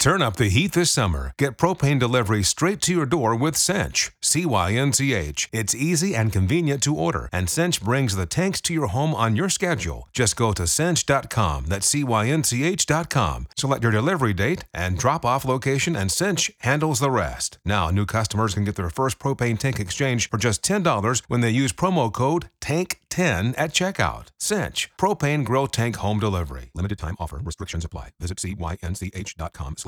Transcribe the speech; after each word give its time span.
Turn 0.00 0.22
up 0.22 0.36
the 0.36 0.48
heat 0.48 0.72
this 0.72 0.90
summer. 0.90 1.34
Get 1.36 1.58
propane 1.58 2.00
delivery 2.00 2.42
straight 2.42 2.80
to 2.80 2.92
your 2.94 3.04
door 3.04 3.36
with 3.36 3.54
Cinch. 3.54 4.12
C 4.22 4.46
Y 4.46 4.72
N 4.72 4.94
C 4.94 5.12
H. 5.12 5.46
It's 5.52 5.74
easy 5.74 6.14
and 6.14 6.32
convenient 6.32 6.82
to 6.84 6.94
order, 6.94 7.28
and 7.34 7.50
Cinch 7.50 7.82
brings 7.82 8.16
the 8.16 8.24
tanks 8.24 8.62
to 8.62 8.72
your 8.72 8.86
home 8.86 9.14
on 9.14 9.36
your 9.36 9.50
schedule. 9.50 10.08
Just 10.14 10.36
go 10.36 10.54
to 10.54 10.66
cinch.com, 10.66 11.66
that's 11.66 11.86
C 11.86 12.02
Y 12.02 12.28
N 12.28 12.42
C 12.44 12.64
H.com. 12.64 13.48
Select 13.58 13.82
your 13.82 13.92
delivery 13.92 14.32
date 14.32 14.64
and 14.72 14.96
drop 14.96 15.26
off 15.26 15.44
location, 15.44 15.94
and 15.94 16.10
Cinch 16.10 16.50
handles 16.60 17.00
the 17.00 17.10
rest. 17.10 17.58
Now, 17.66 17.90
new 17.90 18.06
customers 18.06 18.54
can 18.54 18.64
get 18.64 18.76
their 18.76 18.88
first 18.88 19.18
propane 19.18 19.58
tank 19.58 19.78
exchange 19.78 20.30
for 20.30 20.38
just 20.38 20.62
$10 20.62 21.24
when 21.28 21.42
they 21.42 21.50
use 21.50 21.74
promo 21.74 22.10
code 22.10 22.48
TANK10 22.62 23.52
at 23.58 23.74
checkout. 23.74 24.28
Cinch. 24.38 24.90
Propane 24.96 25.44
Grow 25.44 25.66
Tank 25.66 25.96
Home 25.96 26.18
Delivery. 26.18 26.70
Limited 26.72 26.98
time 26.98 27.16
offer. 27.20 27.42
Restrictions 27.44 27.84
apply. 27.84 28.12
Visit 28.18 28.40
cynch.com 28.40 29.76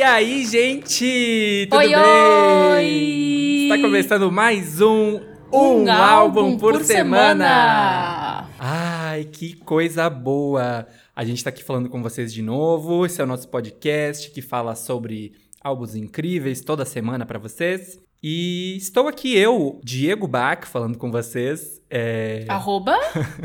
E 0.00 0.02
aí, 0.02 0.46
gente? 0.46 1.68
Tudo 1.68 1.78
Oi, 1.78 1.88
bem? 1.88 1.96
oi! 1.98 3.64
Está 3.64 3.78
começando 3.82 4.32
mais 4.32 4.80
um 4.80 5.20
Um, 5.52 5.84
Um 5.84 5.92
álbum, 5.92 6.40
álbum 6.40 6.56
por, 6.56 6.72
por 6.72 6.84
semana. 6.84 7.44
semana. 7.44 8.50
Ai, 8.58 9.24
que 9.24 9.52
coisa 9.56 10.08
boa! 10.08 10.86
A 11.14 11.22
gente 11.22 11.44
tá 11.44 11.50
aqui 11.50 11.62
falando 11.62 11.90
com 11.90 12.02
vocês 12.02 12.32
de 12.32 12.40
novo. 12.40 13.04
Esse 13.04 13.20
é 13.20 13.24
o 13.24 13.26
nosso 13.26 13.46
podcast 13.48 14.30
que 14.30 14.40
fala 14.40 14.74
sobre 14.74 15.34
álbuns 15.62 15.94
incríveis 15.94 16.62
toda 16.62 16.86
semana 16.86 17.26
pra 17.26 17.38
vocês. 17.38 18.00
E 18.22 18.78
estou 18.78 19.06
aqui 19.06 19.36
eu, 19.36 19.82
Diego 19.84 20.26
Bach, 20.26 20.64
falando 20.64 20.96
com 20.96 21.10
vocês. 21.10 21.78
É... 21.90 22.46
Arroba? 22.48 22.98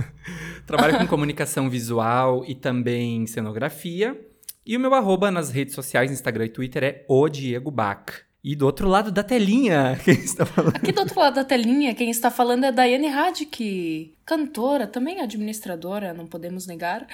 Trabalho 0.66 1.00
com 1.00 1.08
comunicação 1.08 1.70
visual 1.70 2.46
e 2.48 2.56
também 2.56 3.28
cenografia. 3.28 4.18
E 4.66 4.76
o 4.76 4.80
meu 4.80 4.96
arroba 4.96 5.30
nas 5.30 5.52
redes 5.52 5.76
sociais, 5.76 6.12
Instagram 6.12 6.46
e 6.46 6.50
Twitter 6.50 6.84
é 6.84 7.06
o 7.08 7.30
Diego 7.30 7.70
Bach. 7.70 8.26
E 8.44 8.56
do 8.56 8.66
outro 8.66 8.88
lado 8.88 9.12
da 9.12 9.24
telinha, 9.24 10.00
quem 10.04 10.16
está 10.16 10.44
falando? 10.44 10.76
Aqui 10.76 10.92
do 10.92 11.02
outro 11.02 11.20
lado 11.20 11.36
da 11.36 11.44
telinha, 11.44 11.94
quem 11.94 12.10
está 12.10 12.32
falando 12.32 12.64
é 12.64 12.72
Daiane 12.72 13.08
Radic, 13.08 14.16
cantora, 14.26 14.88
também 14.88 15.22
administradora, 15.22 16.14
não 16.14 16.26
podemos 16.26 16.66
negar. 16.66 17.06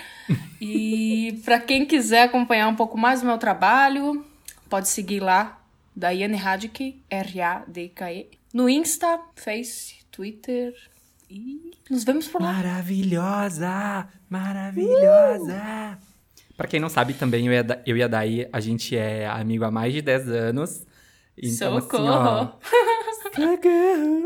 E 0.62 1.40
para 1.44 1.60
quem 1.60 1.86
quiser 1.86 2.24
acompanhar 2.24 2.70
um 2.70 2.76
pouco 2.76 2.98
mais 2.98 3.20
do 3.20 3.28
meu 3.28 3.38
trabalho, 3.38 4.26
pode 4.70 4.88
seguir 4.88 5.20
lá, 5.20 5.62
Daiane 5.94 6.38
Radic, 6.38 7.02
R-A-D-K-E, 7.10 8.30
no 8.54 8.70
Insta, 8.70 9.20
Face, 9.36 9.96
Twitter 10.10 10.74
e 11.30 11.72
nos 11.90 12.06
vemos 12.06 12.28
por 12.28 12.42
lá. 12.42 12.54
Maravilhosa! 12.54 14.08
Maravilhosa! 14.30 15.98
Pra 16.62 16.68
quem 16.68 16.80
não 16.80 16.90
sabe, 16.90 17.16
também 17.16 17.48
eu 17.48 17.52
e, 17.54 17.58
a, 17.58 17.82
eu 17.88 17.98
e 17.98 18.04
a 18.04 18.08
Daí, 18.08 18.48
a 18.54 18.60
gente 18.60 18.96
é 18.96 19.26
amigo 19.26 19.64
há 19.66 19.72
mais 19.72 19.92
de 19.92 20.00
10 20.00 20.30
anos. 20.30 20.86
Então, 21.36 21.82
Socorro! 21.82 22.60
assim, 23.34 23.44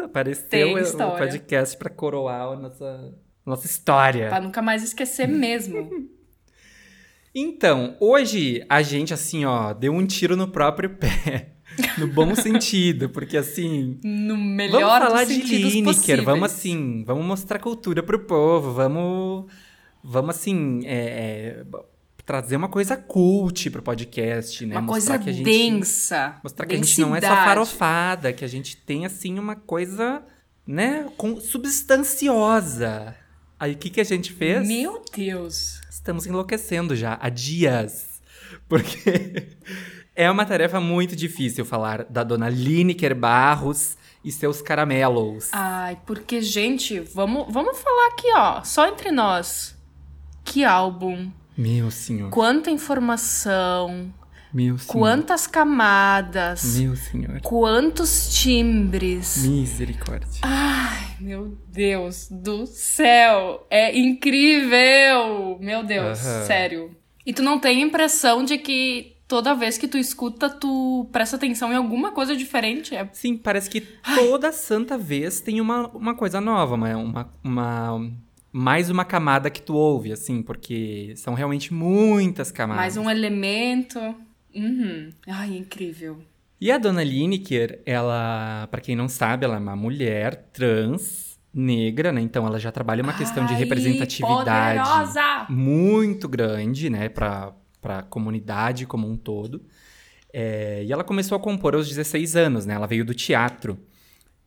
ó. 0.01 0.03
Apareceu 0.03 0.73
o- 0.75 1.17
podcast 1.17 1.77
pra 1.77 1.89
coroar 1.89 2.51
a 2.51 2.55
nossa, 2.57 3.13
nossa 3.45 3.65
história. 3.65 4.27
Pra 4.27 4.41
nunca 4.41 4.61
mais 4.61 4.83
esquecer 4.83 5.29
mesmo. 5.29 5.89
Então, 7.37 7.97
hoje 7.99 8.65
a 8.69 8.81
gente, 8.81 9.13
assim, 9.13 9.43
ó, 9.43 9.73
deu 9.73 9.91
um 9.93 10.05
tiro 10.05 10.35
no 10.37 10.47
próprio 10.49 10.89
pé. 10.91 11.51
No 11.97 12.07
bom 12.07 12.33
sentido, 12.35 13.09
porque 13.09 13.35
assim. 13.35 13.99
No 14.03 14.37
melhor 14.37 14.81
vamos 15.01 15.07
falar 15.07 15.23
de 15.25 15.33
Lineker, 15.41 15.83
possíveis. 15.83 16.23
vamos 16.23 16.51
assim, 16.51 17.03
vamos 17.05 17.25
mostrar 17.25 17.59
cultura 17.59 18.01
pro 18.01 18.19
povo, 18.19 18.71
vamos. 18.71 19.51
Vamos 20.01 20.35
assim. 20.37 20.79
é, 20.85 20.95
é, 20.95 21.63
trazer 22.25 22.55
uma 22.55 22.67
coisa 22.67 22.97
cult 22.97 23.69
pro 23.69 23.83
podcast, 23.83 24.65
né? 24.65 24.75
Uma 24.75 24.81
Mostrar 24.81 25.19
coisa 25.19 25.23
que 25.23 25.29
a 25.29 25.33
gente, 25.33 25.45
densa. 25.45 26.39
Mostrar 26.43 26.65
que 26.65 26.73
a 26.73 26.77
gente 26.77 26.99
não 26.99 27.15
é 27.15 27.21
só 27.21 27.27
densidade. 27.27 27.45
farofada, 27.45 28.33
que 28.33 28.43
a 28.43 28.47
gente 28.47 28.77
tem, 28.77 29.05
assim, 29.05 29.37
uma 29.37 29.55
coisa, 29.55 30.23
né, 30.65 31.07
com, 31.17 31.39
substanciosa. 31.39 33.15
Aí 33.59 33.73
o 33.73 33.77
que, 33.77 33.89
que 33.89 34.01
a 34.01 34.03
gente 34.03 34.33
fez? 34.33 34.67
Meu 34.67 35.03
Deus. 35.15 35.79
Estamos 35.89 36.25
enlouquecendo 36.25 36.95
já 36.95 37.17
há 37.21 37.29
dias. 37.29 38.19
Porque 38.67 39.47
é 40.15 40.29
uma 40.29 40.45
tarefa 40.45 40.79
muito 40.79 41.15
difícil 41.15 41.63
falar 41.63 42.05
da 42.05 42.23
dona 42.23 42.49
Lineker 42.49 43.15
Barros 43.15 43.97
e 44.23 44.31
seus 44.31 44.59
caramelos. 44.61 45.49
Ai, 45.51 45.99
porque, 46.03 46.41
gente, 46.41 46.99
vamos, 46.99 47.45
vamos 47.53 47.77
falar 47.77 48.07
aqui, 48.07 48.27
ó, 48.33 48.63
só 48.63 48.87
entre 48.87 49.11
nós. 49.11 49.75
Que 50.43 50.63
álbum, 50.63 51.31
Meu 51.57 51.89
senhor. 51.91 52.29
quanta 52.31 52.69
informação, 52.71 54.13
Meu 54.53 54.77
senhor. 54.77 54.91
quantas 54.99 55.47
camadas, 55.47 56.77
Meu 56.77 56.95
senhor. 56.95 57.41
quantos 57.41 58.33
timbres. 58.41 59.45
Misericórdia. 59.45 60.41
Ai, 60.41 61.15
meu 61.19 61.57
Deus 61.67 62.27
do 62.29 62.65
céu, 62.65 63.65
é 63.69 63.97
incrível! 63.97 65.57
Meu 65.59 65.83
Deus, 65.83 66.25
Aham. 66.25 66.45
sério. 66.45 66.97
E 67.25 67.33
tu 67.33 67.41
não 67.41 67.59
tem 67.59 67.81
a 67.81 67.85
impressão 67.87 68.43
de 68.43 68.57
que 68.57 69.15
toda 69.27 69.55
vez 69.55 69.77
que 69.77 69.87
tu 69.87 69.97
escuta, 69.97 70.47
tu 70.49 71.09
presta 71.11 71.35
atenção 71.35 71.71
em 71.71 71.75
alguma 71.75 72.11
coisa 72.11 72.35
diferente? 72.35 72.95
É 72.95 73.09
Sim, 73.13 73.35
parece 73.37 73.69
que 73.69 73.81
toda 74.15 74.51
santa 74.51 74.97
vez 74.97 75.39
tem 75.41 75.59
uma, 75.59 75.87
uma 75.87 76.13
coisa 76.13 76.39
nova, 76.39 76.75
uma, 76.75 76.95
uma, 76.95 77.31
uma- 77.43 78.11
mais 78.57 78.89
uma 78.89 79.03
camada 79.03 79.49
que 79.49 79.61
tu 79.61 79.75
ouve, 79.75 80.13
assim, 80.13 80.41
porque 80.41 81.13
são 81.17 81.33
realmente 81.33 81.73
muitas 81.73 82.53
camadas. 82.53 82.79
mais 82.79 82.95
um 82.95 83.09
elemento. 83.09 83.99
Uhum. 84.55 85.09
Ai, 85.27 85.57
incrível. 85.57 86.21
E 86.61 86.71
a 86.71 86.77
dona 86.77 87.03
Lineker, 87.03 87.81
ela, 87.85 88.65
pra 88.71 88.79
quem 88.79 88.95
não 88.95 89.09
sabe, 89.09 89.43
ela 89.43 89.57
é 89.57 89.59
uma 89.59 89.75
mulher 89.75 90.51
trans, 90.53 91.37
negra, 91.53 92.13
né? 92.13 92.21
Então 92.21 92.47
ela 92.47 92.57
já 92.57 92.71
trabalha 92.71 93.03
uma 93.03 93.11
questão 93.11 93.45
de 93.45 93.51
Ai, 93.51 93.59
representatividade 93.59 94.79
poderosa! 94.79 95.45
muito 95.49 96.29
grande, 96.29 96.89
né, 96.89 97.09
pra, 97.09 97.51
pra 97.81 98.03
comunidade 98.03 98.85
como 98.85 99.05
um 99.05 99.17
todo. 99.17 99.65
É, 100.31 100.81
e 100.85 100.93
ela 100.93 101.03
começou 101.03 101.35
a 101.35 101.41
compor 101.41 101.75
aos 101.75 101.89
16 101.89 102.37
anos, 102.37 102.65
né? 102.65 102.73
Ela 102.73 102.87
veio 102.87 103.03
do 103.03 103.13
teatro. 103.13 103.77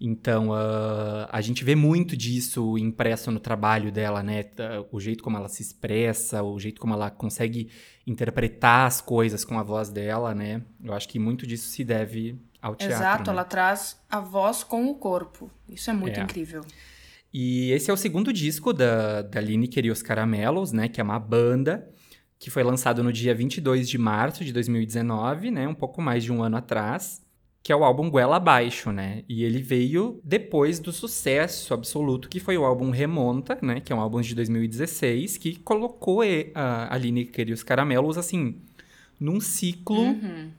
Então, 0.00 0.52
ah, 0.52 1.28
a 1.32 1.40
gente 1.40 1.64
vê 1.64 1.74
muito 1.74 2.16
disso 2.16 2.78
impresso 2.78 3.30
no 3.30 3.40
trabalho 3.40 3.90
dela, 3.90 4.22
né? 4.22 4.44
O 4.92 5.00
jeito 5.00 5.24
como 5.24 5.36
ela 5.36 5.48
se 5.48 5.62
expressa, 5.62 6.42
o 6.42 6.58
jeito 6.58 6.80
como 6.80 6.94
ela 6.94 7.10
consegue 7.10 7.68
interpretar 8.06 8.86
as 8.86 9.00
coisas 9.00 9.44
com 9.44 9.58
a 9.58 9.62
voz 9.62 9.90
dela, 9.90 10.34
né? 10.34 10.62
Eu 10.82 10.94
acho 10.94 11.08
que 11.08 11.18
muito 11.18 11.46
disso 11.46 11.68
se 11.68 11.82
deve 11.82 12.40
ao 12.62 12.76
teatro. 12.76 12.96
Exato, 12.96 13.30
né? 13.30 13.32
ela 13.32 13.44
traz 13.44 14.00
a 14.08 14.20
voz 14.20 14.62
com 14.62 14.86
o 14.86 14.94
corpo. 14.94 15.50
Isso 15.68 15.90
é 15.90 15.92
muito 15.92 16.18
É. 16.18 16.22
incrível. 16.22 16.64
E 17.34 17.72
esse 17.72 17.90
é 17.90 17.92
o 17.92 17.96
segundo 17.96 18.32
disco 18.32 18.72
da, 18.72 19.22
da 19.22 19.40
Lineker 19.40 19.84
e 19.84 19.90
os 19.90 20.00
Caramelos, 20.00 20.72
né? 20.72 20.88
Que 20.88 21.00
é 21.00 21.04
uma 21.04 21.18
banda 21.18 21.88
que 22.38 22.50
foi 22.50 22.62
lançado 22.62 23.02
no 23.02 23.12
dia 23.12 23.34
22 23.34 23.88
de 23.88 23.98
março 23.98 24.44
de 24.44 24.52
2019, 24.52 25.50
né? 25.50 25.66
Um 25.66 25.74
pouco 25.74 26.00
mais 26.00 26.22
de 26.22 26.32
um 26.32 26.42
ano 26.42 26.56
atrás. 26.56 27.20
Que 27.62 27.72
é 27.72 27.76
o 27.76 27.84
álbum 27.84 28.08
Goela 28.08 28.36
Abaixo, 28.36 28.90
né? 28.92 29.24
E 29.28 29.44
ele 29.44 29.60
veio 29.60 30.20
depois 30.24 30.78
do 30.78 30.92
sucesso 30.92 31.74
absoluto 31.74 32.28
que 32.28 32.40
foi 32.40 32.56
o 32.56 32.64
álbum 32.64 32.90
Remonta, 32.90 33.58
né? 33.60 33.80
Que 33.80 33.92
é 33.92 33.96
um 33.96 34.00
álbum 34.00 34.20
de 34.20 34.34
2016 34.34 35.36
que 35.36 35.56
colocou 35.56 36.22
a, 36.54 36.96
Lineker 36.96 37.48
e 37.48 37.52
os 37.52 37.62
Caramelos, 37.62 38.16
assim, 38.16 38.56
num 39.20 39.40
ciclo 39.40 40.00
Uhum. 40.02 40.50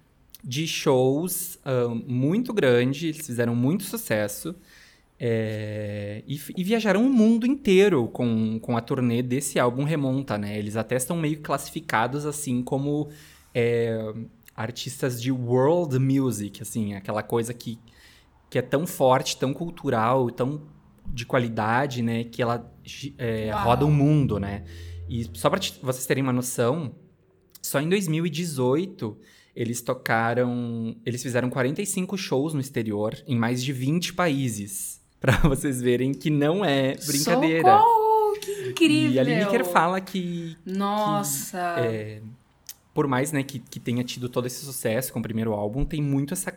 de 0.43 0.67
shows 0.67 1.57
ah, 1.65 1.87
muito 2.05 2.53
grande, 2.53 3.07
eles 3.07 3.25
fizeram 3.25 3.55
muito 3.55 3.83
sucesso. 3.83 4.55
É, 5.21 6.23
e, 6.25 6.39
e, 6.55 6.63
viajaram 6.63 7.05
o 7.05 7.09
mundo 7.09 7.45
inteiro 7.45 8.07
com, 8.07 8.57
com 8.59 8.77
a 8.77 8.81
turnê 8.81 9.21
desse 9.21 9.59
álbum 9.59 9.83
Remonta, 9.83 10.37
né? 10.37 10.57
Eles 10.57 10.77
até 10.77 10.95
estão 10.95 11.17
meio 11.17 11.41
classificados 11.41 12.25
assim 12.25 12.61
como 12.63 13.09
é, 13.53 14.13
artistas 14.59 15.21
de 15.21 15.31
world 15.31 15.97
music, 15.97 16.61
assim, 16.61 16.93
aquela 16.93 17.23
coisa 17.23 17.53
que, 17.53 17.79
que 18.49 18.59
é 18.59 18.61
tão 18.61 18.85
forte, 18.85 19.37
tão 19.37 19.53
cultural, 19.53 20.29
tão 20.29 20.63
de 21.05 21.25
qualidade, 21.25 22.01
né? 22.01 22.25
Que 22.25 22.41
ela 22.41 22.69
é, 23.17 23.51
roda 23.51 23.85
o 23.85 23.91
mundo, 23.91 24.37
né? 24.37 24.65
E 25.07 25.29
só 25.33 25.49
para 25.49 25.61
vocês 25.81 26.05
terem 26.05 26.21
uma 26.21 26.33
noção, 26.33 26.93
só 27.61 27.79
em 27.79 27.87
2018 27.87 29.17
eles 29.55 29.81
tocaram. 29.81 30.95
Eles 31.05 31.23
fizeram 31.23 31.49
45 31.49 32.17
shows 32.17 32.53
no 32.53 32.59
exterior, 32.59 33.17
em 33.25 33.37
mais 33.37 33.63
de 33.63 33.71
20 33.71 34.13
países. 34.13 34.99
para 35.19 35.37
vocês 35.37 35.81
verem 35.81 36.13
que 36.13 36.29
não 36.29 36.63
é 36.63 36.95
brincadeira. 37.05 37.77
Socorro, 37.77 38.39
que 38.39 38.69
incrível! 38.69 39.11
E 39.11 39.19
a 39.19 39.23
Lineker 39.23 39.65
fala 39.65 39.99
que. 39.99 40.57
Nossa! 40.65 41.75
Que, 41.75 41.81
é, 41.81 42.21
por 42.93 43.07
mais 43.07 43.31
né, 43.31 43.43
que, 43.43 43.59
que 43.59 43.79
tenha 43.79 44.03
tido 44.03 44.29
todo 44.29 44.47
esse 44.47 44.63
sucesso 44.63 45.13
com 45.13 45.19
o 45.19 45.23
primeiro 45.23 45.53
álbum, 45.53 45.85
tem 45.85 46.01
muito 46.01 46.33
essa. 46.33 46.53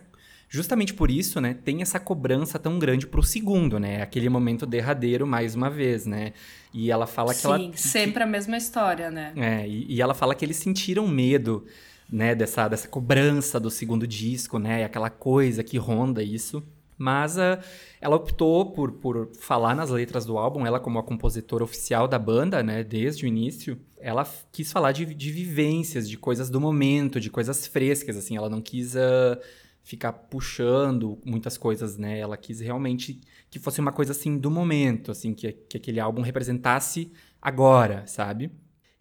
Justamente 0.49 0.93
por 0.93 1.09
isso, 1.09 1.41
né, 1.41 1.55
tem 1.65 1.81
essa 1.81 1.99
cobrança 1.99 2.59
tão 2.59 2.77
grande 2.77 3.07
pro 3.07 3.23
segundo, 3.23 3.79
né? 3.79 4.03
Aquele 4.03 4.29
momento 4.29 4.67
derradeiro, 4.67 5.25
mais 5.25 5.55
uma 5.55 5.69
vez, 5.69 6.05
né? 6.05 6.33
E 6.71 6.91
ela 6.91 7.07
fala 7.07 7.33
que 7.33 7.41
Sim, 7.41 7.47
ela. 7.47 7.57
Sim, 7.57 7.71
sempre 7.75 8.13
que, 8.13 8.23
a 8.23 8.27
mesma 8.27 8.55
história, 8.55 9.09
né? 9.09 9.33
É, 9.35 9.67
e, 9.67 9.95
e 9.95 10.01
ela 10.01 10.13
fala 10.13 10.35
que 10.35 10.45
eles 10.45 10.57
sentiram 10.57 11.07
medo, 11.07 11.65
né, 12.07 12.35
dessa, 12.35 12.67
dessa 12.67 12.87
cobrança 12.87 13.59
do 13.59 13.71
segundo 13.71 14.05
disco, 14.05 14.59
né? 14.59 14.83
Aquela 14.83 15.09
coisa 15.09 15.63
que 15.63 15.77
ronda 15.77 16.21
isso. 16.21 16.63
Mas 16.97 17.37
uh, 17.37 17.61
ela 17.99 18.15
optou 18.15 18.71
por, 18.71 18.91
por 18.93 19.31
falar 19.35 19.75
nas 19.75 19.89
letras 19.89 20.25
do 20.25 20.37
álbum, 20.37 20.65
ela 20.65 20.79
como 20.79 20.99
a 20.99 21.03
compositora 21.03 21.63
oficial 21.63 22.07
da 22.07 22.19
banda, 22.19 22.61
né, 22.61 22.83
desde 22.83 23.25
o 23.25 23.27
início, 23.27 23.79
ela 23.99 24.27
quis 24.51 24.71
falar 24.71 24.91
de, 24.91 25.05
de 25.13 25.31
vivências, 25.31 26.09
de 26.09 26.17
coisas 26.17 26.49
do 26.49 26.59
momento, 26.61 27.19
de 27.19 27.29
coisas 27.29 27.65
frescas, 27.65 28.15
assim, 28.17 28.37
ela 28.37 28.49
não 28.49 28.61
quis 28.61 28.95
uh, 28.95 29.39
ficar 29.83 30.13
puxando 30.13 31.19
muitas 31.25 31.57
coisas, 31.57 31.97
né, 31.97 32.19
ela 32.19 32.37
quis 32.37 32.59
realmente 32.59 33.19
que 33.49 33.59
fosse 33.59 33.79
uma 33.79 33.91
coisa, 33.91 34.11
assim, 34.11 34.37
do 34.37 34.49
momento, 34.49 35.11
assim, 35.11 35.33
que, 35.33 35.51
que 35.51 35.77
aquele 35.77 35.99
álbum 35.99 36.21
representasse 36.21 37.11
agora, 37.41 38.05
sabe? 38.07 38.51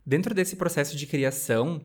Dentro 0.05 0.35
desse 0.35 0.57
processo 0.57 0.97
de 0.97 1.07
criação, 1.07 1.81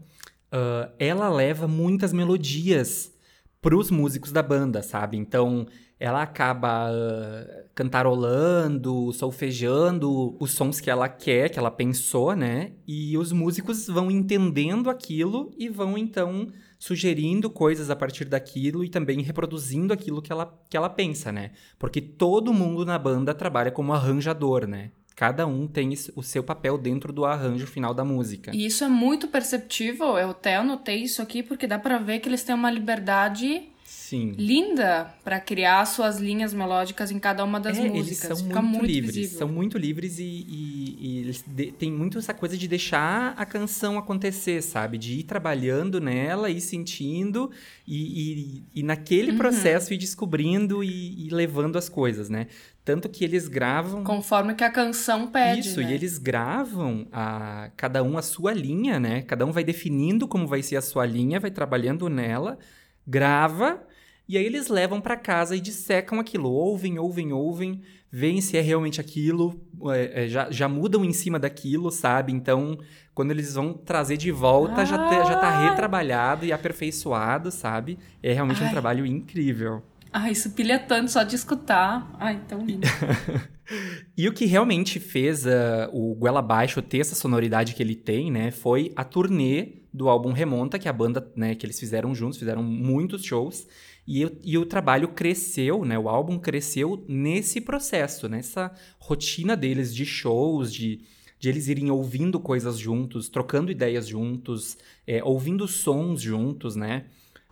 uh, 0.51 0.91
ela 0.99 1.29
leva 1.29 1.67
muitas 1.67 2.11
melodias 2.11 3.13
para 3.61 3.75
os 3.75 3.91
músicos 3.91 4.31
da 4.31 4.41
banda, 4.41 4.81
sabe? 4.81 5.17
Então, 5.17 5.67
ela 5.99 6.21
acaba 6.21 6.91
uh, 6.91 7.63
cantarolando, 7.73 9.11
solfejando 9.13 10.35
os 10.39 10.51
sons 10.51 10.79
que 10.79 10.89
ela 10.89 11.09
quer, 11.09 11.49
que 11.49 11.57
ela 11.57 11.71
pensou, 11.71 12.35
né? 12.35 12.73
E 12.87 13.17
os 13.17 13.31
músicos 13.31 13.87
vão 13.87 14.11
entendendo 14.11 14.89
aquilo 14.89 15.51
e 15.57 15.67
vão 15.69 15.97
então 15.97 16.47
sugerindo 16.79 17.49
coisas 17.49 17.89
a 17.89 17.95
partir 17.95 18.25
daquilo 18.25 18.83
e 18.83 18.89
também 18.89 19.21
reproduzindo 19.21 19.91
aquilo 19.91 20.21
que 20.21 20.31
ela, 20.31 20.53
que 20.69 20.77
ela 20.77 20.89
pensa, 20.89 21.31
né? 21.31 21.51
Porque 21.79 21.99
todo 21.99 22.53
mundo 22.53 22.85
na 22.85 22.99
banda 22.99 23.33
trabalha 23.33 23.71
como 23.71 23.93
arranjador, 23.93 24.67
né? 24.67 24.91
Cada 25.15 25.47
um 25.47 25.65
tem 25.65 25.91
o 26.15 26.21
seu 26.21 26.43
papel 26.43 26.77
dentro 26.77 27.11
do 27.11 27.25
arranjo 27.25 27.65
final 27.65 27.91
da 27.91 28.05
música. 28.05 28.51
E 28.53 28.67
isso 28.67 28.83
é 28.83 28.87
muito 28.87 29.27
perceptível. 29.27 30.15
Eu 30.15 30.29
até 30.29 30.57
anotei 30.57 31.01
isso 31.01 31.23
aqui 31.23 31.41
porque 31.41 31.65
dá 31.65 31.79
para 31.79 31.97
ver 31.97 32.19
que 32.19 32.29
eles 32.29 32.43
têm 32.43 32.53
uma 32.53 32.69
liberdade 32.69 33.67
Sim. 34.09 34.31
linda 34.37 35.13
para 35.21 35.37
criar 35.39 35.85
suas 35.85 36.17
linhas 36.17 36.53
melódicas 36.53 37.11
em 37.11 37.19
cada 37.19 37.43
uma 37.43 37.59
das 37.59 37.77
é, 37.77 37.81
músicas. 37.89 38.07
Eles 38.07 38.17
são 38.19 38.47
Fica 38.47 38.61
muito, 38.61 38.77
muito 38.79 38.91
livres, 38.91 39.15
visível. 39.15 39.37
são 39.39 39.47
muito 39.49 39.77
livres 39.77 40.17
e, 40.19 40.23
e, 40.23 40.97
e 41.01 41.17
eles 41.19 41.43
de, 41.45 41.71
tem 41.73 41.91
muito 41.91 42.17
essa 42.17 42.33
coisa 42.33 42.57
de 42.57 42.67
deixar 42.69 43.33
a 43.35 43.45
canção 43.45 43.97
acontecer, 43.97 44.61
sabe? 44.61 44.97
De 44.97 45.19
ir 45.19 45.23
trabalhando 45.23 45.99
nela, 45.99 46.49
ir 46.49 46.61
sentindo 46.61 47.51
e, 47.85 48.63
e, 48.75 48.79
e 48.79 48.83
naquele 48.83 49.31
Uhum. 49.31 49.37
processo 49.37 49.93
ir 49.93 49.97
descobrindo 49.97 50.81
e, 50.83 51.27
levando 51.29 51.77
as 51.77 51.89
coisas, 51.89 52.29
né? 52.29 52.47
Tanto 52.85 53.09
que 53.09 53.25
eles 53.25 53.49
gravam. 53.49 54.05
Conforme 54.05 54.55
que 54.55 54.63
a 54.63 54.69
canção 54.71 55.27
pede. 55.27 55.59
Isso, 55.67 55.81
né? 55.81 55.91
e 55.91 55.93
eles 55.93 56.17
gravam 56.17 57.05
a, 57.11 57.69
cada 57.75 58.01
um 58.01 58.17
a 58.17 58.21
sua 58.21 58.53
linha, 58.53 58.97
né? 59.01 59.23
Cada 59.23 59.45
um 59.45 59.51
vai 59.51 59.65
definindo 59.65 60.25
como 60.29 60.47
vai 60.47 60.63
ser 60.63 60.77
a 60.77 60.81
sua 60.81 61.05
linha, 61.05 61.37
vai 61.41 61.51
trabalhando 61.51 62.07
nela, 62.07 62.57
grava, 63.05 63.81
e 64.27 64.37
aí 64.37 64.45
eles 64.45 64.67
levam 64.67 64.99
para 64.99 65.15
casa 65.15 65.55
e 65.55 65.59
dissecam 65.59 66.19
aquilo. 66.19 66.51
Ouvem, 66.51 66.99
ouvem, 66.99 67.31
ouvem, 67.31 67.81
veem 68.11 68.41
se 68.41 68.57
é 68.57 68.61
realmente 68.61 68.99
aquilo, 68.99 69.59
é, 69.91 70.25
é, 70.25 70.27
já, 70.27 70.49
já 70.51 70.67
mudam 70.67 71.05
em 71.05 71.13
cima 71.13 71.39
daquilo, 71.39 71.91
sabe? 71.91 72.31
Então, 72.31 72.77
quando 73.13 73.31
eles 73.31 73.55
vão 73.55 73.73
trazer 73.73 74.17
de 74.17 74.31
volta, 74.31 74.85
já, 74.85 74.97
te, 75.07 75.15
já 75.27 75.37
tá 75.37 75.57
Ai. 75.57 75.69
retrabalhado 75.69 76.45
e 76.45 76.51
aperfeiçoado, 76.51 77.51
sabe? 77.51 77.97
É 78.21 78.33
realmente 78.33 78.61
um 78.61 78.65
Ai. 78.65 78.71
trabalho 78.71 79.05
incrível. 79.05 79.81
Ai, 80.11 80.31
isso 80.31 80.51
pilha 80.51 80.79
tanto 80.79 81.11
só 81.11 81.23
de 81.23 81.35
escutar. 81.35 82.09
Ai, 82.19 82.41
tão 82.47 82.65
lindo. 82.65 82.87
E 84.17 84.27
o 84.27 84.33
que 84.33 84.45
realmente 84.45 84.99
fez 84.99 85.45
uh, 85.45 85.89
o 85.91 86.15
Goela 86.15 86.39
Abaixo 86.39 86.81
ter 86.81 86.99
essa 86.99 87.15
sonoridade 87.15 87.75
que 87.75 87.83
ele 87.83 87.95
tem, 87.95 88.31
né, 88.31 88.49
foi 88.49 88.91
a 88.95 89.03
turnê 89.03 89.73
do 89.93 90.09
álbum 90.09 90.31
Remonta, 90.31 90.79
que 90.79 90.89
a 90.89 90.93
banda, 90.93 91.31
né, 91.35 91.55
que 91.55 91.65
eles 91.65 91.79
fizeram 91.79 92.15
juntos, 92.15 92.37
fizeram 92.37 92.63
muitos 92.63 93.23
shows, 93.23 93.67
e, 94.07 94.25
o- 94.25 94.37
e 94.43 94.57
o 94.57 94.65
trabalho 94.65 95.09
cresceu, 95.09 95.83
né, 95.85 95.99
o 95.99 96.07
álbum 96.07 96.39
cresceu 96.39 97.03
nesse 97.07 97.59
processo, 97.61 98.29
nessa 98.29 98.73
rotina 98.97 99.55
deles 99.57 99.93
de 99.93 100.05
shows, 100.05 100.73
de, 100.73 101.01
de 101.39 101.49
eles 101.49 101.67
irem 101.67 101.91
ouvindo 101.91 102.39
coisas 102.39 102.77
juntos, 102.79 103.27
trocando 103.29 103.69
ideias 103.71 104.07
juntos, 104.07 104.77
é, 105.05 105.23
ouvindo 105.23 105.67
sons 105.67 106.21
juntos, 106.21 106.75
né, 106.75 107.05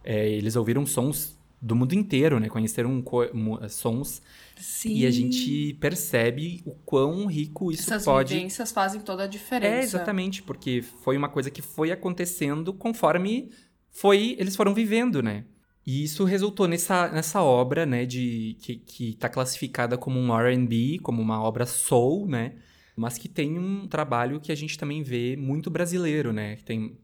É, 0.07 0.29
eles 0.29 0.55
ouviram 0.55 0.85
sons 0.85 1.35
do 1.59 1.75
mundo 1.75 1.93
inteiro, 1.93 2.39
né, 2.39 2.47
conheceram 2.47 3.01
co- 3.01 3.27
mu- 3.33 3.57
sons 3.69 4.21
Sim. 4.55 4.93
e 4.97 5.05
a 5.07 5.09
gente 5.09 5.73
percebe 5.81 6.61
o 6.63 6.71
quão 6.85 7.25
rico 7.25 7.71
isso 7.71 7.81
Essas 7.91 8.05
pode. 8.05 8.35
vivências 8.35 8.71
fazem 8.71 9.01
toda 9.01 9.23
a 9.23 9.27
diferença. 9.27 9.75
É, 9.75 9.79
exatamente, 9.83 10.43
porque 10.43 10.83
foi 10.83 11.17
uma 11.17 11.27
coisa 11.27 11.49
que 11.49 11.59
foi 11.63 11.91
acontecendo 11.91 12.71
conforme 12.71 13.49
foi 13.89 14.35
eles 14.37 14.55
foram 14.55 14.75
vivendo, 14.75 15.23
né? 15.23 15.43
E 15.85 16.03
isso 16.03 16.23
resultou 16.23 16.67
nessa, 16.67 17.09
nessa 17.09 17.43
obra, 17.43 17.85
né, 17.85 18.05
de 18.05 18.57
que, 18.59 18.77
que 18.77 19.13
tá 19.15 19.29
classificada 19.29 19.97
como 19.97 20.19
um 20.19 20.33
R&B, 20.35 20.99
como 21.03 21.21
uma 21.21 21.41
obra 21.41 21.65
soul, 21.65 22.27
né? 22.27 22.55
Mas 22.95 23.17
que 23.17 23.29
tem 23.29 23.59
um 23.59 23.87
trabalho 23.87 24.39
que 24.39 24.51
a 24.51 24.55
gente 24.55 24.77
também 24.77 25.03
vê 25.03 25.35
muito 25.35 25.69
brasileiro, 25.69 26.33
né? 26.33 26.55
Tem 26.65 26.97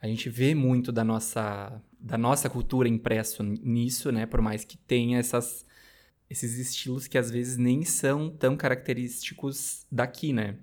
a 0.00 0.06
gente 0.08 0.28
vê 0.28 0.54
muito 0.54 0.90
da 0.90 1.04
nossa 1.04 1.80
da 2.00 2.18
nossa 2.18 2.50
cultura 2.50 2.88
impresso 2.88 3.42
nisso, 3.42 4.10
né? 4.10 4.26
Por 4.26 4.40
mais 4.40 4.64
que 4.64 4.76
tenha 4.76 5.18
essas 5.18 5.64
esses 6.30 6.58
estilos 6.58 7.06
que 7.06 7.18
às 7.18 7.30
vezes 7.30 7.58
nem 7.58 7.84
são 7.84 8.30
tão 8.30 8.56
característicos 8.56 9.86
daqui, 9.92 10.32
né? 10.32 10.56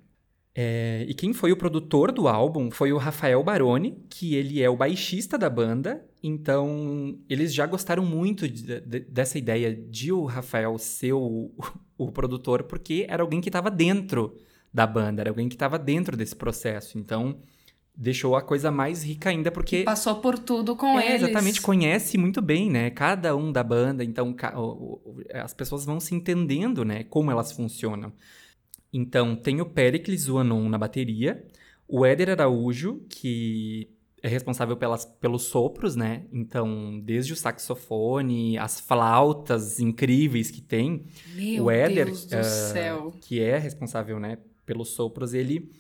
É, 0.56 1.06
e 1.08 1.14
quem 1.14 1.32
foi 1.34 1.52
o 1.52 1.58
produtor 1.58 2.12
do 2.12 2.28
álbum 2.28 2.72
foi 2.72 2.92
o 2.92 2.98
Rafael 2.98 3.44
Baroni, 3.44 4.04
que 4.10 4.36
ele 4.36 4.62
é 4.62 4.70
o 4.70 4.76
baixista 4.76 5.38
da 5.38 5.50
banda. 5.50 6.06
Então, 6.22 7.18
eles 7.30 7.54
já 7.54 7.66
gostaram 7.66 8.06
muito 8.06 8.48
de- 8.48 8.82
de- 8.82 9.00
dessa 9.02 9.38
ideia 9.38 9.74
de 9.74 10.12
o 10.12 10.26
Rafael 10.26 10.78
ser 10.78 11.14
o, 11.14 11.52
o 11.98 12.12
produtor, 12.12 12.64
porque 12.64 13.06
era 13.10 13.24
alguém 13.24 13.40
que 13.42 13.50
estava 13.50 13.72
dentro 13.72 14.36
da 14.74 14.86
banda, 14.86 15.22
era 15.22 15.30
alguém 15.30 15.48
que 15.48 15.56
estava 15.56 15.80
dentro 15.80 16.18
desse 16.18 16.36
processo. 16.36 16.98
Então, 16.98 17.40
deixou 17.96 18.36
a 18.36 18.42
coisa 18.42 18.70
mais 18.70 19.04
rica 19.04 19.30
ainda, 19.30 19.50
porque 19.52 19.84
Passou 19.84 20.16
por 20.18 20.38
tudo 20.38 20.76
com 20.76 21.00
é, 21.00 21.10
eles. 21.16 21.24
exatamente, 21.24 21.62
conhece 21.62 22.18
muito 22.18 22.42
bem, 22.42 22.70
né? 22.70 22.90
Cada 22.90 23.36
um 23.36 23.52
da 23.52 23.64
banda, 23.64 24.04
então 24.04 24.36
as 25.34 25.54
pessoas 25.54 25.86
vão 25.86 26.00
se 26.00 26.14
entendendo, 26.16 26.84
né? 26.86 27.04
Como 27.06 27.32
elas 27.32 27.52
funcionam. 27.52 28.12
Então, 28.92 29.36
tem 29.36 29.62
o 29.62 29.66
Pericles 29.66 30.22
Zuanon 30.22 30.68
na 30.70 30.78
bateria, 30.78 31.46
o 31.88 32.06
Éder 32.06 32.30
Araújo, 32.32 33.02
que 33.10 33.90
é 34.22 34.28
responsável 34.28 34.76
pelas, 34.76 35.06
pelos 35.06 35.44
sopros, 35.44 35.96
né? 35.96 36.26
Então, 36.32 37.00
desde 37.04 37.34
o 37.34 37.36
saxofone, 37.36 38.58
as 38.58 38.80
flautas 38.80 39.80
incríveis 39.80 40.52
que 40.52 40.62
tem, 40.62 41.06
Meu 41.36 41.66
o 41.66 41.72
Éder, 41.72 42.14
céu. 42.16 43.14
que 43.22 43.42
é 43.42 43.58
responsável, 43.58 44.20
né, 44.20 44.38
pelos 44.66 44.90
sopros, 44.90 45.34
ele 45.34 45.72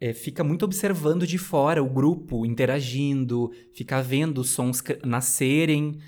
é, 0.00 0.12
fica 0.12 0.44
muito 0.44 0.64
observando 0.64 1.26
de 1.26 1.38
fora 1.38 1.82
o 1.82 1.88
grupo 1.88 2.46
interagindo, 2.46 3.50
fica 3.74 4.00
vendo 4.02 4.38
os 4.38 4.50
sons 4.50 4.82
nascerem 5.04 5.98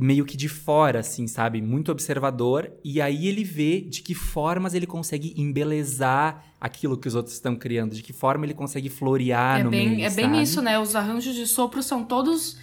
meio 0.00 0.24
que 0.24 0.36
de 0.36 0.48
fora, 0.48 1.00
assim, 1.00 1.26
sabe? 1.26 1.60
Muito 1.62 1.90
observador. 1.92 2.70
E 2.84 3.00
aí 3.00 3.26
ele 3.26 3.44
vê 3.44 3.80
de 3.80 4.02
que 4.02 4.14
formas 4.14 4.74
ele 4.74 4.86
consegue 4.86 5.34
embelezar 5.36 6.44
aquilo 6.60 6.96
que 6.96 7.06
os 7.08 7.14
outros 7.14 7.34
estão 7.34 7.54
criando, 7.56 7.94
de 7.94 8.02
que 8.02 8.12
forma 8.12 8.44
ele 8.46 8.54
consegue 8.54 8.88
florear 8.88 9.60
é 9.60 9.64
no 9.64 9.70
bem, 9.70 9.90
meio, 9.90 10.06
é 10.06 10.10
bem 10.10 10.24
sabe? 10.26 10.42
isso, 10.42 10.62
né? 10.62 10.78
Os 10.78 10.94
arranjos 10.96 11.34
de 11.34 11.46
sopro 11.46 11.82
são 11.82 12.02
todos 12.04 12.58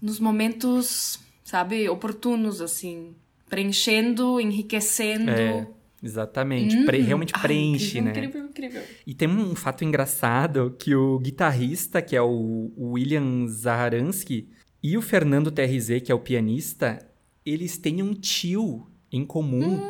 nos 0.00 0.20
momentos, 0.20 1.18
sabe, 1.44 1.88
oportunos, 1.88 2.60
assim. 2.60 3.14
preenchendo, 3.48 4.40
enriquecendo. 4.40 5.30
É, 5.30 5.66
exatamente. 6.02 6.84
Pre- 6.84 7.00
realmente 7.00 7.32
Ai, 7.34 7.42
preenche, 7.42 7.98
incrível, 7.98 8.04
né? 8.04 8.10
Incrível, 8.10 8.44
incrível. 8.48 8.82
E 9.06 9.14
tem 9.14 9.28
um 9.28 9.54
fato 9.54 9.84
engraçado 9.84 10.74
que 10.78 10.94
o 10.94 11.18
guitarrista, 11.18 12.00
que 12.02 12.14
é 12.14 12.22
o 12.22 12.70
o 12.76 12.92
William 12.92 13.46
Zaharansky, 13.48 14.48
e 14.82 14.96
o 14.96 15.02
Fernando 15.02 15.50
TRZ, 15.50 16.00
que 16.04 16.12
é 16.12 16.14
o 16.14 16.18
pianista, 16.20 17.04
eles 17.44 17.76
têm 17.78 18.02
um 18.02 18.14
tio 18.14 18.86
em 19.10 19.24
comum 19.24 19.80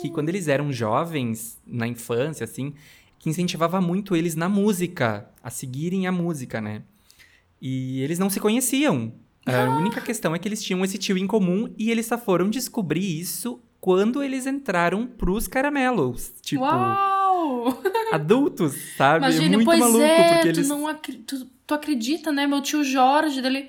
que 0.00 0.10
quando 0.10 0.28
eles 0.28 0.46
eram 0.46 0.72
jovens, 0.72 1.58
na 1.66 1.86
infância, 1.86 2.44
assim, 2.44 2.72
que 3.18 3.28
incentivava 3.28 3.80
muito 3.80 4.14
eles 4.14 4.36
na 4.36 4.48
música, 4.48 5.28
a 5.42 5.50
seguirem 5.50 6.06
a 6.06 6.12
música, 6.12 6.60
né? 6.60 6.82
E 7.60 8.00
eles 8.02 8.18
não 8.18 8.30
se 8.30 8.38
conheciam. 8.38 9.12
A 9.44 9.76
única 9.78 10.00
questão 10.00 10.34
é 10.34 10.38
que 10.38 10.46
eles 10.46 10.62
tinham 10.62 10.84
esse 10.84 10.98
tio 10.98 11.16
em 11.18 11.26
comum 11.26 11.72
e 11.76 11.90
eles 11.90 12.06
só 12.06 12.16
foram 12.18 12.48
descobrir 12.48 13.18
isso 13.18 13.60
quando 13.80 14.22
eles 14.22 14.46
entraram 14.46 15.06
pros 15.06 15.48
caramelos. 15.48 16.32
Tipo, 16.42 16.62
Uau! 16.62 17.82
adultos, 18.12 18.74
sabe? 18.96 19.24
Imagina, 19.24 19.56
Muito 19.56 19.64
pois 19.64 19.80
maluco, 19.80 20.02
é, 20.02 20.24
porque 20.34 20.40
tu 20.42 20.48
eles. 20.48 20.68
não 20.68 20.86
acri- 20.86 21.18
tu, 21.18 21.46
tu 21.66 21.74
acredita, 21.74 22.30
né? 22.30 22.46
Meu 22.46 22.60
tio 22.60 22.84
Jorge, 22.84 23.40
dele. 23.42 23.68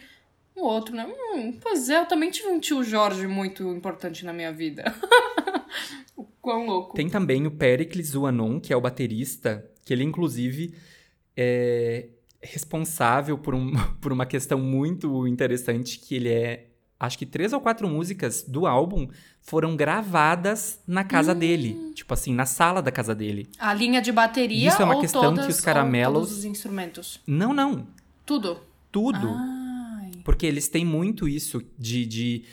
O 0.59 0.65
outro, 0.65 0.95
né? 0.95 1.07
Hum, 1.35 1.53
pois 1.61 1.89
é, 1.89 1.99
eu 2.01 2.05
também 2.05 2.29
tive 2.31 2.49
um 2.49 2.59
tio 2.59 2.83
Jorge 2.83 3.25
muito 3.27 3.63
importante 3.73 4.25
na 4.25 4.33
minha 4.33 4.51
vida. 4.51 4.83
o 6.15 6.23
quão 6.41 6.65
louco. 6.65 6.95
Tem 6.95 7.09
também 7.09 7.45
o 7.47 7.51
Pericles 7.51 8.13
Uanon, 8.15 8.59
que 8.59 8.73
é 8.73 8.75
o 8.77 8.81
baterista, 8.81 9.65
que 9.85 9.93
ele, 9.93 10.03
inclusive, 10.03 10.75
é 11.35 12.09
responsável 12.41 13.37
por, 13.37 13.53
um, 13.55 13.71
por 14.01 14.11
uma 14.11 14.25
questão 14.25 14.59
muito 14.59 15.27
interessante, 15.27 15.99
que 15.99 16.15
ele 16.15 16.29
é... 16.29 16.65
Acho 16.99 17.17
que 17.17 17.25
três 17.25 17.53
ou 17.53 17.61
quatro 17.61 17.87
músicas 17.87 18.43
do 18.43 18.67
álbum 18.67 19.07
foram 19.41 19.73
gravadas 19.77 20.81
na 20.85 21.01
casa 21.05 21.31
Hum. 21.33 21.39
dele. 21.39 21.91
Tipo 21.95 22.13
assim, 22.13 22.33
na 22.33 22.45
sala 22.45 22.81
da 22.81 22.91
casa 22.91 23.15
dele. 23.15 23.47
A 23.57 23.73
linha 23.73 24.01
de 24.01 24.11
bateria 24.11 24.67
Isso 24.67 24.81
é 24.81 24.85
uma 24.85 24.95
ou 24.95 25.01
questão 25.01 25.21
todas, 25.21 25.45
que 25.45 25.51
os 25.53 25.61
caramelos- 25.61 26.27
todos 26.27 26.37
os 26.39 26.43
instrumentos? 26.43 27.21
Não, 27.25 27.53
não. 27.53 27.87
Tudo. 28.25 28.59
Tudo. 28.91 29.29
Porque 30.23 30.45
eles 30.45 30.67
têm 30.67 30.85
muito 30.85 31.27
isso 31.27 31.61
de, 31.77 32.05
de, 32.05 32.43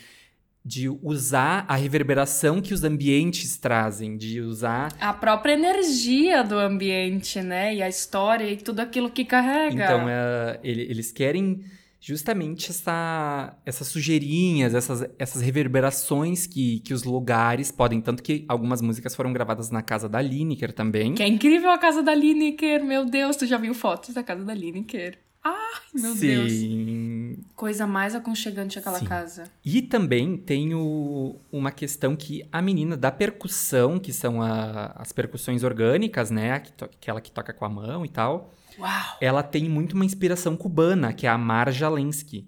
de 0.65 0.89
usar 1.01 1.65
a 1.67 1.75
reverberação 1.75 2.61
que 2.61 2.73
os 2.73 2.83
ambientes 2.83 3.57
trazem, 3.57 4.17
de 4.17 4.41
usar 4.41 4.91
A 4.99 5.13
própria 5.13 5.53
energia 5.53 6.43
do 6.43 6.57
ambiente, 6.57 7.41
né? 7.41 7.75
E 7.75 7.81
a 7.81 7.87
história 7.89 8.49
e 8.51 8.57
tudo 8.57 8.79
aquilo 8.81 9.09
que 9.09 9.23
carrega. 9.25 9.83
Então, 9.83 10.09
é, 10.09 10.59
ele- 10.63 10.83
eles 10.83 11.11
querem 11.11 11.63
justamente 11.99 12.69
essa, 12.69 13.57
essas 13.65 13.87
sujeirinhas, 13.87 14.73
essas, 14.73 15.09
essas 15.17 15.41
reverberações 15.41 16.45
que, 16.47 16.79
que 16.81 16.93
os 16.93 17.03
lugares 17.03 17.71
podem. 17.71 17.99
Tanto 17.99 18.21
que 18.23 18.45
algumas 18.47 18.81
músicas 18.81 19.15
foram 19.15 19.33
gravadas 19.33 19.69
na 19.71 19.81
casa 19.81 20.07
da 20.07 20.21
Lineker 20.21 20.71
também. 20.71 21.13
Que 21.15 21.23
é 21.23 21.27
incrível 21.27 21.69
a 21.71 21.77
casa 21.77 22.01
da 22.03 22.13
Lineker, 22.13 22.83
meu 22.85 23.03
Deus, 23.03 23.35
tu 23.35 23.45
já 23.45 23.57
viu 23.57 23.73
fotos 23.73 24.13
da 24.13 24.23
casa 24.23 24.43
da 24.45 24.53
Lineker? 24.53 25.17
Ai, 25.49 25.81
meu 26.01 26.15
Deus. 26.15 26.51
Sim. 26.51 27.37
Coisa 27.55 27.85
mais 27.87 28.13
aconchegante 28.15 28.77
aquela 28.79 28.99
Sim. 28.99 29.05
casa. 29.05 29.43
E 29.63 29.81
também 29.81 30.35
tem 30.37 30.73
o- 30.75 31.35
uma 31.51 31.71
questão 31.71 32.15
que 32.15 32.43
a 32.51 32.61
menina 32.61 32.97
da 32.97 33.11
percussão, 33.11 33.97
que 33.99 34.11
são 34.11 34.41
a- 34.41 34.93
as 34.95 35.11
percussões 35.11 35.63
orgânicas, 35.63 36.29
né? 36.31 36.59
que 36.59 36.71
Aquela 36.83 37.21
que 37.21 37.31
toca 37.31 37.53
com 37.53 37.65
a 37.65 37.69
mão 37.69 38.05
e 38.05 38.09
tal. 38.09 38.51
Uau! 38.79 39.17
ela 39.19 39.41
tem 39.41 39.67
muito 39.67 39.93
uma 39.93 40.05
inspiração 40.05 40.55
cubana, 40.55 41.11
que 41.11 41.25
é 41.25 41.29
a 41.29 41.37
Marja 41.37 41.89
Lensky. 41.89 42.47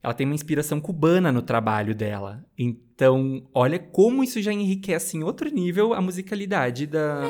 Ela 0.00 0.14
tem 0.14 0.24
uma 0.26 0.34
inspiração 0.34 0.80
cubana 0.80 1.32
no 1.32 1.42
trabalho 1.42 1.94
dela. 1.94 2.44
Então, 2.56 3.42
olha 3.52 3.78
como 3.78 4.22
isso 4.22 4.40
já 4.42 4.52
enriquece 4.52 5.16
em 5.16 5.24
outro 5.24 5.48
nível 5.50 5.92
a 5.94 6.00
musicalidade 6.00 6.86
da, 6.86 7.22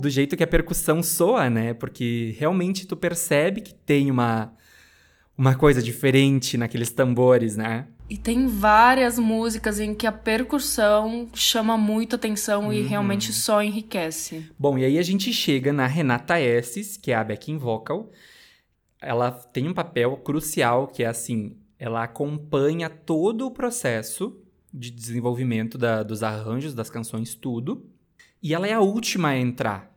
Do 0.00 0.08
jeito 0.10 0.36
que 0.36 0.42
a 0.44 0.46
percussão 0.46 1.02
soa, 1.02 1.48
né? 1.50 1.74
Porque 1.74 2.34
realmente 2.38 2.86
tu 2.86 2.96
percebe 2.96 3.60
que 3.60 3.74
tem 3.74 4.10
uma, 4.10 4.52
uma 5.36 5.54
coisa 5.54 5.82
diferente 5.82 6.56
naqueles 6.56 6.90
tambores, 6.90 7.56
né? 7.56 7.86
E 8.08 8.16
tem 8.16 8.46
várias 8.46 9.18
músicas 9.18 9.80
em 9.80 9.92
que 9.94 10.06
a 10.06 10.12
percussão 10.12 11.28
chama 11.34 11.76
muito 11.76 12.14
atenção 12.14 12.72
e 12.72 12.80
Uhum. 12.82 12.88
realmente 12.88 13.32
só 13.32 13.62
enriquece. 13.62 14.48
Bom, 14.58 14.78
e 14.78 14.84
aí 14.84 14.96
a 14.98 15.02
gente 15.02 15.32
chega 15.32 15.72
na 15.72 15.86
Renata 15.86 16.40
Esses, 16.40 16.96
que 16.96 17.10
é 17.10 17.16
a 17.16 17.24
backing 17.24 17.58
vocal. 17.58 18.10
Ela 19.00 19.30
tem 19.32 19.68
um 19.68 19.74
papel 19.74 20.16
crucial, 20.18 20.86
que 20.86 21.02
é 21.02 21.06
assim, 21.06 21.56
ela 21.78 22.02
acompanha 22.04 22.88
todo 22.88 23.46
o 23.46 23.50
processo 23.50 24.40
de 24.72 24.90
desenvolvimento 24.90 25.76
da- 25.76 26.02
dos 26.02 26.22
arranjos, 26.22 26.74
das 26.74 26.88
canções, 26.88 27.34
tudo. 27.34 27.84
E 28.42 28.54
ela 28.54 28.66
é 28.66 28.72
a 28.72 28.80
última 28.80 29.28
a 29.28 29.36
entrar, 29.38 29.90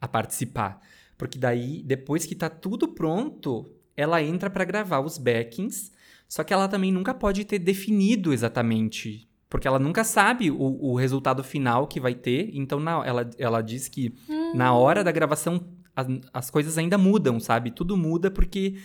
a 0.00 0.08
participar. 0.08 0.80
Porque 1.18 1.38
daí, 1.38 1.82
depois 1.84 2.24
que 2.24 2.34
tá 2.34 2.48
tudo 2.48 2.88
pronto, 2.88 3.70
ela 3.96 4.22
entra 4.22 4.48
pra 4.48 4.64
gravar 4.64 5.00
os 5.00 5.18
backings. 5.18 5.92
Só 6.28 6.42
que 6.44 6.52
ela 6.52 6.68
também 6.68 6.92
nunca 6.92 7.12
pode 7.12 7.44
ter 7.44 7.58
definido 7.58 8.32
exatamente. 8.32 9.28
Porque 9.48 9.66
ela 9.66 9.78
nunca 9.78 10.04
sabe 10.04 10.50
o, 10.50 10.56
o 10.80 10.94
resultado 10.94 11.42
final 11.42 11.86
que 11.86 11.98
vai 12.00 12.14
ter. 12.14 12.50
Então, 12.54 12.78
na- 12.80 13.04
ela, 13.04 13.28
ela 13.36 13.60
diz 13.60 13.88
que 13.88 14.14
na 14.54 14.72
hora 14.74 15.02
da 15.04 15.10
gravação 15.12 15.60
as, 15.94 16.06
as 16.32 16.50
coisas 16.50 16.78
ainda 16.78 16.96
mudam, 16.96 17.38
sabe? 17.40 17.70
Tudo 17.72 17.96
muda 17.96 18.30
porque 18.30 18.76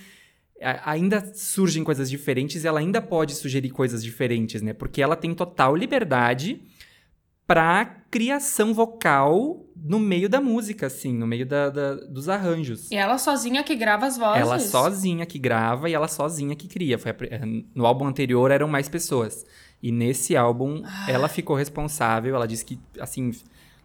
a- 0.60 0.92
ainda 0.92 1.34
surgem 1.36 1.84
coisas 1.84 2.10
diferentes 2.10 2.64
e 2.64 2.68
ela 2.68 2.80
ainda 2.80 3.00
pode 3.02 3.36
sugerir 3.36 3.70
coisas 3.70 4.04
diferentes, 4.04 4.62
né? 4.64 4.74
Porque 4.74 5.02
ela 5.02 5.16
tem 5.16 5.34
total 5.36 5.76
liberdade 5.76 6.62
pra 7.48 7.86
criação 8.10 8.74
vocal 8.74 9.62
no 9.76 10.00
meio 10.00 10.28
da 10.28 10.42
música, 10.42 10.88
assim, 10.88 11.14
no 11.14 11.28
meio 11.28 11.46
da- 11.46 11.70
da- 11.70 11.96
dos 11.96 12.28
arranjos. 12.28 12.90
E 12.90 12.96
ela 12.96 13.18
sozinha 13.18 13.64
que 13.64 13.76
grava 13.76 14.06
as 14.08 14.18
vozes. 14.18 14.42
Ela 14.42 14.58
sozinha 14.60 15.26
que 15.26 15.38
grava 15.38 15.90
e 15.90 15.94
ela 15.94 16.08
sozinha 16.08 16.56
que 16.56 16.68
cria. 16.68 16.98
Foi 16.98 17.12
a 17.12 17.16
eh, 17.30 17.42
no 17.76 17.86
álbum 17.86 18.08
anterior 18.08 18.50
eram 18.50 18.68
mais 18.68 18.90
pessoas. 18.90 19.46
E 19.84 19.92
nesse 19.92 20.36
álbum 20.36 20.82
Ah. 20.86 21.12
ela 21.12 21.28
ficou 21.28 21.56
responsável. 21.56 22.34
Ela 22.36 22.48
disse 22.48 22.66
que, 22.66 22.80
assim, 23.00 23.32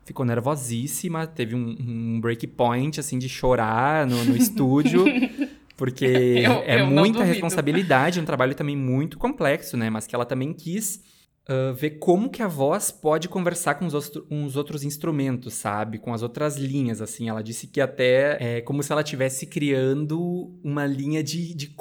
ficou 0.07 0.25
nervosíssima. 0.25 1.27
Teve 1.27 1.55
um, 1.55 1.77
um 1.79 2.21
break 2.21 2.47
point, 2.47 2.99
assim, 2.99 3.19
de 3.19 3.29
chorar 3.29 4.07
no, 4.07 4.25
no 4.25 4.37
estúdio. 4.37 5.05
Porque 5.77 6.05
Eu- 6.07 6.53
é 6.65 6.81
eu 6.83 6.87
muita 6.87 7.25
responsabilidade, 7.25 8.19
é 8.19 8.23
um 8.23 8.27
trabalho 8.27 8.55
também 8.55 8.77
muito 8.77 9.19
complexo, 9.19 9.77
né? 9.77 9.89
Mas 9.91 10.07
que 10.07 10.15
ela 10.15 10.25
também 10.27 10.53
quis 10.55 11.03
ver 11.75 11.99
como 11.99 12.31
que 12.31 12.43
a 12.43 12.49
voz 12.49 12.91
pode 12.91 13.29
conversar 13.29 13.75
com 13.75 13.87
os, 13.87 13.95
os 14.31 14.57
outros 14.57 14.85
instrumentos, 14.85 15.55
sabe? 15.55 15.99
Com 15.99 16.15
as 16.15 16.23
outras 16.23 16.57
linhas, 16.57 17.01
assim. 17.01 17.29
Ela 17.29 17.43
disse 17.43 17.67
que 17.67 17.81
até 17.81 18.59
é 18.59 18.61
como 18.61 18.83
se 18.83 18.93
ela 18.93 19.03
estivesse 19.03 19.47
criando 19.47 20.57
uma 20.63 20.87
linha 20.87 21.23
de, 21.23 21.55
de 21.55 21.75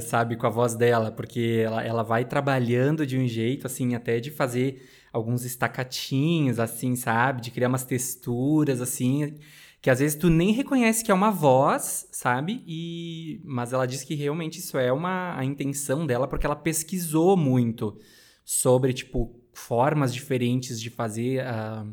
sabe? 0.00 0.36
Com 0.36 0.46
a 0.46 0.50
voz 0.50 0.74
dela, 0.74 1.10
porque 1.12 1.62
ela, 1.64 1.82
ela 1.84 2.02
vai 2.02 2.24
trabalhando 2.24 3.06
de 3.06 3.16
um 3.16 3.26
jeito, 3.28 3.66
assim, 3.66 3.94
até 3.94 4.18
de 4.18 4.30
fazer 4.30 4.82
alguns 5.12 5.44
estacatinhos, 5.44 6.58
assim, 6.58 6.96
sabe? 6.96 7.42
De 7.42 7.50
criar 7.50 7.68
umas 7.68 7.84
texturas, 7.84 8.80
assim, 8.80 9.38
que 9.80 9.90
às 9.90 9.98
vezes 9.98 10.16
tu 10.16 10.30
nem 10.30 10.52
reconhece 10.52 11.04
que 11.04 11.10
é 11.10 11.14
uma 11.14 11.30
voz, 11.30 12.08
sabe? 12.10 12.62
E 12.66 13.40
mas 13.44 13.72
ela 13.72 13.86
diz 13.86 14.02
que 14.04 14.14
realmente 14.14 14.58
isso 14.58 14.78
é 14.78 14.92
uma 14.92 15.36
a 15.36 15.44
intenção 15.44 16.06
dela 16.06 16.26
porque 16.26 16.46
ela 16.46 16.56
pesquisou 16.56 17.36
muito 17.36 17.98
sobre 18.44 18.92
tipo 18.92 19.34
formas 19.52 20.12
diferentes 20.12 20.80
de 20.80 20.90
fazer 20.90 21.40
a, 21.40 21.86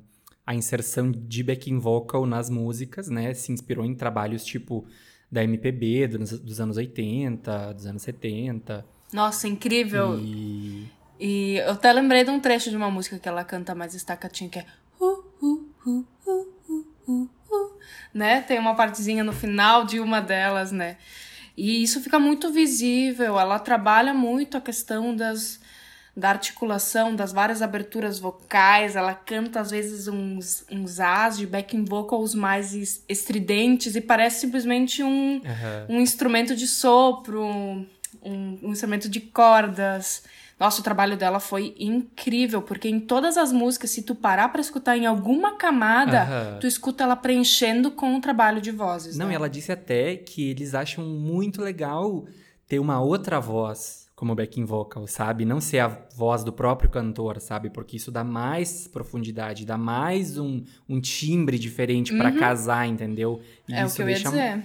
a 0.45 0.55
inserção 0.55 1.11
de 1.11 1.43
backing 1.43 1.79
vocal 1.79 2.25
nas 2.25 2.49
músicas, 2.49 3.09
né? 3.09 3.33
Se 3.33 3.51
inspirou 3.51 3.85
em 3.85 3.95
trabalhos 3.95 4.43
tipo 4.43 4.85
da 5.31 5.43
MPB 5.43 6.07
dos, 6.07 6.39
dos 6.39 6.59
anos 6.59 6.77
80, 6.77 7.73
dos 7.73 7.85
anos 7.85 8.01
70. 8.01 8.85
Nossa, 9.13 9.47
incrível. 9.47 10.19
E 10.19 10.89
E 11.19 11.57
eu 11.57 11.71
até 11.71 11.91
lembrei 11.91 12.23
de 12.23 12.31
um 12.31 12.39
trecho 12.39 12.69
de 12.69 12.77
uma 12.77 12.89
música 12.89 13.19
que 13.19 13.27
ela 13.27 13.43
canta 13.43 13.75
mais 13.75 13.93
estacatinho, 13.93 14.49
que 14.49 14.59
é. 14.59 14.65
Uh, 14.99 15.23
uh, 15.43 16.05
uh, 17.07 17.69
né? 18.13 18.41
Tem 18.41 18.57
uma 18.57 18.73
partezinha 18.73 19.23
no 19.23 19.33
final 19.33 19.83
de 19.85 19.99
uma 19.99 20.21
delas, 20.21 20.71
né? 20.71 20.97
E 21.57 21.83
isso 21.83 21.99
fica 21.99 22.17
muito 22.17 22.53
visível. 22.53 23.37
Ela 23.37 23.59
trabalha 23.59 24.13
muito 24.13 24.55
a 24.55 24.61
questão 24.61 25.13
das, 25.13 25.59
da 26.15 26.29
articulação, 26.29 27.15
das 27.15 27.31
várias 27.31 27.61
aberturas 27.61 28.19
vocais. 28.19 28.95
Ela 28.95 29.13
canta, 29.13 29.59
às 29.61 29.71
vezes, 29.71 30.07
uns, 30.07 30.65
uns 30.69 30.99
as 30.99 31.37
de 31.37 31.45
backing 31.47 31.85
vocals 31.85 32.35
mais 32.35 32.73
es- 32.73 33.03
estridentes 33.07 33.95
e 33.95 34.01
parece 34.01 34.41
simplesmente 34.41 35.01
um, 35.03 35.41
Aham. 35.45 35.85
um 35.89 35.99
instrumento 36.01 36.55
de 36.55 36.67
sopro, 36.67 37.43
um, 37.45 37.85
um 38.63 38.71
instrumento 38.71 39.07
de 39.07 39.19
cordas. 39.19 40.23
Nossa, 40.59 40.81
o 40.81 40.83
trabalho 40.83 41.15
dela 41.15 41.39
foi 41.39 41.73
incrível, 41.79 42.61
porque 42.61 42.89
em 42.89 42.99
todas 42.99 43.37
as 43.37 43.49
músicas, 43.53 43.91
se 43.91 44.01
tu 44.01 44.13
parar 44.13 44.49
pra 44.49 44.59
escutar 44.59 44.97
em 44.97 45.05
alguma 45.05 45.55
camada, 45.55 46.23
Aham. 46.23 46.57
tu 46.59 46.67
escuta 46.67 47.05
ela 47.05 47.15
preenchendo 47.15 47.91
com 47.91 48.15
o 48.17 48.19
trabalho 48.19 48.59
de 48.59 48.71
vozes. 48.71 49.15
Não, 49.15 49.27
né? 49.27 49.31
e 49.31 49.35
ela 49.35 49.49
disse 49.49 49.71
até 49.71 50.17
que 50.17 50.49
eles 50.49 50.75
acham 50.75 51.05
muito 51.05 51.61
legal 51.61 52.25
ter 52.67 52.77
uma 52.77 52.99
outra 52.99 53.39
voz 53.39 53.98
como 54.19 54.35
backing 54.35 54.65
vocal, 54.65 55.07
sabe? 55.07 55.45
Não 55.45 55.61
ser 55.61 55.79
a 55.79 55.87
voz 56.13 56.43
do 56.43 56.51
próprio 56.51 56.89
cantor, 56.89 57.39
sabe? 57.39 57.69
Porque 57.69 57.95
isso 57.95 58.11
dá 58.11 58.21
mais 58.21 58.85
profundidade, 58.85 59.65
dá 59.65 59.77
mais 59.77 60.37
um, 60.37 60.61
um 60.89 60.99
timbre 60.99 61.57
diferente 61.57 62.13
para 62.17 62.29
casar, 62.33 62.85
entendeu? 62.85 63.39
E 63.65 63.73
é 63.73 63.81
o 63.81 63.87
isso 63.87 63.95
que 63.95 64.01
eu 64.01 64.09
ia 64.09 64.19
dizer. 64.19 64.61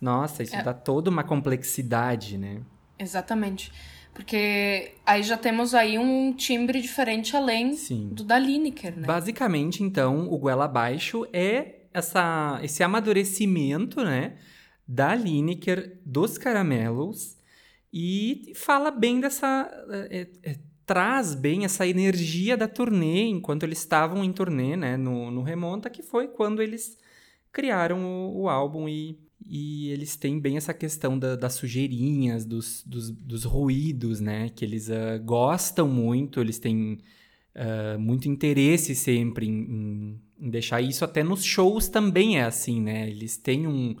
Nossa, 0.00 0.44
isso 0.44 0.54
É. 0.54 0.62
dá 0.62 0.72
toda 0.72 1.10
uma 1.10 1.24
complexidade, 1.24 2.38
né? 2.38 2.60
Exatamente. 2.96 3.72
Porque 4.14 4.92
aí 5.04 5.24
já 5.24 5.36
temos 5.36 5.74
aí 5.74 5.98
um 5.98 6.32
timbre 6.32 6.80
diferente 6.80 7.36
além 7.36 7.74
Sim. 7.74 8.10
do 8.12 8.22
da 8.22 8.38
Lineker, 8.38 8.96
né? 8.96 9.08
Basicamente, 9.08 9.82
então, 9.82 10.32
o 10.32 10.38
Goela 10.38 10.66
Abaixo 10.66 11.26
é 11.32 11.80
essa, 11.92 12.60
esse 12.62 12.80
amadurecimento, 12.84 14.04
né, 14.04 14.34
da 14.86 15.16
Lineker, 15.16 15.98
dos 16.06 16.38
caramelos, 16.38 17.36
e 17.94 18.52
fala 18.56 18.90
bem 18.90 19.20
dessa... 19.20 19.70
é, 20.10 20.28
é, 20.42 20.56
traz 20.86 21.34
bem 21.34 21.64
essa 21.64 21.86
energia 21.86 22.56
da 22.58 22.68
turnê, 22.68 23.22
enquanto 23.26 23.62
eles 23.62 23.78
estavam 23.78 24.22
em 24.22 24.30
turnê, 24.32 24.76
né, 24.76 24.96
no, 24.98 25.30
no 25.30 25.42
Remonta, 25.42 25.88
que 25.88 26.02
foi 26.02 26.28
quando 26.28 26.60
eles 26.60 26.98
criaram 27.50 28.04
o, 28.04 28.42
o 28.42 28.48
álbum 28.50 28.86
e, 28.86 29.18
e 29.46 29.88
eles 29.90 30.14
têm 30.16 30.38
bem 30.38 30.58
essa 30.58 30.74
questão 30.74 31.18
da- 31.18 31.36
das 31.36 31.54
sujeirinhas, 31.54 32.44
dos, 32.44 32.82
dos, 32.84 33.10
dos 33.10 33.44
ruídos, 33.44 34.20
né, 34.20 34.50
que 34.50 34.62
eles 34.62 34.90
ah, 34.90 35.16
gostam 35.18 35.88
muito, 35.88 36.38
eles 36.40 36.58
têm 36.58 36.98
ah, 37.54 37.96
muito 37.98 38.28
interesse 38.28 38.94
sempre 38.94 39.46
em, 39.46 39.52
em- 39.62 40.20
em 40.38 40.50
deixar 40.50 40.82
isso. 40.82 41.02
Até 41.04 41.22
nos 41.22 41.42
shows 41.44 41.88
também 41.88 42.38
é 42.38 42.44
assim, 42.44 42.80
né? 42.80 43.08
Eles 43.08 43.36
têm 43.38 43.66
um. 43.66 43.96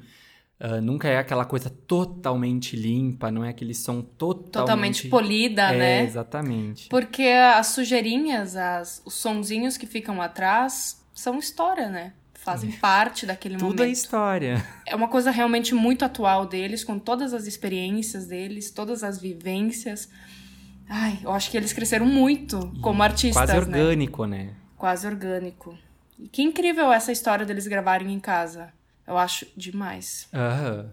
Ah, 0.66 0.80
nunca 0.80 1.08
é 1.08 1.18
aquela 1.18 1.44
coisa 1.44 1.68
totalmente 1.68 2.74
limpa, 2.74 3.30
não 3.30 3.44
é 3.44 3.50
aquele 3.50 3.74
som 3.74 4.00
totalmente. 4.00 4.50
Totalmente 4.50 5.08
polida, 5.08 5.74
é, 5.74 5.78
né? 5.78 6.02
Exatamente. 6.04 6.88
Porque 6.88 7.24
as 7.24 7.66
sujeirinhas, 7.66 8.56
as, 8.56 9.02
os 9.04 9.12
sonzinhos 9.12 9.76
que 9.76 9.86
ficam 9.86 10.22
atrás 10.22 11.04
são 11.12 11.38
história, 11.38 11.90
né? 11.90 12.14
Fazem 12.32 12.72
parte 12.72 13.26
daquele 13.26 13.56
Tudo 13.56 13.76
momento. 13.76 13.82
é 13.82 13.88
história. 13.88 14.66
É 14.88 14.96
uma 14.96 15.08
coisa 15.08 15.30
realmente 15.30 15.74
muito 15.74 16.02
atual 16.02 16.46
deles, 16.46 16.82
com 16.82 16.98
todas 16.98 17.34
as 17.34 17.46
experiências 17.46 18.26
deles, 18.26 18.70
todas 18.70 19.04
as 19.04 19.20
vivências. 19.20 20.08
Ai, 20.88 21.18
eu 21.22 21.30
acho 21.30 21.50
que 21.50 21.58
eles 21.58 21.74
cresceram 21.74 22.06
muito 22.06 22.72
como 22.80 23.02
artistas, 23.02 23.50
Quase 23.50 23.52
né? 23.52 23.58
orgânico, 23.58 24.24
né? 24.24 24.54
Quase 24.78 25.06
orgânico. 25.06 25.76
E 26.18 26.26
que 26.26 26.42
incrível 26.42 26.90
essa 26.90 27.12
história 27.12 27.44
deles 27.44 27.66
gravarem 27.66 28.10
em 28.10 28.20
casa. 28.20 28.72
Eu 29.06 29.16
acho 29.18 29.46
demais. 29.56 30.28
Aham. 30.32 30.86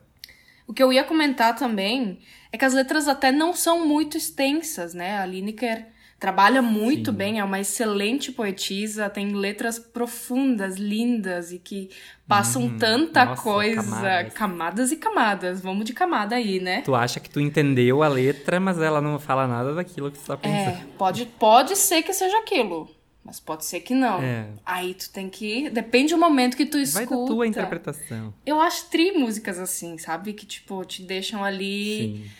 O 0.67 0.73
que 0.73 0.81
eu 0.83 0.91
ia 0.93 1.03
comentar 1.03 1.55
também 1.55 2.19
é 2.51 2.57
que 2.57 2.63
as 2.65 2.73
letras 2.73 3.07
até 3.07 3.31
não 3.31 3.53
são 3.53 3.85
muito 3.85 4.15
extensas, 4.17 4.93
né? 4.93 5.17
A 5.19 5.25
Lineker 5.25 5.85
trabalha 6.17 6.61
muito 6.61 7.09
Sim. 7.11 7.17
bem, 7.17 7.39
é 7.39 7.43
uma 7.43 7.59
excelente 7.59 8.31
poetisa, 8.31 9.09
tem 9.09 9.33
letras 9.33 9.79
profundas, 9.79 10.77
lindas 10.77 11.51
e 11.51 11.57
que 11.59 11.89
passam 12.27 12.63
Uhum. 12.63 12.77
tanta 12.77 13.25
Nossa, 13.25 13.41
coisa. 13.41 13.81
camadas. 13.81 14.33
camadas 14.33 14.91
e 14.91 14.95
camadas. 14.97 15.61
Vamos 15.61 15.83
de 15.83 15.93
camada 15.93 16.35
aí, 16.35 16.59
né? 16.59 16.81
Tu 16.83 16.93
acha 16.95 17.19
que 17.19 17.29
tu 17.29 17.39
entendeu 17.41 18.03
a 18.03 18.07
letra, 18.07 18.59
mas 18.59 18.79
ela 18.79 19.01
não 19.01 19.17
fala 19.19 19.47
nada 19.47 19.73
daquilo 19.73 20.11
que 20.11 20.19
tu 20.19 20.25
tá 20.25 20.37
pensando. 20.37 20.77
É, 20.77 20.85
pode, 20.97 21.25
pode 21.25 21.75
ser 21.75 22.03
que 22.03 22.13
seja 22.13 22.37
aquilo, 22.37 22.87
mas 23.23 23.39
pode 23.39 23.65
ser 23.65 23.81
que 23.81 23.93
não. 23.93 24.21
É. 24.21 24.47
Aí 24.65 24.93
tu 24.93 25.09
tem 25.11 25.29
que. 25.29 25.69
Depende 25.69 26.13
do 26.13 26.19
momento 26.19 26.57
que 26.57 26.65
tu 26.65 26.77
escuta. 26.77 27.05
Vai 27.05 27.19
da 27.19 27.25
tua 27.27 27.47
interpretação. 27.47 28.33
Eu 28.45 28.59
acho 28.59 28.89
tri 28.89 29.11
músicas 29.11 29.59
assim, 29.59 29.97
sabe? 29.97 30.33
Que, 30.33 30.45
tipo, 30.45 30.83
te 30.85 31.03
deixam 31.03 31.43
ali 31.43 31.97
Sim. 31.97 32.31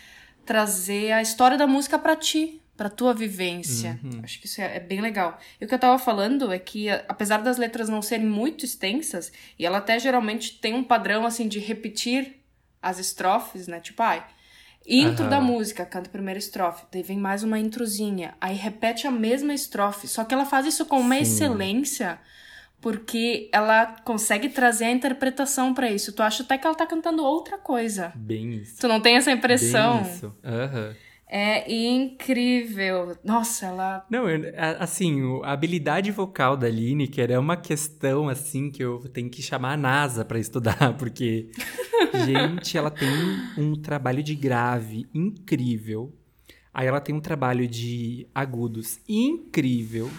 trazer 0.46 1.12
a 1.12 1.22
história 1.22 1.58
da 1.58 1.68
música 1.68 2.00
pra 2.00 2.16
ti, 2.16 2.60
pra 2.76 2.90
tua 2.90 3.14
vivência. 3.14 4.00
Uhum. 4.04 4.22
Acho 4.24 4.40
que 4.40 4.48
isso 4.48 4.60
é, 4.60 4.78
é 4.78 4.80
bem 4.80 5.02
legal. 5.02 5.40
E 5.60 5.66
o 5.66 5.68
que 5.68 5.74
eu 5.74 5.80
tava 5.80 6.00
falando 6.00 6.52
é 6.52 6.58
que, 6.58 6.90
apesar 6.90 7.38
das 7.44 7.58
letras 7.58 7.88
não 7.88 8.02
serem 8.02 8.26
muito 8.26 8.66
extensas, 8.66 9.32
e 9.60 9.66
ela 9.66 9.78
até 9.78 10.00
geralmente 10.00 10.60
tem 10.60 10.74
um 10.74 10.84
padrão, 10.84 11.26
assim, 11.26 11.48
de 11.48 11.60
repetir 11.60 12.42
as 12.82 12.98
estrofes, 12.98 13.68
né? 13.68 13.80
Tipo, 13.80 14.02
ai. 14.02 14.26
Intro 14.86 15.24
Aham. 15.24 15.30
da 15.30 15.42
música, 15.42 15.86
canta 15.86 16.10
a 16.10 16.12
primeira 16.12 16.40
estrofe, 16.40 16.86
daí 16.92 17.04
vem 17.04 17.18
mais 17.18 17.44
uma 17.44 17.60
introzinha, 17.60 18.34
aí 18.42 18.56
repete 18.56 19.06
a 19.06 19.12
mesma 19.12 19.54
estrofe, 19.54 20.08
só 20.08 20.24
que 20.24 20.34
ela 20.34 20.46
faz 20.46 20.66
isso 20.66 20.86
com 20.86 21.00
uma 21.00 21.16
Sim. 21.16 21.22
excelência, 21.22 22.20
porque 22.82 23.48
ela 23.54 23.96
consegue 24.04 24.50
trazer 24.50 24.86
a 24.86 24.92
interpretação 24.92 25.72
pra 25.74 25.92
isso. 25.92 26.12
Tu 26.14 26.24
acha 26.24 26.42
até 26.42 26.58
que 26.58 26.66
ela 26.66 26.76
tá 26.76 26.88
cantando 26.88 27.24
outra 27.24 27.58
coisa. 27.58 28.12
Bem 28.16 28.56
isso. 28.56 28.78
Tu 28.80 28.88
não 28.88 29.00
tem 29.00 29.18
essa 29.18 29.32
impressão? 29.32 30.02
Bem 30.02 30.12
isso. 30.14 30.36
Aham. 30.44 30.96
É 31.34 31.72
incrível. 31.74 33.16
Nossa, 33.24 33.68
ela. 33.68 34.06
Não, 34.10 34.30
eu- 34.30 34.52
assim, 34.80 35.22
a 35.44 35.54
habilidade 35.54 36.12
vocal 36.12 36.58
da 36.58 36.68
Lineker 36.68 37.32
é 37.32 37.40
uma 37.40 37.56
questão, 37.56 38.28
assim, 38.28 38.70
que 38.70 38.84
eu 38.84 39.00
tenho 39.14 39.30
que 39.30 39.42
chamar 39.42 39.74
a 39.74 39.78
NASA 39.78 40.26
pra 40.26 40.38
estudar, 40.38 40.76
porque, 41.00 41.50
gente, 42.26 42.78
ela 42.78 42.92
tem 42.92 43.10
um 43.58 43.76
trabalho 43.76 44.22
de 44.22 44.36
grave 44.36 45.08
incrível. 45.14 46.14
Aí 46.74 46.86
ela 46.88 47.00
tem 47.00 47.16
um 47.16 47.22
trabalho 47.22 47.66
de 47.68 48.28
agudos 48.36 49.00
incrível. 49.08 50.10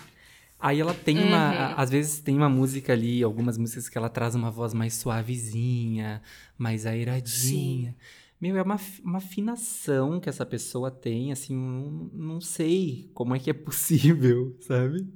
Aí 0.59 0.81
ela 0.81 0.94
tem 0.94 1.18
uma. 1.18 1.51
a- 1.51 1.75
Às 1.75 1.90
vezes 1.90 2.20
tem 2.20 2.37
uma 2.37 2.48
música 2.48 2.92
ali, 2.92 3.22
algumas 3.22 3.59
músicas 3.59 3.88
que 3.88 3.98
ela 3.98 4.09
traz 4.09 4.35
uma 4.35 4.51
voz 4.51 4.72
mais 4.72 4.94
suavezinha, 4.94 6.22
mais 6.57 6.87
aeradinha. 6.87 7.94
Meu, 8.42 8.57
é 8.57 8.62
uma, 8.62 8.76
uma 9.05 9.18
afinação 9.18 10.18
que 10.18 10.28
essa 10.28 10.44
pessoa 10.44 10.90
tem, 10.90 11.31
assim, 11.31 11.55
não, 11.55 12.11
não 12.12 12.40
sei 12.40 13.09
como 13.14 13.37
é 13.37 13.38
que 13.38 13.48
é 13.48 13.52
possível, 13.55 14.57
sabe? 14.62 15.07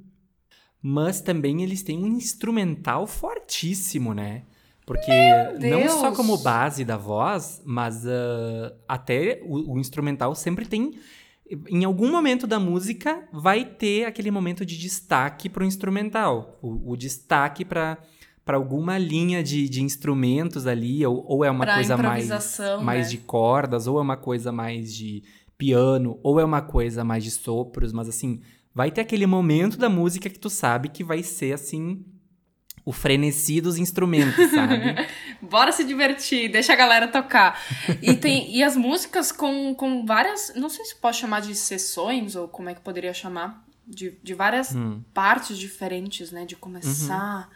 Mas 0.81 1.19
também 1.19 1.61
eles 1.61 1.83
têm 1.83 2.01
um 2.01 2.07
instrumental 2.07 3.05
fortíssimo, 3.05 4.13
né? 4.13 4.43
Porque 4.85 5.11
não 5.59 5.89
só 5.89 6.13
como 6.13 6.37
base 6.37 6.85
da 6.85 6.95
voz, 6.95 7.61
mas 7.65 8.07
ah, 8.07 8.73
até 8.87 9.41
o, 9.43 9.73
o 9.73 9.77
instrumental 9.77 10.33
sempre 10.33 10.65
tem. 10.65 10.97
Em 11.67 11.83
algum 11.83 12.09
momento 12.09 12.47
da 12.47 12.57
música 12.57 13.27
vai 13.33 13.65
ter 13.65 14.05
aquele 14.05 14.31
momento 14.31 14.65
de 14.65 14.77
destaque 14.77 15.51
instrumental. 15.63 16.57
O, 16.61 16.93
o 16.93 16.95
destaque 16.95 17.65
para 17.65 17.97
para 18.47 18.57
alguma 18.57 18.97
linha 18.97 19.43
de, 19.43 19.69
de 19.69 19.83
instrumentos 19.83 20.65
ali, 20.65 21.05
ou, 21.05 21.23
ou 21.27 21.45
é 21.45 21.51
uma 21.51 21.65
Pra 21.65 21.75
coisa 21.75 21.95
mais, 21.97 22.25
improvisação, 22.25 22.81
mais 22.81 23.05
né? 23.07 23.11
de 23.11 23.17
cordas, 23.19 23.85
ou 23.85 23.99
é 23.99 24.01
uma 24.01 24.17
coisa 24.17 24.51
mais 24.51 24.95
de 24.95 25.21
piano, 25.57 26.19
ou 26.23 26.39
é 26.39 26.43
uma 26.45 26.61
coisa 26.61 27.03
mais 27.03 27.23
de 27.23 27.29
sopros, 27.31 27.91
mas 27.93 28.07
assim, 28.09 28.41
vai 28.73 28.89
ter 28.89 29.01
aquele 29.01 29.25
momento 29.27 29.77
da 29.77 29.89
música 29.89 30.29
que 30.29 30.39
tu 30.39 30.49
sabe 30.49 30.89
que 30.89 31.03
vai 31.03 31.21
ser 31.23 31.53
assim 31.53 32.03
o 32.85 32.93
frenesi 32.93 33.59
dos 33.59 33.77
instrumentos, 33.77 34.49
sabe? 34.51 34.95
Bora 35.41 35.73
se 35.73 35.83
divertir, 35.83 36.49
deixa 36.49 36.71
a 36.71 36.75
galera 36.75 37.07
tocar. 37.09 37.59
E 38.01 38.13
tem 38.15 38.55
e 38.55 38.63
as 38.63 38.77
músicas 38.77 39.29
com, 39.29 39.75
com 39.75 40.05
várias. 40.05 40.53
Não 40.55 40.69
sei 40.69 40.85
se 40.85 40.95
pode 40.95 41.17
chamar 41.17 41.41
de 41.41 41.53
sessões, 41.53 42.35
ou 42.37 42.47
como 42.47 42.69
é 42.69 42.73
que 42.73 42.79
poderia 42.79 43.13
chamar. 43.13 43.65
De, 43.85 44.17
de 44.23 44.33
várias 44.33 44.73
Hum. 44.75 45.01
partes 45.13 45.57
diferentes, 45.57 46.31
né? 46.31 46.45
De 46.45 46.55
começar. 46.55 47.49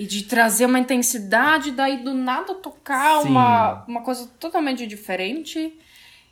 E 0.00 0.06
de 0.06 0.22
trazer 0.22 0.64
uma 0.64 0.78
intensidade, 0.78 1.72
daí 1.72 2.02
do 2.02 2.14
nada 2.14 2.54
tocar 2.54 3.20
Sim. 3.20 3.28
uma, 3.28 3.84
uma 3.86 4.00
coisa 4.00 4.26
totalmente 4.38 4.86
diferente. 4.86 5.78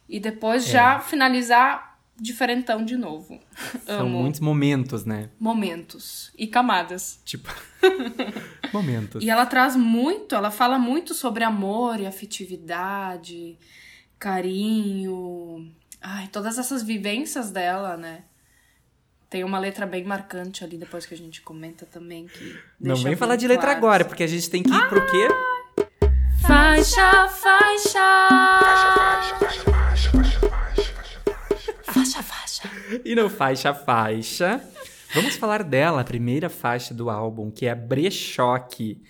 E 0.08 0.18
depois 0.18 0.66
É. 0.66 0.72
já 0.72 1.00
finalizar 1.00 1.98
diferentão 2.18 2.82
de 2.82 2.96
novo. 2.96 3.38
São 3.84 4.06
Amo. 4.06 4.22
muitos 4.22 4.40
momentos, 4.40 5.04
né? 5.04 5.28
Momentos 5.38 6.32
e 6.38 6.46
camadas. 6.46 7.20
Tipo, 7.26 7.54
momentos. 8.72 9.22
E 9.22 9.28
ela 9.28 9.44
traz 9.44 9.76
muito, 9.76 10.34
ela 10.34 10.50
fala 10.50 10.78
muito 10.78 11.12
sobre 11.12 11.44
amor 11.44 12.00
e 12.00 12.06
afetividade, 12.06 13.58
carinho. 14.18 15.70
Ai, 16.00 16.28
todas 16.28 16.58
essas 16.58 16.82
vivências 16.82 17.50
dela, 17.50 17.96
né? 17.98 18.22
Tem 19.30 19.44
uma 19.44 19.58
letra 19.58 19.84
bem 19.86 20.04
marcante 20.04 20.64
ali 20.64 20.78
depois 20.78 21.04
que 21.04 21.12
a 21.12 21.16
gente 21.16 21.42
comenta 21.42 21.84
também 21.84 22.26
que 22.26 22.58
Não 22.80 22.96
vem 22.96 23.14
falar 23.14 23.36
de 23.36 23.46
letra 23.46 23.66
claro. 23.66 23.78
agora, 23.78 24.04
porque 24.06 24.22
a 24.22 24.26
gente 24.26 24.48
tem 24.48 24.62
que 24.62 24.70
ir 24.72 24.88
pro 24.88 25.04
quê? 25.04 25.28
Faixa, 26.40 27.28
faixa. 27.28 28.28
Faixa, 31.82 32.22
faixa. 32.22 32.70
E 33.04 33.14
no 33.14 33.28
faixa 33.28 33.74
faixa, 33.74 34.62
vamos 35.14 35.36
falar 35.36 35.62
dela, 35.62 36.00
a 36.00 36.04
primeira 36.04 36.48
faixa 36.48 36.94
do 36.94 37.10
álbum, 37.10 37.50
que 37.50 37.66
é 37.66 37.74
Brechoque. 37.74 39.02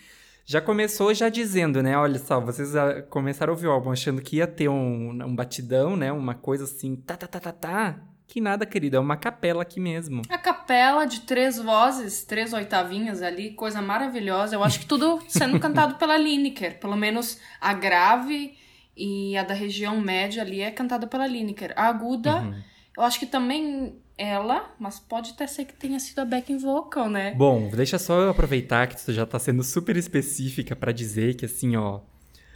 Já 0.45 0.61
começou 0.61 1.15
já 1.15 1.29
dizendo, 1.29 1.81
né? 1.81 1.97
Olha 1.97 2.19
só, 2.19 2.41
vocês 2.41 2.71
começaram 3.09 3.53
a 3.53 3.55
ouvir 3.55 3.69
o 3.69 3.71
álbum 3.71 3.93
achando 3.93 4.21
que 4.21 4.37
ia 4.37 4.49
ter 4.49 4.69
um, 4.69 5.11
um 5.11 5.37
batidão, 5.37 5.97
né? 5.97 6.11
Uma 6.11 6.35
coisa 6.35 6.65
assim, 6.65 6.97
tá, 6.97 7.17
tá, 7.17 7.29
tá, 7.29 7.39
tá, 7.39 7.53
tá. 7.53 8.08
Que 8.29 8.43
nada, 8.43 8.67
querido, 8.67 8.97
é 8.97 9.01
uma 9.01 9.17
capela 9.17 9.63
aqui 9.63 9.81
mesmo. 9.81 10.21
A 10.29 10.37
capela 10.37 11.07
de 11.07 11.21
três 11.21 11.57
vozes, 11.59 12.25
três 12.25 12.53
oitavinhas 12.53 13.23
ali, 13.23 13.53
coisa 13.53 13.81
maravilhosa. 13.81 14.55
Eu 14.55 14.63
acho 14.63 14.81
que 14.81 14.87
tudo 14.87 15.19
sendo 15.29 15.59
cantado 15.65 15.95
pela 15.95 16.17
Lineker. 16.19 16.79
Pelo 16.79 16.97
menos 16.97 17.41
a 17.61 17.73
grave 17.73 18.55
E 18.95 19.35
a 19.37 19.45
da 19.45 19.55
região 19.55 19.99
média 20.01 20.43
ali 20.43 20.61
é 20.61 20.71
cantada 20.71 21.07
pela 21.07 21.27
Lineker. 21.27 21.73
A 21.75 21.87
aguda, 21.87 22.43
Uhum. 22.43 22.63
eu 22.99 23.03
acho 23.05 23.19
que 23.19 23.27
também 23.27 23.97
ela, 24.19 24.75
mas 24.79 24.99
pode 25.01 25.31
até 25.31 25.47
ser 25.47 25.65
que 25.65 25.73
tenha 25.73 25.99
sido 25.99 26.19
a 26.19 26.25
backing 26.25 26.59
vocal, 26.59 27.09
né? 27.09 27.33
Bom, 27.35 27.71
deixa 27.71 27.99
só 27.99 28.21
eu 28.21 28.29
aproveitar 28.31 28.89
que 28.89 29.03
tu 29.03 29.13
já 29.13 29.25
tá 29.25 29.39
sendo 29.39 29.63
super 29.63 29.97
específica 29.97 30.77
pra 30.77 30.93
dizer 30.93 31.35
que 31.37 31.47
assim, 31.47 31.77
ó. 31.77 32.01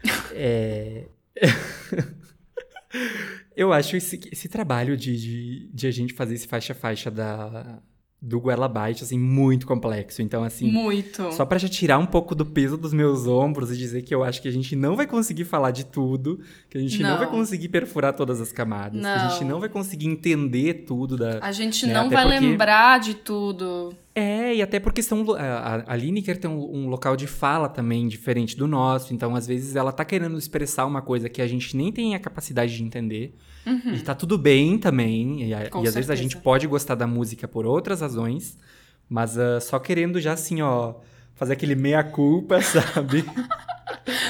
é... 0.34 1.06
eu 3.56 3.72
acho 3.72 3.96
esse, 3.96 4.20
esse 4.30 4.48
trabalho 4.48 4.96
de, 4.96 5.16
de, 5.16 5.70
de 5.72 5.86
a 5.86 5.90
gente 5.90 6.12
fazer 6.14 6.34
esse 6.34 6.46
faixa-faixa 6.48 7.10
da, 7.10 7.78
do 8.20 8.40
Goela 8.40 8.66
Abaixo, 8.66 9.02
assim, 9.02 9.18
muito 9.18 9.66
complexo. 9.66 10.22
Então, 10.22 10.44
assim. 10.44 10.70
Muito. 10.70 11.32
Só 11.32 11.44
pra 11.44 11.58
já 11.58 11.68
tirar 11.68 11.98
um 11.98 12.06
pouco 12.06 12.34
do 12.34 12.46
peso 12.46 12.76
dos 12.76 12.92
meus 12.92 13.26
ombros 13.26 13.70
e 13.72 13.76
dizer 13.76 14.02
que 14.02 14.14
eu 14.14 14.22
acho 14.22 14.40
que 14.40 14.48
a 14.48 14.52
gente 14.52 14.76
não 14.76 14.94
vai 14.94 15.06
conseguir 15.06 15.44
falar 15.44 15.70
de 15.72 15.84
tudo, 15.86 16.40
que 16.70 16.78
a 16.78 16.80
gente 16.80 17.02
não, 17.02 17.10
Não. 17.10 17.18
vai 17.18 17.26
conseguir 17.28 17.68
perfurar 17.68 18.14
todas 18.14 18.40
as 18.40 18.52
camadas, 18.52 19.00
que 19.00 19.06
a 19.06 19.28
gente 19.28 19.42
Não. 19.44 19.50
não 19.52 19.60
vai 19.60 19.68
conseguir 19.68 20.06
entender 20.06 20.84
tudo 20.86 21.16
da. 21.16 21.38
A 21.42 21.50
gente 21.52 21.84
né, 21.86 21.94
não 21.94 22.08
vai 22.08 22.22
porque- 22.24 22.38
lembrar 22.40 23.00
de 23.00 23.14
tudo. 23.14 23.92
É, 24.14 24.54
e 24.54 24.60
até 24.60 24.78
porque 24.78 25.02
são, 25.02 25.24
a, 25.32 25.84
a 25.86 25.96
Lineker 25.96 26.38
tem 26.38 26.50
um, 26.50 26.84
um 26.84 26.88
local 26.88 27.16
de 27.16 27.26
fala 27.26 27.66
também 27.68 28.06
diferente 28.08 28.54
do 28.56 28.66
nosso, 28.66 29.14
então 29.14 29.34
às 29.34 29.46
vezes 29.46 29.74
ela 29.74 29.90
tá 29.90 30.04
querendo 30.04 30.36
expressar 30.36 30.84
uma 30.84 31.00
coisa 31.00 31.30
que 31.30 31.40
a 31.40 31.46
gente 31.46 31.74
nem 31.74 31.90
tem 31.90 32.14
a 32.14 32.18
capacidade 32.18 32.76
de 32.76 32.82
entender. 32.84 33.34
E 33.94 34.00
tá 34.00 34.14
tudo 34.14 34.36
bem 34.36 34.76
também, 34.76 35.44
e, 35.44 35.54
a- 35.54 35.70
Uhum. 35.74 35.84
E 35.84 35.88
às 35.88 35.94
vezes 35.94 36.10
a 36.10 36.14
gente 36.14 36.36
pode 36.36 36.66
gostar 36.66 36.94
da 36.94 37.06
música 37.06 37.46
por 37.48 37.64
outras 37.64 38.00
razões, 38.02 38.58
mas 39.08 39.38
ah, 39.38 39.60
só 39.60 39.78
querendo 39.78 40.20
já 40.20 40.32
assim, 40.32 40.60
ó, 40.60 40.94
fazer 41.34 41.54
aquele 41.54 41.74
meia-culpa, 41.74 42.60
sabe? 42.60 43.24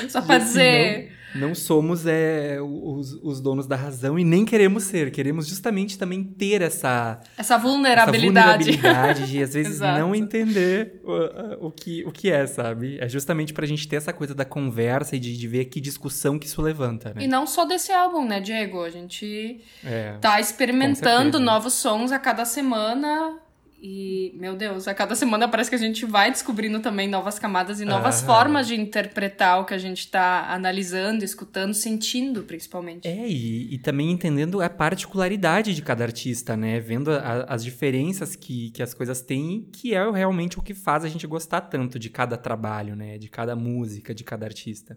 Só 0.08 0.20
dizer. 0.20 1.12
Não, 1.34 1.54
somos 1.54 2.06
é, 2.06 2.58
os, 2.60 3.12
os 3.22 3.40
donos 3.40 3.66
da 3.66 3.76
razão 3.76 4.18
e 4.18 4.24
nem 4.24 4.44
queremos 4.44 4.84
ser. 4.84 5.10
Queremos 5.10 5.46
justamente 5.48 5.98
também 5.98 6.22
ter 6.22 6.62
essa, 6.62 7.20
Essa 7.38 7.54
essa 7.54 7.58
vulnerabilidade. 7.58 8.64
vulnerabilidade 8.72 9.30
de, 9.30 9.42
às 9.42 9.52
vezes, 9.54 9.80
não 9.80 10.14
entender 10.14 11.00
o, 11.04 11.66
o, 11.66 11.70
que, 11.70 12.04
o 12.04 12.12
que 12.12 12.30
é, 12.30 12.46
sabe? 12.46 12.98
É 13.00 13.08
justamente 13.08 13.52
pra 13.52 13.66
gente 13.66 13.86
ter 13.88 13.96
essa 13.96 14.12
coisa 14.12 14.34
da 14.34 14.44
conversa 14.44 15.16
e 15.16 15.18
de, 15.18 15.36
de 15.36 15.48
ver 15.48 15.66
que 15.66 15.80
discussão 15.80 16.38
que 16.38 16.46
isso 16.46 16.60
levanta, 16.62 17.12
né? 17.14 17.22
E 17.24 17.26
não 17.26 17.46
só 17.46 17.64
desse 17.64 17.92
álbum, 17.92 18.24
né, 18.26 18.40
Diego? 18.40 18.82
A 18.82 18.90
gente 18.90 19.60
É. 19.84 20.16
tá 20.20 20.40
experimentando 20.40 21.38
novos 21.40 21.74
sons 21.74 22.12
a 22.12 22.18
cada 22.18 22.44
semana. 22.44 23.38
E, 23.84 24.32
meu 24.36 24.54
Deus, 24.54 24.86
a 24.86 24.94
cada 24.94 25.16
semana 25.16 25.48
parece 25.48 25.68
que 25.68 25.74
a 25.74 25.78
gente 25.78 26.06
vai 26.06 26.30
descobrindo 26.30 26.78
também 26.78 27.08
novas 27.08 27.36
camadas 27.36 27.80
e 27.80 27.84
novas 27.84 28.18
Aham. 28.20 28.26
formas 28.26 28.68
de 28.68 28.76
interpretar 28.80 29.60
o 29.60 29.64
que 29.64 29.74
a 29.74 29.78
gente 29.78 30.08
tá 30.08 30.46
analisando, 30.52 31.24
escutando, 31.24 31.74
sentindo, 31.74 32.44
principalmente. 32.44 33.08
É, 33.08 33.28
e, 33.28 33.74
e 33.74 33.78
também 33.78 34.12
entendendo 34.12 34.62
a 34.62 34.70
particularidade 34.70 35.74
de 35.74 35.82
cada 35.82 36.04
artista, 36.04 36.56
né? 36.56 36.78
Vendo 36.78 37.10
a- 37.10 37.44
as 37.48 37.64
diferenças 37.64 38.36
que, 38.36 38.70
que 38.70 38.84
as 38.84 38.94
coisas 38.94 39.20
têm, 39.20 39.68
que 39.72 39.92
é 39.94 40.10
realmente 40.12 40.60
o 40.60 40.62
que 40.62 40.74
faz 40.74 41.04
a 41.04 41.08
gente 41.08 41.26
gostar 41.26 41.62
tanto 41.62 41.98
de 41.98 42.08
cada 42.08 42.36
trabalho, 42.36 42.94
né? 42.94 43.18
De 43.18 43.28
cada 43.28 43.56
música, 43.56 44.14
de 44.14 44.22
cada 44.22 44.46
artista. 44.46 44.96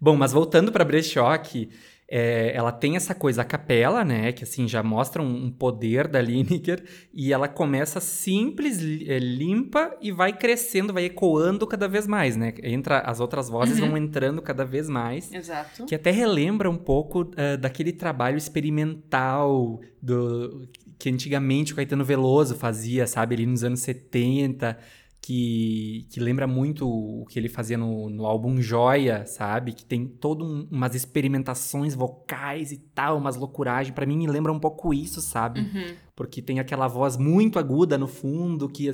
Bom, 0.00 0.16
mas 0.16 0.30
voltando 0.30 0.70
pra 0.70 0.84
Brechok, 0.84 1.68
é, 2.10 2.50
ela 2.56 2.72
tem 2.72 2.96
essa 2.96 3.14
coisa 3.14 3.42
a 3.42 3.44
capela, 3.44 4.04
né? 4.04 4.32
Que 4.32 4.42
assim 4.42 4.66
já 4.66 4.82
mostra 4.82 5.22
um, 5.22 5.44
um 5.44 5.50
poder 5.50 6.08
da 6.08 6.20
Lineker 6.20 6.82
e 7.14 7.32
ela 7.32 7.46
começa 7.46 8.00
simples, 8.00 8.80
é, 9.06 9.20
limpa 9.20 9.96
e 10.02 10.10
vai 10.10 10.32
crescendo, 10.32 10.92
vai 10.92 11.04
ecoando 11.04 11.64
cada 11.68 11.86
vez 11.86 12.08
mais, 12.08 12.36
né? 12.36 12.52
Entra 12.64 12.98
as 12.98 13.20
outras 13.20 13.48
vozes 13.48 13.78
vão 13.78 13.96
entrando 13.96 14.42
cada 14.42 14.64
vez 14.64 14.88
mais. 14.88 15.32
Exato. 15.32 15.86
Que 15.86 15.94
até 15.94 16.10
relembra 16.10 16.68
um 16.68 16.76
pouco 16.76 17.30
ah, 17.36 17.56
daquele 17.56 17.92
trabalho 17.92 18.36
experimental 18.36 19.80
do 20.02 20.68
que 20.98 21.08
antigamente 21.08 21.72
o 21.72 21.76
Caetano 21.76 22.04
Veloso 22.04 22.54
fazia, 22.54 23.06
sabe? 23.06 23.34
Ali 23.34 23.46
nos 23.46 23.64
anos 23.64 23.80
70, 23.80 24.76
que, 25.22 26.06
que 26.10 26.18
lembra 26.18 26.46
muito 26.46 26.88
o 26.88 27.26
que 27.26 27.38
ele 27.38 27.48
fazia 27.48 27.76
no, 27.76 28.08
no 28.08 28.24
álbum 28.24 28.60
Joia, 28.60 29.26
sabe? 29.26 29.72
Que 29.72 29.84
tem 29.84 30.06
todo 30.06 30.44
um- 30.44 30.66
umas 30.70 30.94
experimentações 30.94 31.94
vocais 31.94 32.72
e 32.72 32.78
tal, 32.78 33.18
umas 33.18 33.36
loucuragens. 33.36 33.94
Pra 33.94 34.06
mim 34.06 34.16
me 34.16 34.26
lembra 34.26 34.50
um 34.52 34.58
pouco 34.58 34.94
isso, 34.94 35.20
sabe? 35.20 35.60
Uhum. 35.60 35.94
Porque 36.16 36.40
tem 36.42 36.58
aquela 36.58 36.88
voz 36.88 37.16
muito 37.16 37.58
aguda 37.58 37.96
no 37.98 38.06
fundo, 38.06 38.68
que, 38.68 38.90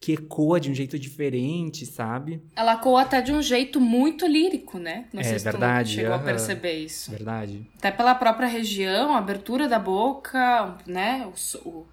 que 0.00 0.12
ecoa 0.12 0.58
de 0.58 0.70
um 0.70 0.74
jeito 0.74 0.98
diferente, 0.98 1.84
sabe? 1.86 2.42
Ela 2.56 2.76
coa 2.76 3.02
até 3.02 3.20
de 3.20 3.32
um 3.32 3.40
jeito 3.42 3.80
muito 3.80 4.26
lírico, 4.26 4.78
né? 4.78 5.06
Não 5.12 5.20
É 5.20 5.24
sei 5.24 5.38
se 5.38 5.44
verdade, 5.44 5.94
chegou 5.94 6.12
a 6.12 6.16
aham. 6.16 6.24
perceber 6.24 6.72
isso. 6.84 7.10
Verdade. 7.10 7.66
Até 7.78 7.90
pela 7.90 8.14
própria 8.14 8.48
região, 8.48 9.14
a 9.14 9.18
abertura 9.18 9.68
da 9.68 9.78
boca, 9.78 10.76
né? 10.86 11.26
O, 11.64 11.68
o, 11.68 11.86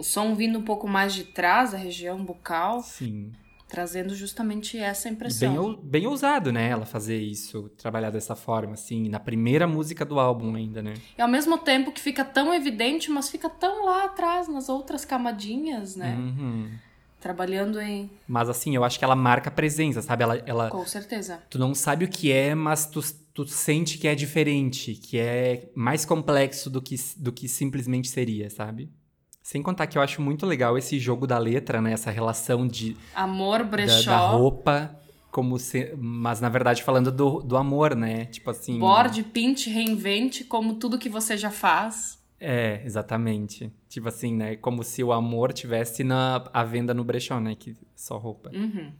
o 0.00 0.02
som 0.02 0.34
vindo 0.34 0.58
um 0.58 0.62
pouco 0.62 0.88
mais 0.88 1.12
de 1.12 1.24
trás 1.24 1.72
da 1.72 1.78
região 1.78 2.24
bucal, 2.24 2.82
Sim. 2.82 3.32
trazendo 3.68 4.14
justamente 4.14 4.78
essa 4.78 5.10
impressão. 5.10 5.74
Bem, 5.74 5.78
bem 5.82 6.06
ousado, 6.06 6.50
né? 6.50 6.70
Ela 6.70 6.86
fazer 6.86 7.20
isso, 7.20 7.68
trabalhar 7.76 8.08
dessa 8.10 8.34
forma, 8.34 8.72
assim, 8.72 9.10
na 9.10 9.20
primeira 9.20 9.66
música 9.66 10.02
do 10.02 10.18
álbum 10.18 10.54
ainda, 10.54 10.82
né? 10.82 10.94
E 11.18 11.20
ao 11.20 11.28
mesmo 11.28 11.58
tempo 11.58 11.92
que 11.92 12.00
fica 12.00 12.24
tão 12.24 12.52
evidente, 12.54 13.10
mas 13.10 13.28
fica 13.28 13.50
tão 13.50 13.84
lá 13.84 14.04
atrás, 14.06 14.48
nas 14.48 14.70
outras 14.70 15.04
camadinhas, 15.04 15.96
né? 15.96 16.16
Uhum. 16.16 16.70
Trabalhando 17.20 17.78
em. 17.78 18.10
Mas 18.26 18.48
assim, 18.48 18.74
eu 18.74 18.82
acho 18.82 18.98
que 18.98 19.04
ela 19.04 19.14
marca 19.14 19.50
presença, 19.50 20.00
sabe? 20.00 20.22
Ela, 20.22 20.36
ela, 20.46 20.70
Com 20.70 20.86
certeza. 20.86 21.42
tu 21.50 21.58
não 21.58 21.74
sabe 21.74 22.06
o 22.06 22.08
que 22.08 22.32
é, 22.32 22.54
mas 22.54 22.86
tu, 22.86 23.02
tu 23.34 23.46
sente 23.46 23.98
que 23.98 24.08
é 24.08 24.14
diferente, 24.14 24.94
que 24.94 25.18
é 25.18 25.70
mais 25.74 26.06
complexo 26.06 26.70
do 26.70 26.80
que, 26.80 26.96
do 27.18 27.30
que 27.30 27.46
simplesmente 27.46 28.08
seria, 28.08 28.48
sabe? 28.48 28.90
Sem 29.50 29.64
contar 29.64 29.88
que 29.88 29.98
eu 29.98 30.02
acho 30.02 30.22
muito 30.22 30.46
legal 30.46 30.78
esse 30.78 30.96
jogo 30.96 31.26
da 31.26 31.36
letra, 31.36 31.82
né? 31.82 31.92
Essa 31.92 32.08
relação 32.08 32.68
de, 32.68 32.96
Amor 33.12 33.58
da, 33.58 33.64
brechó. 33.64 34.08
da 34.08 34.28
roupa, 34.28 34.96
como 35.28 35.58
se, 35.58 35.92
mas 35.98 36.40
na 36.40 36.48
verdade 36.48 36.84
falando 36.84 37.10
do, 37.10 37.40
do 37.40 37.56
amor, 37.56 37.96
né? 37.96 38.26
Tipo 38.26 38.50
assim. 38.50 38.78
Borde, 38.78 39.24
pinte, 39.24 39.68
reinvente, 39.68 40.44
como 40.44 40.74
tudo 40.74 41.00
que 41.00 41.08
você 41.08 41.36
já 41.36 41.50
faz. 41.50 42.16
É, 42.38 42.80
exatamente. 42.84 43.72
Tipo 43.88 44.06
assim, 44.06 44.36
né? 44.36 44.54
Como 44.54 44.84
se 44.84 45.02
o 45.02 45.12
amor 45.12 45.52
tivesse 45.52 46.04
na 46.04 46.48
à 46.52 46.62
venda 46.62 46.94
no 46.94 47.02
brechó, 47.02 47.40
né? 47.40 47.56
Que 47.56 47.76
só 47.96 48.18
roupa. 48.18 48.52
Uhum. 48.54 48.92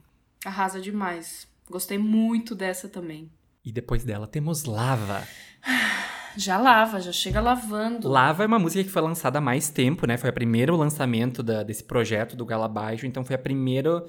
Arrasa 0.43 0.81
demais. 0.81 1.47
Gostei 1.69 1.97
muito 1.97 2.53
dessa 2.53 2.89
também. 2.89 3.31
E 3.63 3.71
depois 3.71 4.03
dela 4.03 4.27
temos 4.27 4.65
Lava. 4.65 5.25
Já 6.37 6.57
lava, 6.57 6.99
já 7.01 7.11
chega 7.11 7.41
lavando. 7.41 8.07
Lava 8.07 8.43
é 8.43 8.47
uma 8.47 8.59
música 8.59 8.83
que 8.83 8.89
foi 8.89 9.01
lançada 9.01 9.39
há 9.39 9.41
mais 9.41 9.69
tempo, 9.69 10.05
né? 10.07 10.17
Foi 10.17 10.29
o 10.29 10.33
primeiro 10.33 10.75
lançamento 10.75 11.43
da- 11.43 11.63
desse 11.63 11.83
projeto 11.83 12.35
do 12.35 12.45
Gala 12.45 12.67
Baixo, 12.67 13.05
então 13.05 13.23
foi 13.23 13.35
a 13.35 13.39
primeira, 13.39 14.03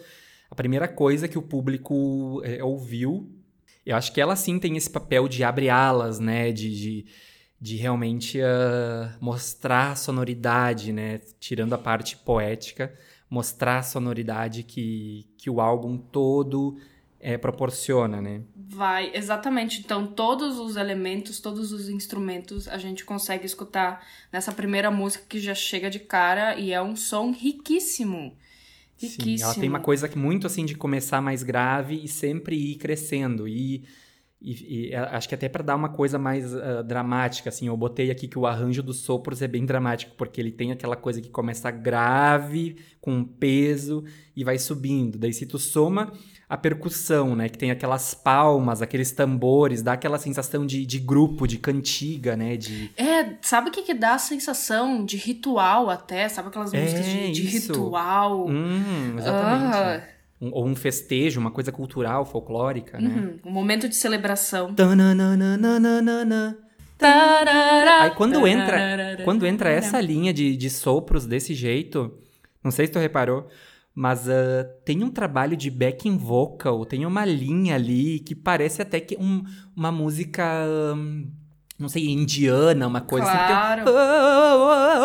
a 0.51 0.55
primeira 0.55 0.87
coisa 0.89 1.27
que 1.29 1.39
o 1.39 1.43
público 1.43 2.41
é, 2.45 2.63
ouviu. 2.63 3.29
Eu 3.85 3.97
acho 3.97 4.13
que 4.13 4.21
ela 4.21 4.37
sim 4.37 4.59
tem 4.59 4.77
esse 4.77 4.89
papel 4.89 5.27
de 5.29 5.43
abre 5.43 5.69
alas, 5.69 6.19
né? 6.21 6.53
De, 6.53 6.71
de, 6.71 7.07
de 7.61 7.77
realmente 7.77 8.41
ah, 8.41 9.17
mostrar 9.21 9.93
a 9.93 9.97
sonoridade, 9.97 10.93
né? 10.93 11.21
Tirando 11.41 11.73
a 11.73 11.79
parte 11.79 12.17
poética, 12.17 12.95
mostrar 13.29 13.79
a 13.79 13.83
sonoridade 13.83 14.63
que, 14.63 15.27
que 15.37 15.51
o 15.51 15.61
álbum 15.61 15.97
todo 15.99 16.77
é, 17.23 17.39
proporciona, 17.39 18.21
né? 18.21 18.43
Vai, 18.57 19.13
exatamente. 19.15 19.81
Então, 19.81 20.07
todos 20.09 20.59
os 20.59 20.77
elementos, 20.77 21.39
todos 21.41 21.73
os 21.73 21.89
instrumentos 21.89 22.67
a 22.67 22.77
gente 22.79 23.05
consegue 23.05 23.47
escutar 23.47 24.05
nessa 24.33 24.51
primeira 24.51 24.91
música 24.91 25.25
que 25.29 25.39
já 25.39 25.55
chega 25.55 25.89
de 25.89 26.01
cara 26.01 26.59
e 26.59 26.73
é 26.73 26.83
um 26.83 26.97
som 26.97 27.31
riquíssimo. 27.31 28.37
Riquíssimo. 28.97 29.39
Sim, 29.39 29.43
ela 29.43 29.55
tem 29.55 29.69
uma 29.69 29.81
coisa 29.81 30.09
que 30.09 30.19
muito 30.19 30.47
assim 30.47 30.65
de 30.65 30.75
começar 30.75 31.21
mais 31.21 31.43
grave 31.43 32.01
e 32.03 32.09
sempre 32.09 32.57
ir 32.57 32.77
crescendo. 32.77 33.47
E, 33.47 33.85
e- 34.41 34.89
e 34.91 34.95
acho 34.95 35.29
que 35.29 35.35
até 35.35 35.49
para 35.49 35.63
dar 35.63 35.77
uma 35.77 35.89
coisa 35.89 36.19
mais 36.19 36.55
ah, 36.55 36.83
dramática, 36.83 37.49
assim, 37.49 37.67
eu 37.69 37.77
botei 37.77 38.11
aqui 38.11 38.27
que 38.27 38.39
o 38.39 38.47
arranjo 38.47 38.83
dos 38.83 38.99
sopros 39.01 39.43
é 39.43 39.49
bem 39.49 39.65
dramático, 39.65 40.15
porque 40.17 40.41
ele 40.41 40.51
tem 40.51 40.73
aquela 40.73 40.97
coisa 40.97 41.21
que 41.21 41.31
começa 41.31 41.71
grave, 41.71 42.77
com 43.01 43.25
peso, 43.25 44.05
e 44.37 44.43
vai 44.45 44.59
subindo. 44.59 45.19
Daí 45.19 45.33
se 45.33 45.47
tu 45.47 45.59
soma 45.59 46.13
a 46.53 46.57
percussão, 46.59 47.35
né, 47.35 47.49
que 47.49 47.57
tem 47.57 47.71
aquelas 47.71 48.13
palmas, 48.13 48.83
aqueles 48.83 49.11
tambores, 49.11 49.81
dá 49.83 49.95
aquela 49.95 50.19
sensação 50.19 50.67
de, 50.67 50.85
de 50.85 50.99
grupo, 50.99 51.47
de 51.47 51.57
cantiga, 51.57 52.37
né, 52.37 52.59
de... 52.59 52.91
É, 52.95 53.37
sabe 53.41 53.71
o 53.71 53.73
que, 53.73 53.81
que 53.81 53.95
dá 53.95 54.15
a 54.17 54.19
sensação 54.19 55.03
de 55.03 55.17
ritual 55.17 55.89
até? 55.89 56.29
Sabe 56.29 56.49
aquelas 56.49 56.75
É, 56.75 56.83
músicas 56.83 57.07
de, 57.07 57.31
de 57.33 57.57
isso. 57.57 57.73
ritual? 57.73 58.47
Hum, 58.49 59.15
exatamente. 59.17 59.77
Ah, 59.77 60.03
Um- 60.43 60.51
ou 60.53 60.67
um 60.67 60.75
festejo, 60.77 61.41
uma 61.41 61.51
coisa 61.51 61.73
cultural, 61.73 62.27
folclórica, 62.27 62.99
né? 63.01 63.09
uhum, 63.45 63.51
um 63.51 63.53
momento 63.55 63.89
de 63.89 63.95
celebração. 63.97 64.75
Tananana. 64.75 66.59
Aí 68.01 68.11
quando 68.11 68.47
entra, 68.47 69.17
quando 69.25 69.47
entra 69.47 69.71
essa 69.71 70.01
linha 70.01 70.33
de, 70.33 70.57
de 70.57 70.69
sopros 70.71 71.27
desse 71.27 71.55
jeito, 71.55 72.13
não 72.63 72.71
sei 72.71 72.87
se 72.87 72.93
tu 72.93 72.99
reparou, 72.99 73.49
mas 73.95 74.29
ah, 74.29 74.65
tem 74.85 75.03
um 75.05 75.11
trabalho 75.11 75.57
de 75.57 75.71
backing 75.71 76.17
vocal, 76.17 76.85
tem 76.85 77.05
uma 77.07 77.25
linha 77.25 77.75
ali 77.75 78.21
que 78.21 78.35
parece 78.35 78.81
até 78.83 79.01
que 79.01 79.17
um- 79.17 79.43
uma 79.77 79.93
música 79.93 80.45
hum, 80.97 81.31
não 81.79 81.89
sei, 81.89 82.09
indiana, 82.11 82.87
uma 82.87 83.01
coisa 83.01 83.27
Claro. 83.27 83.83
assim. 83.83 83.91
Eu... 83.91 85.03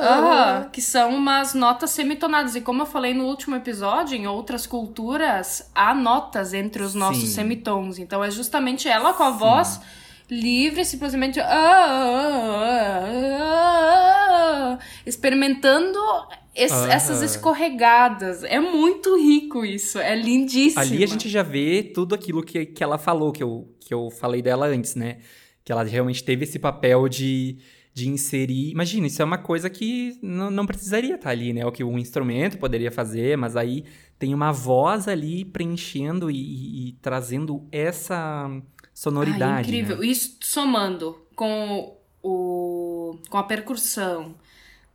Aham, 0.00 0.68
que 0.72 0.80
são 0.80 1.14
umas 1.14 1.54
notas 1.54 1.90
semitonadas. 1.90 2.54
E 2.56 2.60
como 2.60 2.82
eu 2.82 2.86
falei 2.86 3.14
no 3.14 3.24
último 3.24 3.54
episódio, 3.56 4.16
em 4.16 4.26
outras 4.26 4.66
culturas, 4.66 5.70
há 5.74 5.94
notas 5.94 6.54
entre 6.54 6.82
os 6.82 6.94
nossos 6.94 7.22
Sim. 7.24 7.34
semitons. 7.34 7.98
Então 7.98 8.22
é 8.24 8.30
justamente 8.30 8.88
ela 8.88 9.12
com 9.12 9.22
a 9.22 9.30
voz 9.30 9.80
livre, 10.30 10.84
simplesmente. 10.84 11.40
ah, 11.40 11.46
ah, 11.46 13.04
ah, 13.10 14.74
ah, 14.74 14.78
experimentando 15.06 15.98
es- 16.64 16.72
essas 16.72 17.22
escorregadas. 17.22 18.42
É 18.44 18.58
muito 18.60 19.16
rico 19.16 19.64
isso. 19.64 19.98
É 19.98 20.14
lindíssimo. 20.14 20.80
Ali 20.80 21.02
a 21.04 21.06
gente 21.06 21.28
já 21.28 21.42
vê 21.42 21.82
tudo 21.82 22.14
aquilo 22.14 22.42
que, 22.42 22.66
que 22.66 22.82
ela 22.82 22.98
falou, 22.98 23.32
que 23.32 23.42
eu, 23.42 23.72
que 23.80 23.92
eu 23.94 24.10
falei 24.10 24.42
dela 24.42 24.66
antes, 24.66 24.94
né? 24.94 25.18
Que 25.64 25.72
ela 25.72 25.82
realmente 25.84 26.22
teve 26.24 26.44
esse 26.44 26.58
papel 26.58 27.08
de, 27.08 27.58
de 27.92 28.08
inserir. 28.08 28.70
Imagina, 28.70 29.06
isso 29.06 29.20
é 29.20 29.24
uma 29.24 29.38
coisa 29.38 29.68
que 29.68 30.18
não, 30.22 30.50
não 30.50 30.66
precisaria 30.66 31.14
estar 31.14 31.30
ali, 31.30 31.52
né? 31.52 31.64
O 31.66 31.72
que 31.72 31.84
um 31.84 31.98
instrumento 31.98 32.58
poderia 32.58 32.90
fazer, 32.90 33.36
mas 33.36 33.54
aí 33.56 33.84
tem 34.18 34.34
uma 34.34 34.50
voz 34.52 35.06
ali 35.06 35.44
preenchendo 35.44 36.30
e, 36.30 36.36
e- 36.36 36.88
e 36.88 36.92
trazendo 37.00 37.66
essa 37.70 38.50
sonoridade. 38.94 39.44
Ai, 39.54 39.62
incrível. 39.62 39.98
né? 39.98 40.06
Isso 40.06 40.36
somando 40.40 41.16
com 41.36 41.94
o 42.22 43.16
com 43.30 43.38
a 43.38 43.42
percussão, 43.42 44.34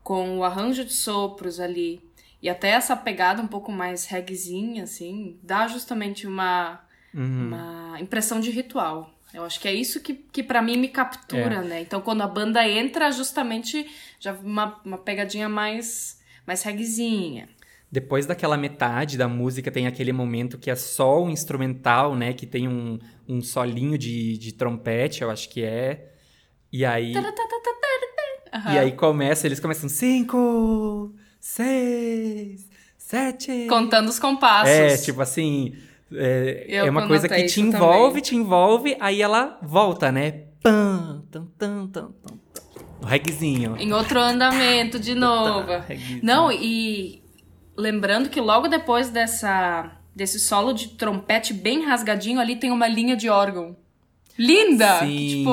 com 0.03 0.37
o 0.39 0.43
arranjo 0.43 0.83
de 0.83 0.93
sopros 0.93 1.59
ali 1.59 2.01
e 2.41 2.49
até 2.49 2.69
essa 2.69 2.95
pegada 2.95 3.41
um 3.41 3.47
pouco 3.47 3.71
mais 3.71 4.05
reggaezinha 4.05 4.83
assim, 4.83 5.39
dá 5.41 5.67
justamente 5.67 6.27
uma 6.27 6.81
Uhum. 7.13 7.47
uma 7.47 8.01
impressão 8.01 8.39
de 8.39 8.49
ritual. 8.49 9.13
Eu 9.33 9.43
acho 9.45 9.59
que 9.59 9.67
é 9.67 9.73
isso 9.73 9.99
que, 10.01 10.13
que 10.15 10.41
para 10.41 10.61
mim 10.63 10.77
me 10.77 10.87
captura, 10.87 11.55
É. 11.57 11.61
né? 11.61 11.81
Então 11.81 12.01
quando 12.01 12.21
a 12.21 12.27
banda 12.27 12.67
entra, 12.67 13.11
justamente 13.11 13.85
já 14.19 14.33
uma, 14.33 14.79
uma 14.83 14.97
pegadinha 14.97 15.47
mais 15.47 16.19
mais 16.45 16.63
reggaezinha. 16.63 17.47
Depois 17.91 18.25
daquela 18.25 18.57
metade 18.57 19.15
da 19.17 19.27
música 19.27 19.69
tem 19.71 19.85
aquele 19.85 20.11
momento 20.11 20.57
que 20.57 20.71
é 20.71 20.75
só 20.75 21.21
o 21.23 21.29
instrumental, 21.29 22.15
né? 22.15 22.33
Que 22.33 22.47
tem 22.47 22.67
um, 22.67 22.97
um 23.29 23.39
solinho 23.41 23.95
de, 23.97 24.35
de 24.39 24.51
trompete, 24.51 25.21
eu 25.21 25.29
acho 25.29 25.47
que 25.49 25.63
é. 25.63 26.11
E 26.71 26.83
aí. 26.83 27.13
Aham. 28.53 28.73
E 28.73 28.79
aí 28.79 28.91
começa, 28.91 29.47
eles 29.47 29.59
começam 29.59 29.89
cinco, 29.89 31.11
seis, 31.39 32.69
sete. 32.97 33.65
contando 33.67 34.09
os 34.09 34.19
compassos. 34.19 34.69
É, 34.69 34.97
tipo 34.97 35.21
assim. 35.21 35.73
É, 36.15 36.67
é 36.67 36.89
uma 36.89 37.07
coisa 37.07 37.27
que 37.27 37.43
te 37.45 37.59
envolve, 37.59 38.09
também. 38.09 38.21
te 38.21 38.35
envolve, 38.35 38.97
aí 38.99 39.21
ela 39.21 39.57
volta, 39.63 40.11
né? 40.11 40.43
Pam, 40.61 41.23
tam, 41.31 41.47
tam, 41.57 41.87
tam, 41.87 42.11
tam. 42.11 42.39
O 43.01 43.05
regzinho. 43.05 43.75
Em 43.77 43.91
outro 43.91 44.19
andamento 44.19 44.99
de 44.99 45.15
novo. 45.15 45.71
Regzinho. 45.87 46.19
Não, 46.21 46.51
e 46.51 47.23
lembrando 47.75 48.29
que 48.29 48.39
logo 48.39 48.67
depois 48.67 49.09
dessa 49.09 49.91
desse 50.15 50.39
solo 50.39 50.73
de 50.73 50.89
trompete 50.89 51.53
bem 51.53 51.83
rasgadinho, 51.83 52.39
ali 52.39 52.55
tem 52.55 52.71
uma 52.71 52.87
linha 52.87 53.15
de 53.15 53.29
órgão. 53.29 53.75
Linda! 54.37 54.99
Sim. 54.99 55.27
Tipo. 55.27 55.49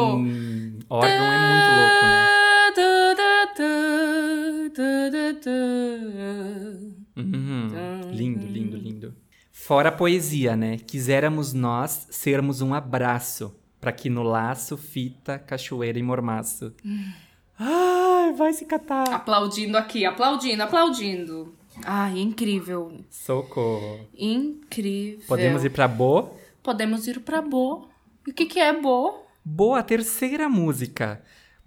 órgão 0.89 1.33
é 1.33 1.39
muito 1.39 1.81
louco, 1.81 2.07
né? 2.07 2.30
Uhum. 7.17 8.11
Lindo, 8.13 8.47
lindo, 8.47 8.77
lindo. 8.77 9.15
Fora 9.53 9.91
a 9.91 9.93
poesia, 9.93 10.57
né? 10.57 10.79
Quiséramos 10.79 11.53
nós 11.53 12.07
sermos 12.11 12.61
um 12.61 12.73
abraço, 12.73 13.55
pra 13.81 13.93
que 13.93 14.09
no 14.09 14.23
laço, 14.23 14.77
fita, 14.77 15.39
cachoeira 15.39 15.99
e 15.99 16.03
mormaço. 16.03 16.73
Ai, 17.59 18.33
vai 18.33 18.53
se 18.53 18.65
catar. 18.65 19.13
Aplaudindo 19.13 19.77
aqui, 19.77 20.05
aplaudindo, 20.05 20.63
aplaudindo. 20.63 21.55
Ai, 21.85 22.19
incrível. 22.19 23.05
Socorro. 23.11 24.09
Incrível. 24.17 25.25
Podemos 25.27 25.65
ir 25.65 25.71
pra 25.71 25.87
Bo? 25.87 26.37
Podemos 26.63 27.07
ir 27.07 27.21
pra 27.21 27.43
Bo. 27.43 27.89
E 28.27 28.31
o 28.31 28.35
que, 28.35 28.47
que 28.47 28.59
é 28.59 28.73
Bo? 28.73 29.27
Boa, 29.45 29.81
a 29.81 29.83
terceira 29.83 30.49
música. 30.49 31.23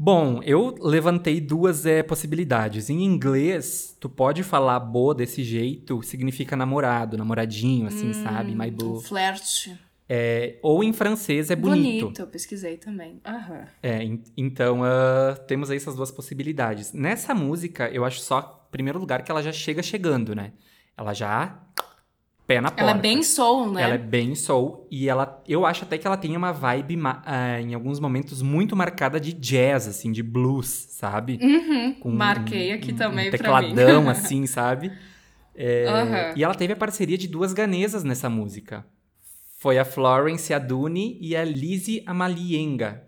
Bom, 0.06 0.42
eu 0.44 0.76
levantei 0.82 1.40
duas 1.40 1.86
é, 1.86 2.04
possibilidades. 2.04 2.90
Em 2.90 3.06
inglês, 3.06 3.96
tu 4.02 4.10
pode 4.10 4.44
falar 4.44 4.78
bo 4.82 5.14
desse 5.14 5.42
jeito, 5.46 6.04
significa 6.04 6.58
namorado, 6.58 7.18
namoradinho, 7.18 7.88
assim, 7.88 8.12
sabe? 8.12 8.54
My 8.54 8.70
bo. 8.70 9.00
flerte. 9.00 9.80
É, 10.10 10.58
ou 10.62 10.84
em 10.84 10.92
francês 10.92 11.50
é 11.50 11.56
bonito. 11.56 12.22
eu 12.22 12.28
pesquisei 12.28 12.76
também. 12.76 13.22
Aham. 13.26 13.66
É, 13.82 14.04
en- 14.04 14.22
então 14.36 14.84
ah, 14.84 15.38
temos 15.48 15.70
aí 15.72 15.78
essas 15.78 15.96
duas 15.96 16.12
possibilidades. 16.12 16.92
Nessa 16.92 17.34
música, 17.34 17.90
eu 17.90 18.04
acho 18.04 18.20
só, 18.20 18.66
em 18.68 18.72
primeiro 18.74 19.00
lugar, 19.00 19.24
que 19.24 19.32
ela 19.32 19.42
já 19.42 19.54
chega 19.54 19.82
chegando, 19.82 20.36
né? 20.36 20.52
Ela 20.98 21.14
já. 21.14 21.64
Pé 22.46 22.60
na 22.60 22.70
porta. 22.70 22.82
Ela 22.82 22.92
é 22.92 23.02
bem 23.02 23.24
soul, 23.24 23.72
né? 23.72 23.84
Ela 23.84 23.94
é 23.94 23.98
bem 23.98 24.36
soul 24.36 24.86
e 24.92 25.08
ela, 25.08 25.42
eu 25.48 25.66
acho 25.66 25.86
até 25.86 25.98
que 25.98 26.06
ela 26.06 26.18
tem 26.18 26.36
uma 26.36 26.52
vibe 26.52 27.00
ah, 27.26 27.62
em 27.62 27.74
alguns 27.74 28.02
momentos 28.02 28.42
muito 28.42 28.76
marcada 28.76 29.18
de 29.18 29.32
jazz, 29.32 29.88
assim, 29.88 30.12
de 30.12 30.22
blues, 30.22 30.68
sabe? 30.68 31.40
Uhum. 31.42 31.94
Com 31.96 32.12
Marquei 32.12 32.74
aqui 32.74 32.92
um, 32.92 32.96
também 32.98 33.30
um 33.30 33.32
tecladão, 33.32 34.10
assim, 34.12 34.46
sabe? 34.46 34.92
É, 35.56 35.88
Aham. 35.88 36.34
E 36.36 36.44
ela 36.44 36.54
teve 36.54 36.74
a 36.74 36.76
parceria 36.76 37.18
de 37.18 37.30
duas 37.30 37.54
ganesas 37.54 38.04
nessa 38.04 38.30
música. 38.30 38.86
Foi 39.58 39.80
a 39.80 39.86
Florence 39.86 40.54
Aduni 40.54 41.18
e 41.22 41.38
a 41.38 41.46
Lizzie 41.46 42.04
Amalienga, 42.06 43.04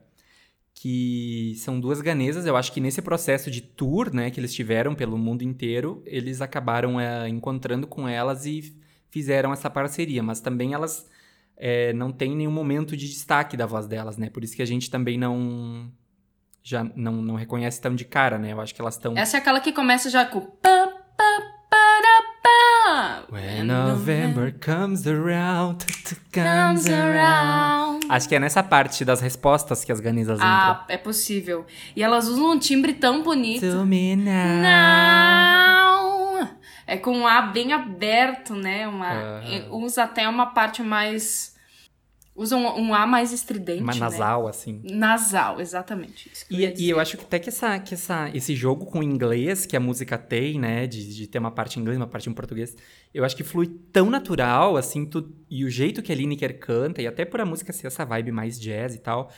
que 0.74 1.56
são 1.58 1.78
duas 1.78 2.00
ganesas. 2.00 2.46
Eu 2.46 2.56
acho 2.56 2.72
que 2.72 2.80
nesse 2.80 3.02
processo 3.02 3.52
de 3.52 3.60
tour, 3.60 4.14
né, 4.14 4.30
que 4.30 4.40
eles 4.40 4.54
tiveram 4.54 4.96
pelo 4.96 5.18
mundo 5.18 5.42
inteiro, 5.42 6.02
eles 6.06 6.40
acabaram 6.40 6.98
é, 6.98 7.28
encontrando 7.28 7.86
com 7.86 8.08
elas 8.08 8.46
e 8.46 8.85
fizeram 9.16 9.54
essa 9.54 9.70
parceria. 9.70 10.22
Mas 10.22 10.42
também 10.42 10.74
elas 10.74 11.10
é, 11.56 11.94
não 11.94 12.12
têm 12.12 12.36
nenhum 12.36 12.52
momento 12.52 12.98
de 12.98 13.08
destaque 13.08 13.56
da 13.56 13.66
voz 13.66 13.88
delas, 13.88 14.18
né? 14.18 14.30
Por 14.30 14.44
isso 14.44 14.54
que 14.54 14.62
a 14.62 14.66
gente 14.66 14.92
também 14.92 15.18
não 15.18 15.90
já 16.62 16.84
não, 16.84 17.14
não 17.22 17.36
reconhece 17.36 17.80
tão 17.80 17.96
de 17.96 18.04
cara, 18.04 18.38
né? 18.38 18.52
Eu 18.52 18.60
acho 18.60 18.76
que 18.76 18.82
elas 18.82 18.96
estão 18.96 19.18
Essa 19.18 19.38
é 19.38 19.40
aquela 19.40 19.62
que 19.62 19.72
começa 19.72 20.10
já 20.10 20.26
com. 20.26 20.46
When 23.32 23.64
November 23.64 24.54
comes 24.60 25.08
around, 25.08 25.86
comes 26.34 26.88
around. 26.88 28.06
Acho 28.10 28.30
que 28.30 28.36
é 28.36 28.40
nessa 28.40 28.62
parte 28.62 29.06
das 29.06 29.22
respostas 29.22 29.84
que 29.86 29.92
as 29.92 30.00
ganisas 30.02 30.38
entram. 30.38 30.50
Ah, 30.50 30.86
é 30.90 30.98
possível. 30.98 31.66
E 31.96 32.04
elas 32.04 32.28
usam 32.28 32.52
um 32.52 32.60
timbre 32.60 32.94
tão 32.94 33.24
bonito. 33.24 33.62
To 33.62 33.86
me 33.86 34.16
now. 34.16 34.62
Não! 34.62 35.85
É 36.88 36.98
com 36.98 37.12
um 37.12 37.28
A 37.28 37.42
bem 37.42 37.74
aberto, 37.74 38.54
né? 38.54 38.88
Uma, 38.88 39.44
e 39.46 39.68
Usa 39.70 40.04
até 40.04 40.28
uma 40.28 40.48
parte 40.48 40.84
mais. 40.84 41.56
Usa 42.36 42.58
um, 42.58 42.88
um 42.88 42.94
A 42.94 43.08
mais 43.08 43.32
estridente. 43.32 43.82
Uma 43.82 43.94
né? 43.94 44.00
nasal, 44.00 44.48
assim. 44.48 44.82
Nasal, 44.84 45.62
exatamente. 45.62 46.30
Que 46.48 46.64
eu 46.64 46.70
E, 46.70 46.74
e 46.84 46.90
eu 46.90 47.00
acho 47.00 47.18
que 47.18 47.24
até 47.24 47.40
que, 47.40 47.50
essa, 47.50 47.80
que 47.80 47.94
essa, 47.94 48.30
esse 48.34 48.54
jogo 48.54 48.86
com 48.86 49.00
o 49.00 49.04
inglês 49.04 49.66
que 49.66 49.76
a 49.76 49.80
música 49.80 50.18
tem, 50.18 50.60
né? 50.60 50.86
De, 50.86 51.16
de 51.16 51.28
ter 51.28 51.40
uma 51.40 51.52
parte 51.52 51.80
em 51.80 51.82
inglês, 51.82 51.98
uma 51.98 52.08
parte 52.08 52.30
em 52.30 52.34
português, 52.34 52.76
eu 53.14 53.24
acho 53.24 53.36
que 53.36 53.44
flui 53.44 53.68
tão 53.92 54.10
natural, 54.10 54.76
assim, 54.76 55.06
tu, 55.06 55.34
e 55.50 55.64
o 55.64 55.70
jeito 55.70 56.04
que 56.04 56.12
a 56.12 56.16
Lineker 56.16 56.60
canta, 56.60 57.02
e 57.02 57.08
até 57.08 57.24
por 57.24 57.40
a 57.40 57.46
música 57.46 57.72
ser 57.72 57.88
essa 57.88 58.04
vibe 58.04 58.32
mais 58.32 58.60
jazz 58.60 58.94
e 58.94 59.00
tal, 59.00 59.32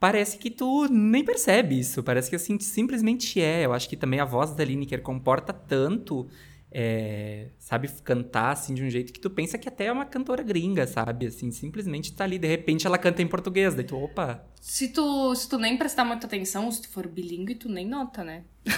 parece 0.00 0.36
que 0.36 0.50
tu 0.50 0.88
nem 0.90 1.24
percebe 1.24 1.78
isso. 1.78 2.02
Parece 2.02 2.28
que 2.28 2.34
assim, 2.34 2.58
simplesmente 2.58 3.40
é. 3.40 3.64
Eu 3.64 3.72
acho 3.72 3.88
que 3.88 3.96
também 3.96 4.18
a 4.18 4.24
voz 4.24 4.50
da 4.50 4.64
Lineker 4.64 5.00
comporta 5.00 5.52
tanto. 5.52 6.28
É, 6.74 7.48
sabe, 7.58 7.88
cantar 8.02 8.52
assim 8.52 8.74
de 8.74 8.82
um 8.82 8.88
jeito 8.88 9.12
que 9.12 9.20
tu 9.20 9.28
pensa 9.28 9.58
que 9.58 9.68
até 9.68 9.86
é 9.86 9.92
uma 9.92 10.06
cantora 10.06 10.42
gringa, 10.42 10.86
sabe? 10.86 11.26
Assim, 11.26 11.50
simplesmente 11.50 12.12
tá 12.14 12.24
ali, 12.24 12.38
de 12.38 12.48
repente 12.48 12.86
ela 12.86 12.96
canta 12.98 13.20
em 13.20 13.28
português, 13.28 13.74
daí 13.74 13.84
tu, 13.84 13.96
opa, 13.96 14.44
Se 14.60 14.88
tu, 14.88 15.34
se 15.34 15.48
tu 15.48 15.58
nem 15.58 15.76
prestar 15.76 16.04
muita 16.04 16.26
atenção, 16.26 16.70
se 16.70 16.82
tu 16.82 16.88
for 16.88 17.06
bilíngue, 17.06 17.54
tu 17.54 17.68
nem 17.68 17.86
nota, 17.86 18.24
né? 18.24 18.44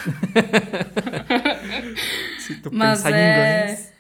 se 2.39 2.61
tu 2.61 2.71
Mas 2.73 3.03
pensar 3.03 3.11
em 3.13 3.15
é- 3.15 3.63
inglês. 3.65 3.93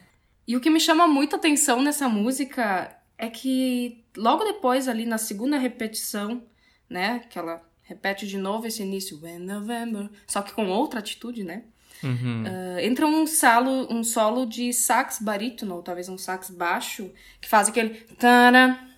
E 0.46 0.57
o 0.57 0.61
que 0.61 0.68
me 0.68 0.80
chama 0.80 1.07
muita 1.07 1.37
atenção 1.37 1.83
nessa 1.83 2.09
música 2.09 2.94
é 3.16 3.30
que 3.30 4.04
logo 4.16 4.44
depois, 4.44 4.88
ali 4.88 5.07
na 5.07 5.18
segunda 5.18 5.57
repetição, 5.57 6.42
né? 6.90 7.20
Que 7.30 7.38
ela 7.38 7.62
repete 7.83 8.26
de 8.26 8.37
novo 8.37 8.66
esse 8.66 8.83
início, 8.83 9.20
When 9.22 9.38
November, 9.38 10.11
só 10.26 10.42
que 10.42 10.52
com 10.52 10.66
outra 10.66 11.00
atitude, 11.00 11.44
né? 11.44 11.62
Uhum. 12.02 12.44
Ah, 12.46 12.83
entra 12.83 13.07
um 13.07 13.26
solo, 13.26 13.87
um 13.92 14.02
solo 14.04 14.44
de 14.46 14.72
sax 14.72 15.18
barítono, 15.20 15.76
ou 15.76 15.83
talvez 15.83 16.09
um 16.09 16.18
sax 16.18 16.50
baixo, 16.50 17.11
que 17.40 17.48
faz 17.48 17.68
aquele 17.68 17.90
tana, 18.18 18.90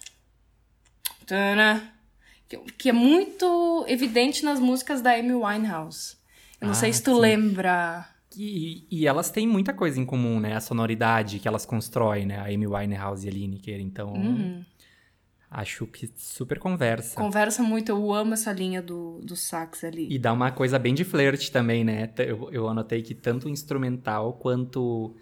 tana, 1.27 1.93
que, 2.49 2.57
que 2.79 2.89
é 2.89 2.93
muito 2.93 3.85
evidente 3.89 4.45
nas 4.45 4.59
músicas 4.61 5.01
da 5.01 5.13
Amy 5.15 5.35
Winehouse. 5.35 6.17
Eu 6.61 6.67
não 6.67 6.73
Ah, 6.73 6.77
sei 6.77 6.93
se 6.93 7.03
tu 7.03 7.15
sim. 7.15 7.21
lembra. 7.21 8.09
E, 8.37 8.85
e 8.91 9.07
elas 9.07 9.31
têm 9.31 9.47
muita 9.47 9.73
coisa 9.73 9.99
em 9.99 10.05
comum, 10.05 10.39
né? 10.39 10.55
A 10.55 10.61
sonoridade 10.61 11.39
que 11.39 11.49
elas 11.49 11.65
constroem, 11.65 12.27
né? 12.27 12.39
A 12.39 12.45
Amy 12.47 12.67
Winehouse 12.67 13.27
e 13.27 13.31
a 13.31 13.33
Lineker. 13.33 13.81
Então, 13.81 14.13
Uhum. 14.13 14.65
Acho 15.51 15.87
que 15.87 16.11
super 16.17 16.59
conversa. 16.59 17.15
Conversa 17.15 17.63
muito, 17.63 17.91
eu 17.91 18.13
amo 18.13 18.35
essa 18.35 18.53
linha 18.53 18.83
do, 18.83 19.21
do 19.23 19.37
sax 19.37 19.85
ali. 19.85 20.09
E 20.11 20.19
dá 20.19 20.33
uma 20.33 20.51
coisa 20.51 20.79
bem 20.79 20.93
de 20.93 21.05
flerte 21.05 21.53
também, 21.53 21.85
né? 21.85 22.13
Eu, 22.19 22.51
eu 22.53 22.69
anotei 22.69 23.01
que 23.01 23.15
tanto 23.15 23.47
o 23.47 23.49
instrumental 23.49 24.33
quanto 24.35 25.15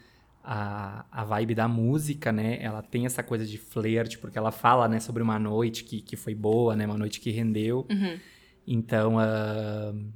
a, 0.42 1.04
a 1.10 1.24
vibe 1.24 1.54
da 1.54 1.68
música, 1.68 2.32
né? 2.32 2.58
Ela 2.60 2.82
tem 2.82 3.04
essa 3.04 3.22
coisa 3.22 3.44
de 3.44 3.58
flerte, 3.58 4.18
porque 4.18 4.38
ela 4.38 4.50
fala, 4.50 4.88
né, 4.88 4.98
sobre 4.98 5.22
uma 5.22 5.38
noite 5.38 5.84
que, 5.84 6.00
que 6.00 6.16
foi 6.16 6.34
boa, 6.34 6.74
né? 6.74 6.87
Uma 6.87 6.98
noite 6.98 7.20
que 7.20 7.30
rendeu. 7.30 7.87
Uhum. 7.90 8.18
Então, 8.66 9.16
uh, 9.16 10.12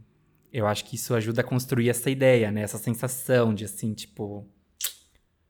eu 0.50 0.66
acho 0.66 0.86
que 0.86 0.96
isso 0.96 1.14
ajuda 1.14 1.42
a 1.42 1.44
construir 1.44 1.90
essa 1.90 2.10
ideia, 2.10 2.50
né? 2.50 2.62
Essa 2.62 2.78
sensação 2.78 3.54
de, 3.54 3.64
assim, 3.64 3.92
tipo... 3.92 4.46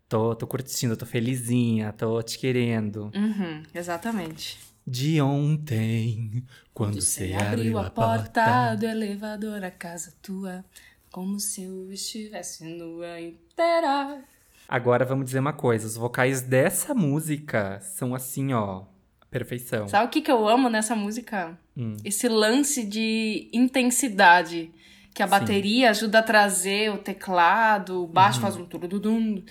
Tô, 0.08 0.34
tô 0.34 0.46
curtindo, 0.46 0.96
tô 0.96 1.04
felizinha, 1.04 1.92
tô 1.92 2.22
te 2.22 2.38
querendo. 2.38 3.10
Uhum, 3.14 3.62
exatamente. 3.74 4.58
De 4.86 5.20
ontem, 5.20 6.42
quando 6.72 6.98
você 7.02 7.34
abriu 7.34 7.78
a 7.78 7.90
porta 7.90 8.74
do 8.74 8.86
elevador 8.86 9.62
à 9.62 9.70
casa 9.70 10.14
tua, 10.22 10.64
como 11.12 11.38
se 11.38 11.64
eu 11.64 11.92
estivesse 11.92 12.64
nua 12.64 13.20
inteira. 13.20 14.24
Agora 14.66 15.04
vamos 15.04 15.26
dizer 15.26 15.40
uma 15.40 15.52
coisa: 15.52 15.86
os 15.86 15.96
vocais 15.96 16.40
dessa 16.40 16.94
música 16.94 17.78
são 17.80 18.14
assim, 18.14 18.54
ó, 18.54 18.84
perfeição. 19.30 19.88
Sabe 19.88 20.06
o 20.06 20.08
que, 20.08 20.22
que 20.22 20.32
eu 20.32 20.48
amo 20.48 20.70
nessa 20.70 20.96
música? 20.96 21.58
Hum. 21.76 21.98
Esse 22.02 22.28
lance 22.28 22.82
de 22.82 23.50
intensidade. 23.52 24.70
Que 25.18 25.22
a 25.24 25.26
Sim. 25.26 25.30
bateria 25.32 25.90
ajuda 25.90 26.20
a 26.20 26.22
trazer 26.22 26.92
o 26.92 26.98
teclado, 26.98 28.04
o 28.04 28.06
baixo 28.06 28.36
Uhum. 28.38 28.42
faz 28.42 28.54
um 28.56 28.64
turududum 28.64 29.42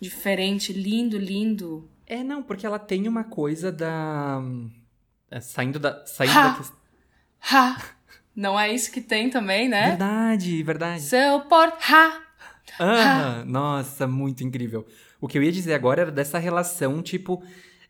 diferente, 0.00 0.72
lindo, 0.72 1.18
lindo. 1.18 1.90
É, 2.06 2.22
não, 2.22 2.44
porque 2.44 2.64
ela 2.64 2.78
tem 2.78 3.08
uma 3.08 3.24
coisa 3.24 3.72
da. 3.72 4.40
é, 5.28 5.40
saindo 5.40 5.80
da. 5.80 6.06
Saindo 6.06 6.32
Ha! 6.38 6.48
da. 6.50 6.64
Ha! 7.52 7.76
Não 8.36 8.56
é 8.60 8.72
isso 8.72 8.92
que 8.92 9.00
tem 9.00 9.28
também, 9.28 9.68
né? 9.68 9.88
Verdade, 9.88 10.62
verdade. 10.62 11.02
Seu 11.02 11.40
por 11.40 11.72
ha! 11.90 12.22
Ah, 12.78 13.42
nossa, 13.44 14.06
muito 14.06 14.44
incrível. 14.44 14.86
O 15.20 15.26
que 15.26 15.36
eu 15.38 15.42
ia 15.42 15.50
dizer 15.50 15.74
agora 15.74 16.02
era 16.02 16.12
dessa 16.12 16.38
relação, 16.38 17.02
tipo, 17.02 17.42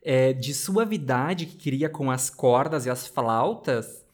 é, 0.03 0.33
de 0.33 0.55
suavidade 0.55 1.45
que 1.45 1.59
cria 1.59 1.91
com 1.91 2.11
as 2.11 2.31
cordas 2.31 2.87
e 2.87 2.91
as 2.91 3.07
flautas 3.07 4.06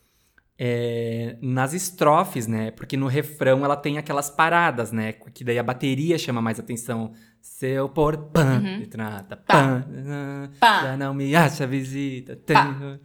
é, 0.65 1.37
nas 1.43 1.73
estrofes, 1.75 2.47
né? 2.47 2.71
Porque 2.71 2.97
no 2.97 3.09
refrão 3.09 3.65
ela 3.65 3.75
tem 3.75 3.99
aquelas 3.99 4.31
paradas, 4.31 4.93
né? 4.93 5.11
Que 5.13 5.43
daí 5.43 5.59
a 5.59 5.63
bateria 5.63 6.17
chama 6.17 6.41
mais 6.41 6.61
atenção. 6.61 7.13
Seu 7.41 7.89
por 7.89 8.17
pan, 8.17 8.61
me 8.61 8.87
trata 8.87 9.37
pan, 9.37 9.85
Pá. 10.61 10.83
já 10.85 10.97
não 10.97 11.13
me 11.13 11.35
acha 11.35 11.67
visita. 11.67 12.37
tenho- 12.37 13.01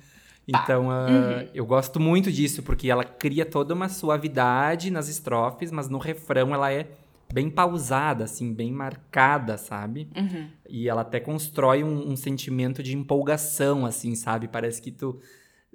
Então, 0.47 0.91
ah, 0.91 1.45
eu 1.51 1.65
gosto 1.65 1.99
muito 1.99 2.31
disso, 2.31 2.61
porque 2.61 2.91
ela 2.91 3.03
cria 3.03 3.43
toda 3.43 3.73
uma 3.73 3.89
suavidade 3.89 4.91
nas 4.91 5.09
estrofes, 5.09 5.71
mas 5.71 5.89
no 5.89 5.97
refrão 5.97 6.53
ela 6.53 6.71
é 6.71 6.87
bem 7.33 7.49
pausada, 7.49 8.23
assim, 8.25 8.53
bem 8.53 8.71
marcada, 8.71 9.57
sabe? 9.57 10.07
Uhum. 10.15 10.47
E 10.69 10.87
ela 10.87 11.01
até 11.01 11.19
constrói 11.19 11.83
um, 11.83 12.11
um 12.11 12.15
sentimento 12.15 12.83
de 12.83 12.95
empolgação, 12.95 13.83
assim, 13.85 14.13
sabe? 14.15 14.47
Parece 14.47 14.79
que 14.81 14.91
tu 14.91 15.19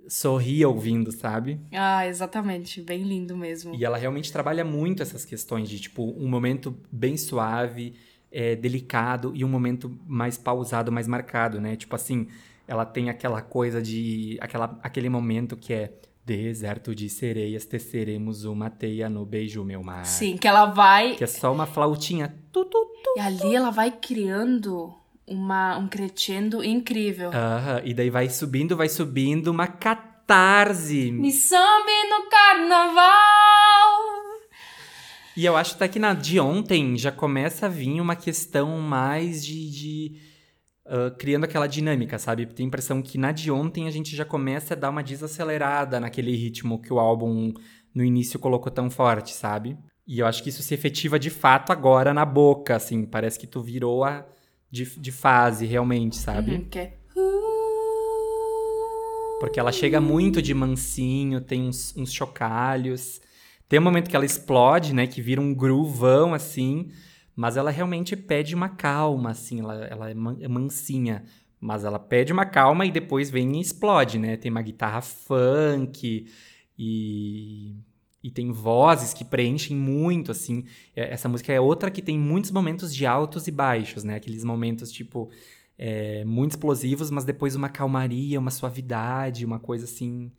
sorri 0.09 0.65
ouvindo, 0.65 1.13
sabe? 1.13 1.61
Ah, 1.73 2.07
exatamente. 2.07 2.81
Bem 2.83 3.03
lindo 3.03 3.37
mesmo. 3.37 3.75
E 3.75 3.85
ela 3.85 3.97
realmente 3.97 4.33
trabalha 4.33 4.65
muito 4.65 5.03
essas 5.03 5.25
questões 5.25 5.69
de, 5.69 5.79
tipo, 5.81 6.03
um 6.03 6.29
momento 6.29 6.77
bem 6.91 7.17
suave, 7.17 7.95
é, 8.31 8.57
delicado 8.57 9.33
e 9.35 9.45
um 9.45 9.49
momento 9.49 9.97
mais 10.07 10.39
pausado, 10.39 10.91
mais 10.91 11.07
marcado, 11.07 11.61
né? 11.61 11.77
Tipo 11.77 11.97
assim, 11.97 12.29
ela 12.67 12.85
tem 12.85 13.11
aquela 13.11 13.43
coisa 13.43 13.83
de. 13.83 14.39
Aquela, 14.41 14.79
aquele 14.83 15.09
momento 15.09 15.57
que 15.57 15.73
é. 15.73 15.93
Deserto 16.25 16.95
de 16.95 17.09
sereias, 17.11 17.65
teceremos 17.65 18.45
uma 18.45 18.71
teia 18.71 19.11
no 19.11 19.27
beijo, 19.27 19.65
meu 19.65 19.83
mar. 19.83 20.07
Sim, 20.07 20.37
que 20.37 20.47
ela 20.47 20.67
vai. 20.67 21.17
Que 21.17 21.25
é 21.25 21.27
só 21.27 21.53
uma 21.53 21.67
flautinha. 21.67 22.33
Tu, 22.53 22.65
tu, 22.65 22.93
tu. 23.03 23.15
E 23.17 23.21
ali 23.21 23.57
ela 23.57 23.71
vai 23.71 23.91
criando 23.91 24.95
uma, 25.27 25.77
um 25.79 25.89
crescendo 25.89 26.63
incrível. 26.63 27.31
Aham, 27.31 27.83
e 27.85 27.95
daí 27.95 28.11
vai 28.11 28.29
subindo, 28.29 28.77
vai 28.77 28.89
subindo, 28.89 29.49
uma 29.49 29.67
catarse. 29.67 31.13
Me 31.13 31.33
sobe 31.33 31.93
no 32.11 32.29
carnaval. 32.29 34.13
E 35.37 35.45
eu 35.45 35.57
acho 35.57 35.75
até 35.75 35.89
que 35.89 35.99
na 35.99 36.13
de 36.13 36.39
ontem 36.39 36.97
já 36.97 37.11
começa 37.11 37.67
a 37.67 37.69
vir 37.69 38.01
uma 38.01 38.17
questão 38.17 38.79
mais 38.81 39.45
de. 39.45 39.71
de, 39.71 40.21
ah, 40.85 41.11
criando 41.19 41.45
aquela 41.45 41.67
dinâmica, 41.67 42.19
sabe? 42.19 42.47
Tem 42.47 42.65
a 42.65 42.69
impressão 42.69 43.01
que 43.01 43.17
na 43.17 43.33
de 43.33 43.51
ontem 43.51 43.87
a 43.87 43.91
gente 43.91 44.15
já 44.15 44.25
começa 44.25 44.75
a 44.75 44.77
dar 44.77 44.91
uma 44.91 45.03
desacelerada 45.03 45.99
naquele 45.99 46.37
ritmo 46.37 46.81
que 46.81 46.93
o 46.93 46.99
álbum 46.99 47.53
no 47.95 48.05
início 48.05 48.39
colocou 48.39 48.71
tão 48.71 48.91
forte, 48.91 49.33
sabe? 49.33 49.79
E 50.07 50.19
eu 50.19 50.27
acho 50.27 50.43
que 50.43 50.49
isso 50.49 50.63
se 50.63 50.75
efetiva 50.75 51.19
de 51.19 51.31
fato 51.31 51.73
agora 51.73 52.13
na 52.13 52.25
boca, 52.25 52.77
assim. 52.77 53.07
Parece 53.07 53.39
que 53.39 53.47
tu 53.47 53.63
virou 53.63 54.05
a 54.05 54.27
de, 54.73 54.99
de 54.99 55.13
fase, 55.13 55.67
realmente, 55.67 56.17
sabe? 56.17 56.53
Uhum, 56.55 56.65
que 56.65 56.79
é... 56.79 56.97
Porque 59.39 59.61
ela 59.61 59.71
chega 59.73 60.01
muito 60.01 60.41
de 60.41 60.55
mansinho, 60.55 61.41
tem 61.41 61.63
uns, 61.63 61.95
uns 61.97 62.13
chocalhos. 62.13 63.21
Tem 63.69 63.79
um 63.79 63.83
momento 63.83 64.09
que 64.09 64.17
ela 64.17 64.25
explode, 64.25 64.95
né? 64.95 65.07
Que 65.07 65.21
vira 65.21 65.41
um 65.41 65.53
groovão, 65.55 66.33
assim. 66.33 66.91
Mas 67.35 67.57
ela 67.57 67.71
realmente 67.71 68.17
pede 68.17 68.55
uma 68.55 68.69
calma, 68.69 69.31
assim. 69.31 69.61
Ela, 69.61 69.85
ela 69.87 70.11
é 70.11 70.15
man- 70.15 70.39
é 70.41 70.49
mansinha. 70.49 71.25
Mas 71.61 71.85
ela 71.85 71.99
pede 71.99 72.33
uma 72.33 72.47
calma 72.47 72.87
e 72.87 72.91
depois 72.91 73.31
vem 73.31 73.57
e 73.57 73.61
explode, 73.61 74.19
né? 74.19 74.37
Tem 74.37 74.51
uma 74.51 74.63
guitarra 74.63 75.01
funk 75.01 76.27
e... 76.79 77.77
E 78.23 78.31
tem 78.31 78.53
vozes 78.53 79.13
que 79.13 79.25
preenchem 79.25 79.77
muito, 79.77 80.31
assim. 80.31 80.65
É- 80.95 81.13
Essa 81.13 81.29
música 81.29 81.53
é 81.53 81.61
outra 81.61 81.91
que 81.91 82.01
tem 82.03 82.19
muitos 82.19 82.51
momentos 82.51 82.95
de 82.95 83.05
altos 83.07 83.47
e 83.49 83.51
baixos, 83.51 84.05
né? 84.05 84.17
Aqueles 84.17 84.45
momentos, 84.45 84.91
tipo 84.93 85.31
é, 85.79 86.25
muito 86.25 86.53
explosivos, 86.53 87.11
mas 87.11 87.25
depois 87.25 87.57
uma 87.57 87.69
calmaria, 87.69 88.39
uma 88.39 88.51
suavidade, 88.51 89.45
uma 89.45 89.59
coisa 89.59 89.85
assim 89.85 90.31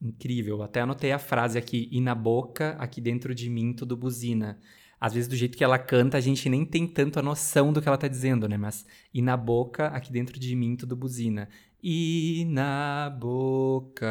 incrível. 0.00 0.62
Até 0.62 0.80
anotei 0.80 1.12
a 1.12 1.18
frase 1.18 1.58
aqui, 1.58 1.88
e 1.92 2.00
na 2.00 2.14
boca, 2.14 2.76
aqui 2.78 3.00
dentro 3.00 3.34
de 3.34 3.50
mim, 3.50 3.72
tudo 3.74 3.96
buzina. 3.96 4.58
Às 5.00 5.14
vezes, 5.14 5.28
do 5.28 5.36
jeito 5.36 5.56
que 5.56 5.64
ela 5.64 5.78
canta, 5.78 6.16
a 6.18 6.20
gente 6.20 6.48
nem 6.48 6.64
tem 6.64 6.86
tanto 6.86 7.18
a 7.18 7.22
noção 7.22 7.72
do 7.72 7.80
que 7.80 7.88
ela 7.88 7.96
tá 7.98 8.08
dizendo, 8.08 8.48
né? 8.48 8.56
Mas, 8.56 8.86
e 9.14 9.22
na 9.22 9.36
boca, 9.36 9.86
aqui 9.88 10.12
dentro 10.12 10.38
de 10.38 10.54
mim, 10.54 10.76
tudo 10.76 10.94
buzina. 10.96 11.48
E 11.82 12.44
na 12.48 13.10
boca. 13.18 14.08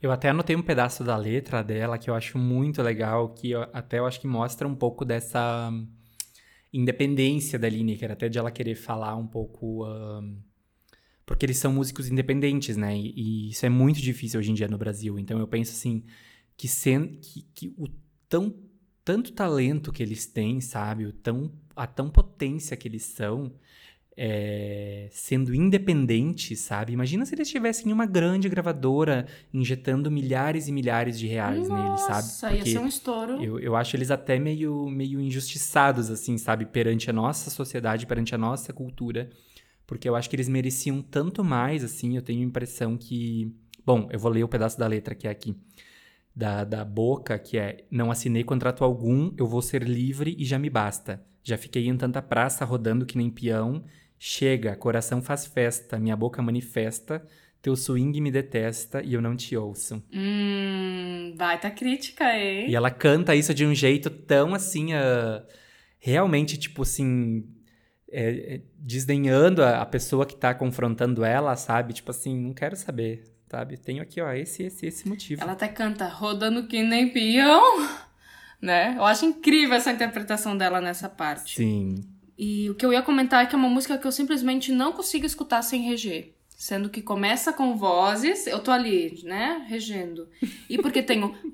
Eu 0.00 0.10
até 0.10 0.30
anotei 0.30 0.56
um 0.56 0.62
pedaço 0.62 1.04
da 1.04 1.14
letra 1.16 1.62
dela 1.62 1.98
que 1.98 2.08
eu 2.08 2.14
acho 2.14 2.38
muito 2.38 2.82
legal, 2.82 3.28
que 3.34 3.50
eu- 3.50 3.62
até 3.72 3.98
eu 3.98 4.06
acho 4.06 4.18
que 4.20 4.26
mostra 4.26 4.66
um 4.66 4.74
pouco 4.74 5.04
dessa 5.04 5.70
independência 6.72 7.58
da 7.58 7.68
Lineker, 7.68 8.10
até 8.12 8.28
de 8.28 8.38
ela 8.38 8.50
querer 8.50 8.74
falar 8.74 9.14
um 9.16 9.26
pouco. 9.26 9.86
hum, 9.86 10.38
porque 11.26 11.44
eles 11.44 11.58
são 11.58 11.72
músicos 11.72 12.08
independentes, 12.08 12.76
né? 12.76 12.96
E, 12.96 13.12
e 13.16 13.50
isso 13.50 13.66
é 13.66 13.68
muito 13.68 14.00
difícil 14.00 14.38
hoje 14.40 14.52
em 14.52 14.54
dia 14.54 14.68
no 14.68 14.78
Brasil. 14.78 15.18
Então 15.18 15.38
eu 15.40 15.48
penso 15.48 15.72
assim, 15.72 16.04
que, 16.56 16.68
sen, 16.68 17.18
que, 17.20 17.42
que 17.54 17.74
o 17.76 17.88
tão, 18.28 18.54
tanto 19.04 19.32
talento 19.32 19.92
que 19.92 20.02
eles 20.02 20.26
têm, 20.26 20.60
sabe? 20.60 21.04
O 21.04 21.12
tão, 21.12 21.52
a 21.74 21.86
tão 21.86 22.08
potência 22.08 22.76
que 22.76 22.86
eles 22.86 23.02
são, 23.04 23.52
é, 24.16 25.08
sendo 25.10 25.54
independentes, 25.54 26.60
sabe? 26.60 26.92
Imagina 26.92 27.26
se 27.26 27.34
eles 27.34 27.50
tivessem 27.50 27.92
uma 27.92 28.06
grande 28.06 28.48
gravadora 28.48 29.26
injetando 29.52 30.10
milhares 30.10 30.68
e 30.68 30.72
milhares 30.72 31.18
de 31.18 31.26
reais 31.26 31.68
neles, 31.68 32.00
sabe? 32.00 32.22
Nossa, 32.22 32.52
ia 32.52 32.64
ser 32.64 32.78
um 32.78 32.86
estouro. 32.86 33.44
eu, 33.44 33.58
eu 33.60 33.76
acho 33.76 33.94
eles 33.94 34.10
até 34.10 34.38
meio, 34.38 34.88
meio 34.88 35.20
injustiçados, 35.20 36.10
assim, 36.10 36.38
sabe? 36.38 36.64
Perante 36.64 37.10
a 37.10 37.12
nossa 37.12 37.50
sociedade, 37.50 38.06
perante 38.06 38.34
a 38.34 38.38
nossa 38.38 38.72
cultura. 38.72 39.28
Porque 39.86 40.08
eu 40.08 40.16
acho 40.16 40.28
que 40.28 40.34
eles 40.34 40.48
mereciam 40.48 41.00
tanto 41.02 41.44
mais, 41.44 41.84
assim. 41.84 42.16
Eu 42.16 42.22
tenho 42.22 42.40
a 42.40 42.44
impressão 42.44 42.96
que. 42.96 43.54
Bom, 43.84 44.08
eu 44.10 44.18
vou 44.18 44.32
ler 44.32 44.42
o 44.42 44.48
pedaço 44.48 44.78
da 44.78 44.86
letra 44.86 45.14
que 45.14 45.28
é 45.28 45.30
aqui. 45.30 45.54
Da, 46.34 46.64
da 46.64 46.84
boca, 46.84 47.38
que 47.38 47.56
é: 47.56 47.84
Não 47.88 48.10
assinei 48.10 48.42
contrato 48.42 48.82
algum, 48.82 49.32
eu 49.38 49.46
vou 49.46 49.62
ser 49.62 49.84
livre 49.84 50.34
e 50.38 50.44
já 50.44 50.58
me 50.58 50.68
basta. 50.68 51.24
Já 51.44 51.56
fiquei 51.56 51.86
em 51.86 51.96
tanta 51.96 52.20
praça 52.20 52.64
rodando 52.64 53.06
que 53.06 53.16
nem 53.16 53.30
peão. 53.30 53.84
Chega, 54.18 54.74
coração 54.76 55.20
faz 55.20 55.46
festa, 55.46 55.98
minha 55.98 56.16
boca 56.16 56.40
manifesta. 56.42 57.26
Teu 57.60 57.74
swing 57.74 58.20
me 58.20 58.30
detesta 58.30 59.02
e 59.02 59.14
eu 59.14 59.20
não 59.20 59.34
te 59.34 59.56
ouço. 59.56 60.02
Hum, 60.12 61.34
baita 61.36 61.70
crítica, 61.70 62.24
hein? 62.32 62.70
E 62.70 62.76
ela 62.76 62.90
canta 62.90 63.34
isso 63.34 63.52
de 63.52 63.66
um 63.66 63.74
jeito 63.74 64.08
tão 64.08 64.54
assim, 64.54 64.92
ah, 64.94 65.44
realmente, 65.98 66.56
tipo 66.56 66.82
assim, 66.82 67.44
é, 68.10 68.54
é, 68.54 68.60
desdenhando 68.78 69.62
a, 69.64 69.82
a 69.82 69.86
pessoa 69.86 70.24
que 70.24 70.36
tá 70.36 70.54
confrontando 70.54 71.24
ela, 71.24 71.56
sabe? 71.56 71.92
Tipo 71.92 72.12
assim, 72.12 72.38
não 72.38 72.54
quero 72.54 72.76
saber, 72.76 73.24
sabe? 73.50 73.76
Tenho 73.76 74.00
aqui, 74.00 74.20
ó, 74.20 74.32
esse, 74.32 74.62
esse, 74.62 74.86
esse 74.86 75.08
motivo. 75.08 75.42
Ela 75.42 75.52
até 75.52 75.66
canta 75.66 76.06
rodando 76.06 76.68
que 76.68 76.82
nem 76.84 77.12
peão 77.12 77.60
né? 78.60 78.94
Eu 78.96 79.04
acho 79.04 79.24
incrível 79.24 79.76
essa 79.76 79.92
interpretação 79.92 80.56
dela 80.56 80.80
nessa 80.80 81.08
parte. 81.08 81.56
Sim. 81.56 81.96
E 82.38 82.68
o 82.70 82.74
que 82.74 82.84
eu 82.84 82.92
ia 82.92 83.02
comentar 83.02 83.42
é 83.42 83.46
que 83.46 83.54
é 83.54 83.58
uma 83.58 83.68
música 83.68 83.96
que 83.96 84.06
eu 84.06 84.12
simplesmente 84.12 84.70
não 84.72 84.92
consigo 84.92 85.24
escutar 85.24 85.62
sem 85.62 85.82
reger. 85.82 86.34
Sendo 86.48 86.88
que 86.88 87.02
começa 87.02 87.52
com 87.52 87.76
vozes, 87.76 88.46
eu 88.46 88.58
tô 88.58 88.70
ali, 88.70 89.20
né, 89.24 89.64
regendo. 89.68 90.28
E 90.68 90.78
porque 90.78 91.02
tem 91.02 91.22
o. 91.22 91.34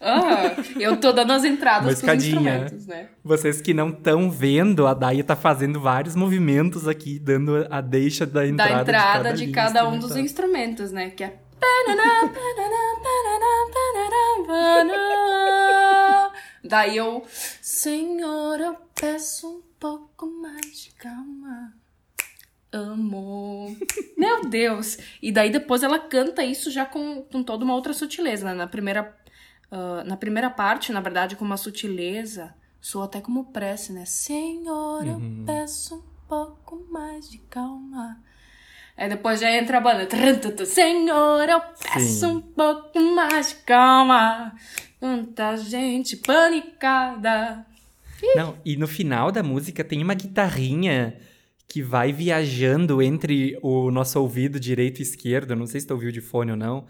Ah, 0.00 0.54
eu 0.78 0.96
tô 0.96 1.12
dando 1.12 1.32
as 1.32 1.44
entradas 1.44 2.00
pros 2.00 2.24
instrumentos, 2.24 2.86
né? 2.86 3.08
Vocês 3.22 3.60
que 3.60 3.74
não 3.74 3.88
estão 3.90 4.30
vendo, 4.30 4.86
a 4.86 4.94
Dai 4.94 5.22
tá 5.22 5.34
fazendo 5.34 5.80
vários 5.80 6.14
movimentos 6.14 6.86
aqui, 6.86 7.18
dando 7.18 7.66
a 7.68 7.80
deixa 7.80 8.24
da 8.24 8.46
entrada, 8.46 8.74
da 8.74 8.80
entrada 8.80 9.32
de 9.32 9.46
linha 9.46 9.54
cada, 9.54 9.88
um 9.88 9.98
dos 9.98 10.16
instrumentos, 10.16 10.92
né? 10.92 11.10
Que 11.10 11.24
é. 11.24 11.38
Daí 16.64 16.96
eu. 16.96 17.24
Senhor, 17.62 18.60
eu 18.60 18.76
peço 18.94 19.48
um 19.48 19.62
pouco 19.80 20.26
mais 20.26 20.82
de 20.82 20.90
calma. 20.92 21.72
Amor. 22.70 23.74
Meu 24.16 24.44
Deus! 24.44 24.98
E 25.22 25.32
daí 25.32 25.48
depois 25.50 25.82
ela 25.82 25.98
canta 25.98 26.44
isso 26.44 26.70
já 26.70 26.84
com, 26.84 27.22
com 27.22 27.42
toda 27.42 27.64
uma 27.64 27.74
outra 27.74 27.94
sutileza, 27.94 28.44
né? 28.44 28.52
Na 28.52 28.66
primeira, 28.66 29.16
ah, 29.70 30.04
na 30.04 30.16
primeira 30.16 30.50
parte, 30.50 30.92
na 30.92 31.00
verdade, 31.00 31.36
com 31.36 31.44
uma 31.44 31.56
sutileza, 31.56 32.54
soa 32.80 33.06
até 33.06 33.20
como 33.20 33.46
prece, 33.46 33.92
né? 33.92 34.04
Senhor, 34.04 35.06
eu 35.06 35.20
peço 35.46 35.96
um 35.96 36.02
pouco 36.28 36.86
mais 36.90 37.30
de 37.30 37.38
calma. 37.38 38.22
Aí 38.98 39.08
depois 39.08 39.38
já 39.38 39.56
entra 39.56 39.78
a 39.78 39.80
banda. 39.80 40.08
Senhor, 40.66 41.48
eu 41.48 41.60
peço 41.80 42.18
Sim. 42.18 42.26
um 42.26 42.40
pouco 42.40 43.00
mais 43.00 43.50
de 43.50 43.54
calma. 43.64 44.52
Tanta 44.98 45.56
gente 45.56 46.16
panicada. 46.16 47.64
Não, 48.34 48.58
e 48.64 48.76
no 48.76 48.88
final 48.88 49.30
da 49.30 49.40
música 49.40 49.84
tem 49.84 50.02
uma 50.02 50.14
guitarrinha 50.14 51.16
que 51.68 51.80
vai 51.80 52.12
viajando 52.12 53.00
entre 53.00 53.56
o 53.62 53.88
nosso 53.92 54.20
ouvido 54.20 54.58
direito 54.58 54.98
e 54.98 55.02
esquerdo. 55.02 55.54
Não 55.54 55.66
sei 55.66 55.80
se 55.80 55.86
tu 55.86 55.94
ouviu 55.94 56.10
de 56.10 56.20
fone 56.20 56.50
ou 56.50 56.56
não, 56.56 56.84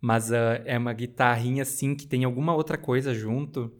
mas 0.00 0.32
ah, 0.32 0.62
é 0.64 0.78
uma 0.78 0.94
guitarrinha 0.94 1.62
assim 1.62 1.94
que 1.94 2.06
tem 2.06 2.24
alguma 2.24 2.54
outra 2.54 2.78
coisa 2.78 3.12
junto, 3.12 3.70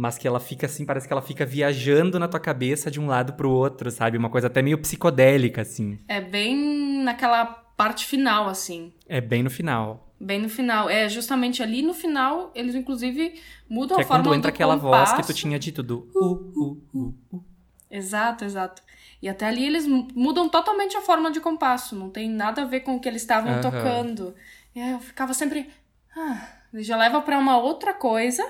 mas 0.00 0.16
que 0.16 0.28
ela 0.28 0.38
fica 0.38 0.66
assim, 0.66 0.86
parece 0.86 1.08
que 1.08 1.12
ela 1.12 1.20
fica 1.20 1.44
viajando 1.44 2.20
na 2.20 2.28
tua 2.28 2.38
cabeça 2.38 2.88
de 2.88 3.00
um 3.00 3.08
lado 3.08 3.32
pro 3.32 3.50
outro, 3.50 3.90
sabe? 3.90 4.16
Uma 4.16 4.30
coisa 4.30 4.46
até 4.46 4.62
meio 4.62 4.78
psicodélica 4.78 5.62
assim. 5.62 5.98
É 6.06 6.20
bem 6.20 7.02
naquela 7.02 7.44
parte 7.44 8.06
final, 8.06 8.48
assim. 8.48 8.92
É 9.08 9.20
bem 9.20 9.42
no 9.42 9.50
final. 9.50 10.14
Bem 10.20 10.40
no 10.40 10.48
final. 10.48 10.88
É 10.88 11.08
justamente 11.08 11.64
ali 11.64 11.82
no 11.82 11.92
final, 11.94 12.52
eles 12.54 12.76
inclusive 12.76 13.34
mudam 13.68 13.96
Que 13.96 14.02
a 14.02 14.04
é 14.04 14.06
forma 14.06 14.22
quando 14.22 14.34
entra 14.36 14.50
aquela 14.50 14.76
voz 14.76 15.10
que 15.10 15.16
tu 15.16 15.20
compasso. 15.22 15.34
tinha 15.34 15.58
dito 15.58 15.82
do 15.82 16.08
uh, 16.14 16.24
uh, 16.56 16.82
uh, 16.94 17.14
uh. 17.32 17.44
Exato, 17.90 18.44
exato. 18.44 18.80
E 19.20 19.28
até 19.28 19.46
ali 19.46 19.66
eles 19.66 19.84
mu- 19.84 20.06
mudam 20.14 20.48
totalmente 20.48 20.96
a 20.96 21.00
forma 21.00 21.28
de 21.32 21.40
compasso. 21.40 21.96
Não 21.96 22.08
tem 22.08 22.30
nada 22.30 22.62
a 22.62 22.64
ver 22.66 22.80
com 22.80 22.94
o 22.94 23.00
que 23.00 23.08
eles 23.08 23.22
estavam 23.22 23.60
tocando. 23.60 24.32
E 24.76 24.80
aí 24.80 24.92
eu 24.92 25.00
ficava 25.00 25.34
sempre. 25.34 25.68
Ah, 26.16 26.48
já 26.74 26.96
leva 26.96 27.20
pra 27.20 27.36
uma 27.36 27.58
outra 27.58 27.92
coisa. 27.92 28.44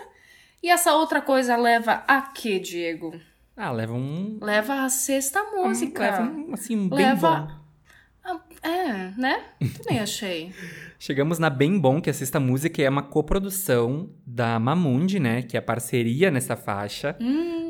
E 0.62 0.68
essa 0.70 0.94
outra 0.94 1.20
coisa 1.20 1.56
leva 1.56 2.04
a 2.06 2.20
quê, 2.22 2.58
Diego? 2.58 3.14
Ah, 3.56 3.70
leva 3.70 3.92
um. 3.94 4.38
Leva 4.40 4.84
a 4.84 4.88
sexta 4.88 5.42
música. 5.44 6.00
Leva 6.02 6.22
um, 6.22 6.54
assim, 6.54 6.88
bem 6.88 6.98
Leva- 6.98 7.40
bom. 7.40 7.58
É, 8.62 9.12
né? 9.16 9.44
Também 9.78 10.00
achei. 10.00 10.52
Chegamos 10.98 11.38
na 11.38 11.48
Bem 11.48 11.78
Bom, 11.78 12.00
que 12.00 12.10
é 12.10 12.12
a 12.12 12.14
sexta 12.14 12.40
música 12.40 12.82
é 12.82 12.88
uma 12.90 13.02
coprodução 13.02 14.10
da 14.26 14.58
Mamundi, 14.58 15.20
né? 15.20 15.42
Que 15.42 15.56
é 15.56 15.60
a 15.60 15.62
parceria 15.62 16.28
nessa 16.30 16.56
faixa. 16.56 17.16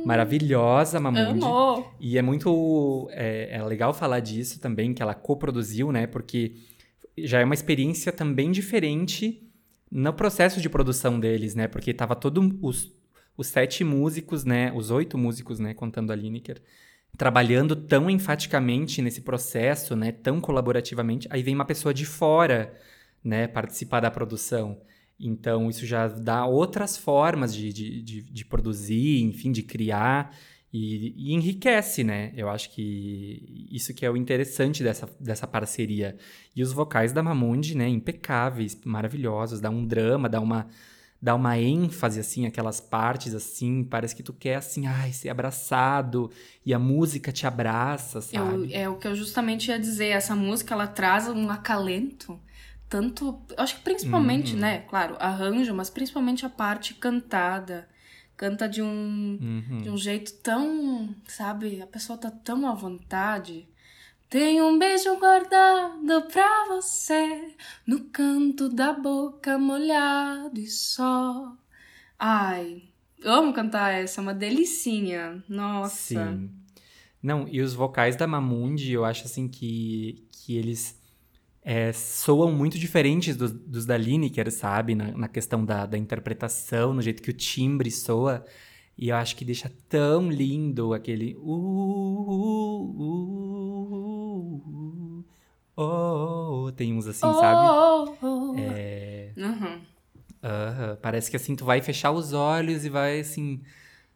Maravilhosa, 0.04 0.98
Mamundi. 0.98 1.44
Hum, 1.44 1.44
Amor. 1.46 1.92
E 2.00 2.16
é 2.16 2.22
muito 2.22 3.06
é, 3.12 3.56
é 3.56 3.62
legal 3.62 3.92
falar 3.92 4.20
disso 4.20 4.58
também, 4.60 4.94
que 4.94 5.02
ela 5.02 5.14
coproduziu, 5.14 5.92
né? 5.92 6.06
Porque 6.06 6.54
já 7.18 7.40
é 7.40 7.44
uma 7.44 7.54
experiência 7.54 8.10
também 8.10 8.50
diferente 8.50 9.46
no 9.90 10.12
processo 10.12 10.60
de 10.60 10.68
produção 10.68 11.18
deles, 11.18 11.54
né? 11.54 11.66
Porque 11.68 11.94
tava 11.94 12.14
todo 12.14 12.58
os, 12.62 12.92
os 13.36 13.46
sete 13.46 13.84
músicos, 13.84 14.44
né? 14.44 14.72
Os 14.74 14.90
oito 14.90 15.16
músicos, 15.16 15.58
né? 15.58 15.74
Contando 15.74 16.12
a 16.12 16.16
Lineker, 16.16 16.60
trabalhando 17.16 17.74
tão 17.74 18.10
enfaticamente 18.10 19.00
nesse 19.00 19.22
processo, 19.22 19.96
né? 19.96 20.12
Tão 20.12 20.40
colaborativamente. 20.40 21.26
Aí 21.30 21.42
vem 21.42 21.54
uma 21.54 21.64
pessoa 21.64 21.94
de 21.94 22.04
fora, 22.04 22.74
né? 23.24 23.46
Participar 23.46 24.00
da 24.00 24.10
produção. 24.10 24.80
Então, 25.18 25.68
isso 25.68 25.84
já 25.84 26.06
dá 26.06 26.46
outras 26.46 26.96
formas 26.96 27.54
de, 27.54 27.72
de, 27.72 28.02
de, 28.02 28.22
de 28.22 28.44
produzir, 28.44 29.22
enfim, 29.22 29.50
de 29.50 29.62
criar. 29.62 30.34
E, 30.72 31.14
e 31.16 31.32
enriquece, 31.34 32.04
né? 32.04 32.30
Eu 32.36 32.48
acho 32.50 32.70
que 32.74 33.68
isso 33.70 33.94
que 33.94 34.04
é 34.04 34.10
o 34.10 34.16
interessante 34.16 34.82
dessa, 34.82 35.08
dessa 35.18 35.46
parceria. 35.46 36.16
E 36.54 36.62
os 36.62 36.72
vocais 36.72 37.12
da 37.12 37.22
Mamundi, 37.22 37.74
né? 37.74 37.88
Impecáveis, 37.88 38.78
maravilhosos. 38.84 39.60
Dá 39.60 39.70
um 39.70 39.86
drama, 39.86 40.28
dá 40.28 40.40
uma, 40.40 40.66
dá 41.22 41.34
uma 41.34 41.58
ênfase, 41.58 42.20
assim, 42.20 42.44
aquelas 42.44 42.80
partes, 42.80 43.34
assim. 43.34 43.82
Parece 43.82 44.14
que 44.14 44.22
tu 44.22 44.34
quer, 44.34 44.56
assim, 44.56 44.86
ai, 44.86 45.10
ser 45.12 45.30
abraçado. 45.30 46.30
E 46.66 46.74
a 46.74 46.78
música 46.78 47.32
te 47.32 47.46
abraça, 47.46 48.18
Eu, 48.18 48.22
sabe? 48.22 48.74
é 48.74 48.86
o 48.88 48.96
que 48.96 49.08
eu 49.08 49.16
justamente 49.16 49.70
ia 49.70 49.78
dizer. 49.78 50.08
Essa 50.08 50.36
música, 50.36 50.74
ela 50.74 50.86
traz 50.86 51.28
um 51.28 51.48
acalento. 51.48 52.38
Tanto. 52.90 53.40
Eu 53.56 53.62
acho 53.64 53.76
que 53.76 53.82
principalmente, 53.82 54.52
Uhum. 54.52 54.60
né? 54.60 54.78
Claro, 54.80 55.16
arranjo, 55.18 55.74
mas 55.74 55.88
principalmente 55.88 56.44
a 56.44 56.50
parte 56.50 56.92
cantada. 56.94 57.88
Canta 58.38 58.66
de 58.68 58.80
um, 58.80 59.38
Uhum. 59.42 59.82
de 59.82 59.90
um 59.90 59.96
jeito 59.98 60.32
tão. 60.42 61.14
Sabe? 61.26 61.82
A 61.82 61.86
pessoa 61.86 62.16
tá 62.16 62.30
tão 62.30 62.66
à 62.66 62.72
vontade. 62.74 63.68
Tem 64.30 64.62
um 64.62 64.78
beijo 64.78 65.14
guardado 65.18 66.22
pra 66.30 66.66
você 66.68 67.54
no 67.86 68.04
canto 68.10 68.68
da 68.68 68.92
boca 68.92 69.58
molhado 69.58 70.60
e 70.60 70.66
só. 70.66 71.56
Ai, 72.18 72.82
amo 73.24 73.52
cantar 73.52 73.92
essa, 73.94 74.20
é 74.20 74.22
uma 74.22 74.34
delicinha. 74.34 75.42
Nossa. 75.48 75.96
Sim. 76.34 76.50
Não, 77.22 77.48
e 77.48 77.60
os 77.60 77.74
vocais 77.74 78.16
da 78.16 78.26
Mamundi, 78.26 78.92
eu 78.92 79.04
acho 79.04 79.24
assim 79.24 79.48
que, 79.48 80.26
que 80.30 80.56
eles 80.56 80.97
é, 81.70 81.92
soam 81.92 82.50
muito 82.50 82.78
diferentes 82.78 83.36
dos, 83.36 83.52
dos 83.52 83.84
da 83.84 83.94
Lineker, 83.94 84.50
sabe? 84.50 84.94
Na, 84.94 85.12
na 85.12 85.28
questão 85.28 85.62
da, 85.62 85.84
da 85.84 85.98
interpretação, 85.98 86.94
no 86.94 87.02
jeito 87.02 87.22
que 87.22 87.28
o 87.28 87.32
timbre 87.34 87.90
soa. 87.90 88.42
E 88.96 89.10
eu 89.10 89.16
acho 89.16 89.36
que 89.36 89.44
deixa 89.44 89.70
tão 89.86 90.30
lindo 90.30 90.94
aquele. 90.94 91.36
Uh, 91.36 91.44
uh, 92.24 93.02
uh, 93.02 93.34
uh, 94.64 95.24
oh, 95.76 96.64
oh. 96.64 96.72
Tem 96.72 96.94
uns 96.94 97.06
assim, 97.06 97.20
sabe? 97.20 97.68
Oh, 97.68 98.16
oh, 98.22 98.26
oh. 98.26 98.58
É. 98.58 99.32
Uhum. 99.36 99.82
Aham, 100.42 100.96
Parece 101.02 101.30
que 101.30 101.36
assim, 101.36 101.54
tu 101.54 101.66
vai 101.66 101.82
fechar 101.82 102.12
os 102.12 102.32
olhos 102.32 102.86
e 102.86 102.88
vai 102.88 103.20
assim. 103.20 103.60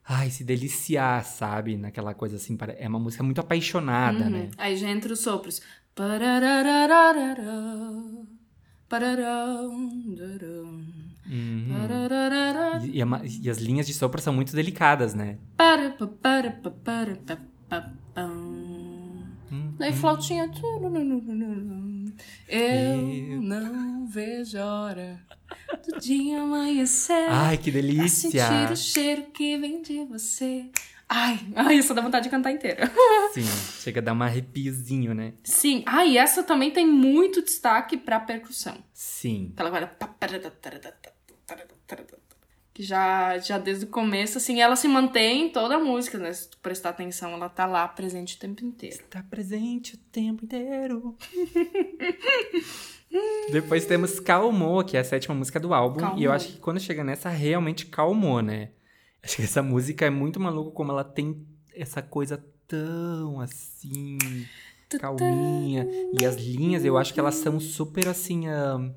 Ai, 0.03 0.31
se 0.31 0.43
deliciar, 0.43 1.23
sabe? 1.23 1.77
Naquela 1.77 2.15
coisa 2.15 2.37
assim. 2.37 2.57
É 2.79 2.89
uma 2.89 2.99
música 2.99 3.23
muito 3.23 3.43
apaixonada, 3.43 4.31
né? 4.31 4.49
Aí 4.57 4.75
já 4.75 4.89
entra 4.89 5.13
os 5.13 5.21
sopros. 5.21 5.61
Pararararará, 5.95 7.35
E, 12.83 13.01
e 13.01 13.03
e 13.43 13.51
as 13.51 13.59
linhas 13.59 13.87
de 13.87 13.95
sopro 13.95 14.21
são 14.21 14.33
muito 14.33 14.55
delicadas, 14.55 15.15
né? 15.15 15.39
Hum, 19.51 19.75
Daí 19.79 19.93
flautinha. 19.93 20.51
Eu 22.49 23.43
não 23.43 24.07
vejo 24.07 24.59
hora 24.59 25.21
do 25.87 26.01
dia 26.01 26.41
amanhecer. 26.41 27.29
Ai, 27.29 27.59
que 27.59 27.71
delícia! 27.71 28.31
sentir 28.31 28.73
o 28.73 28.77
cheiro 28.77 29.25
que 29.33 29.59
vem 29.59 29.83
de 29.83 30.05
você. 30.05 30.71
Ai, 31.15 31.39
ai, 31.55 31.75
isso 31.75 31.93
dá 31.93 32.01
vontade 32.01 32.25
de 32.25 32.31
cantar 32.31 32.53
inteira. 32.53 32.91
Sim, 33.35 33.45
chega 33.83 34.01
a 34.01 34.03
dar 34.03 34.15
um 34.15 34.23
arrepiozinho, 34.23 35.13
né? 35.15 35.35
Sim. 35.45 35.83
Ah, 35.85 36.07
e 36.07 36.17
essa 36.17 36.43
também 36.43 36.71
tem 36.71 36.87
muito 36.87 37.43
destaque 37.43 37.99
pra 37.99 38.19
percussão. 38.19 38.79
Sim. 38.95 39.51
Aquela 39.53 39.69
vai... 39.69 39.91
Que 42.73 42.83
já, 42.83 43.37
já 43.37 43.59
desde 43.59 43.85
o 43.85 43.89
começo, 43.89 44.39
assim, 44.39 44.63
ela 44.63 44.75
se 44.75 44.89
mantém 44.89 45.49
em 45.49 45.51
toda 45.51 45.75
a 45.75 45.79
música, 45.79 46.17
né? 46.17 46.33
Se 46.33 46.49
tu 46.49 46.57
prestar 46.57 46.89
atenção, 46.89 47.33
ela 47.33 47.51
tá 47.51 47.67
lá 47.67 47.87
presente 47.87 48.37
o 48.37 48.39
tempo 48.39 48.65
inteiro. 48.65 49.05
Tá 49.11 49.23
presente 49.23 49.97
o 49.97 49.99
tempo 49.99 50.47
inteiro. 50.47 51.15
Depois 53.53 53.85
temos 53.85 54.19
Calmou, 54.19 54.83
que 54.83 54.97
é 54.97 55.01
a 55.01 55.05
sétima 55.05 55.35
música 55.35 55.61
do 55.61 55.75
álbum. 55.75 56.01
E 56.01 56.05
eu 56.05 56.09
Calmou. 56.09 56.33
acho 56.33 56.49
que 56.49 56.59
quando 56.59 56.81
chega 56.81 57.05
nessa, 57.05 57.29
realmente 57.29 57.85
calmou, 57.85 58.41
né? 58.41 58.71
Acho 59.23 59.37
que 59.37 59.43
essa 59.43 59.63
música 59.63 60.05
é 60.05 60.11
muito 60.11 60.41
maluca 60.41 60.71
como 60.73 60.91
ela 60.91 61.05
tem 61.05 61.47
essa 61.75 62.03
coisa 62.03 62.45
tão 62.67 63.41
assim. 63.41 64.19
calminha. 65.01 65.87
E 66.21 66.25
as 66.25 66.37
linhas, 66.37 66.85
eu 66.85 66.99
acho 66.99 67.15
que 67.15 67.21
elas 67.21 67.37
são 67.37 67.61
super 67.61 68.09
assim. 68.09 68.49
Uh, 68.49 68.93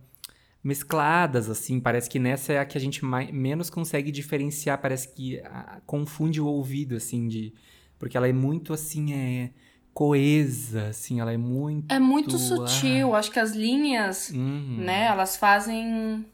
mescladas, 0.66 1.48
assim. 1.48 1.80
Parece 1.80 2.10
que 2.10 2.18
nessa 2.18 2.54
é 2.54 2.58
a 2.58 2.66
que 2.66 2.76
a 2.76 2.82
gente 2.82 3.06
mais, 3.06 3.32
menos 3.32 3.70
consegue 3.70 4.12
diferenciar. 4.12 4.82
Parece 4.82 5.14
que 5.14 5.38
uh, 5.38 5.82
confunde 5.86 6.42
o 6.42 6.48
ouvido, 6.48 6.96
assim, 6.96 7.28
de. 7.28 7.54
Porque 8.00 8.18
ela 8.18 8.28
é 8.28 8.34
muito 8.34 8.74
assim, 8.74 9.14
é 9.14 9.52
coesa, 9.94 10.88
assim, 10.88 11.22
ela 11.22 11.32
é 11.32 11.38
muito. 11.38 11.94
É 11.94 12.00
muito 12.00 12.38
sutil. 12.40 13.14
Ah. 13.14 13.20
Acho 13.20 13.32
que 13.32 13.40
as 13.40 13.52
linhas, 13.52 14.32
uhum. 14.32 14.78
né, 14.80 15.06
elas 15.06 15.38
fazem. 15.38 16.26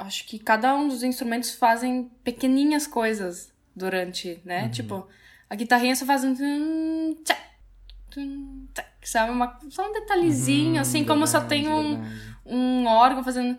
Acho 0.00 0.26
que 0.26 0.38
cada 0.38 0.74
um 0.74 0.88
dos 0.88 1.02
instrumentos 1.02 1.54
fazem 1.54 2.10
pequenininhas 2.24 2.86
coisas 2.86 3.52
durante, 3.76 4.40
né? 4.44 4.64
Uhum. 4.64 4.70
Tipo, 4.70 5.06
a 5.48 5.54
guitarrinha 5.54 5.94
só 5.94 6.06
faz 6.06 6.24
um. 6.24 7.16
Sabe? 9.02 9.30
Uma, 9.30 9.58
só 9.68 9.88
um 9.88 9.92
detalhezinho, 9.92 10.74
uhum, 10.74 10.80
assim, 10.80 11.00
verdade, 11.00 11.08
como 11.08 11.26
só 11.26 11.40
tem 11.42 11.68
um, 11.68 12.02
um 12.46 12.86
órgão 12.86 13.22
fazendo. 13.22 13.58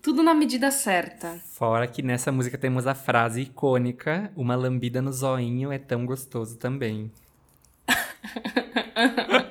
Tudo 0.00 0.22
na 0.22 0.32
medida 0.32 0.70
certa. 0.70 1.38
Fora 1.52 1.86
que 1.86 2.00
nessa 2.00 2.32
música 2.32 2.56
temos 2.56 2.86
a 2.86 2.94
frase 2.94 3.42
icônica: 3.42 4.32
Uma 4.34 4.56
lambida 4.56 5.02
no 5.02 5.12
zoinho 5.12 5.70
é 5.70 5.78
tão 5.78 6.06
gostoso 6.06 6.56
também. 6.56 7.12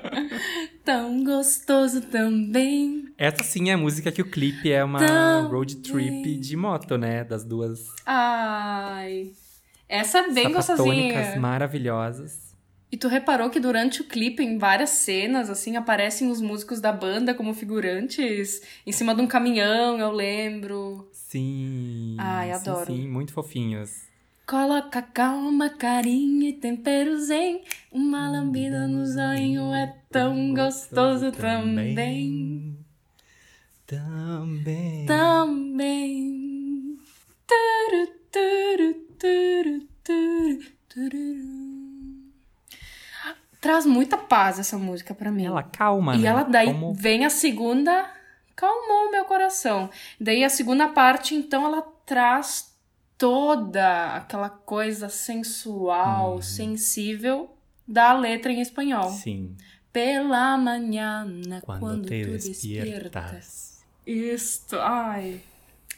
tão 0.86 1.24
gostoso 1.24 2.00
também. 2.00 3.12
Essa 3.18 3.42
sim 3.42 3.70
é 3.70 3.72
a 3.72 3.76
música 3.76 4.12
que 4.12 4.22
o 4.22 4.30
clipe 4.30 4.70
é 4.70 4.84
uma 4.84 5.00
também. 5.00 5.50
road 5.50 5.76
trip 5.76 6.36
de 6.36 6.56
moto, 6.56 6.96
né? 6.96 7.24
Das 7.24 7.44
duas. 7.44 7.92
Ai. 8.06 9.32
Essa 9.88 10.18
é 10.18 10.32
bem 10.32 10.52
gostosinha. 10.52 11.36
maravilhosas. 11.38 12.46
E 12.90 12.96
tu 12.96 13.08
reparou 13.08 13.50
que 13.50 13.58
durante 13.58 14.00
o 14.00 14.04
clipe, 14.04 14.44
em 14.44 14.58
várias 14.58 14.90
cenas, 14.90 15.50
assim, 15.50 15.76
aparecem 15.76 16.30
os 16.30 16.40
músicos 16.40 16.80
da 16.80 16.92
banda 16.92 17.34
como 17.34 17.52
figurantes 17.52 18.62
em 18.86 18.92
cima 18.92 19.12
de 19.12 19.20
um 19.20 19.26
caminhão, 19.26 19.98
eu 19.98 20.12
lembro. 20.12 21.10
Sim. 21.12 22.16
Ai, 22.18 22.52
adoro. 22.52 22.86
Sim, 22.86 23.02
sim 23.02 23.08
muito 23.08 23.32
fofinhos. 23.32 24.05
Coloca 24.46 25.02
calma, 25.02 25.68
carinho 25.68 26.44
e 26.44 26.52
tempero 26.52 27.18
zen. 27.18 27.64
Uma 27.90 28.30
lambida 28.30 28.86
no 28.86 29.04
zoinho 29.04 29.74
é 29.74 29.92
tão 30.08 30.54
gostoso 30.54 31.32
também. 31.32 32.78
Também. 33.84 35.04
Também. 35.04 36.96
Turu, 37.44 38.06
turu, 38.30 38.94
turu, 39.18 39.88
turu, 40.04 40.72
turu. 40.90 41.56
Traz 43.60 43.84
muita 43.84 44.16
paz 44.16 44.60
essa 44.60 44.78
música 44.78 45.12
para 45.12 45.32
mim. 45.32 45.46
Ela 45.46 45.64
calma, 45.64 46.14
E 46.14 46.18
né? 46.18 46.28
ela 46.28 46.44
daí 46.44 46.68
Como... 46.68 46.94
vem 46.94 47.24
a 47.24 47.30
segunda, 47.30 48.08
calmou 48.54 49.10
meu 49.10 49.24
coração. 49.24 49.90
Daí 50.20 50.44
a 50.44 50.48
segunda 50.48 50.86
parte, 50.86 51.34
então, 51.34 51.66
ela 51.66 51.82
traz 51.82 52.75
toda 53.18 54.16
aquela 54.16 54.48
coisa 54.48 55.08
sensual, 55.08 56.36
hum. 56.36 56.42
sensível 56.42 57.56
da 57.86 58.12
letra 58.12 58.52
em 58.52 58.60
espanhol. 58.60 59.10
Sim. 59.10 59.56
Pela 59.92 60.58
manhã, 60.58 61.26
quando, 61.62 61.80
quando 61.80 62.08
te 62.08 62.22
tu 62.24 62.30
despiertas. 62.32 62.54
despiertas. 62.54 63.86
Isto, 64.06 64.76
ai, 64.76 65.40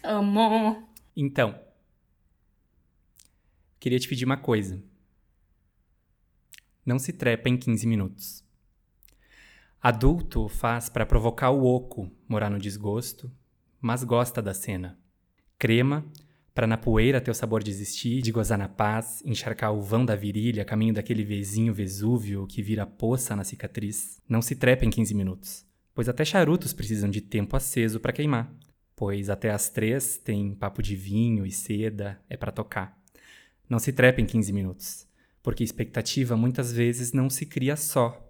amor. 0.03 0.83
Então, 1.17 1.59
queria 3.81 3.99
te 3.99 4.09
pedir 4.09 4.25
uma 4.25 4.37
coisa. 4.37 4.81
Não 6.87 6.99
se 6.99 7.13
trepa 7.13 7.49
em 7.49 7.57
15 7.57 7.87
minutos. 7.87 8.45
Adulto 9.81 10.49
faz 10.49 10.89
para 10.89 11.05
provocar 11.05 11.51
o 11.51 11.65
oco 11.65 12.11
morar 12.29 12.51
no 12.51 12.59
desgosto, 12.59 13.31
mas 13.81 14.03
gosta 14.05 14.41
da 14.41 14.55
cena. 14.55 14.99
Crema 15.59 16.05
para 16.59 16.67
na 16.67 16.77
poeira 16.77 17.21
teu 17.21 17.33
sabor 17.33 17.63
desistir, 17.63 18.21
de 18.21 18.33
gozar 18.33 18.59
na 18.59 18.69
paz, 18.69 19.23
encharcar 19.25 19.73
o 19.73 19.81
vão 19.81 20.05
da 20.05 20.17
virilha, 20.17 20.65
caminho 20.65 20.93
daquele 20.93 21.23
vezinho 21.23 21.73
Vesúvio 21.73 22.49
que 22.49 22.61
vira 22.61 22.85
poça 22.85 23.37
na 23.37 23.45
cicatriz. 23.45 24.21
Não 24.29 24.43
se 24.43 24.57
trepa 24.57 24.85
em 24.85 24.91
15 24.91 25.15
minutos, 25.15 25.65
pois 25.95 26.09
até 26.09 26.25
charutos 26.25 26.73
precisam 26.73 27.09
de 27.09 27.21
tempo 27.21 27.55
aceso 27.55 28.01
para 28.01 28.13
queimar. 28.13 28.53
Pois 28.97 29.31
até 29.31 29.51
as 29.51 29.69
três 29.69 30.17
tem 30.19 30.53
papo 30.53 30.83
de 30.83 30.97
vinho 30.97 31.47
e 31.47 31.53
seda, 31.53 32.21
é 32.29 32.37
para 32.37 32.51
tocar. 32.51 33.01
Não 33.71 33.79
se 33.79 33.93
trepa 33.93 34.21
em 34.21 34.27
15 34.27 34.53
minutos, 34.53 35.07
porque 35.45 35.63
expectativa 35.63 36.37
muitas 36.37 36.73
vezes 36.73 37.13
não 37.13 37.31
se 37.31 37.47
cria 37.47 37.77
só. 37.77 38.21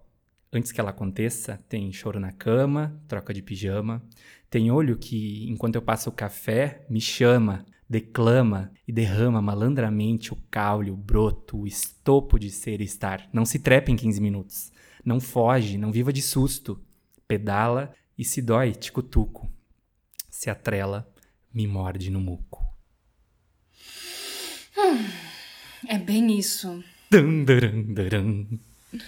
Antes 0.53 0.71
que 0.71 0.79
ela 0.79 0.91
aconteça, 0.91 1.59
tem 1.67 1.91
choro 1.91 2.19
na 2.19 2.31
cama, 2.31 2.95
troca 3.07 3.33
de 3.33 3.41
pijama, 3.41 4.03
tem 4.51 4.69
olho 4.69 4.99
que, 4.99 5.49
enquanto 5.49 5.77
eu 5.77 5.81
passo 5.81 6.11
o 6.11 6.13
café, 6.13 6.85
me 6.87 7.01
chama, 7.01 7.65
declama 7.89 8.71
e 8.87 8.91
derrama 8.91 9.41
malandramente 9.41 10.31
o 10.31 10.37
caule, 10.51 10.91
o 10.91 10.95
broto, 10.95 11.57
o 11.57 11.67
estopo 11.67 12.37
de 12.37 12.51
ser 12.51 12.81
e 12.81 12.83
estar. 12.83 13.27
Não 13.33 13.45
se 13.45 13.57
trepa 13.57 13.89
em 13.89 13.95
15 13.95 14.21
minutos. 14.21 14.71
Não 15.03 15.19
foge, 15.19 15.77
não 15.77 15.91
viva 15.91 16.13
de 16.13 16.21
susto. 16.21 16.79
Pedala 17.27 17.93
e 18.17 18.23
se 18.23 18.41
dói, 18.41 18.73
te 18.73 18.91
cutuco. 18.91 19.49
Se 20.29 20.49
atrela, 20.49 21.11
me 21.51 21.65
morde 21.65 22.11
no 22.11 22.19
muco. 22.19 22.63
Hum, 24.77 25.05
é 25.87 25.97
bem 25.97 26.37
isso. 26.37 26.83
Dun, 27.09 27.43
dun, 27.43 27.93
dun, 27.93 28.59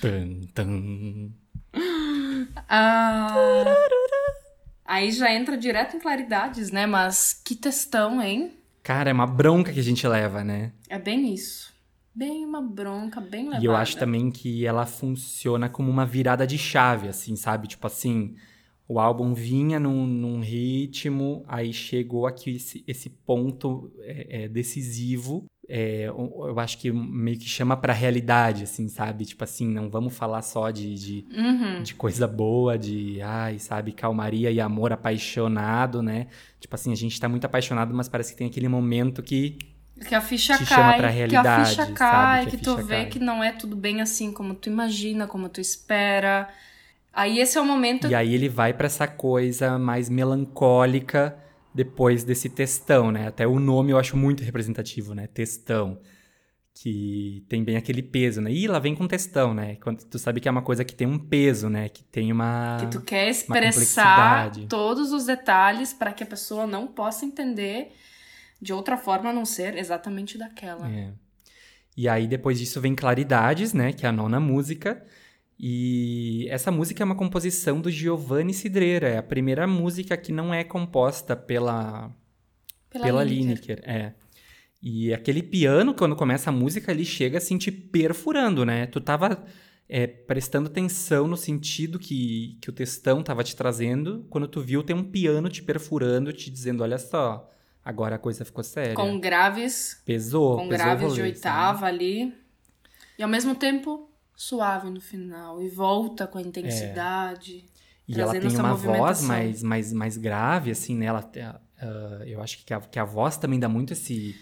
dun, 0.01 0.39
dun. 0.55 1.31
Ah, 2.67 3.63
aí 4.83 5.11
já 5.11 5.31
entra 5.31 5.55
direto 5.55 5.95
em 5.95 5.99
claridades, 5.99 6.71
né? 6.71 6.87
Mas 6.87 7.33
que 7.33 7.55
textão, 7.55 8.21
hein? 8.21 8.60
Cara, 8.83 9.09
é 9.09 9.13
uma 9.13 9.27
bronca 9.27 9.71
que 9.71 9.79
a 9.79 9.83
gente 9.83 10.07
leva, 10.07 10.43
né? 10.43 10.73
É 10.89 10.97
bem 10.97 11.33
isso. 11.33 11.71
Bem 12.13 12.45
uma 12.45 12.61
bronca, 12.61 13.21
bem 13.21 13.45
levada. 13.45 13.63
E 13.63 13.65
eu 13.65 13.75
acho 13.75 13.97
também 13.97 14.29
que 14.29 14.65
ela 14.65 14.85
funciona 14.85 15.69
como 15.69 15.89
uma 15.89 16.05
virada 16.05 16.45
de 16.45 16.57
chave, 16.57 17.07
assim, 17.07 17.35
sabe? 17.37 17.67
Tipo 17.67 17.87
assim, 17.87 18.35
o 18.87 18.99
álbum 18.99 19.33
vinha 19.33 19.79
num, 19.79 20.05
num 20.05 20.41
ritmo, 20.41 21.45
aí 21.47 21.71
chegou 21.71 22.27
aqui 22.27 22.57
esse, 22.57 22.83
esse 22.85 23.09
ponto 23.09 23.89
é, 23.99 24.43
é, 24.43 24.47
decisivo. 24.49 25.45
É, 25.73 26.07
eu 26.09 26.59
acho 26.59 26.77
que 26.77 26.91
meio 26.91 27.39
que 27.39 27.47
chama 27.47 27.77
pra 27.77 27.93
realidade, 27.93 28.65
assim, 28.65 28.89
sabe? 28.89 29.23
Tipo 29.23 29.45
assim, 29.45 29.65
não 29.65 29.89
vamos 29.89 30.13
falar 30.13 30.41
só 30.41 30.69
de, 30.69 30.93
de, 30.95 31.25
uhum. 31.33 31.81
de 31.81 31.95
coisa 31.95 32.27
boa, 32.27 32.77
de, 32.77 33.21
ai, 33.21 33.57
sabe, 33.57 33.93
calmaria 33.93 34.51
e 34.51 34.59
amor 34.59 34.91
apaixonado, 34.91 36.03
né? 36.03 36.27
Tipo 36.59 36.75
assim, 36.75 36.91
a 36.91 36.95
gente 36.95 37.17
tá 37.17 37.29
muito 37.29 37.45
apaixonado, 37.45 37.93
mas 37.93 38.09
parece 38.09 38.33
que 38.33 38.37
tem 38.39 38.47
aquele 38.47 38.67
momento 38.67 39.23
que 39.23 39.57
que 40.05 40.13
a 40.13 40.19
ficha 40.19 40.57
te 40.57 40.65
cai, 40.65 40.77
chama 40.77 40.93
pra 40.95 41.09
realidade, 41.09 41.75
que 41.75 41.81
a 41.81 41.85
ficha 41.85 41.93
cai, 41.93 42.45
que, 42.47 42.57
que 42.57 42.63
tu 42.63 42.75
vê 42.75 43.03
cai. 43.03 43.05
que 43.05 43.19
não 43.19 43.41
é 43.41 43.53
tudo 43.53 43.77
bem 43.77 44.01
assim 44.01 44.33
como 44.33 44.53
tu 44.53 44.67
imagina, 44.67 45.25
como 45.25 45.47
tu 45.47 45.61
espera. 45.61 46.49
Aí 47.13 47.39
esse 47.39 47.57
é 47.57 47.61
o 47.61 47.65
momento. 47.65 48.07
E 48.07 48.15
aí 48.15 48.33
ele 48.33 48.49
vai 48.49 48.73
para 48.73 48.87
essa 48.87 49.07
coisa 49.07 49.79
mais 49.79 50.09
melancólica 50.09 51.37
depois 51.73 52.23
desse 52.23 52.49
textão, 52.49 53.11
né? 53.11 53.27
Até 53.27 53.47
o 53.47 53.59
nome 53.59 53.91
eu 53.91 53.97
acho 53.97 54.17
muito 54.17 54.43
representativo, 54.43 55.13
né? 55.13 55.27
Textão. 55.27 55.99
Que 56.73 57.45
tem 57.49 57.63
bem 57.63 57.75
aquele 57.75 58.01
peso, 58.01 58.39
né? 58.39 58.51
E 58.51 58.65
lá 58.65 58.79
vem 58.79 58.95
com 58.95 59.05
textão, 59.07 59.53
né? 59.53 59.75
Quando 59.75 60.03
tu 60.05 60.17
sabe 60.17 60.39
que 60.39 60.47
é 60.47 60.51
uma 60.51 60.61
coisa 60.61 60.85
que 60.85 60.95
tem 60.95 61.05
um 61.05 61.19
peso, 61.19 61.69
né? 61.69 61.89
Que 61.89 62.01
tem 62.03 62.31
uma. 62.31 62.77
Que 62.79 62.87
tu 62.87 63.01
quer 63.01 63.29
expressar 63.29 64.51
todos 64.69 65.11
os 65.11 65.25
detalhes 65.25 65.93
para 65.93 66.13
que 66.13 66.23
a 66.23 66.25
pessoa 66.25 66.65
não 66.65 66.87
possa 66.87 67.25
entender 67.25 67.91
de 68.61 68.71
outra 68.71 68.95
forma 68.95 69.31
a 69.31 69.33
não 69.33 69.43
ser 69.43 69.75
exatamente 69.75 70.37
daquela. 70.37 70.89
É. 70.89 71.11
E 71.95 72.07
aí 72.07 72.25
depois 72.25 72.57
disso 72.57 72.79
vem 72.79 72.95
Claridades, 72.95 73.73
né? 73.73 73.91
Que 73.91 74.05
é 74.05 74.09
a 74.09 74.13
nona 74.13 74.39
música. 74.39 75.05
E 75.63 76.47
essa 76.49 76.71
música 76.71 77.03
é 77.03 77.05
uma 77.05 77.13
composição 77.13 77.79
do 77.79 77.91
Giovanni 77.91 78.51
Cidreira, 78.51 79.07
é 79.07 79.17
a 79.19 79.23
primeira 79.23 79.67
música 79.67 80.17
que 80.17 80.31
não 80.31 80.51
é 80.51 80.63
composta 80.63 81.35
pela 81.35 82.11
pela, 82.89 83.05
pela 83.05 83.23
Lineker. 83.23 83.77
Lineker. 83.77 83.83
É. 83.87 84.13
E 84.81 85.13
aquele 85.13 85.43
piano, 85.43 85.93
quando 85.93 86.15
começa 86.15 86.49
a 86.49 86.53
música, 86.53 86.91
ele 86.91 87.05
chega 87.05 87.37
assim 87.37 87.59
te 87.59 87.71
perfurando, 87.71 88.65
né? 88.65 88.87
Tu 88.87 88.99
tava 88.99 89.45
é, 89.87 90.07
prestando 90.07 90.67
atenção 90.67 91.27
no 91.27 91.37
sentido 91.37 91.99
que, 91.99 92.57
que 92.59 92.71
o 92.71 92.73
textão 92.73 93.21
tava 93.21 93.43
te 93.43 93.55
trazendo, 93.55 94.25
quando 94.31 94.47
tu 94.47 94.61
viu 94.61 94.81
tem 94.81 94.95
um 94.95 95.03
piano 95.03 95.47
te 95.47 95.61
perfurando, 95.61 96.33
te 96.33 96.49
dizendo, 96.49 96.81
olha 96.81 96.97
só, 96.97 97.47
agora 97.85 98.15
a 98.15 98.19
coisa 98.19 98.43
ficou 98.43 98.63
séria. 98.63 98.95
Com 98.95 99.19
graves. 99.19 100.01
Pesou, 100.03 100.57
Com 100.57 100.69
pesou 100.69 100.85
graves 100.85 101.03
rolê, 101.03 101.15
de 101.15 101.21
oitava 101.21 101.81
sabe? 101.81 101.87
ali. 101.87 102.33
E 103.19 103.21
ao 103.21 103.29
mesmo 103.29 103.53
tempo 103.53 104.10
suave 104.35 104.89
no 104.89 105.01
final 105.01 105.61
e 105.61 105.69
volta 105.69 106.27
com 106.27 106.37
a 106.37 106.41
intensidade. 106.41 107.65
É. 107.67 107.71
E 108.07 108.19
ela 108.19 108.31
tem 108.31 108.55
uma 108.57 108.73
voz 108.73 109.21
mais, 109.21 109.63
mais, 109.63 109.93
mais 109.93 110.17
grave, 110.17 110.71
assim, 110.71 110.95
né? 110.95 111.05
Ela, 111.05 111.21
uh, 111.21 112.23
eu 112.25 112.41
acho 112.41 112.65
que 112.65 112.73
a, 112.73 112.79
que 112.79 112.99
a 112.99 113.05
voz 113.05 113.37
também 113.37 113.59
dá 113.59 113.69
muito 113.69 113.93
esse, 113.93 114.35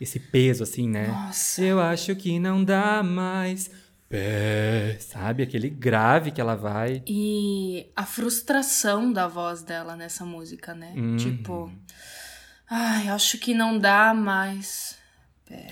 esse 0.00 0.20
peso, 0.20 0.62
assim, 0.62 0.88
né? 0.88 1.06
Nossa. 1.06 1.62
Eu 1.62 1.80
acho 1.80 2.14
que 2.16 2.38
não 2.38 2.62
dá 2.62 3.02
mais 3.02 3.70
pé, 4.08 4.96
sabe? 5.00 5.42
Aquele 5.42 5.70
grave 5.70 6.30
que 6.30 6.40
ela 6.40 6.54
vai. 6.54 7.02
E 7.06 7.90
a 7.96 8.04
frustração 8.04 9.12
da 9.12 9.26
voz 9.26 9.62
dela 9.62 9.96
nessa 9.96 10.24
música, 10.24 10.74
né? 10.74 10.92
Uhum. 10.96 11.16
Tipo, 11.16 11.72
ai, 12.68 13.08
acho 13.08 13.38
que 13.38 13.54
não 13.54 13.78
dá 13.78 14.12
mais. 14.12 14.93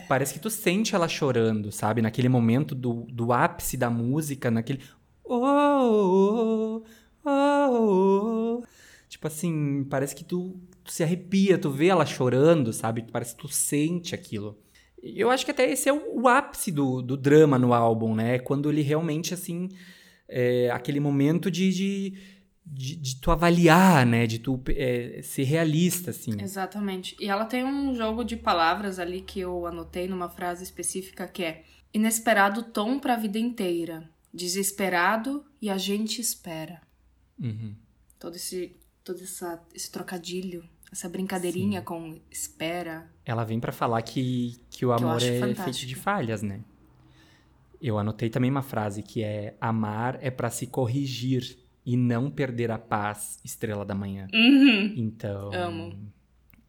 Parece 0.09 0.35
que 0.35 0.41
tu 0.41 0.51
sente 0.51 0.95
ela 0.95 1.09
chorando, 1.09 1.73
sabe? 1.73 2.03
Naquele 2.03 2.29
momento 2.29 2.75
do, 2.75 3.07
do 3.11 3.33
ápice 3.33 3.77
da 3.77 3.89
música, 3.89 4.51
naquele. 4.51 4.81
Oh, 5.25 5.37
oh, 5.37 6.83
oh, 7.25 7.31
oh. 7.31 8.63
Tipo 9.09 9.27
assim, 9.27 9.85
parece 9.89 10.15
que 10.15 10.25
tu, 10.25 10.61
tu 10.83 10.91
se 10.93 11.03
arrepia, 11.03 11.59
tu 11.59 11.71
vê 11.71 11.89
ela 11.89 12.07
chorando, 12.07 12.73
sabe? 12.73 13.07
Parece 13.11 13.35
que 13.35 13.43
tu 13.43 13.49
sente 13.49 14.15
aquilo. 14.15 14.59
Eu 15.03 15.31
acho 15.31 15.45
que 15.45 15.51
até 15.51 15.71
esse 15.71 15.89
é 15.89 15.93
o, 15.93 16.23
o 16.23 16.29
ápice 16.29 16.71
do, 16.71 17.03
do 17.03 17.17
drama 17.17 17.59
no 17.59 17.75
álbum, 17.75 18.15
né? 18.15 18.39
Quando 18.39 18.71
ele 18.71 18.83
realmente, 18.83 19.35
assim, 19.35 19.69
é 20.29 20.71
aquele 20.71 21.01
momento 21.01 21.51
de, 21.51 21.71
de, 21.73 22.15
de, 22.65 22.97
de 22.97 23.17
tu 23.17 23.31
avaliar, 23.31 24.07
né? 24.07 24.27
De 24.27 24.39
tu 24.39 24.61
é, 24.69 25.21
ser 25.23 25.45
realista, 25.45 26.11
assim. 26.11 26.41
Exatamente. 26.41 27.17
E 27.21 27.29
ela 27.29 27.45
tem 27.45 27.65
um 27.65 27.95
jogo 27.95 28.25
de 28.25 28.37
palavras 28.37 28.99
ali 28.99 29.21
que 29.21 29.41
eu 29.41 29.67
anotei 29.67 30.09
numa 30.09 30.29
frase 30.29 30.63
específica 30.63 31.27
que 31.27 31.45
é 31.45 31.65
inesperado 31.93 32.63
tom 32.63 32.99
pra 32.99 33.17
vida 33.17 33.39
inteira, 33.39 34.09
desesperado 34.33 35.45
e 35.61 35.69
a 35.69 35.77
gente 35.77 36.21
espera. 36.21 36.81
Uhum. 37.39 37.75
Todo 38.19 38.37
esse 38.37 38.77
todo 39.05 39.21
essa, 39.21 39.61
esse 39.75 39.91
trocadilho, 39.91 40.65
essa 40.91 41.09
brincadeirinha 41.09 41.83
com 41.83 42.21
espera. 42.31 43.11
Ela 43.25 43.45
vem 43.45 43.59
pra 43.59 43.73
falar 43.73 44.01
que, 44.03 44.61
que 44.71 44.87
o 44.87 44.95
Que 44.95 45.03
amor 45.03 45.17
acho 45.17 45.27
é 45.27 45.55
feito 45.55 45.87
de 45.87 45.95
falhas, 45.95 46.43
né? 46.43 46.61
Eu 47.81 47.99
anotei 47.99 48.31
também 48.31 48.51
uma 48.51 48.63
frase 48.63 49.03
que 49.03 49.25
é: 49.25 49.57
amar 49.61 50.19
é 50.23 50.31
pra 50.31 50.51
se 50.51 50.69
corrigir 50.69 51.59
e 51.85 51.97
não 51.97 52.31
perder 52.31 52.71
a 52.71 52.79
paz, 52.79 53.39
estrela 53.45 53.85
da 53.85 53.95
manhã. 53.95 54.29
Uhum. 54.33 54.95
Então. 54.97 55.53
Amo. 55.53 56.13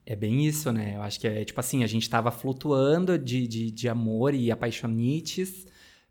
É 0.05 0.15
bem 0.15 0.45
isso, 0.45 0.71
né? 0.71 0.95
Eu 0.95 1.01
acho 1.01 1.19
que 1.19 1.27
é 1.27 1.45
tipo 1.45 1.59
assim: 1.59 1.83
a 1.83 1.87
gente 1.87 2.09
tava 2.09 2.31
flutuando 2.31 3.17
de, 3.17 3.47
de, 3.47 3.71
de 3.71 3.87
amor 3.87 4.33
e 4.33 4.51
apaixonites, 4.51 5.65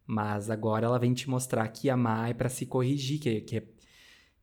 mas 0.07 0.49
agora 0.49 0.87
ela 0.87 0.99
vem 0.99 1.13
te 1.13 1.29
mostrar 1.29 1.69
que 1.69 1.91
amar 1.91 2.31
é 2.31 2.35
pra 2.35 2.49
se 2.49 2.65
corrigir, 2.65 3.19
que, 3.19 3.41
que, 3.43 3.63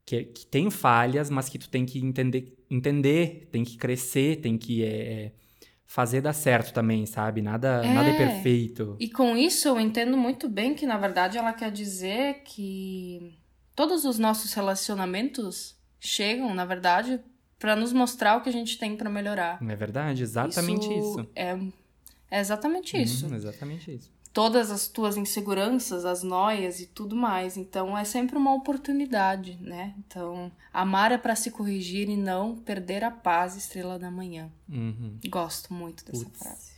que, 0.05 0.23
que 0.25 0.45
tem 0.45 0.69
falhas, 0.69 1.29
mas 1.29 1.49
que 1.49 1.57
tu 1.57 1.67
tem 1.67 1.83
que 1.85 1.99
entender, 1.99 2.55
entender 2.69 3.47
tem 3.51 3.63
que 3.63 3.75
crescer, 3.75 4.35
tem 4.37 4.55
que 4.55 4.83
é, 4.83 5.31
fazer 5.83 6.21
dar 6.21 6.33
certo 6.33 6.71
também, 6.71 7.07
sabe? 7.07 7.41
Nada 7.41 7.81
é, 7.83 7.91
nada 7.91 8.09
é 8.09 8.17
perfeito. 8.17 8.95
E 8.99 9.09
com 9.09 9.35
isso 9.35 9.67
eu 9.67 9.79
entendo 9.79 10.15
muito 10.15 10.47
bem 10.47 10.75
que, 10.75 10.85
na 10.85 10.99
verdade, 10.99 11.39
ela 11.39 11.53
quer 11.53 11.71
dizer 11.71 12.43
que 12.45 13.39
todos 13.79 14.03
os 14.03 14.19
nossos 14.19 14.51
relacionamentos 14.51 15.73
chegam, 16.01 16.53
na 16.53 16.65
verdade, 16.65 17.17
para 17.57 17.77
nos 17.77 17.93
mostrar 17.93 18.35
o 18.35 18.41
que 18.41 18.49
a 18.49 18.51
gente 18.51 18.77
tem 18.77 18.97
para 18.97 19.09
melhorar. 19.09 19.57
É 19.65 19.75
verdade? 19.77 20.21
Exatamente 20.21 20.85
isso. 20.93 21.25
É, 21.33 21.57
é 22.29 22.41
exatamente 22.41 23.01
isso. 23.01 23.25
Uhum, 23.25 23.35
exatamente 23.35 23.95
isso. 23.95 24.11
Todas 24.33 24.69
as 24.69 24.89
tuas 24.89 25.15
inseguranças, 25.15 26.03
as 26.03 26.23
noias 26.23 26.81
e 26.81 26.87
tudo 26.87 27.15
mais. 27.15 27.55
Então 27.55 27.97
é 27.97 28.03
sempre 28.03 28.37
uma 28.37 28.53
oportunidade, 28.53 29.57
né? 29.61 29.95
Então, 29.99 30.51
amar 30.73 31.13
é 31.13 31.17
para 31.17 31.37
se 31.37 31.49
corrigir 31.49 32.09
e 32.09 32.17
não 32.17 32.57
perder 32.57 33.01
a 33.05 33.09
paz, 33.09 33.55
estrela 33.55 33.97
da 33.97 34.11
manhã. 34.11 34.51
Uhum. 34.67 35.17
Gosto 35.29 35.73
muito 35.73 36.03
dessa 36.03 36.29
frase. 36.31 36.68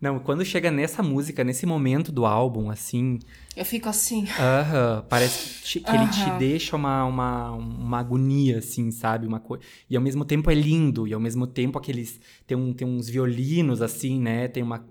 Não, 0.00 0.18
quando 0.18 0.42
chega 0.44 0.70
nessa 0.70 1.02
música, 1.02 1.44
nesse 1.44 1.66
momento 1.66 2.10
do 2.10 2.24
álbum, 2.24 2.70
assim, 2.70 3.18
Eu 3.54 3.64
fico 3.66 3.86
assim. 3.88 4.26
Aham, 4.38 5.04
parece 5.10 5.60
que, 5.60 5.80
te- 5.80 5.80
que 5.80 5.94
ele 5.94 6.08
te 6.08 6.30
deixa 6.38 6.74
uma, 6.74 7.04
uma, 7.04 7.50
uma 7.50 7.98
agonia, 7.98 8.58
assim, 8.58 8.90
sabe? 8.90 9.26
Uma 9.26 9.38
coi... 9.40 9.58
E 9.90 9.96
ao 9.96 10.02
mesmo 10.02 10.24
tempo 10.24 10.50
é 10.50 10.54
lindo, 10.54 11.06
e 11.06 11.12
ao 11.12 11.20
mesmo 11.20 11.46
tempo 11.46 11.78
aqueles. 11.78 12.18
Tem, 12.46 12.56
um, 12.56 12.72
tem 12.72 12.88
uns 12.88 13.10
violinos, 13.10 13.82
assim, 13.82 14.18
né? 14.18 14.48
Tem 14.48 14.62
uma, 14.62 14.82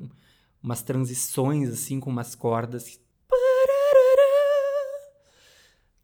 umas 0.61 0.83
transições, 0.83 1.69
assim, 1.69 1.99
com 1.99 2.11
umas 2.11 2.35
cordas. 2.35 2.99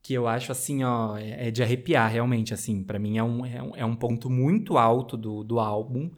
Que 0.01 0.13
eu 0.13 0.27
acho, 0.27 0.51
assim, 0.51 0.83
ó, 0.83 1.17
é 1.17 1.47
é 1.47 1.51
de 1.51 1.63
arrepiar, 1.63 2.11
realmente, 2.11 2.53
assim. 2.53 2.83
Pra 2.83 2.99
mim 2.99 3.17
é 3.17 3.23
um, 3.23 3.45
é 3.45 3.61
um, 3.61 3.75
é 3.75 3.85
um 3.85 3.95
ponto 3.95 4.29
muito 4.29 4.77
alto 4.77 5.17
do, 5.17 5.43
do 5.43 5.59
álbum. 5.59 6.09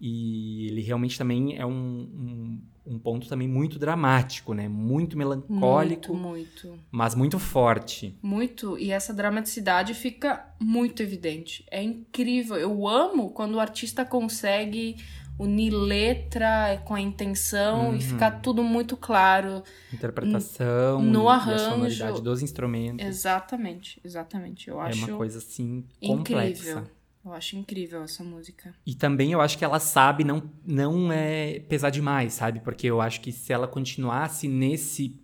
E 0.00 0.66
ele 0.68 0.80
realmente 0.80 1.18
também 1.18 1.56
é 1.58 1.66
um, 1.66 1.72
um, 1.72 2.62
um 2.94 2.98
ponto 3.00 3.28
também 3.28 3.48
muito 3.48 3.78
dramático, 3.80 4.54
né? 4.54 4.68
Muito 4.68 5.18
melancólico, 5.18 6.14
Muito, 6.14 6.66
muito. 6.66 6.78
mas 6.90 7.14
muito 7.16 7.38
forte. 7.38 8.16
Muito. 8.22 8.78
E 8.78 8.92
essa 8.92 9.12
dramaticidade 9.12 9.94
fica 9.94 10.46
muito 10.60 11.02
evidente. 11.02 11.64
É 11.70 11.82
incrível. 11.82 12.56
Eu 12.56 12.86
amo 12.86 13.30
quando 13.30 13.54
o 13.56 13.60
artista 13.60 14.04
consegue 14.04 14.96
unir 15.36 15.70
letra 15.70 16.80
com 16.84 16.94
a 16.94 17.00
intenção 17.00 17.90
Uhum. 17.90 17.96
e 17.96 18.00
ficar 18.00 18.40
tudo 18.40 18.62
muito 18.62 18.96
claro. 18.96 19.62
Interpretação 19.92 21.00
No 21.02 21.20
e- 21.22 21.24
e 21.24 21.28
a 21.28 21.30
arranjo. 21.32 21.64
sonoridade 21.70 22.22
dos 22.22 22.42
instrumentos. 22.42 23.06
Exatamente, 23.06 24.00
exatamente. 24.04 24.68
Eu 24.68 24.80
É 24.82 24.86
acho 24.88 25.06
uma 25.06 25.16
coisa, 25.16 25.38
assim, 25.38 25.84
incrível. 26.02 26.84
Eu 27.28 27.34
acho 27.34 27.56
incrível 27.56 28.02
essa 28.02 28.24
música. 28.24 28.74
E 28.86 28.94
também 28.94 29.32
eu 29.32 29.40
acho 29.40 29.58
que 29.58 29.64
ela 29.64 29.78
sabe 29.78 30.24
não, 30.24 30.50
não 30.64 31.12
é 31.12 31.60
pesar 31.60 31.90
demais, 31.90 32.32
sabe? 32.32 32.60
Porque 32.60 32.86
eu 32.86 33.00
acho 33.00 33.20
que 33.20 33.30
se 33.30 33.52
ela 33.52 33.68
continuasse 33.68 34.48
nesse 34.48 35.20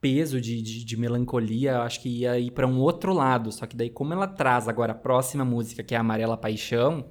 peso 0.00 0.40
de, 0.40 0.60
de, 0.60 0.84
de 0.84 0.96
melancolia, 0.96 1.72
eu 1.72 1.82
acho 1.82 2.00
que 2.00 2.08
ia 2.08 2.38
ir 2.38 2.50
pra 2.50 2.66
um 2.66 2.78
outro 2.78 3.14
lado. 3.14 3.50
Só 3.50 3.66
que 3.66 3.74
daí, 3.74 3.88
como 3.88 4.12
ela 4.12 4.26
traz 4.26 4.68
agora 4.68 4.92
a 4.92 4.94
próxima 4.94 5.44
música, 5.44 5.82
que 5.82 5.94
é 5.94 5.98
Amarela 5.98 6.36
Paixão, 6.36 7.10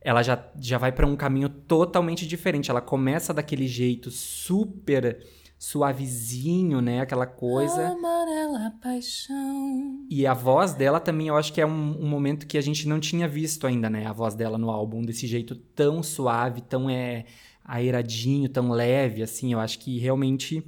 ela 0.00 0.22
já, 0.22 0.46
já 0.60 0.76
vai 0.76 0.92
pra 0.92 1.06
um 1.06 1.16
caminho 1.16 1.48
totalmente 1.48 2.26
diferente. 2.26 2.70
Ela 2.70 2.82
começa 2.82 3.32
daquele 3.32 3.66
jeito 3.66 4.10
super 4.10 5.26
suavezinho, 5.58 6.80
né? 6.80 7.00
Aquela 7.00 7.26
coisa. 7.26 7.88
Amarela 7.88 8.74
paixão. 8.82 10.06
E 10.10 10.26
a 10.26 10.34
voz 10.34 10.74
dela 10.74 11.00
também, 11.00 11.28
eu 11.28 11.36
acho 11.36 11.52
que 11.52 11.60
é 11.60 11.66
um, 11.66 12.02
um 12.02 12.08
momento 12.08 12.46
que 12.46 12.58
a 12.58 12.60
gente 12.60 12.86
não 12.86 13.00
tinha 13.00 13.26
visto 13.26 13.66
ainda, 13.66 13.88
né? 13.88 14.06
A 14.06 14.12
voz 14.12 14.34
dela 14.34 14.58
no 14.58 14.70
álbum, 14.70 15.02
desse 15.02 15.26
jeito 15.26 15.54
tão 15.54 16.02
suave, 16.02 16.60
tão 16.60 16.90
é, 16.90 17.24
aeradinho, 17.64 18.48
tão 18.48 18.70
leve, 18.70 19.22
assim. 19.22 19.52
Eu 19.52 19.60
acho 19.60 19.78
que 19.78 19.98
realmente 19.98 20.62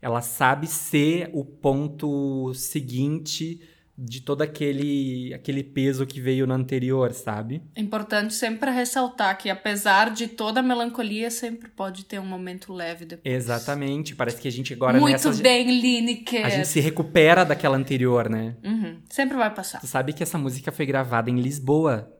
ela 0.00 0.20
sabe 0.20 0.66
ser 0.66 1.30
o 1.32 1.44
ponto 1.44 2.52
seguinte 2.54 3.60
de 3.96 4.22
todo 4.22 4.40
aquele, 4.42 5.32
aquele 5.34 5.62
peso 5.62 6.06
que 6.06 6.18
veio 6.20 6.46
no 6.46 6.54
anterior, 6.54 7.12
sabe? 7.12 7.62
É 7.76 7.80
importante 7.80 8.32
sempre 8.32 8.70
ressaltar 8.70 9.36
que, 9.36 9.50
apesar 9.50 10.10
de 10.10 10.26
toda 10.28 10.60
a 10.60 10.62
melancolia, 10.62 11.30
sempre 11.30 11.68
pode 11.68 12.04
ter 12.06 12.18
um 12.18 12.24
momento 12.24 12.72
leve 12.72 13.04
depois. 13.04 13.32
Exatamente. 13.34 14.14
Parece 14.16 14.40
que 14.40 14.48
a 14.48 14.50
gente 14.52 14.72
agora 14.72 14.98
Muito 14.98 15.12
nessa. 15.12 15.42
bem, 15.42 15.78
Lineker. 15.80 16.46
A 16.46 16.48
gente 16.48 16.68
se 16.68 16.80
recupera 16.80 17.44
daquela 17.44 17.76
anterior, 17.76 18.28
né? 18.30 18.56
Uhum. 18.64 18.98
Sempre 19.10 19.36
vai 19.36 19.54
passar. 19.54 19.80
Tu 19.80 19.86
sabe 19.86 20.12
que 20.14 20.22
essa 20.22 20.38
música 20.38 20.72
foi 20.72 20.86
gravada 20.86 21.28
em 21.30 21.38
Lisboa, 21.40 22.10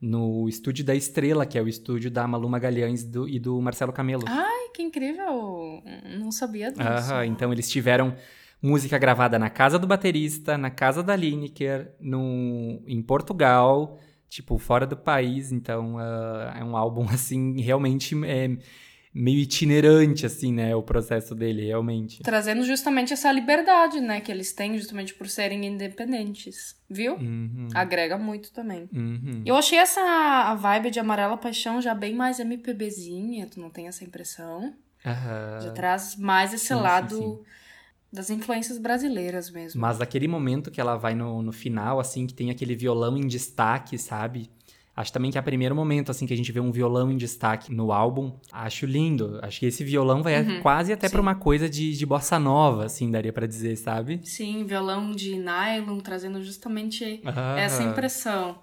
no 0.00 0.48
Estúdio 0.48 0.84
da 0.84 0.94
Estrela, 0.94 1.46
que 1.46 1.56
é 1.56 1.62
o 1.62 1.68
estúdio 1.68 2.10
da 2.10 2.26
Malu 2.28 2.48
Magalhães 2.48 3.04
do- 3.04 3.26
e 3.28 3.38
do 3.38 3.58
Marcelo 3.62 3.92
Camelo. 3.92 4.24
Ai, 4.26 4.68
que 4.74 4.82
incrível. 4.82 5.80
Não 6.18 6.30
sabia 6.30 6.70
disso. 6.70 6.82
Aham, 6.82 7.24
então 7.24 7.52
eles 7.52 7.70
tiveram 7.70 8.14
música 8.64 8.96
gravada 8.96 9.38
na 9.38 9.50
casa 9.50 9.78
do 9.78 9.86
baterista, 9.86 10.56
na 10.56 10.70
casa 10.70 11.02
da 11.02 11.14
Lineker, 11.14 11.94
no, 12.00 12.82
em 12.86 13.02
Portugal, 13.02 13.98
tipo, 14.26 14.56
fora 14.56 14.86
do 14.86 14.96
país. 14.96 15.52
Então 15.52 15.98
ah, 15.98 16.56
é 16.58 16.64
um 16.64 16.74
álbum, 16.74 17.06
assim, 17.12 17.60
realmente 17.60 18.14
é, 18.24 18.56
meio 19.12 19.38
itinerante, 19.38 20.24
assim, 20.24 20.50
né? 20.50 20.74
O 20.74 20.82
processo 20.82 21.34
dele, 21.34 21.66
realmente. 21.66 22.22
Trazendo 22.22 22.64
justamente 22.64 23.12
essa 23.12 23.30
liberdade, 23.30 24.00
né? 24.00 24.22
Que 24.22 24.32
eles 24.32 24.54
têm 24.54 24.78
justamente 24.78 25.12
por 25.12 25.28
serem 25.28 25.66
independentes. 25.66 26.74
Viu? 26.88 27.16
Uhum, 27.16 27.68
Agrega 27.74 28.16
muito 28.16 28.50
também. 28.50 28.88
uhum. 28.90 29.42
Eu 29.44 29.56
achei 29.56 29.78
essa 29.78 30.00
a 30.00 30.54
vibe 30.54 30.90
de 30.90 30.98
Amarela 30.98 31.36
Paixão 31.36 31.82
já 31.82 31.94
bem 31.94 32.14
mais 32.14 32.40
MPBzinha, 32.40 33.46
tu 33.46 33.60
não 33.60 33.68
tem 33.68 33.88
essa 33.88 34.04
impressão? 34.04 34.74
Aham. 35.04 35.60
Já 35.60 35.70
traz 35.72 36.16
mais 36.16 36.54
esse 36.54 36.68
sim, 36.68 36.74
sim, 36.74 36.80
lado 36.80 37.16
sim. 37.16 37.38
Das 38.14 38.30
influências 38.30 38.78
brasileiras 38.78 39.50
mesmo. 39.50 39.80
Mas 39.80 40.00
aquele 40.00 40.28
momento 40.28 40.70
que 40.70 40.80
ela 40.80 40.96
vai 40.96 41.14
no, 41.14 41.42
no 41.42 41.52
final, 41.52 41.98
assim, 42.00 42.26
que 42.26 42.32
tem 42.34 42.50
aquele 42.50 42.74
violão 42.76 43.16
em 43.16 43.26
destaque, 43.26 43.98
sabe? 43.98 44.48
Acho 44.96 45.12
também 45.12 45.28
que 45.32 45.36
é 45.36 45.40
o 45.40 45.44
primeiro 45.44 45.74
momento, 45.74 46.10
assim, 46.12 46.24
que 46.24 46.32
a 46.32 46.36
gente 46.36 46.52
vê 46.52 46.60
um 46.60 46.70
violão 46.70 47.10
em 47.10 47.16
destaque 47.16 47.74
no 47.74 47.90
álbum. 47.90 48.38
Acho 48.52 48.86
lindo. 48.86 49.40
Acho 49.42 49.58
que 49.58 49.66
esse 49.66 49.82
violão 49.82 50.22
vai 50.22 50.40
Uhum, 50.40 50.60
quase 50.60 50.92
até 50.92 51.08
pra 51.08 51.18
sim. 51.18 51.22
uma 51.22 51.34
coisa 51.34 51.68
de, 51.68 51.96
de 51.96 52.06
bossa 52.06 52.38
nova, 52.38 52.84
assim, 52.84 53.10
daria 53.10 53.32
pra 53.32 53.44
dizer, 53.44 53.74
sabe? 53.76 54.20
Sim, 54.22 54.64
violão 54.64 55.10
de 55.10 55.36
nylon, 55.36 55.98
trazendo 55.98 56.40
justamente 56.44 57.20
Ah. 57.24 57.56
essa 57.58 57.82
impressão. 57.82 58.60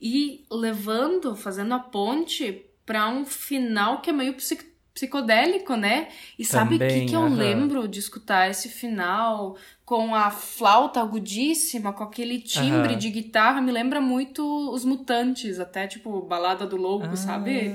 E 0.00 0.44
levando, 0.50 1.36
fazendo 1.36 1.72
a 1.74 1.78
ponte 1.78 2.64
pra 2.84 3.08
um 3.08 3.24
final 3.24 4.00
que 4.00 4.10
é 4.10 4.12
meio 4.12 4.34
psic- 4.34 4.66
psicodélico, 4.98 5.76
né? 5.76 6.08
E 6.38 6.44
sabe 6.44 6.74
o 6.74 6.78
que, 6.78 7.06
que 7.06 7.14
eu 7.14 7.22
aham. 7.22 7.36
lembro 7.36 7.86
de 7.86 8.00
escutar 8.00 8.50
esse 8.50 8.68
final 8.68 9.56
com 9.84 10.14
a 10.14 10.30
flauta 10.30 11.00
agudíssima, 11.00 11.92
com 11.92 12.02
aquele 12.02 12.40
timbre 12.40 12.90
Aham. 12.90 12.98
de 12.98 13.10
guitarra? 13.10 13.60
Me 13.60 13.70
lembra 13.70 14.00
muito 14.00 14.42
os 14.72 14.84
Mutantes, 14.84 15.60
até 15.60 15.86
tipo 15.86 16.20
Balada 16.22 16.66
do 16.66 16.76
Lobo, 16.76 17.16
sabe? 17.16 17.74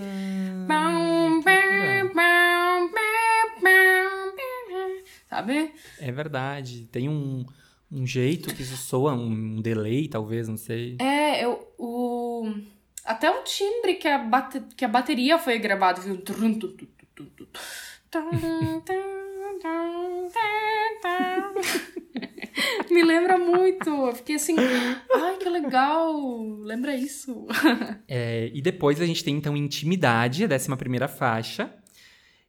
Bam, 0.68 1.42
bam. 1.42 1.64
Sabe? 5.30 5.74
É 6.00 6.12
verdade. 6.12 6.88
Tem 6.92 7.10
um, 7.10 7.44
um 7.92 8.06
jeito 8.06 8.54
que 8.54 8.62
isso 8.62 8.78
soa, 8.78 9.14
um 9.14 9.60
delay, 9.62 10.08
talvez, 10.08 10.48
não 10.48 10.58
sei. 10.58 10.98
É, 11.00 11.44
eu, 11.44 11.74
o. 11.78 12.54
Até 13.04 13.30
o 13.30 13.44
timbre 13.44 13.96
que 13.96 14.08
a, 14.08 14.18
bate, 14.18 14.62
que 14.78 14.86
a 14.86 14.88
bateria 14.88 15.38
foi 15.38 15.58
gravado, 15.60 16.02
viu? 16.02 16.22
Me 22.92 23.04
lembra 23.04 23.38
muito. 23.38 23.90
Eu 23.90 24.14
fiquei 24.16 24.36
assim, 24.36 24.56
ai, 24.60 25.38
que 25.38 25.50
legal. 25.50 26.16
Lembra 26.60 26.96
isso? 26.96 27.48
É, 28.08 28.52
e 28.54 28.62
depois 28.62 29.02
a 29.02 29.06
gente 29.06 29.24
tem, 29.24 29.36
então, 29.36 29.58
Intimidade, 29.58 30.44
a 30.44 30.48
décima 30.48 30.78
primeira 30.78 31.08
faixa. 31.08 31.74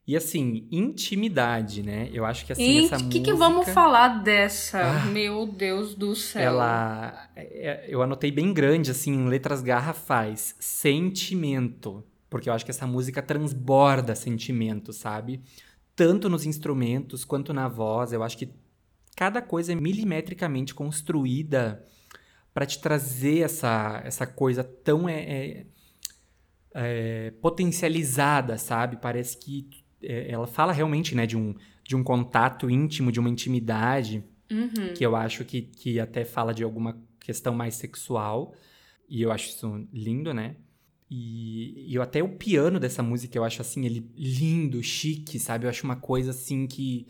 E, 0.06 0.14
assim, 0.14 0.68
Intimidade, 0.70 1.82
né? 1.82 2.10
Eu 2.12 2.26
acho 2.26 2.44
que, 2.44 2.52
assim, 2.52 2.62
E 2.62 2.84
essa 2.84 2.96
o 2.96 3.04
música... 3.04 3.10
que, 3.10 3.20
que 3.20 3.32
vamos 3.32 3.66
falar 3.70 4.22
dessa? 4.22 4.80
Ah. 4.82 5.06
Meu 5.06 5.46
Deus 5.46 5.94
do 5.94 6.14
céu. 6.14 6.42
Ela... 6.42 7.30
é, 7.34 7.86
Eu 7.88 8.02
anotei 8.02 8.30
bem 8.30 8.52
grande, 8.52 8.90
assim, 8.90 9.14
em 9.14 9.28
letras 9.28 9.62
garrafais. 9.62 10.54
Sentimento. 10.60 12.04
Porque 12.28 12.48
eu 12.48 12.52
acho 12.52 12.64
que 12.64 12.70
essa 12.70 12.86
música 12.86 13.22
transborda 13.22 14.14
sentimento, 14.14 14.92
sabe? 14.92 15.42
Tanto 15.94 16.28
nos 16.28 16.44
instrumentos 16.44 17.24
quanto 17.24 17.52
na 17.52 17.68
voz. 17.68 18.12
Eu 18.12 18.22
acho 18.22 18.36
que 18.36 18.50
cada 19.16 19.40
coisa 19.40 19.72
é 19.72 19.76
milimetricamente 19.76 20.74
construída 20.74 21.84
para 22.52 22.66
te 22.66 22.80
trazer 22.80 23.40
essa, 23.40 24.00
essa 24.04 24.26
coisa 24.26 24.62
tão 24.62 25.08
é, 25.08 25.20
é, 25.20 25.66
é, 26.74 27.30
potencializada, 27.40 28.58
sabe? 28.58 28.96
Parece 28.96 29.36
que 29.36 29.68
é, 30.02 30.30
ela 30.30 30.46
fala 30.46 30.72
realmente 30.72 31.14
né, 31.14 31.26
de, 31.26 31.36
um, 31.36 31.54
de 31.82 31.96
um 31.96 32.02
contato 32.02 32.70
íntimo, 32.70 33.12
de 33.12 33.20
uma 33.20 33.28
intimidade, 33.28 34.24
Uhum. 34.50 34.92
que 34.94 35.04
eu 35.04 35.16
acho 35.16 35.42
que, 35.44 35.62
que 35.62 35.98
até 35.98 36.22
fala 36.24 36.52
de 36.52 36.62
alguma 36.62 37.02
questão 37.18 37.54
mais 37.54 37.74
sexual. 37.74 38.54
E 39.08 39.22
eu 39.22 39.32
acho 39.32 39.48
isso 39.48 39.88
lindo, 39.92 40.32
né? 40.32 40.56
E, 41.16 41.92
e 41.92 41.94
eu 41.94 42.02
até 42.02 42.20
o 42.24 42.36
piano 42.36 42.80
dessa 42.80 43.00
música, 43.00 43.38
eu 43.38 43.44
acho 43.44 43.62
assim, 43.62 43.86
ele 43.86 44.10
lindo, 44.16 44.82
chique, 44.82 45.38
sabe? 45.38 45.64
Eu 45.64 45.70
acho 45.70 45.84
uma 45.84 45.94
coisa 45.94 46.32
assim 46.32 46.66
que. 46.66 47.06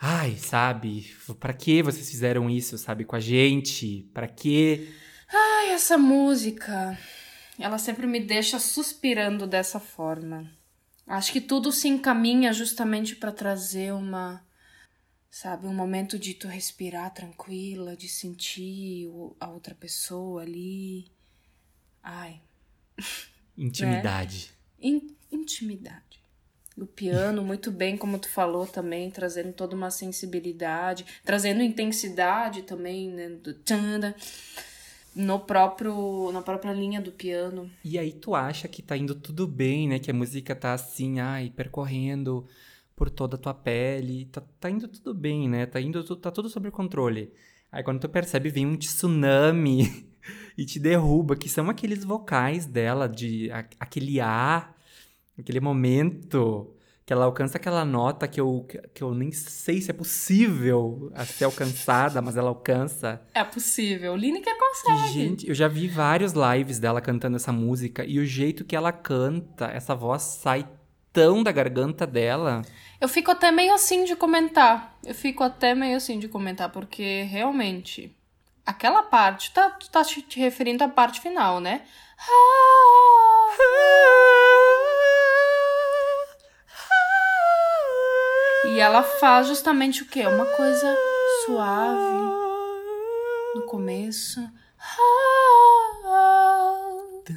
Ai, 0.00 0.36
sabe? 0.36 1.14
Pra 1.38 1.52
que 1.52 1.80
vocês 1.80 2.10
fizeram 2.10 2.50
isso, 2.50 2.76
sabe? 2.76 3.04
Com 3.04 3.14
a 3.14 3.20
gente? 3.20 4.10
Pra 4.12 4.26
quê? 4.26 4.88
Ai, 5.32 5.70
essa 5.70 5.96
música. 5.96 6.98
Ela 7.56 7.78
sempre 7.78 8.04
me 8.04 8.18
deixa 8.18 8.58
suspirando 8.58 9.46
dessa 9.46 9.78
forma. 9.78 10.50
Acho 11.06 11.32
que 11.32 11.40
tudo 11.40 11.70
se 11.70 11.86
encaminha 11.86 12.52
justamente 12.52 13.14
para 13.14 13.30
trazer 13.30 13.92
uma. 13.94 14.44
Sabe, 15.30 15.68
um 15.68 15.74
momento 15.74 16.18
de 16.18 16.34
tu 16.34 16.48
respirar 16.48 17.14
tranquila, 17.14 17.96
de 17.96 18.08
sentir 18.08 19.08
a 19.38 19.48
outra 19.48 19.74
pessoa 19.74 20.42
ali. 20.42 21.12
Ai, 22.02 22.40
Intimidade. 23.56 24.50
in- 24.80 25.14
intimidade. 25.30 26.02
O 26.76 26.86
piano, 26.86 27.42
muito 27.44 27.70
bem, 27.70 27.96
como 27.96 28.18
tu 28.18 28.28
falou 28.28 28.66
também, 28.66 29.08
trazendo 29.08 29.52
toda 29.52 29.76
uma 29.76 29.92
sensibilidade, 29.92 31.06
trazendo 31.24 31.62
intensidade 31.62 32.62
também, 32.62 33.08
né? 33.10 33.28
Do 33.28 33.54
tchanda, 33.54 34.14
no 35.14 35.38
próprio, 35.38 36.32
na 36.32 36.42
própria 36.42 36.72
linha 36.72 37.00
do 37.00 37.12
piano. 37.12 37.70
E 37.84 37.96
aí 37.96 38.12
tu 38.12 38.34
acha 38.34 38.66
que 38.66 38.82
tá 38.82 38.96
indo 38.96 39.14
tudo 39.14 39.46
bem, 39.46 39.86
né? 39.88 40.00
Que 40.00 40.10
a 40.10 40.14
música 40.14 40.54
tá 40.56 40.72
assim, 40.74 41.20
ai, 41.20 41.48
percorrendo 41.54 42.44
por 42.96 43.08
toda 43.08 43.36
a 43.36 43.38
tua 43.38 43.54
pele. 43.54 44.24
Tá, 44.26 44.42
tá 44.58 44.68
indo 44.68 44.88
tudo 44.88 45.14
bem, 45.14 45.48
né? 45.48 45.66
Tá 45.66 45.80
indo, 45.80 46.02
tá 46.16 46.32
tudo 46.32 46.48
sob 46.48 46.68
controle. 46.72 47.32
Aí 47.70 47.84
quando 47.84 48.00
tu 48.00 48.08
percebe, 48.08 48.48
vem 48.50 48.66
um 48.66 48.76
tsunami 48.76 50.08
e 50.56 50.64
te 50.64 50.78
derruba, 50.78 51.36
que 51.36 51.48
são 51.48 51.68
aqueles 51.70 52.04
vocais 52.04 52.66
dela, 52.66 53.08
de 53.08 53.50
a- 53.50 53.64
aquele 53.80 54.20
A, 54.20 54.68
aquele 55.38 55.60
momento 55.60 56.70
que 57.06 57.12
ela 57.12 57.26
alcança 57.26 57.58
aquela 57.58 57.84
nota 57.84 58.26
que 58.26 58.40
eu, 58.40 58.66
que 58.94 59.02
eu 59.02 59.12
nem 59.14 59.30
sei 59.30 59.78
se 59.82 59.90
é 59.90 59.92
possível 59.94 61.12
a 61.14 61.24
ser 61.26 61.44
alcançada, 61.44 62.22
mas 62.22 62.34
ela 62.36 62.48
alcança. 62.48 63.20
É 63.34 63.44
possível. 63.44 64.16
Lineker 64.16 64.54
consegue. 64.58 65.12
gente, 65.12 65.46
eu 65.48 65.54
já 65.54 65.68
vi 65.68 65.86
vários 65.86 66.32
lives 66.32 66.78
dela 66.78 67.02
cantando 67.02 67.36
essa 67.36 67.52
música 67.52 68.04
e 68.06 68.18
o 68.18 68.24
jeito 68.24 68.64
que 68.64 68.74
ela 68.74 68.90
canta, 68.90 69.66
essa 69.66 69.94
voz 69.94 70.22
sai 70.22 70.66
tão 71.12 71.42
da 71.42 71.52
garganta 71.52 72.06
dela. 72.06 72.62
Eu 72.98 73.06
fico 73.08 73.30
até 73.30 73.52
meio 73.52 73.74
assim 73.74 74.04
de 74.04 74.16
comentar. 74.16 74.98
Eu 75.04 75.14
fico 75.14 75.42
até 75.44 75.74
meio 75.74 75.96
assim 75.98 76.18
de 76.18 76.26
comentar, 76.26 76.70
porque 76.72 77.22
realmente. 77.24 78.16
Aquela 78.66 79.02
parte, 79.02 79.50
tá, 79.50 79.68
tu 79.70 79.90
tá 79.90 80.02
te 80.02 80.40
referindo 80.40 80.82
à 80.82 80.88
parte 80.88 81.20
final, 81.20 81.60
né? 81.60 81.82
E 88.66 88.80
ela 88.80 89.02
faz 89.02 89.46
justamente 89.46 90.02
o 90.02 90.06
quê? 90.06 90.26
Uma 90.26 90.46
coisa 90.46 90.96
suave 91.44 92.34
no 93.54 93.66
começo. 93.66 94.40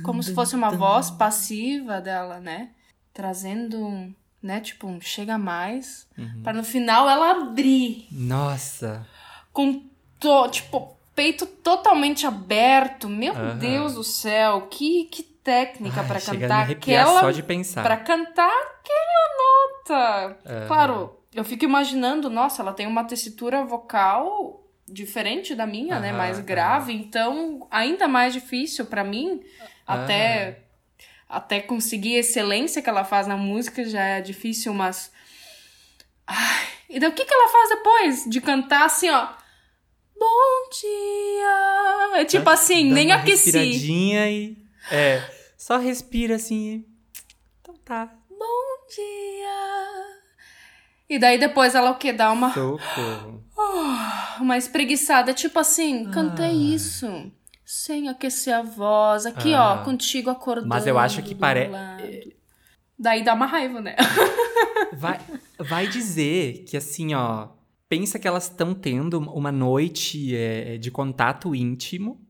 Como 0.03 0.23
se 0.23 0.33
fosse 0.33 0.55
uma 0.55 0.71
voz 0.71 1.11
passiva 1.11 1.99
dela, 1.99 2.39
né? 2.39 2.71
Trazendo, 3.13 4.13
né, 4.41 4.61
tipo, 4.61 4.87
um 4.87 5.01
chega 5.01 5.37
mais. 5.37 6.07
Pra 6.41 6.53
no 6.53 6.63
final 6.63 7.09
ela 7.09 7.31
abrir 7.31 8.07
Nossa, 8.11 9.05
com, 9.51 9.89
to, 10.19 10.49
tipo, 10.49 10.96
peito 11.17 11.47
totalmente 11.47 12.27
aberto. 12.27 13.09
Meu 13.09 13.33
Aham. 13.33 13.57
Deus 13.57 13.95
do 13.95 14.03
céu, 14.03 14.67
que, 14.69 15.05
que 15.05 15.23
técnica 15.23 16.01
Ai, 16.01 16.07
pra 16.07 16.19
chega 16.19 16.31
a 16.31 16.35
me 16.35 16.41
cantar 16.47 16.71
aquela 16.71 17.19
só 17.21 17.31
de 17.31 17.41
pensar. 17.41 17.81
Pra 17.81 17.97
cantar 17.97 18.51
aquela 18.51 19.97
nota. 19.97 20.37
Claro, 20.67 21.19
eu 21.33 21.43
fico 21.43 21.65
imaginando, 21.65 22.29
nossa, 22.29 22.61
ela 22.61 22.71
tem 22.71 22.85
uma 22.85 23.03
tessitura 23.03 23.65
vocal 23.65 24.63
diferente 24.87 25.55
da 25.55 25.65
minha, 25.65 25.99
né? 25.99 26.09
Aham, 26.09 26.17
Mais 26.17 26.39
grave, 26.39 26.93
então 26.93 27.67
ainda 27.71 28.07
mais 28.07 28.31
difícil 28.31 28.85
pra 28.85 29.03
mim, 29.03 29.41
até 29.87 30.59
até 31.27 31.59
conseguir 31.59 32.15
a 32.15 32.19
excelência 32.19 32.81
que 32.81 32.89
ela 32.89 33.03
faz 33.03 33.27
na 33.27 33.35
música 33.35 33.83
já 33.83 34.01
é 34.01 34.21
difícil, 34.21 34.73
mas 34.73 35.11
Ai, 36.27 36.67
e 36.89 36.99
daí 36.99 37.09
o 37.09 37.13
que 37.13 37.25
que 37.25 37.33
ela 37.33 37.51
faz 37.51 37.69
depois 37.69 38.25
de 38.29 38.39
cantar 38.39 38.85
assim, 38.85 39.09
ó? 39.09 39.27
Bom 40.19 40.69
dia. 40.81 42.19
É 42.21 42.25
tipo 42.25 42.49
assim, 42.49 42.89
Dá 42.89 42.95
nem 42.95 43.07
uma 43.07 43.15
aqueci. 43.15 43.51
respiradinha 43.51 44.29
e 44.31 44.57
é, 44.91 45.21
só 45.57 45.77
respira 45.77 46.35
assim. 46.35 46.85
Então 47.61 47.75
tá. 47.85 48.11
Bom 48.29 48.85
dia. 48.95 50.07
E 51.09 51.19
daí 51.19 51.37
depois 51.37 51.73
ela 51.75 51.91
o 51.91 51.95
que? 51.95 52.11
Dá 52.11 52.31
uma, 52.31 52.53
Socorro. 52.53 53.43
uma 54.41 54.57
espreguiçada, 54.57 55.33
tipo 55.33 55.57
assim, 55.59 56.09
cantei 56.11 56.51
isso. 56.51 57.31
Sem 57.65 58.07
aquecer 58.09 58.53
a 58.55 58.61
voz. 58.61 59.25
Aqui, 59.25 59.53
ó, 59.53 59.73
Ah. 59.73 59.77
contigo 59.83 60.29
acordando. 60.29 60.69
Mas 60.69 60.87
eu 60.87 60.97
acho 60.97 61.21
que 61.21 61.33
do 61.33 61.39
pare- 61.39 61.63
meu 61.67 61.71
lado. 61.71 62.03
Daí 62.97 63.23
dá 63.23 63.33
uma 63.33 63.45
raiva, 63.45 63.79
né? 63.81 63.95
Vai, 64.93 65.19
vai 65.59 65.87
dizer 65.87 66.63
que 66.67 66.75
assim, 66.77 67.13
ó, 67.13 67.49
pensa 67.89 68.19
que 68.19 68.27
elas 68.27 68.43
estão 68.45 68.73
tendo 68.73 69.19
uma 69.19 69.51
noite 69.51 70.35
é, 70.35 70.77
de 70.77 70.91
contato 70.91 71.55
íntimo 71.55 72.21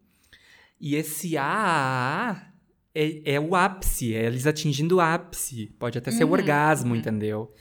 e 0.79 0.95
esse 0.95 1.37
A 1.37 2.51
é, 2.93 3.33
é 3.35 3.39
o 3.39 3.55
ápice, 3.55 4.13
é 4.15 4.25
eles 4.25 4.45
atingindo 4.47 4.97
o 4.97 5.01
ápice. 5.01 5.67
Pode 5.79 5.97
até 5.97 6.11
ser 6.11 6.23
o 6.23 6.27
Uhum, 6.27 6.33
orgasmo, 6.33 6.95
entendeu? 6.95 7.53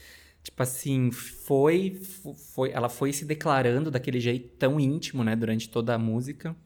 Tipo 0.43 0.63
assim, 0.63 1.11
foi, 1.11 1.95
fo- 1.97 2.35
foi, 2.35 2.71
ela 2.71 2.89
foi 2.89 3.13
se 3.13 3.25
declarando 3.25 3.91
daquele 3.91 4.21
jeito 4.21 4.49
tão 4.57 4.79
íntimo, 4.79 5.25
né, 5.25 5.35
durante 5.35 5.69
toda 5.69 5.95
a 5.95 5.99
música. 5.99 6.57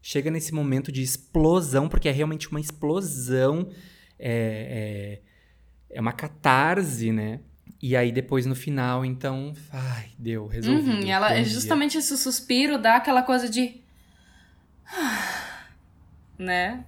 Chega 0.00 0.30
nesse 0.30 0.52
momento 0.54 0.92
de 0.92 1.02
explosão, 1.02 1.88
porque 1.88 2.08
é 2.08 2.12
realmente 2.12 2.48
uma 2.50 2.60
explosão, 2.60 3.68
é, 4.18 5.20
é, 5.90 5.96
é 5.96 6.00
uma 6.00 6.12
catarse, 6.12 7.10
né? 7.10 7.40
E 7.86 7.94
aí 7.94 8.10
depois 8.10 8.46
no 8.46 8.54
final, 8.54 9.04
então, 9.04 9.52
ai, 9.70 10.06
deu, 10.18 10.46
resolvido. 10.46 10.90
Uhum, 10.90 11.00
e 11.00 11.10
ela 11.10 11.28
Bom 11.28 11.34
é 11.34 11.44
justamente 11.44 11.98
esse 11.98 12.16
suspiro 12.16 12.78
dá 12.78 12.96
aquela 12.96 13.20
coisa 13.20 13.46
de. 13.46 13.78
né? 16.38 16.86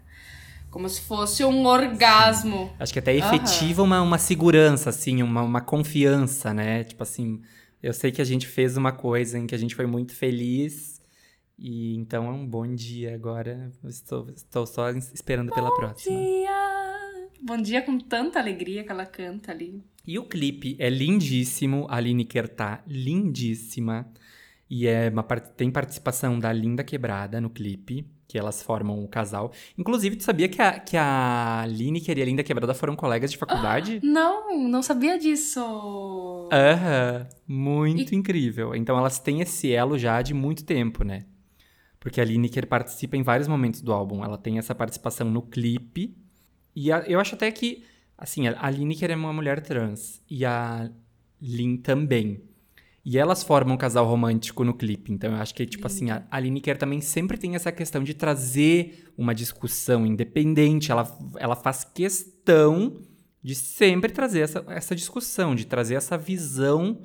Como 0.71 0.89
se 0.89 1.03
fosse 1.03 1.45
um 1.45 1.67
orgasmo. 1.67 2.75
Acho 2.81 2.95
que 2.95 2.99
até 2.99 3.15
efetiva 3.15 3.83
uma, 3.83 4.01
uma 4.01 4.17
segurança, 4.17 4.89
assim, 4.89 5.23
uma, 5.23 5.43
uma 5.43 5.61
confiança, 5.61 6.55
né? 6.55 6.83
Tipo 6.83 7.03
assim, 7.03 7.43
eu 7.83 7.93
sei 7.93 8.11
que 8.11 8.23
a 8.23 8.25
gente 8.25 8.47
fez 8.47 8.79
uma 8.79 8.91
coisa 8.91 9.39
em 9.39 9.47
que 9.47 9.55
a 9.55 9.59
gente 9.59 9.75
foi 9.75 9.85
muito 9.85 10.15
feliz. 10.15 11.03
E 11.59 11.95
então 11.97 12.27
é 12.27 12.33
um 12.33 12.47
bom 12.47 12.75
dia 12.75 13.15
agora. 13.15 13.71
Estou, 13.85 14.31
estou 14.31 14.67
só 14.67 14.89
esperando 14.93 15.53
pela 15.53 15.71
próxima. 15.77 16.17
Dia. 16.17 17.29
Bom 17.43 17.59
dia 17.59 17.83
com 17.83 17.99
tanta 17.99 18.39
alegria 18.39 18.83
que 18.83 18.91
ela 18.91 19.05
canta 19.05 19.53
ali. 19.53 19.85
E 20.07 20.19
o 20.19 20.25
clipe 20.25 20.77
é 20.79 20.89
lindíssimo. 20.89 21.87
A 21.91 21.99
Lineker 22.01 22.49
tá 22.49 22.83
lindíssima. 22.87 24.07
E 24.69 24.87
é 24.87 25.09
uma, 25.11 25.23
tem 25.23 25.71
participação 25.71 26.39
da 26.39 26.53
Linda 26.53 26.83
Quebrada 26.83 27.41
no 27.41 27.49
clipe, 27.49 28.05
que 28.27 28.37
elas 28.37 28.63
formam 28.63 29.03
o 29.05 29.07
casal. 29.09 29.53
Inclusive, 29.79 30.17
tu 30.17 30.25
sabia 30.25 30.49
que 30.49 30.61
a, 30.61 30.79
que 30.81 30.97
a 30.97 31.65
Lineker 31.69 32.19
e 32.19 32.23
a 32.23 32.25
Linda 32.25 32.43
Quebrada 32.43 32.75
foram 32.75 32.97
colegas 32.97 33.31
de 33.31 33.37
faculdade? 33.37 34.01
Não, 34.03 34.69
não 34.69 34.83
sabia 34.83 35.19
disso. 35.19 35.61
Aham, 36.53 37.27
muito 37.47 38.15
incrível. 38.15 38.75
Então 38.75 38.99
elas 38.99 39.19
têm 39.19 39.41
esse 39.41 39.73
elo 39.73 39.97
já 39.99 40.21
de 40.23 40.35
muito 40.35 40.65
tempo, 40.65 41.05
né? 41.05 41.25
Porque 42.01 42.21
a 42.21 42.25
Lineker 42.25 42.67
participa 42.67 43.17
em 43.17 43.23
vários 43.23 43.49
momentos 43.49 43.81
do 43.81 43.93
álbum. 43.93 44.25
Ela 44.25 44.39
tem 44.39 44.59
essa 44.59 44.75
participação 44.75 45.31
no 45.31 45.43
clipe. 45.43 46.17
E 46.75 46.91
a- 46.93 47.05
eu 47.07 47.19
acho 47.21 47.35
até 47.35 47.51
que, 47.51 47.85
assim, 48.17 48.47
a, 48.49 48.71
Lineker 48.71 49.11
é 49.11 49.17
uma 49.17 49.33
mulher 49.33 49.61
trans. 49.61 50.21
E 50.31 50.45
a 50.45 50.91
Lin 51.41 51.77
também. 51.77 52.43
E 53.05 53.17
elas 53.19 53.45
formam 53.45 53.75
um 53.75 53.79
casal 53.79 54.05
romântico 54.05 54.65
no 54.65 54.75
clipe. 54.75 55.13
Então 55.13 55.31
eu 55.33 55.37
acho 55.37 55.55
que, 55.55 55.65
tipo 55.65 55.87
assim, 55.87 56.11
a, 56.11 56.25
a 56.31 56.41
Lineker 56.41 56.77
também 56.77 57.01
sempre 57.01 57.39
tem 57.39 57.55
essa 57.55 57.71
questão 57.71 58.03
de 58.03 58.15
trazer 58.15 59.13
uma 59.17 59.35
discussão 59.35 60.05
independente. 60.05 60.91
Ela, 60.91 61.07
ela 61.39 61.55
faz 61.55 61.85
questão 61.85 63.01
de 63.43 63.55
sempre 63.55 64.11
trazer 64.13 64.41
essa, 64.41 64.65
essa 64.69 64.97
discussão, 64.97 65.55
de 65.55 65.67
trazer 65.67 65.95
essa 65.95 66.19
visão 66.19 67.01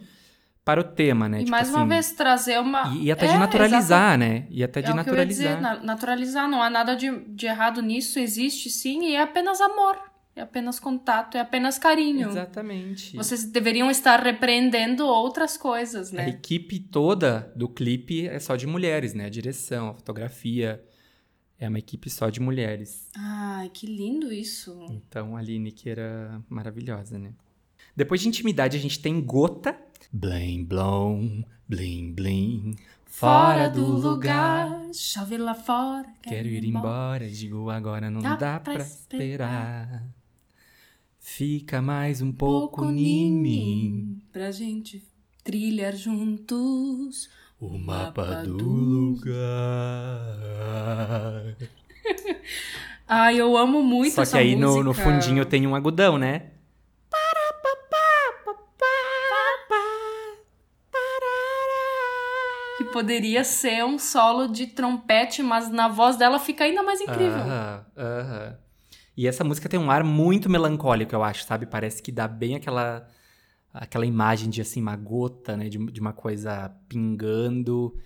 para 0.66 0.82
o 0.82 0.84
tema, 0.84 1.30
né? 1.30 1.38
E 1.38 1.39
Tipo 1.41 1.51
mais 1.51 1.70
uma 1.70 1.80
assim, 1.80 1.89
vez 1.89 2.12
trazer 2.14 2.59
uma. 2.59 2.88
E, 2.95 3.03
e 3.05 3.12
até 3.12 3.26
É, 3.28 3.34
de 3.34 3.38
naturalizar, 3.38 4.18
né? 4.18 4.47
E 4.49 4.64
até 4.64 4.80
exato. 4.80 4.93
de 4.95 4.99
é 4.99 5.03
naturalizar. 5.03 5.47
dizer, 5.55 5.62
na- 5.62 5.84
naturalizar, 5.84 6.49
não 6.49 6.62
há 6.64 6.70
nada 6.70 6.95
de, 6.95 7.12
de 7.30 7.45
errado 7.45 7.80
nisso, 7.82 8.18
existe 8.18 8.70
sim, 8.72 9.03
e 9.05 9.16
é 9.16 9.22
apenas 9.22 9.62
amor, 9.62 9.97
é 10.41 10.43
apenas 10.43 10.79
contato, 10.79 11.37
é 11.37 11.39
apenas 11.39 11.77
carinho. 11.77 12.27
Exatamente. 12.29 13.15
Vocês 13.15 13.45
deveriam 13.45 13.89
estar 13.89 14.19
repreendendo 14.21 15.05
outras 15.05 15.55
coisas, 15.55 16.11
A 16.13 16.17
né? 16.17 16.29
equipe 16.29 16.79
toda 16.79 17.51
do 17.55 17.69
clipe 17.69 18.27
é 18.27 18.39
só 18.39 18.55
de 18.55 18.65
mulheres, 18.67 19.13
né? 19.13 19.25
A 19.25 19.29
direção, 19.29 19.89
a 19.89 19.93
fotografia. 19.93 20.83
É 21.59 21.69
uma 21.69 21.77
equipe 21.77 22.09
só 22.09 22.29
de 22.31 22.39
mulheres. 22.39 23.07
Ai, 23.15 23.69
que 23.69 23.85
lindo 23.85 24.33
isso. 24.33 24.83
Então 24.89 25.37
a 25.37 25.41
Lineker 25.43 25.99
era 25.99 26.41
maravilhosa, 26.49 27.19
né? 27.19 27.33
Depois 27.95 28.19
de 28.19 28.27
intimidade, 28.27 28.75
a 28.75 28.79
gente 28.79 28.99
tem 28.99 29.21
gota. 29.21 29.77
Blim, 30.11 30.63
blom, 30.65 31.43
blim, 31.67 32.13
blim. 32.13 32.75
Fora 33.05 33.69
do 33.69 33.85
lugar. 33.85 34.87
chove 34.93 35.37
lá 35.37 35.53
fora. 35.53 36.07
Quero 36.23 36.47
ir 36.47 36.63
embora, 36.65 37.29
digo 37.29 37.69
agora 37.69 38.09
não 38.09 38.21
Dá 38.21 38.35
dá, 38.35 38.59
pra 38.59 38.73
pra 38.75 38.83
esperar. 38.83 39.21
esperar. 39.21 40.20
Fica 41.34 41.82
mais 41.82 42.21
um 42.21 42.29
pouco 42.29 42.84
em 42.91 43.32
mim. 43.32 44.21
Pra 44.34 44.51
gente 44.51 45.01
trilhar 45.45 45.95
juntos 45.95 47.29
O 47.57 47.77
mapa 47.77 48.25
mapa 48.25 48.43
do 48.43 48.57
lugar. 48.67 49.32
Ai, 53.07 53.38
eu 53.39 53.55
amo 53.55 53.82
muito 53.82 54.13
Só 54.13 54.23
essa 54.23 54.34
que 54.34 54.38
aí 54.39 54.57
no, 54.57 54.84
música. 54.84 54.84
no 54.84 54.93
fundinho 54.93 55.45
tem 55.45 55.65
um 55.65 55.73
agudão, 55.73 56.17
né? 56.17 56.51
Que 62.77 62.84
poderia 62.91 63.45
ser 63.45 63.86
um 63.86 63.97
solo 63.97 64.49
de 64.49 64.67
trompete, 64.67 65.41
mas 65.41 65.69
na 65.69 65.88
voz 65.88 66.17
dela 66.17 66.39
fica 66.39 66.65
ainda 66.65 66.84
mais 66.84 66.99
incrível. 66.99 67.39
Aham, 67.39 67.86
aham. 67.97 68.61
E 69.16 69.28
essa 69.28 69.43
música 69.43 69.70
tem 69.70 69.80
um 69.80 69.91
ar 69.91 70.03
muito 70.03 70.49
melancólico, 70.49 71.14
eu 71.16 71.24
acho, 71.24 71.43
sabe? 71.43 71.66
Parece 71.66 72.01
que 72.01 72.12
dá 72.12 72.28
bem 72.28 72.55
aquela 72.55 73.07
aquela 73.74 74.05
imagem 74.05 74.49
de 74.49 74.62
assim 74.62 74.82
uma 74.82 74.95
gota, 74.95 75.55
né? 75.57 75.70
De, 75.70 75.78
de 75.78 76.01
uma 76.01 76.14
coisa 76.14 76.70
pingando 76.89 77.97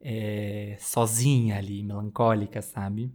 é, 0.00 0.76
sozinha 0.80 1.56
ali, 1.58 1.82
melancólica, 1.82 2.62
sabe? 2.62 3.12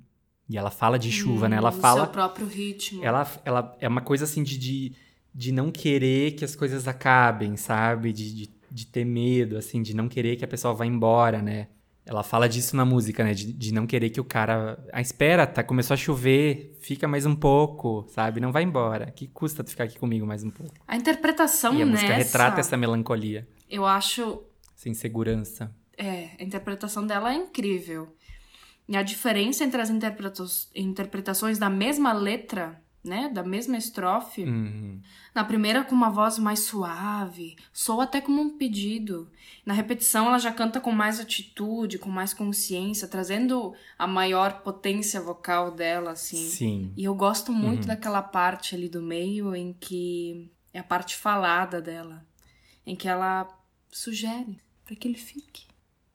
E 0.50 0.58
ela 0.58 0.72
fala 0.72 1.00
de 1.00 1.12
chuva, 1.12 1.50
né? 1.50 1.58
Ela 1.58 1.72
Hum, 1.72 1.82
fala 1.82 2.04
seu 2.04 2.12
próprio 2.12 2.48
ritmo. 2.48 3.02
ela, 3.02 3.28
ela 3.46 3.78
é 3.80 3.88
uma 3.88 4.02
coisa 4.02 4.26
assim 4.26 4.44
de, 4.44 4.58
de, 4.58 4.96
de 5.34 5.52
não 5.52 5.72
querer 5.72 6.34
que 6.34 6.46
as 6.46 6.56
coisas 6.56 6.88
acabem, 6.88 7.58
sabe? 7.58 8.14
De, 8.14 8.34
de, 8.36 8.50
de 8.72 8.86
ter 8.88 9.06
medo, 9.06 9.58
assim, 9.58 9.82
de 9.82 9.94
não 9.96 10.08
querer 10.10 10.36
que 10.36 10.46
a 10.46 10.48
pessoa 10.48 10.74
vá 10.74 10.86
embora, 10.86 11.42
né? 11.42 11.68
Ela 12.06 12.22
fala 12.22 12.50
disso 12.50 12.76
na 12.76 12.84
música, 12.84 13.24
né? 13.24 13.34
De, 13.34 13.54
de 13.54 13.74
não 13.74 13.88
querer 13.88 14.10
que 14.10 14.20
o 14.20 14.26
cara. 14.26 14.78
Ah, 14.92 15.00
espera, 15.00 15.48
tá? 15.48 15.64
Começou 15.64 15.94
a 15.94 15.98
chover, 15.98 16.78
fica 16.82 17.08
mais 17.08 17.26
um 17.26 17.34
pouco, 17.36 18.06
sabe? 18.10 18.42
Não 18.42 18.52
vai 18.52 18.64
embora. 18.64 19.10
Que 19.12 19.28
custa 19.28 19.64
tu 19.64 19.70
ficar 19.70 19.86
aqui 19.86 19.98
comigo 19.98 20.26
mais 20.28 20.44
um 20.44 20.50
pouco? 20.50 20.74
A 20.86 20.98
interpretação 20.98 21.74
e 21.74 21.82
a 21.82 21.86
nessa, 21.86 22.02
música 22.04 22.14
retrata 22.14 22.60
essa 22.60 22.76
melancolia, 22.76 23.48
eu 23.70 23.86
acho, 23.86 24.44
essa 24.78 24.90
insegurança. 24.90 25.74
é, 25.98 26.32
a 26.38 26.44
interpretação 26.44 27.08
dela 27.08 27.32
é 27.32 27.36
incrível. 27.36 28.14
E 28.86 28.98
a 28.98 29.02
diferença 29.02 29.64
entre 29.64 29.82
as 29.82 29.90
interpreta- 29.90 30.44
interpretações 30.76 31.58
da 31.58 31.70
mesma 31.70 32.12
letra, 32.12 32.83
né, 33.04 33.28
da 33.28 33.44
mesma 33.44 33.76
estrofe, 33.78 34.44
Uhum. 34.44 35.02
na 35.36 35.44
primeira 35.44 35.84
com 35.84 35.94
uma 35.94 36.10
voz 36.10 36.40
mais 36.40 36.60
suave, 36.62 37.58
soa 37.74 38.06
até 38.06 38.22
como 38.22 38.42
um 38.42 38.58
pedido. 38.58 39.30
Na 39.66 39.74
repetição 39.74 40.28
ela 40.28 40.40
já 40.40 40.52
canta 40.54 40.80
com 40.80 40.92
mais 40.92 41.20
atitude, 41.20 41.98
com 42.00 42.10
mais 42.10 42.34
consciência, 42.34 43.08
trazendo 43.08 43.74
a 44.00 44.08
maior 44.08 44.62
potência 44.62 45.20
vocal 45.20 45.72
dela, 45.72 46.12
assim. 46.12 46.48
Sim. 46.48 46.94
E 46.96 47.04
eu 47.04 47.14
gosto 47.14 47.52
muito 47.52 47.82
Uhum. 47.82 47.88
daquela 47.88 48.22
parte 48.22 48.74
ali 48.74 48.88
do 48.88 49.02
meio 49.02 49.54
em 49.54 49.74
que 49.74 50.50
é 50.74 50.80
a 50.80 50.84
parte 50.84 51.16
falada 51.18 51.82
dela, 51.82 52.26
em 52.86 52.96
que 52.96 53.08
ela 53.10 53.48
sugere 53.92 54.58
para 54.86 54.96
que 54.96 55.08
ele 55.08 55.18
fique 55.18 55.64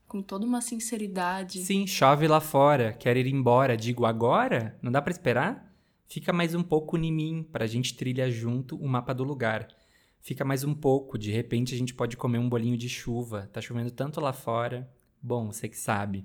com 0.07 0.23
toda 0.23 0.47
uma 0.47 0.63
sinceridade. 0.63 1.61
Sim, 1.61 1.87
chove 1.87 2.27
lá 2.27 2.41
fora, 2.41 2.95
quero 2.95 3.19
ir 3.19 3.27
embora. 3.27 3.77
Digo 3.77 4.07
agora? 4.07 4.75
Não 4.81 4.91
dá 4.91 5.03
pra 5.03 5.11
esperar? 5.13 5.68
Fica 6.11 6.33
mais 6.33 6.55
um 6.55 6.63
pouco 6.63 6.97
em 6.97 7.13
mim, 7.13 7.47
pra 7.53 7.67
gente 7.67 7.95
trilhar 7.95 8.31
junto 8.31 8.77
o 8.77 8.89
mapa 8.89 9.13
do 9.13 9.23
lugar. 9.23 9.69
Fica 10.23 10.43
mais 10.43 10.65
um 10.65 10.73
pouco, 10.73 11.19
de 11.19 11.31
repente 11.31 11.75
a 11.75 11.79
gente 11.79 11.93
pode 11.93 12.17
comer 12.17 12.39
um 12.39 12.49
bolinho 12.49 12.79
de 12.79 12.89
chuva. 12.89 13.51
Tá 13.53 13.61
chovendo 13.61 13.91
tanto 13.91 14.19
lá 14.19 14.33
fora. 14.33 14.91
Bom, 15.23 15.53
você 15.53 15.69
que 15.69 15.77
sabe. 15.77 16.25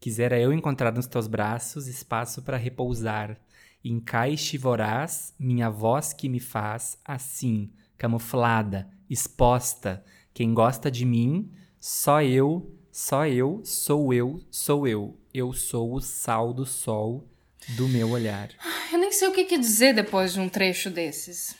Quisera 0.00 0.40
eu 0.40 0.54
encontrar 0.54 0.90
nos 0.90 1.06
teus 1.06 1.26
braços 1.26 1.86
espaço 1.86 2.40
pra 2.40 2.56
repousar. 2.56 3.38
Encaixe 3.84 4.56
voraz, 4.56 5.34
minha 5.38 5.68
voz 5.68 6.14
que 6.14 6.26
me 6.26 6.40
faz 6.40 6.98
assim, 7.04 7.70
camuflada, 7.98 8.88
exposta. 9.08 10.02
Quem 10.32 10.54
gosta 10.54 10.90
de 10.90 11.04
mim, 11.04 11.50
só 11.78 12.22
eu, 12.22 12.74
só 12.90 13.26
eu, 13.26 13.60
sou 13.64 14.14
eu, 14.14 14.40
sou 14.50 14.88
eu. 14.88 15.20
Eu 15.34 15.52
sou 15.52 15.92
o 15.92 16.00
sal 16.00 16.54
do 16.54 16.64
sol 16.64 17.29
do 17.68 17.86
meu 17.88 18.10
olhar. 18.10 18.50
Eu 18.92 18.98
nem 18.98 19.12
sei 19.12 19.28
o 19.28 19.32
que, 19.32 19.44
que 19.44 19.58
dizer 19.58 19.94
depois 19.94 20.32
de 20.32 20.40
um 20.40 20.48
trecho 20.48 20.90
desses. 20.90 21.54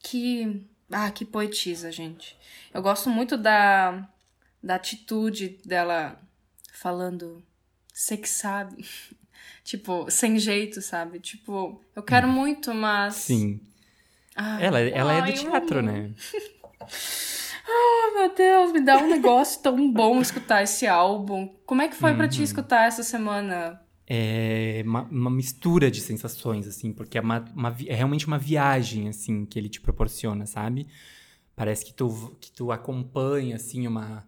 Que. 0.00 0.64
Ah, 0.90 1.10
que 1.10 1.24
poetisa, 1.24 1.90
gente. 1.90 2.36
Eu 2.72 2.80
gosto 2.82 3.08
muito 3.10 3.36
da, 3.36 4.08
da 4.62 4.76
atitude 4.76 5.58
dela 5.64 6.20
falando. 6.72 7.42
Você 7.92 8.16
que 8.16 8.28
sabe. 8.28 8.84
tipo, 9.64 10.08
sem 10.10 10.38
jeito, 10.38 10.80
sabe? 10.82 11.18
Tipo, 11.18 11.80
eu 11.94 12.02
quero 12.02 12.28
muito, 12.28 12.72
mas. 12.74 13.14
Sim. 13.14 13.60
Ai, 14.34 14.64
Ela, 14.64 14.80
ela 14.80 15.12
é 15.14 15.20
ai, 15.20 15.32
do 15.32 15.38
eu 15.38 15.50
teatro, 15.50 15.78
amo. 15.78 15.90
né? 15.90 16.14
Ai, 17.66 18.10
meu 18.14 18.34
Deus, 18.34 18.72
me 18.72 18.80
dá 18.82 18.98
um 18.98 19.08
negócio 19.08 19.62
tão 19.62 19.90
bom 19.90 20.20
escutar 20.20 20.62
esse 20.62 20.86
álbum. 20.86 21.48
Como 21.64 21.80
é 21.82 21.88
que 21.88 21.96
foi 21.96 22.14
pra 22.14 22.28
ti 22.28 22.42
escutar 22.42 22.86
essa 22.86 23.02
semana? 23.02 23.80
É 24.08 24.82
uma, 24.86 25.02
uma 25.02 25.30
mistura 25.30 25.90
de 25.90 26.00
sensações, 26.00 26.66
assim, 26.68 26.92
porque 26.92 27.18
é, 27.18 27.20
uma, 27.20 27.44
uma 27.54 27.76
é 27.86 27.94
realmente 27.94 28.26
uma 28.26 28.38
viagem, 28.38 29.08
assim, 29.08 29.44
que 29.44 29.58
ele 29.58 29.68
te 29.68 29.80
proporciona, 29.80 30.46
sabe? 30.46 30.86
Parece 31.56 31.84
que 31.84 31.92
tu, 31.94 32.36
que 32.40 32.52
tu 32.52 32.70
acompanha, 32.70 33.56
assim, 33.56 33.86
uma. 33.86 34.26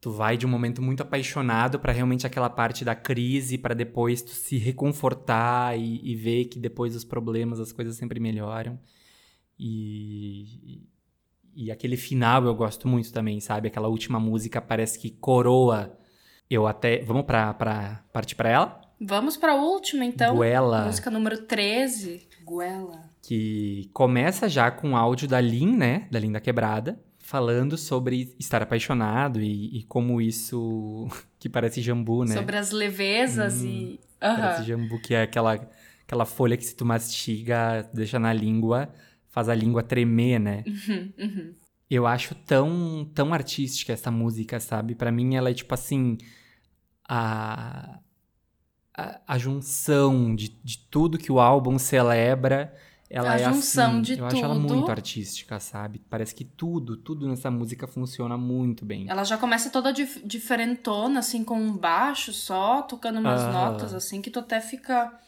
Tu 0.00 0.10
vai 0.12 0.36
de 0.36 0.46
um 0.46 0.48
momento 0.48 0.80
muito 0.80 1.02
apaixonado 1.02 1.80
pra 1.80 1.92
realmente 1.92 2.26
aquela 2.26 2.48
parte 2.48 2.84
da 2.84 2.94
crise, 2.94 3.58
pra 3.58 3.74
depois 3.74 4.22
tu 4.22 4.30
se 4.30 4.56
reconfortar 4.56 5.78
e, 5.78 6.00
e 6.04 6.14
ver 6.14 6.46
que 6.46 6.58
depois 6.58 6.94
dos 6.94 7.04
problemas 7.04 7.58
as 7.60 7.72
coisas 7.72 7.96
sempre 7.96 8.20
melhoram. 8.20 8.78
E, 9.58 10.86
e 11.54 11.70
aquele 11.72 11.96
final 11.96 12.44
eu 12.44 12.54
gosto 12.54 12.86
muito 12.88 13.12
também, 13.12 13.40
sabe? 13.40 13.68
Aquela 13.68 13.88
última 13.88 14.20
música 14.20 14.60
parece 14.62 14.98
que 14.98 15.10
coroa. 15.10 15.98
Eu 16.48 16.66
até. 16.66 17.02
Vamos 17.04 17.24
pra, 17.26 17.52
pra 17.54 18.04
partir 18.12 18.36
pra 18.36 18.48
ela? 18.48 18.87
Vamos 19.00 19.36
pra 19.36 19.54
última, 19.54 20.04
então. 20.04 20.38
Guela. 20.38 20.86
Música 20.86 21.10
número 21.10 21.38
13. 21.42 22.26
Guela. 22.46 23.10
Que 23.22 23.90
começa 23.92 24.48
já 24.48 24.70
com 24.70 24.92
o 24.92 24.96
áudio 24.96 25.28
da 25.28 25.40
Lin, 25.40 25.76
né? 25.76 26.08
Da 26.10 26.18
Lin 26.18 26.32
da 26.32 26.40
Quebrada. 26.40 27.00
Falando 27.18 27.76
sobre 27.76 28.34
estar 28.38 28.62
apaixonado 28.62 29.40
e, 29.40 29.78
e 29.78 29.82
como 29.84 30.20
isso... 30.20 31.06
que 31.38 31.48
parece 31.48 31.82
jambu, 31.82 32.24
né? 32.24 32.34
Sobre 32.34 32.56
as 32.56 32.70
levezas 32.70 33.62
e... 33.62 34.00
Aham. 34.20 34.40
Parece 34.40 34.62
jambu, 34.64 35.00
que 35.00 35.14
é 35.14 35.22
aquela, 35.22 35.54
aquela 36.04 36.24
folha 36.24 36.56
que 36.56 36.64
se 36.64 36.74
tu 36.74 36.84
mastiga, 36.84 37.88
deixa 37.92 38.18
na 38.18 38.32
língua, 38.32 38.88
faz 39.28 39.48
a 39.48 39.54
língua 39.54 39.82
tremer, 39.82 40.40
né? 40.40 40.64
Uhum, 40.66 41.12
uhum. 41.18 41.54
Eu 41.90 42.06
acho 42.06 42.34
tão, 42.34 43.08
tão 43.14 43.32
artística 43.32 43.92
essa 43.92 44.10
música, 44.10 44.58
sabe? 44.58 44.94
Pra 44.94 45.12
mim 45.12 45.36
ela 45.36 45.50
é 45.50 45.54
tipo 45.54 45.72
assim. 45.72 46.18
A, 47.08 47.98
a, 48.98 49.34
a 49.34 49.38
junção 49.38 50.34
de, 50.34 50.48
de 50.48 50.78
tudo 50.90 51.18
que 51.18 51.30
o 51.32 51.40
álbum 51.40 51.78
celebra. 51.78 52.74
Ela 53.10 53.32
A 53.32 53.38
é 53.38 53.44
junção 53.44 53.92
assim. 53.92 54.02
de 54.02 54.18
eu 54.18 54.26
acho 54.26 54.44
ela 54.44 54.54
tudo. 54.54 54.68
muito 54.68 54.90
artística, 54.90 55.58
sabe? 55.58 55.98
Parece 56.10 56.34
que 56.34 56.44
tudo, 56.44 56.96
tudo 56.96 57.26
nessa 57.26 57.50
música 57.50 57.86
funciona 57.86 58.36
muito 58.36 58.84
bem. 58.84 59.08
Ela 59.08 59.24
já 59.24 59.38
começa 59.38 59.70
toda 59.70 59.92
dif- 59.92 60.20
diferentona, 60.26 61.20
assim, 61.20 61.42
com 61.42 61.58
um 61.58 61.74
baixo 61.74 62.32
só, 62.34 62.82
tocando 62.82 63.18
umas 63.18 63.40
Aham. 63.42 63.52
notas, 63.52 63.94
assim, 63.94 64.20
que 64.20 64.30
tu 64.30 64.40
até 64.40 64.60
fica. 64.60 65.18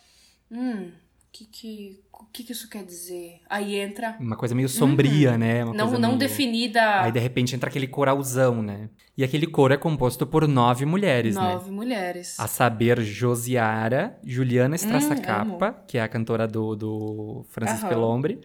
Hum, 0.51 0.91
que 1.33 1.47
que, 1.47 2.01
o 2.25 2.27
que 2.33 2.45
que 2.45 2.53
isso 2.53 2.69
quer 2.69 2.85
dizer? 2.85 3.41
Aí 3.49 3.77
entra. 3.77 4.17
Uma 4.21 4.37
coisa 4.37 4.55
meio 4.55 4.69
sombria, 4.69 5.37
né? 5.39 5.65
Uma 5.65 5.71
Uhum. 5.73 5.77
Não, 5.77 5.91
não 5.99 6.09
meio- 6.11 6.19
definida 6.19 7.01
Aí 7.03 7.13
de 7.13 7.19
repente 7.19 7.55
entra 7.55 7.69
aquele 7.69 7.87
coralzão, 7.87 8.63
né? 8.63 8.89
E 9.17 9.25
aquele 9.25 9.47
coro 9.47 9.75
é 9.75 9.77
composto 9.77 10.27
por 10.27 10.47
nove 10.49 10.85
mulheres, 10.87 11.35
né? 11.37 11.41
nove 11.55 11.71
mulheres. 11.71 12.39
A 12.41 12.47
saber, 12.47 13.01
Josiara, 13.03 14.19
Juliana 14.25 14.77
Strassacapa, 14.77 15.67
amo. 15.69 15.77
que 15.87 15.99
é 15.99 16.03
a 16.03 16.09
cantora 16.09 16.47
do, 16.47 16.75
do 16.75 17.45
Francisco 17.51 17.87
Aham. 17.87 17.95
Pelombre, 17.95 18.41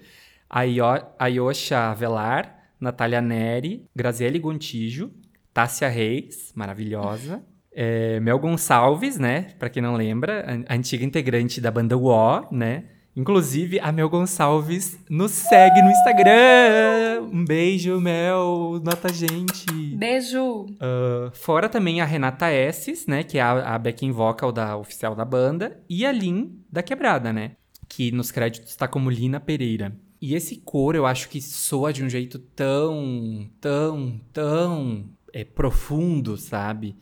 Ayosha 1.20 1.92
Avelar, 1.92 2.60
Natália 2.80 3.22
Neri, 3.22 3.86
Graziele 3.96 4.40
Gontijo, 4.40 5.12
Tássia 5.54 5.88
Reis, 5.88 6.52
maravilhosa, 6.56 7.42
é, 7.74 8.20
Mel 8.20 8.40
Gonçalves, 8.40 9.18
né, 9.18 9.48
pra 9.60 9.70
quem 9.70 9.82
não 9.82 9.96
lembra, 9.96 10.64
a 10.68 10.74
antiga 10.76 11.04
integrante 11.06 11.60
da 11.62 11.72
banda 11.72 11.98
UO, 11.98 12.48
né, 12.52 12.84
Inclusive, 13.16 13.80
a 13.80 13.94
Mel 13.94 14.10
Gonçalves 14.10 15.00
nos 15.10 15.32
segue 15.32 15.82
no 15.82 15.90
Instagram. 15.90 17.30
Um 17.32 17.46
beijo, 17.46 18.00
Mel. 18.02 18.82
Nota 18.84 19.12
gente. 19.14 19.66
Beijo! 19.96 20.66
Uh, 20.66 21.32
fora 21.32 21.70
também 21.70 22.02
a 22.02 22.06
Renata 22.06 22.52
Esses, 22.52 23.08
né? 23.08 23.24
Que 23.24 23.38
é 23.38 23.42
a, 23.42 23.76
a 23.76 23.80
backing 23.80 24.12
vocal 24.12 24.52
da 24.52 24.76
oficial 24.76 25.16
da 25.16 25.24
banda. 25.24 25.82
E 25.90 26.06
a 26.06 26.12
Lin 26.12 26.60
da 26.70 26.84
Quebrada, 26.84 27.32
né? 27.32 27.52
Que 27.88 28.12
nos 28.12 28.32
créditos 28.32 28.72
está 28.72 28.86
como 28.86 29.10
Lina 29.10 29.40
Pereira. 29.40 29.96
E 30.22 30.36
esse 30.36 30.58
coro 30.58 30.98
eu 30.98 31.06
acho 31.06 31.30
que 31.30 31.42
soa 31.42 31.94
de 31.94 32.04
um 32.04 32.10
jeito 32.10 32.38
tão, 32.38 33.50
tão, 33.62 34.20
tão 34.34 35.06
é, 35.32 35.46
profundo, 35.46 36.36
sabe? 36.36 36.98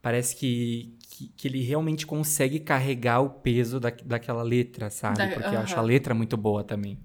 Parece 0.00 0.34
que, 0.34 0.96
que, 1.28 1.32
que 1.36 1.48
ele 1.48 1.62
realmente 1.62 2.06
consegue 2.06 2.58
carregar 2.60 3.20
o 3.20 3.30
peso 3.30 3.78
da, 3.78 3.90
daquela 3.90 4.42
letra, 4.42 4.90
sabe? 4.90 5.18
Da- 5.18 5.28
Porque 5.28 5.54
eu 5.54 5.60
acho 5.60 5.78
a 5.78 5.82
letra 5.82 6.14
muito 6.14 6.36
boa 6.36 6.64
também. 6.64 6.98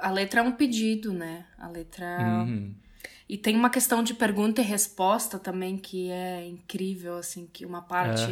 A 0.00 0.10
letra 0.10 0.40
é 0.40 0.42
um 0.42 0.52
pedido, 0.52 1.12
né? 1.12 1.46
A 1.58 1.68
letra. 1.68 2.04
Uhum. 2.20 2.74
E 3.28 3.38
tem 3.38 3.56
uma 3.56 3.70
questão 3.70 4.02
de 4.02 4.12
pergunta 4.14 4.60
e 4.60 4.64
resposta 4.64 5.38
também 5.38 5.78
que 5.78 6.10
é 6.10 6.46
incrível, 6.46 7.16
assim, 7.16 7.48
que 7.52 7.64
uma 7.64 7.80
parte 7.82 8.22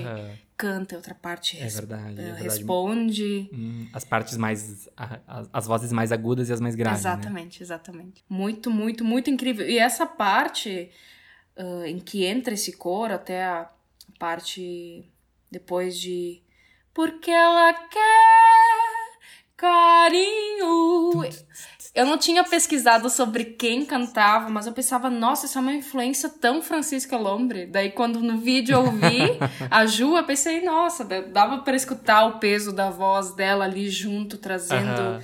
canta 0.56 0.94
e 0.94 0.96
outra 0.96 1.14
parte 1.14 1.56
É 1.58 1.62
res- 1.62 1.74
verdade, 1.74 2.20
é 2.20 2.22
eh, 2.22 2.24
verdade. 2.26 2.42
responde. 2.42 3.50
Hum, 3.52 3.88
as 3.92 4.04
partes 4.04 4.36
mais. 4.36 4.88
a- 4.96 5.18
a- 5.26 5.46
as 5.52 5.66
vozes 5.66 5.90
mais 5.92 6.12
agudas 6.12 6.48
e 6.50 6.52
as 6.52 6.60
mais 6.60 6.74
graves. 6.74 7.02
Né? 7.02 7.10
exatamente, 7.10 7.62
exatamente. 7.62 8.22
Muito, 8.28 8.70
muito, 8.70 9.02
muito 9.04 9.30
incrível. 9.30 9.68
E 9.68 9.78
essa 9.78 10.06
parte 10.06 10.90
ah, 11.56 11.88
em 11.88 11.98
que 11.98 12.24
entra 12.24 12.54
esse 12.54 12.72
coro, 12.72 13.14
até 13.14 13.42
a 13.44 13.68
parte 14.18 15.04
depois 15.52 16.00
de. 16.00 16.42
Porque 16.94 17.30
ela 17.30 17.72
quer 17.72 19.12
carinho. 19.56 21.22
Eu 21.94 22.06
não 22.06 22.16
tinha 22.16 22.42
pesquisado 22.42 23.10
sobre 23.10 23.44
quem 23.44 23.84
cantava, 23.84 24.48
mas 24.48 24.66
eu 24.66 24.72
pensava, 24.72 25.10
nossa, 25.10 25.44
isso 25.44 25.58
é 25.58 25.60
uma 25.60 25.74
influência 25.74 26.28
tão 26.28 26.62
Francisca 26.62 27.18
Lombre. 27.18 27.66
Daí, 27.66 27.90
quando 27.90 28.20
no 28.20 28.38
vídeo 28.38 28.74
eu 28.74 28.90
vi 28.90 29.38
a 29.70 29.84
Ju, 29.86 30.16
eu 30.16 30.24
pensei, 30.24 30.64
nossa, 30.64 31.04
dava 31.04 31.58
pra 31.58 31.76
escutar 31.76 32.24
o 32.24 32.38
peso 32.38 32.72
da 32.72 32.90
voz 32.90 33.34
dela 33.34 33.64
ali 33.66 33.90
junto, 33.90 34.38
trazendo 34.38 35.00
Aham. 35.00 35.22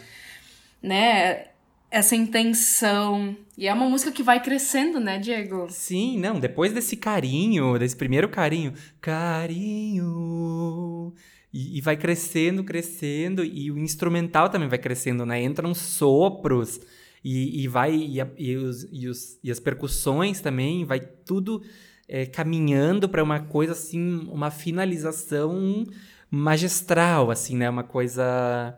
né, 0.83 1.48
essa 1.91 2.15
intenção. 2.17 3.37
E 3.57 3.67
é 3.67 3.73
uma 3.75 3.89
música 3.89 4.13
que 4.13 4.23
vai 4.23 4.43
crescendo, 4.43 5.01
né, 5.01 5.19
Diego? 5.19 5.67
Sim, 5.71 6.19
não, 6.19 6.39
depois 6.39 6.73
desse 6.73 6.97
carinho, 6.97 7.79
desse 7.79 7.97
primeiro 7.97 8.29
carinho, 8.29 8.73
carinho. 9.01 11.13
E, 11.53 11.79
e 11.79 11.81
vai 11.81 11.97
crescendo, 11.97 12.63
crescendo, 12.63 13.43
e 13.45 13.71
o 13.71 13.79
instrumental 13.79 14.49
também 14.51 14.69
vai 14.69 14.79
crescendo, 14.79 15.25
né? 15.25 15.43
Entram 15.43 15.75
sopros, 15.75 16.79
e, 17.25 17.63
e 17.65 17.69
vai. 17.69 17.95
E, 17.97 18.21
a- 18.21 18.29
e 18.37 18.55
os, 18.57 18.87
e, 18.93 19.09
os- 19.09 19.39
e 19.43 19.51
as 19.51 19.59
percussões 19.59 20.41
também, 20.41 20.85
vai 20.85 21.01
tudo 21.01 21.63
é, 22.07 22.27
caminhando 22.27 23.09
para 23.09 23.23
uma 23.25 23.41
coisa 23.41 23.73
assim, 23.73 24.29
uma 24.31 24.51
finalização 24.51 25.85
magistral, 26.31 27.31
assim, 27.31 27.57
né? 27.57 27.69
Uma 27.69 27.83
coisa. 27.85 28.77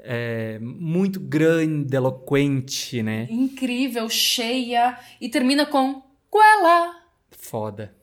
É, 0.00 0.58
muito 0.60 1.18
grande, 1.20 1.94
eloquente, 1.96 3.02
né? 3.02 3.26
Incrível, 3.30 4.08
cheia. 4.08 4.98
E 5.20 5.28
termina 5.28 5.66
com 5.66 6.02
goela. 6.30 6.94
Foda. 7.30 7.94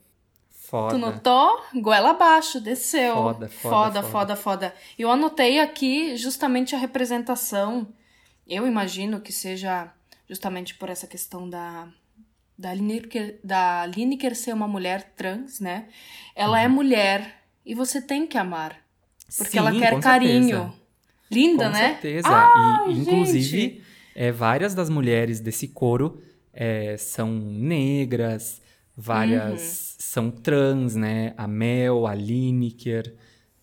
Foda. 0.50 0.94
Tu 0.94 0.98
notou? 0.98 1.62
Goela 1.76 2.10
abaixo, 2.10 2.60
desceu. 2.60 3.14
Foda, 3.14 3.48
foda, 3.48 3.48
foda, 3.48 3.70
foda. 3.70 4.02
foda, 4.02 4.36
foda. 4.36 4.74
Eu 4.98 5.10
anotei 5.10 5.60
aqui 5.60 6.16
justamente 6.16 6.74
a 6.74 6.78
representação. 6.78 7.86
Eu 8.46 8.66
imagino 8.66 9.20
que 9.20 9.32
seja 9.32 9.92
justamente 10.28 10.74
por 10.74 10.88
essa 10.90 11.06
questão 11.06 11.48
da 11.48 11.88
da 12.58 12.72
Lineker, 12.72 13.38
da 13.44 13.84
Lineker 13.84 14.34
ser 14.34 14.54
uma 14.54 14.66
mulher 14.66 15.12
trans, 15.14 15.60
né? 15.60 15.88
Ela 16.34 16.56
Uhum. 16.58 16.64
é 16.64 16.68
mulher 16.68 17.42
e 17.66 17.74
você 17.74 18.00
tem 18.00 18.26
que 18.26 18.38
amar, 18.38 18.76
porque 19.36 19.52
Sim, 19.52 19.58
ela 19.58 19.72
quer 19.72 20.00
carinho. 20.00 20.48
certeza. 20.48 20.85
Linda, 21.30 21.66
Com 21.66 21.72
né? 21.72 21.88
certeza. 21.90 22.28
Ah, 22.28 22.84
e, 22.88 22.92
inclusive, 23.00 23.82
é, 24.14 24.30
várias 24.32 24.74
das 24.74 24.88
mulheres 24.88 25.40
desse 25.40 25.68
coro 25.68 26.20
é, 26.52 26.96
são 26.96 27.30
negras, 27.32 28.62
várias 28.96 29.60
Uhum. 29.60 29.96
são 29.98 30.30
trans, 30.30 30.94
né? 30.94 31.34
A 31.36 31.46
Mel, 31.46 32.06
a 32.06 32.14
Lineker. 32.14 33.14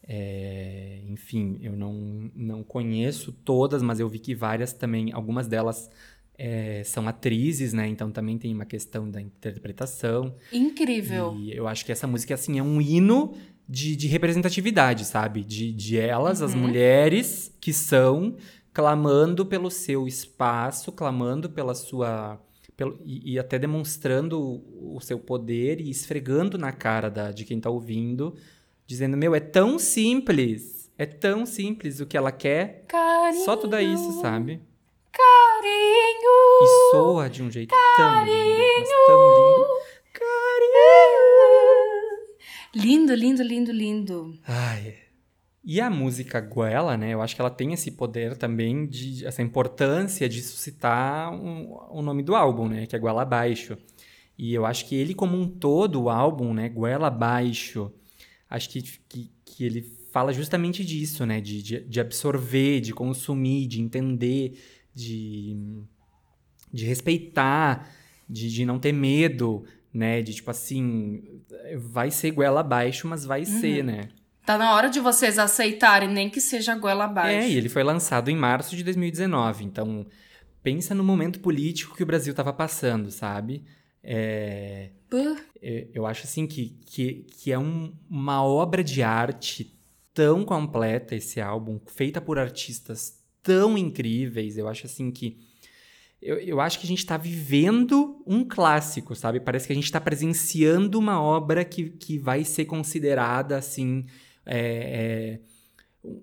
é, 0.05 0.99
enfim, 1.07 1.57
eu 1.61 1.71
não, 1.77 2.29
não 2.35 2.61
conheço 2.63 3.31
todas, 3.31 3.81
mas 3.81 3.99
eu 4.01 4.09
vi 4.09 4.19
que 4.19 4.35
várias 4.35 4.73
também, 4.73 5.13
algumas 5.13 5.47
delas 5.47 5.89
é, 6.37 6.81
são 6.83 7.07
atrizes, 7.07 7.71
né? 7.73 7.87
Então 7.87 8.11
também 8.11 8.37
tem 8.37 8.53
uma 8.53 8.65
questão 8.65 9.09
da 9.09 9.21
interpretação. 9.21 10.35
Incrível. 10.51 11.35
E 11.39 11.55
eu 11.55 11.67
acho 11.67 11.85
que 11.85 11.91
essa 11.91 12.05
música, 12.05 12.33
assim, 12.33 12.59
é 12.59 12.63
um 12.63 12.81
hino 12.81 13.33
de, 13.67 13.95
de 13.95 14.07
representatividade, 14.07 15.05
sabe? 15.05 15.43
De, 15.43 15.71
de 15.71 15.97
elas, 15.97 16.41
as 16.41 16.53
mulheres 16.53 17.55
que 17.59 17.71
são 17.73 18.35
clamando 18.73 19.45
pelo 19.45 19.69
seu 19.69 20.07
espaço, 20.07 20.91
clamando 20.91 21.49
pela 21.49 21.75
sua. 21.75 22.41
Pelo, 22.75 22.99
e, 23.05 23.33
e 23.33 23.39
até 23.39 23.59
demonstrando 23.59 24.39
o, 24.41 24.99
seu 24.99 25.19
poder 25.19 25.79
e 25.79 25.91
esfregando 25.91 26.57
na 26.57 26.71
cara 26.71 27.07
da, 27.07 27.31
de 27.31 27.45
quem 27.45 27.59
tá 27.59 27.69
ouvindo, 27.69 28.35
dizendo: 28.87 29.15
Meu, 29.15 29.35
é 29.35 29.39
tão 29.39 29.77
simples, 29.77 30.91
é 30.97 31.05
tão 31.05 31.45
simples 31.45 31.99
o 31.99 32.05
que 32.07 32.17
ela 32.17 32.31
quer, 32.31 32.85
Carinho. 32.87 33.45
só 33.45 33.55
tudo 33.55 33.75
é 33.75 33.83
isso, 33.83 34.19
sabe? 34.21 34.59
Carinho. 35.11 35.83
E 36.63 36.91
soa 36.91 37.29
de 37.29 37.43
um 37.43 37.51
jeito 37.51 37.75
tão 37.95 38.25
lindo, 38.25 38.89
tão 39.05 39.29
lindo. 39.35 39.83
Lindo, 42.75 43.13
lindo, 43.13 43.43
lindo, 43.43 43.71
lindo. 43.71 44.37
Ai. 44.47 44.95
E 45.63 45.79
a 45.79 45.89
música 45.89 46.41
Goela, 46.41 46.97
né? 46.97 47.13
Eu 47.13 47.21
acho 47.21 47.35
que 47.35 47.41
ela 47.41 47.49
tem 47.49 47.71
esse 47.73 47.91
poder 47.91 48.35
também 48.35 48.85
de 48.85 49.25
essa 49.25 49.41
importância 49.41 50.27
de 50.27 50.41
suscitar 50.41 51.31
um- 51.33 51.73
o 51.91 52.01
nome 52.01 52.21
do 52.23 52.35
álbum, 52.35 52.67
né? 52.67 52.85
Que 52.85 52.95
é 52.95 52.99
Goela 52.99 53.21
Abaixo. 53.21 53.77
E 54.37 54.53
eu 54.53 54.65
acho 54.65 54.87
que 54.87 54.95
ele 54.95 55.13
como 55.13 55.37
um 55.39 55.47
todo, 55.47 56.01
o 56.03 56.09
álbum, 56.09 56.53
né? 56.53 56.67
Goela 56.67 57.07
Abaixo, 57.07 57.91
acho 58.49 58.69
que, 58.69 58.81
que, 59.07 59.31
que 59.45 59.63
ele 59.63 59.81
fala 60.11 60.33
justamente 60.33 60.83
disso, 60.83 61.25
né? 61.25 61.39
De, 61.39 61.61
de, 61.61 61.79
de 61.81 61.99
absorver, 62.01 62.81
de 62.81 62.91
consumir, 62.93 63.67
de 63.67 63.79
entender, 63.79 64.59
de, 64.93 65.55
de 66.73 66.85
respeitar, 66.85 67.89
de, 68.27 68.49
de 68.51 68.65
não 68.65 68.79
ter 68.79 68.91
medo, 68.91 69.63
né? 69.93 70.21
De 70.21 70.33
tipo 70.33 70.49
assim, 70.51 71.23
vai 71.77 72.09
ser 72.11 72.31
goela 72.31 72.61
abaixo, 72.61 73.07
mas 73.07 73.23
vai 73.25 73.45
ser, 73.45 73.83
né? 73.83 74.09
Tá 74.45 74.57
na 74.57 74.73
hora 74.75 74.89
de 74.89 74.99
vocês 74.99 75.39
aceitarem, 75.39 76.09
nem 76.09 76.29
que 76.29 76.41
seja 76.41 76.75
goela 76.75 77.05
abaixo. 77.05 77.29
É, 77.45 77.49
e 77.49 77.55
ele 77.55 77.69
foi 77.69 77.83
lançado 77.83 78.29
em 78.29 78.35
março 78.35 78.75
de 78.75 78.83
2019. 78.83 79.63
Então, 79.63 80.05
pensa 80.61 80.93
no 80.93 81.03
momento 81.03 81.39
político 81.39 81.95
que 81.95 82.03
o 82.03 82.05
Brasil 82.05 82.33
tava 82.33 82.51
passando, 82.51 83.09
sabe? 83.09 83.63
É, 84.03 84.89
é, 85.61 85.87
eu 85.93 86.05
acho 86.05 86.23
assim 86.25 86.45
que, 86.45 86.77
que, 86.85 87.25
que 87.39 87.51
é 87.53 87.57
um- 87.59 87.93
uma 88.09 88.43
obra 88.43 88.83
de 88.83 89.01
arte 89.01 89.79
tão 90.13 90.43
completa 90.43 91.15
esse 91.15 91.39
álbum, 91.39 91.79
feita 91.87 92.19
por 92.19 92.37
artistas 92.37 93.17
tão 93.41 93.77
incríveis. 93.77 94.57
Eu 94.57 94.67
acho 94.67 94.85
assim 94.85 95.09
que. 95.09 95.37
Eu, 96.23 96.37
eu 96.39 96.61
acho 96.61 96.79
que 96.79 96.85
a 96.85 96.87
gente 96.87 97.05
tá 97.05 97.17
vivendo 97.17 98.23
um 98.25 98.43
clássico, 98.45 99.13
sabe? 99.15 99.39
Parece 99.39 99.67
que 99.67 99.73
a 99.73 99.75
gente 99.75 99.91
tá 99.91 99.99
presenciando 99.99 100.97
uma 100.97 101.21
obra 101.21 101.65
que, 101.65 101.89
que 101.89 102.17
vai 102.17 102.43
ser 102.43 102.65
considerada 102.65 103.57
assim. 103.57 104.05
é, 104.45 105.39
é, 105.39 105.39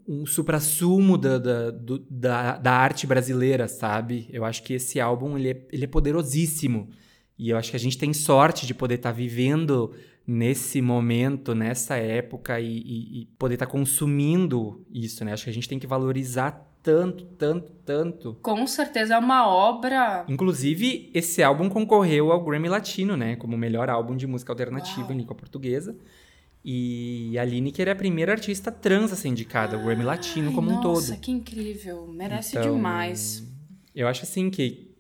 um 0.07 0.27
suprassumo 0.27 1.17
da, 1.17 1.39
da, 1.39 1.71
da, 2.11 2.59
da 2.59 2.73
arte 2.73 3.07
brasileira, 3.07 3.67
sabe? 3.67 4.29
Eu 4.31 4.45
acho 4.45 4.63
que 4.63 4.75
esse 4.75 5.01
álbum 5.01 5.39
ele 5.39 5.51
é, 5.51 5.67
ele 5.73 5.85
é 5.85 5.89
poderosíssimo. 5.89 6.91
E 7.39 7.49
eu 7.49 7.57
acho 7.57 7.71
que 7.71 7.77
a 7.77 7.81
gente 7.81 7.97
tem 7.97 8.13
sorte 8.13 8.67
de 8.67 8.75
poder 8.75 8.97
estar 8.97 9.13
vivendo 9.13 9.93
nesse 10.27 10.83
momento, 10.83 11.55
nessa 11.55 11.97
época 11.97 12.61
e, 12.61 12.67
e- 12.79 13.23
e 13.23 13.27
poder 13.39 13.55
estar 13.55 13.67
consumindo 13.67 14.85
isso, 14.93 15.25
né? 15.25 15.33
Acho 15.33 15.45
que 15.45 15.51
a 15.51 15.55
gente 15.55 15.69
tem 15.69 15.79
que 15.79 15.87
valorizar 15.87 16.70
tanto, 16.83 17.25
tanto, 17.25 17.73
tanto. 17.85 18.37
Com 18.43 18.67
certeza 18.67 19.15
é 19.15 19.19
uma 19.19 19.47
obra. 19.47 20.25
Inclusive, 20.29 21.11
esse 21.15 21.43
álbum 21.43 21.69
concorreu 21.69 22.33
ao 22.33 22.43
Grammy 22.43 22.69
Latino, 22.69 23.17
né? 23.17 23.37
Como 23.37 23.57
melhor 23.57 23.89
álbum 23.89 24.17
de 24.17 24.27
música 24.27 24.53
alternativa 24.53 25.03
Uau. 25.03 25.13
em 25.13 25.19
língua 25.19 25.35
portuguesa. 25.35 25.97
E 26.65 27.39
a 27.39 27.45
Lineker 27.45 27.89
é 27.89 27.91
a 27.93 27.97
primeira 27.97 28.33
artista 28.33 28.71
trans 28.71 29.13
a 29.13 29.17
ser 29.17 29.29
indicada 29.29 29.77
ao 29.77 29.83
Grammy 29.83 30.05
Latino 30.05 30.49
Ai, 30.49 30.55
como 30.55 30.71
um 30.71 30.81
todo. 30.81 30.95
Nossa, 30.95 31.17
que 31.17 31.31
incrível. 31.31 32.07
Merece 32.07 32.57
Então, 32.59 32.75
demais. 32.75 33.45
Eu 33.95 34.09
acho 34.09 34.25
assim 34.25 34.51
que. 34.51 34.91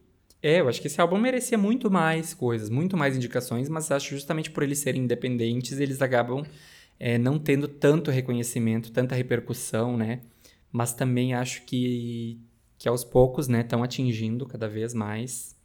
É, 0.42 0.60
eu 0.60 0.68
acho 0.68 0.80
que 0.80 0.86
esse 0.86 0.98
álbum 0.98 1.18
merecia 1.18 1.58
muito 1.58 1.90
mais 1.90 2.32
coisas, 2.32 2.70
muito 2.70 2.96
mais 2.96 3.14
indicações, 3.14 3.68
mas 3.68 3.90
acho 3.90 4.14
justamente 4.14 4.50
por 4.50 4.62
eles 4.62 4.78
serem 4.78 5.02
independentes, 5.02 5.78
eles 5.78 6.00
acabam 6.00 6.46
é, 6.98 7.18
não 7.18 7.38
tendo 7.38 7.68
tanto 7.68 8.10
reconhecimento, 8.10 8.90
tanta 8.90 9.14
repercussão, 9.14 9.98
né? 9.98 10.20
Mas 10.72 10.92
também 10.92 11.34
acho 11.34 11.62
que, 11.64 12.38
que 12.78 12.88
aos 12.88 13.02
poucos, 13.04 13.48
né, 13.48 13.60
estão 13.62 13.82
atingindo 13.82 14.46
cada 14.46 14.68
vez 14.68 14.94
mais, 14.94 15.56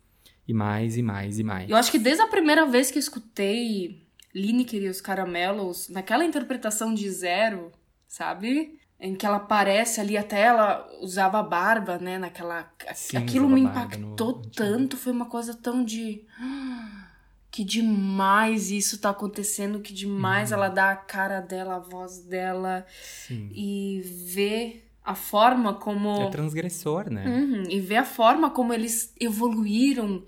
e 0.47 0.53
mais, 0.53 0.97
e 0.97 1.01
mais, 1.01 1.39
e 1.39 1.43
mais. 1.43 1.69
Eu 1.69 1.75
acho 1.77 1.91
que 1.91 1.99
desde 1.99 2.21
a 2.23 2.27
primeira 2.27 2.65
vez 2.65 2.89
que 2.91 2.97
eu 2.97 3.01
escutei 3.01 4.01
Lineker 4.33 4.81
e 4.83 4.89
os 4.89 5.01
Caramelos, 5.01 5.89
naquela 5.89 6.25
interpretação 6.25 6.93
de 6.93 7.09
Zero, 7.09 7.71
sabe? 8.07 8.79
Em 8.99 9.13
que 9.13 9.25
ela 9.25 9.37
aparece 9.37 9.99
ali, 9.99 10.17
até 10.17 10.41
ela 10.41 10.87
usava 11.01 11.43
barba, 11.43 11.97
né? 11.99 12.17
Naquela. 12.17 12.71
Sim, 12.93 13.17
Aquilo 13.17 13.49
me 13.49 13.61
impactou 13.61 14.37
no 14.37 14.41
tanto, 14.49 14.95
foi 14.97 15.11
uma 15.11 15.25
coisa 15.25 15.53
tão 15.53 15.83
de. 15.83 16.23
Que 17.51 17.63
demais 17.63 18.71
isso 18.71 18.97
tá 18.99 19.09
acontecendo, 19.11 19.79
que 19.79 19.93
demais 19.93 20.51
Uhum. 20.51 20.57
ela 20.57 20.69
dá 20.69 20.91
a 20.91 20.95
cara 20.95 21.39
dela, 21.39 21.75
a 21.75 21.79
voz 21.79 22.19
dela, 22.19 22.85
Sim. 23.01 23.49
e 23.53 24.01
ver 24.03 24.84
a 25.05 25.13
forma 25.15 25.75
como. 25.75 26.21
É 26.23 26.25
transgressor, 26.27 27.09
né? 27.11 27.25
Uhum, 27.27 27.63
e 27.69 27.79
ver 27.79 27.97
a 27.97 28.03
forma 28.05 28.49
como 28.49 28.73
eles 28.73 29.13
evoluíram 29.19 30.25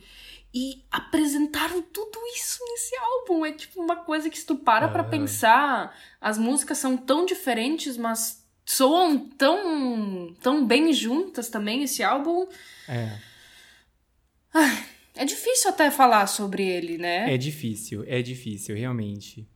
e 0.53 0.83
apresentaram 0.91 1.81
tudo 1.81 2.17
isso 2.35 2.59
nesse 2.69 2.95
álbum. 2.97 3.45
É 3.45 3.51
tipo 3.51 3.81
uma 3.81 3.95
coisa 3.97 4.29
que 4.29 4.37
se 4.37 4.45
tu 4.45 4.55
para 4.55 4.87
pra 4.87 5.01
Aham. 5.01 5.09
pensar, 5.09 5.97
as 6.21 6.37
músicas 6.37 6.77
são 6.77 6.95
tão 6.95 7.25
diferentes, 7.25 7.97
mas 7.97 8.45
soam 8.65 9.17
tão, 9.17 10.33
tão 10.41 10.65
bem 10.65 10.93
juntas 10.93 11.49
também. 11.49 11.83
Esse 11.83 12.03
álbum 12.03 12.47
É. 12.87 13.17
é 15.15 15.25
difícil 15.25 15.69
até 15.69 15.89
falar 15.91 16.27
sobre 16.27 16.63
ele, 16.67 16.97
né? 16.97 17.33
É 17.33 17.37
difícil, 17.37 18.03
é 18.07 18.21
difícil, 18.21 18.75
realmente. 18.75 19.47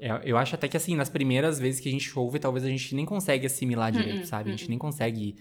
É, 0.00 0.20
eu 0.24 0.36
acho 0.36 0.54
até 0.54 0.68
que, 0.68 0.76
assim, 0.76 0.94
nas 0.94 1.08
primeiras 1.08 1.58
vezes 1.58 1.80
que 1.80 1.88
a 1.88 1.92
gente 1.92 2.16
ouve, 2.18 2.38
talvez 2.38 2.64
a 2.64 2.68
gente 2.68 2.94
nem 2.94 3.04
consegue 3.04 3.46
assimilar 3.46 3.90
direito, 3.90 4.20
Hum, 4.20 4.26
sabe? 4.26 4.50
A 4.50 4.54
hum, 4.54 4.56
gente 4.56 4.68
nem 4.68 4.78
consegue 4.78 5.36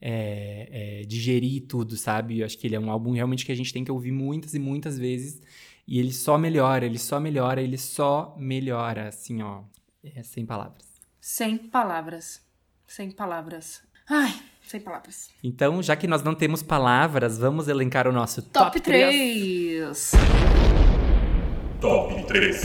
é, 0.00 1.00
é, 1.00 1.06
digerir 1.06 1.62
tudo, 1.66 1.96
sabe? 1.96 2.40
Eu 2.40 2.46
acho 2.46 2.58
que 2.58 2.66
ele 2.66 2.76
é 2.76 2.80
um 2.80 2.90
álbum 2.90 3.12
realmente 3.12 3.46
que 3.46 3.52
a 3.52 3.56
gente 3.56 3.72
tem 3.72 3.84
que 3.84 3.90
ouvir 3.90 4.12
muitas 4.12 4.54
e 4.54 4.58
muitas 4.58 4.98
vezes. 4.98 5.40
E 5.86 5.98
ele 5.98 6.12
só 6.12 6.36
melhora, 6.36 6.84
ele 6.84 6.98
só 6.98 7.18
melhora, 7.18 7.62
ele 7.62 7.78
só 7.78 8.34
melhora, 8.38 9.08
assim, 9.08 9.42
ó. 9.42 9.62
É, 10.02 10.22
sem 10.22 10.44
palavras. 10.44 10.84
Sem 11.20 11.56
palavras. 11.56 12.42
Sem 12.86 13.10
palavras. 13.10 13.82
Ai, 14.08 14.34
sem 14.62 14.80
palavras. 14.80 15.30
Então, 15.42 15.82
já 15.82 15.96
que 15.96 16.06
nós 16.06 16.22
não 16.22 16.34
temos 16.34 16.62
palavras, 16.62 17.38
vamos 17.38 17.68
elencar 17.68 18.06
o 18.06 18.12
nosso 18.12 18.42
Top, 18.42 18.66
top, 18.66 18.80
3. 18.80 20.10
3. 20.10 20.12
Top 21.80 22.26
3. 22.26 22.62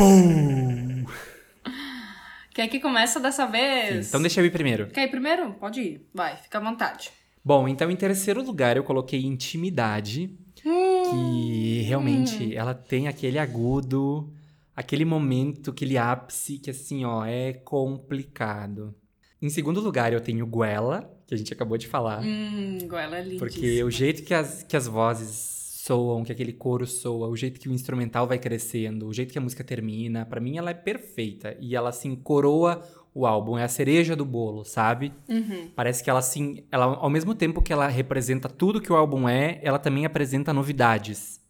Quem 2.60 2.66
é 2.66 2.68
que 2.68 2.80
começa 2.82 3.22
dessa 3.22 3.45
vez? 3.45 4.10
Então, 4.10 4.20
deixa 4.22 4.41
eu 4.41 4.45
ir 4.45 4.49
primeiro. 4.51 4.88
Quer 4.88 5.05
ir 5.05 5.07
primeiro? 5.10 5.53
Pode 5.53 5.80
ir. 5.80 6.10
Vai, 6.14 6.36
fica 6.36 6.57
à 6.57 6.62
vontade. 6.62 7.10
Bom, 7.41 7.70
então 7.70 7.89
em 7.89 7.95
terceiro 7.95 8.43
lugar 8.43 8.76
eu 8.76 8.84
coloquei 8.84 9.24
Intimidade, 9.24 10.38
que 10.62 11.82
realmente 11.88 12.53
ela 12.53 12.74
tem 12.74 13.07
aquele 13.07 13.39
agudo, 13.39 14.34
aquele 14.76 15.05
momento, 15.05 15.72
aquele 15.72 15.97
ápice 15.97 16.57
que 16.60 16.70
assim, 16.70 17.05
ó, 17.05 17.24
é 17.26 17.53
complicado. 17.53 18.93
Em 19.41 19.49
segundo 19.49 19.80
lugar 19.80 20.12
eu 20.12 20.20
tenho 20.20 20.45
Guela, 20.45 21.10
que 21.28 21.34
a 21.34 21.38
gente 21.38 21.53
acabou 21.53 21.78
de 21.78 21.88
falar, 21.88 22.22
Hum, 22.22 22.78
ela 22.91 23.20
é 23.20 23.22
lindíssima. 23.22 23.39
porque 23.39 23.82
o 23.86 23.89
jeito 23.89 24.22
que 24.24 24.34
as, 24.34 24.64
que 24.64 24.76
as 24.76 24.86
vozes 24.86 25.59
soam, 25.90 26.24
que 26.24 26.32
aquele 26.32 26.54
coro 26.54 26.86
soa, 26.86 27.28
o 27.28 27.36
jeito 27.36 27.60
que 27.60 27.68
o 27.68 27.74
instrumental 27.74 28.28
vai 28.28 28.38
crescendo, 28.38 29.08
o 29.08 29.14
jeito 29.14 29.32
que 29.32 29.40
a 29.40 29.42
música 29.42 29.64
termina, 29.64 30.24
pra 30.24 30.40
mim 30.40 30.56
ela 30.56 30.70
é 30.70 30.74
perfeita 30.76 31.58
e 31.60 31.76
ela 31.76 31.90
assim 31.90 32.16
coroa 32.16 32.88
o 33.12 33.26
álbum, 33.26 33.58
é 33.58 33.64
a 33.64 33.68
cereja 33.68 34.16
do 34.16 34.24
bolo, 34.24 34.64
sabe? 34.64 35.12
Uhum. 35.28 35.72
Parece 35.76 36.04
que 36.04 36.10
ela 36.12 36.20
assim, 36.20 36.64
ela 36.72 36.86
ao 36.86 37.10
mesmo 37.10 37.34
tempo 37.34 37.60
que 37.60 37.74
ela 37.74 37.88
representa 37.88 38.48
tudo 38.48 38.80
que 38.80 38.94
o 38.94 38.96
álbum 38.96 39.28
é, 39.28 39.60
ela 39.64 39.80
também 39.80 40.06
apresenta 40.06 40.54
novidades. 40.54 41.42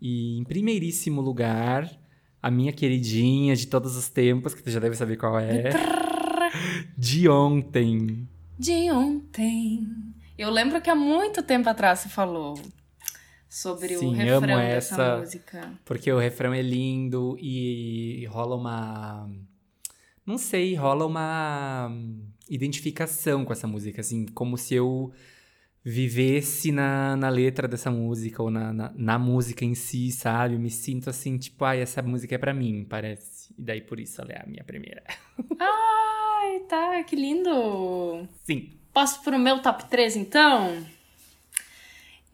E 0.00 0.38
em 0.38 0.44
primeiríssimo 0.44 1.20
lugar, 1.20 1.90
a 2.40 2.50
minha 2.50 2.72
queridinha 2.72 3.54
de 3.54 3.66
todos 3.66 3.96
os 3.96 4.08
tempos, 4.08 4.54
que 4.54 4.62
tu 4.62 4.70
já 4.70 4.80
deve 4.80 4.96
saber 4.96 5.18
qual 5.18 5.38
é, 5.38 5.70
de 6.96 7.28
ontem. 7.28 8.26
De 8.58 8.90
ontem. 8.90 9.86
Eu 10.38 10.50
lembro 10.50 10.80
que 10.80 10.88
há 10.88 10.96
muito 10.96 11.42
tempo 11.42 11.68
atrás 11.68 11.98
você 11.98 12.08
falou 12.08 12.58
sobre 13.54 13.94
o 13.94 14.00
Sim, 14.00 14.14
refrão 14.14 14.36
amo 14.36 14.46
dessa 14.46 14.94
essa. 14.94 15.16
música. 15.18 15.72
Porque 15.84 16.10
o 16.10 16.18
refrão 16.18 16.52
é 16.52 16.60
lindo 16.60 17.36
e 17.40 18.26
rola 18.26 18.56
uma. 18.56 19.30
Não 20.26 20.36
sei, 20.36 20.74
rola 20.74 21.06
uma 21.06 21.88
identificação 22.50 23.44
com 23.44 23.52
essa 23.52 23.68
música, 23.68 24.00
assim, 24.00 24.26
como 24.26 24.58
se 24.58 24.74
eu 24.74 25.12
vivesse 25.84 26.72
na, 26.72 27.14
na 27.16 27.28
letra 27.28 27.68
dessa 27.68 27.90
música 27.92 28.42
ou 28.42 28.50
na, 28.50 28.72
na, 28.72 28.92
na 28.96 29.18
música 29.20 29.64
em 29.64 29.74
si, 29.74 30.10
sabe? 30.10 30.54
Eu 30.54 30.60
me 30.60 30.70
sinto 30.70 31.08
assim, 31.08 31.38
tipo, 31.38 31.64
ai, 31.64 31.80
essa 31.80 32.02
música 32.02 32.34
é 32.34 32.38
pra 32.38 32.52
mim, 32.52 32.84
parece. 32.88 33.54
E 33.56 33.62
daí 33.62 33.82
por 33.82 34.00
isso 34.00 34.20
ela 34.20 34.32
é 34.32 34.42
a 34.42 34.46
minha 34.46 34.64
primeira. 34.64 35.04
Ai, 35.60 36.60
tá, 36.68 37.04
que 37.04 37.14
lindo. 37.14 38.26
Sim. 38.44 38.70
Posso 38.92 39.22
pro 39.22 39.38
meu 39.38 39.60
top 39.62 39.88
3, 39.88 40.16
então? 40.16 40.84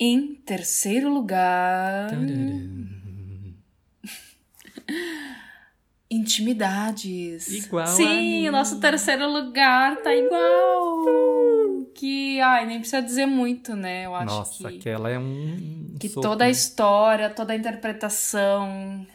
Em 0.01 0.35
terceiro 0.35 1.13
lugar... 1.13 2.11
Intimidades. 6.11 7.47
Igual 7.67 7.87
Sim, 7.87 8.49
o 8.49 8.53
nosso 8.53 8.81
terceiro 8.81 9.31
lugar 9.31 9.99
tá 9.99 10.13
igual. 10.13 11.05
Que, 11.95 12.41
ai, 12.41 12.67
nem 12.67 12.81
precisa 12.81 13.01
dizer 13.01 13.27
muito, 13.27 13.77
né? 13.77 14.07
Eu 14.07 14.15
acho 14.17 14.35
Nossa, 14.35 14.69
que... 14.71 14.79
aquela 14.79 15.09
é 15.09 15.19
um. 15.19 15.95
Que 16.01 16.09
soco, 16.09 16.23
toda 16.23 16.47
a 16.47 16.51
história, 16.51 17.31
toda 17.31 17.53
a 17.53 17.57
interpretação, 17.57 19.07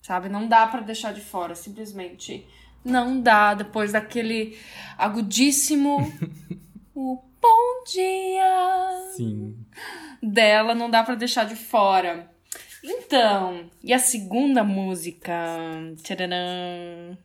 sabe, 0.00 0.30
não 0.30 0.48
dá 0.48 0.66
pra 0.66 0.80
deixar 0.80 1.12
de 1.12 1.20
fora, 1.20 1.54
simplesmente 1.54 2.46
não 2.84 3.20
dá 3.20 3.54
depois 3.54 3.92
daquele 3.92 4.58
agudíssimo 4.98 6.12
o 6.94 7.22
bom 7.44 7.84
dia 7.86 9.12
Sim. 9.14 9.54
dela, 10.22 10.74
não 10.74 10.88
dá 10.88 11.02
pra 11.02 11.14
deixar 11.14 11.44
de 11.44 11.54
fora. 11.54 12.30
Então, 12.82 13.70
e 13.82 13.92
a 13.92 13.98
segunda 13.98 14.64
música, 14.64 15.32
tcharam, 16.02 17.18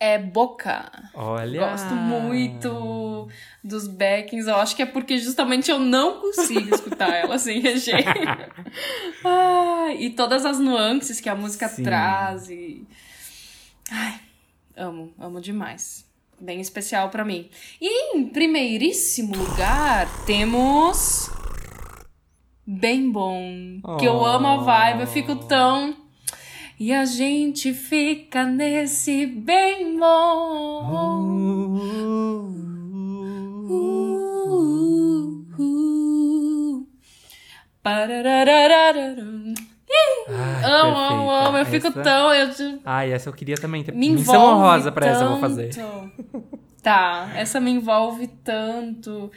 é 0.00 0.18
Boca. 0.18 0.90
Olha. 1.14 1.60
Gosto 1.60 1.94
muito 1.94 3.28
dos 3.62 3.86
backings. 3.86 4.46
Eu 4.46 4.56
acho 4.56 4.74
que 4.76 4.82
é 4.82 4.86
porque 4.86 5.18
justamente 5.18 5.70
eu 5.70 5.78
não 5.78 6.20
consigo 6.20 6.74
escutar 6.74 7.10
ela 7.14 7.38
sem 7.38 7.60
reger. 7.60 8.04
Ah, 9.24 9.94
e 9.98 10.10
todas 10.10 10.44
as 10.44 10.58
nuances 10.58 11.20
que 11.20 11.28
a 11.28 11.34
música 11.34 11.68
Sim. 11.68 11.82
traz. 11.84 12.48
E... 12.50 12.86
Ai, 13.90 14.20
Amo, 14.76 15.14
amo 15.18 15.40
demais. 15.40 16.04
Bem 16.40 16.60
especial 16.60 17.10
para 17.10 17.24
mim. 17.24 17.48
E 17.80 18.16
em 18.16 18.26
primeiríssimo 18.26 19.36
lugar, 19.36 20.08
temos. 20.26 21.30
Bem 22.66 23.10
bom. 23.10 23.80
Que 23.98 24.06
eu 24.06 24.24
amo 24.24 24.46
a 24.46 24.56
vibe, 24.56 25.00
eu 25.02 25.06
fico 25.06 25.36
tão. 25.36 25.96
E 26.78 26.92
a 26.92 27.04
gente 27.04 27.72
fica 27.72 28.44
nesse 28.44 29.26
bem 29.26 29.98
bom. 29.98 31.24
Uh, 33.70 33.84
uh, 35.58 36.86
parararararam. 37.82 39.54
Ai, 40.28 40.64
amo, 40.64 40.94
perfeita. 40.94 41.14
amo, 41.14 41.30
amo. 41.30 41.58
Eu 41.58 41.66
fico 41.66 41.86
Essa- 41.88 42.02
tão. 42.02 42.34
Eu 42.34 42.54
te- 42.54 42.80
Ai, 42.84 43.12
essa 43.12 43.28
eu 43.28 43.32
queria 43.32 43.56
também 43.56 43.82
ter. 43.84 43.92
me 43.92 44.10
Menção 44.10 44.34
envolve 44.34 44.54
honrosa 44.54 44.92
pra 44.92 45.06
essa 45.06 45.24
eu 45.24 45.28
vou 45.30 45.40
fazer. 45.40 45.74
tanto. 45.74 46.44
Tá, 46.84 47.30
essa 47.34 47.58
me 47.60 47.70
envolve 47.70 48.26
tanto. 48.44 49.32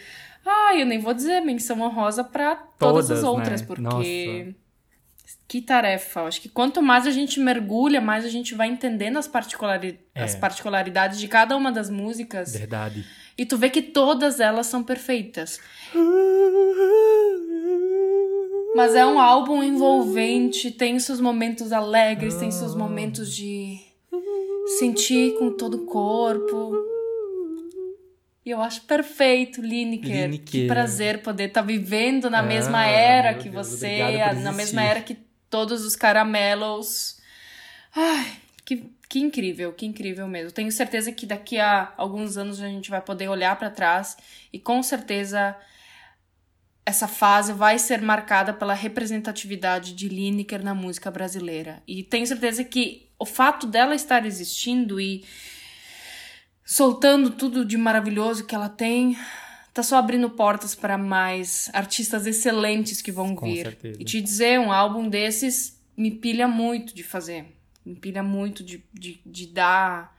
Ai, 0.46 0.82
eu 0.82 0.86
nem 0.86 1.00
vou 1.00 1.14
dizer 1.14 1.40
menção 1.40 1.80
honrosa 1.80 2.22
pra 2.22 2.56
todas, 2.56 3.08
Todas, 3.08 3.12
as 3.12 3.24
outras, 3.24 3.62
né? 3.62 3.68
porque. 3.68 3.82
Nossa. 3.82 4.56
Que 5.48 5.62
tarefa. 5.62 6.24
Acho 6.24 6.42
que 6.42 6.50
quanto 6.50 6.82
mais 6.82 7.08
a 7.08 7.12
gente 7.12 7.40
mergulha, 7.40 8.02
mais 8.02 8.26
a 8.26 8.30
gente 8.30 8.54
vai 8.54 8.68
entendendo 8.68 9.16
as, 9.18 9.30
particulari... 9.30 9.98
É. 10.14 10.24
as 10.24 10.36
particularidades 10.36 11.18
de 11.20 11.28
cada 11.30 11.56
uma 11.56 11.72
das 11.72 11.90
músicas. 11.90 12.52
Verdade. 12.52 13.06
E 13.38 13.46
tu 13.46 13.56
vê 13.58 13.70
que 13.70 13.82
todas 13.82 14.42
elas 14.42 14.68
são 14.68 14.84
perfeitas. 14.84 15.62
Mas 18.78 18.94
é 18.94 19.04
um 19.04 19.20
álbum 19.20 19.64
envolvente, 19.64 20.70
tem 20.70 20.99
seus 20.99 21.20
momentos 21.20 21.72
alegres, 21.72 22.36
tem 22.36 22.52
seus 22.52 22.76
momentos 22.76 23.36
de 23.36 23.80
sentir 24.78 25.34
com 25.40 25.58
todo 25.58 25.78
o 25.78 25.86
corpo. 25.88 26.78
E 28.45 28.52
eu 28.52 28.62
acho 28.62 28.82
perfeito, 28.82 29.64
Lineker. 29.64 30.26
Lineker. 30.26 30.45
Que 30.45 30.68
prazer 30.68 31.24
poder 31.24 31.45
estar 31.45 31.64
vivendo 31.64 32.30
na 32.30 32.38
Ah, 32.38 32.44
mesma 32.44 32.86
era 32.86 33.34
que 33.34 33.49
Deus, 33.49 33.68
você, 33.68 33.99
na 34.44 34.52
mesma 34.52 34.84
era 34.84 35.02
que 35.02 35.18
todos 35.49 35.84
os 35.84 35.95
caramelos. 35.95 37.18
Ai, 37.95 38.32
que, 38.64 38.91
que 39.10 39.18
incrível, 39.18 39.74
que 39.74 39.88
incrível 39.88 40.28
mesmo. 40.28 40.52
Tenho 40.52 40.72
certeza 40.72 41.12
que 41.12 41.26
daqui 41.26 41.58
a 41.58 41.94
alguns 41.98 42.38
anos 42.38 42.62
a 42.62 42.68
gente 42.68 42.91
vai 42.91 43.02
poder 43.02 43.28
olhar 43.28 43.58
pra 43.58 43.72
trás 43.72 44.16
e 44.54 44.60
com 44.60 44.84
certeza 44.84 45.58
essa 46.88 47.06
fase 47.06 47.52
vai 47.52 47.78
ser 47.78 48.02
marcada 48.02 48.54
pela 48.54 48.74
representatividade 48.74 49.94
de 49.94 50.08
Lineker 50.08 50.64
na 50.64 50.74
música 50.74 51.12
brasileira. 51.12 51.84
E 51.86 52.02
tenho 52.02 52.26
certeza 52.26 52.64
que 52.64 53.10
o 53.20 53.26
fato 53.26 53.68
dela 53.68 53.94
estar 53.94 54.26
existindo 54.26 54.98
e 54.98 55.26
soltando 56.64 57.32
tudo 57.32 57.66
de 57.66 57.76
maravilhoso 57.76 58.46
que 58.46 58.56
ela 58.56 58.70
tem, 58.70 59.18
tá 59.74 59.84
só 59.84 59.98
abrindo 59.98 60.30
portas 60.30 60.76
para 60.76 60.98
mais 60.98 61.70
artistas 61.74 62.26
excelentes 62.26 63.02
que 63.02 63.12
vão 63.12 63.36
Com 63.36 63.48
vir. 63.48 63.64
certeza. 63.66 64.02
E 64.02 64.06
te 64.06 64.22
dizer, 64.22 64.58
um 64.58 64.72
álbum 64.72 65.10
desses 65.10 65.78
me 65.98 66.10
pilha 66.10 66.48
muito 66.48 66.96
de 66.96 67.04
fazer. 67.04 67.54
Me 67.86 67.96
pilha 67.96 68.24
muito 68.24 68.64
de, 68.64 68.82
de, 68.94 69.20
de 69.26 69.48
dar 69.48 70.16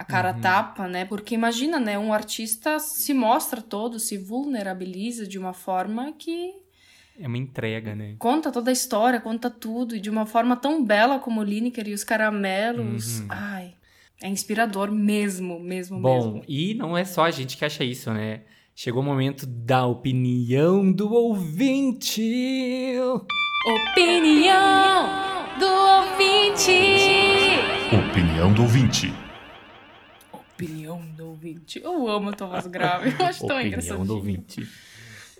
a 0.00 0.04
cara 0.04 0.32
Uhum. 0.32 0.40
tapa, 0.40 0.88
né? 0.88 1.04
Porque 1.04 1.34
imagina, 1.34 1.78
né? 1.78 1.98
Um 1.98 2.12
artista 2.12 2.78
se 2.78 3.12
mostra 3.12 3.60
todo, 3.60 3.98
se 3.98 4.16
vulnerabiliza 4.16 5.26
de 5.26 5.38
uma 5.38 5.52
forma 5.52 6.12
que 6.18 6.52
É 7.18 7.26
uma 7.28 7.36
entrega, 7.36 7.94
né? 7.94 8.14
conta 8.18 8.50
toda 8.50 8.70
a 8.70 8.72
história, 8.72 9.20
conta 9.20 9.50
tudo, 9.50 9.94
e 9.94 10.00
de 10.00 10.08
uma 10.08 10.24
forma 10.24 10.56
tão 10.56 10.82
bela 10.84 11.18
como 11.18 11.40
o 11.40 11.44
Lineker 11.44 11.86
e 11.88 11.92
os 11.92 12.02
caramelos. 12.02 13.20
Uhum. 13.20 13.26
Ai, 13.28 13.74
é 14.22 14.28
inspirador 14.28 14.90
mesmo, 14.90 15.60
mesmo, 15.60 16.00
Bom, 16.00 16.14
mesmo. 16.32 16.44
e 16.48 16.74
não 16.74 16.96
é 16.96 17.04
só 17.04 17.24
a 17.24 17.30
gente 17.30 17.56
que 17.58 17.64
acha 17.66 17.84
isso, 17.84 18.10
né? 18.12 18.40
Chegou 18.74 19.02
o 19.02 19.04
momento 19.04 19.44
da 19.46 19.84
opinião 19.86 20.90
do 20.90 21.12
ouvinte. 21.12 22.94
Opinião 23.66 25.06
do 25.58 25.66
ouvinte! 25.66 26.72
Opinião 28.08 28.52
do 28.54 28.62
ouvinte. 28.62 29.12
Opinião 30.64 31.00
do 31.16 31.28
ouvinte. 31.28 31.80
Eu 31.82 32.08
amo 32.08 32.30
a 32.30 32.32
tua 32.32 32.46
voz 32.48 32.66
grave, 32.66 33.14
eu 33.18 33.26
acho 33.26 33.40
tão 33.40 33.56
opinião 33.56 33.66
engraçadinho. 33.66 34.06
do 34.06 34.14
ouvinte. 34.14 34.68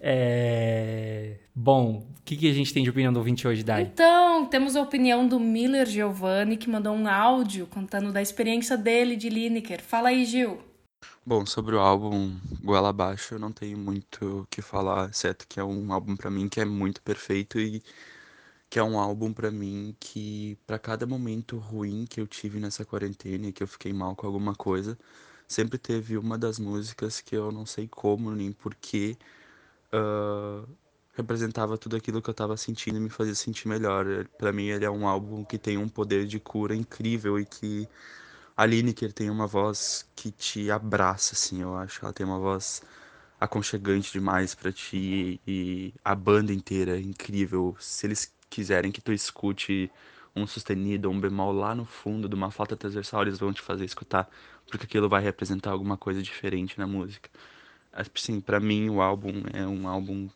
É... 0.00 1.36
Bom, 1.54 2.06
o 2.18 2.22
que, 2.24 2.36
que 2.36 2.50
a 2.50 2.54
gente 2.54 2.72
tem 2.72 2.82
de 2.82 2.90
opinião 2.90 3.12
do 3.12 3.18
ouvinte 3.18 3.46
hoje, 3.46 3.62
Dai? 3.62 3.82
Então, 3.82 4.46
temos 4.46 4.76
a 4.76 4.82
opinião 4.82 5.28
do 5.28 5.38
Miller 5.38 5.86
Giovanni, 5.86 6.56
que 6.56 6.70
mandou 6.70 6.94
um 6.94 7.06
áudio 7.06 7.66
contando 7.66 8.10
da 8.12 8.22
experiência 8.22 8.76
dele 8.76 9.14
de 9.14 9.28
Lineker. 9.28 9.82
Fala 9.82 10.08
aí, 10.08 10.24
Gil. 10.24 10.58
Bom, 11.24 11.44
sobre 11.44 11.76
o 11.76 11.80
álbum 11.80 12.34
Goela 12.62 12.88
Abaixo, 12.88 13.34
eu 13.34 13.38
não 13.38 13.52
tenho 13.52 13.76
muito 13.76 14.40
o 14.40 14.46
que 14.50 14.62
falar, 14.62 15.10
exceto 15.10 15.46
que 15.46 15.60
é 15.60 15.64
um 15.64 15.92
álbum 15.92 16.16
pra 16.16 16.30
mim 16.30 16.48
que 16.48 16.60
é 16.60 16.64
muito 16.64 17.02
perfeito 17.02 17.60
e 17.60 17.82
que 18.70 18.78
é 18.78 18.84
um 18.84 18.98
álbum 18.98 19.32
pra 19.32 19.50
mim 19.50 19.96
que 20.00 20.56
pra 20.66 20.78
cada 20.78 21.06
momento 21.06 21.58
ruim 21.58 22.06
que 22.08 22.20
eu 22.20 22.26
tive 22.26 22.60
nessa 22.60 22.84
quarentena 22.84 23.48
e 23.48 23.52
que 23.52 23.62
eu 23.62 23.68
fiquei 23.68 23.92
mal 23.92 24.16
com 24.16 24.26
alguma 24.26 24.54
coisa, 24.54 24.98
sempre 25.48 25.78
teve 25.78 26.16
uma 26.16 26.38
das 26.38 26.58
músicas 26.58 27.20
que 27.20 27.36
eu 27.36 27.52
não 27.52 27.66
sei 27.66 27.88
como 27.88 28.30
nem 28.32 28.52
porquê 28.52 29.18
ah, 29.92 30.64
representava 31.14 31.76
tudo 31.78 31.96
aquilo 31.96 32.22
que 32.22 32.30
eu 32.30 32.34
tava 32.34 32.56
sentindo 32.56 32.96
e 32.98 33.00
me 33.00 33.10
fazia 33.10 33.34
sentir 33.34 33.68
melhor. 33.68 34.26
Pra 34.38 34.52
mim 34.52 34.66
ele 34.68 34.84
é 34.84 34.90
um 34.90 35.06
álbum 35.06 35.44
que 35.44 35.58
tem 35.58 35.76
um 35.78 35.88
poder 35.88 36.26
de 36.26 36.40
cura 36.40 36.74
incrível 36.74 37.38
e 37.38 37.44
que 37.46 37.88
a 38.56 38.66
Lineker 38.66 39.12
tem 39.12 39.30
uma 39.30 39.46
voz 39.46 40.06
que 40.16 40.30
te 40.32 40.70
abraça, 40.70 41.34
assim, 41.34 41.62
eu 41.62 41.76
acho. 41.76 42.04
Ela 42.04 42.12
tem 42.12 42.26
uma 42.26 42.38
voz 42.38 42.82
aconchegante 43.40 44.12
demais 44.12 44.54
pra 44.54 44.72
ti 44.72 45.40
e 45.46 45.94
a 46.04 46.14
banda 46.14 46.52
inteira 46.52 46.96
é 46.98 47.00
incrível. 47.00 47.76
Se 47.80 48.06
eles 48.06 48.32
quiserem 48.50 48.92
que 48.92 49.00
tu 49.00 49.12
escute 49.12 49.90
um 50.34 50.46
sustenido 50.46 51.10
um 51.10 51.20
bemol 51.20 51.52
lá 51.52 51.74
no 51.74 51.84
fundo 51.84 52.28
de 52.28 52.34
uma 52.34 52.50
flauta 52.50 52.76
transversal, 52.76 53.22
eles 53.22 53.38
vão 53.38 53.52
te 53.52 53.62
fazer 53.62 53.84
escutar, 53.84 54.28
porque 54.68 54.84
aquilo 54.84 55.08
vai 55.08 55.22
representar 55.22 55.70
alguma 55.70 55.96
coisa 55.96 56.22
diferente 56.22 56.78
na 56.78 56.86
música. 56.86 57.30
Assim, 57.92 58.40
pra 58.40 58.60
mim 58.60 58.88
o 58.90 59.02
álbum 59.02 59.42
é 59.52 59.66
um 59.66 59.88
álbum 59.88 60.28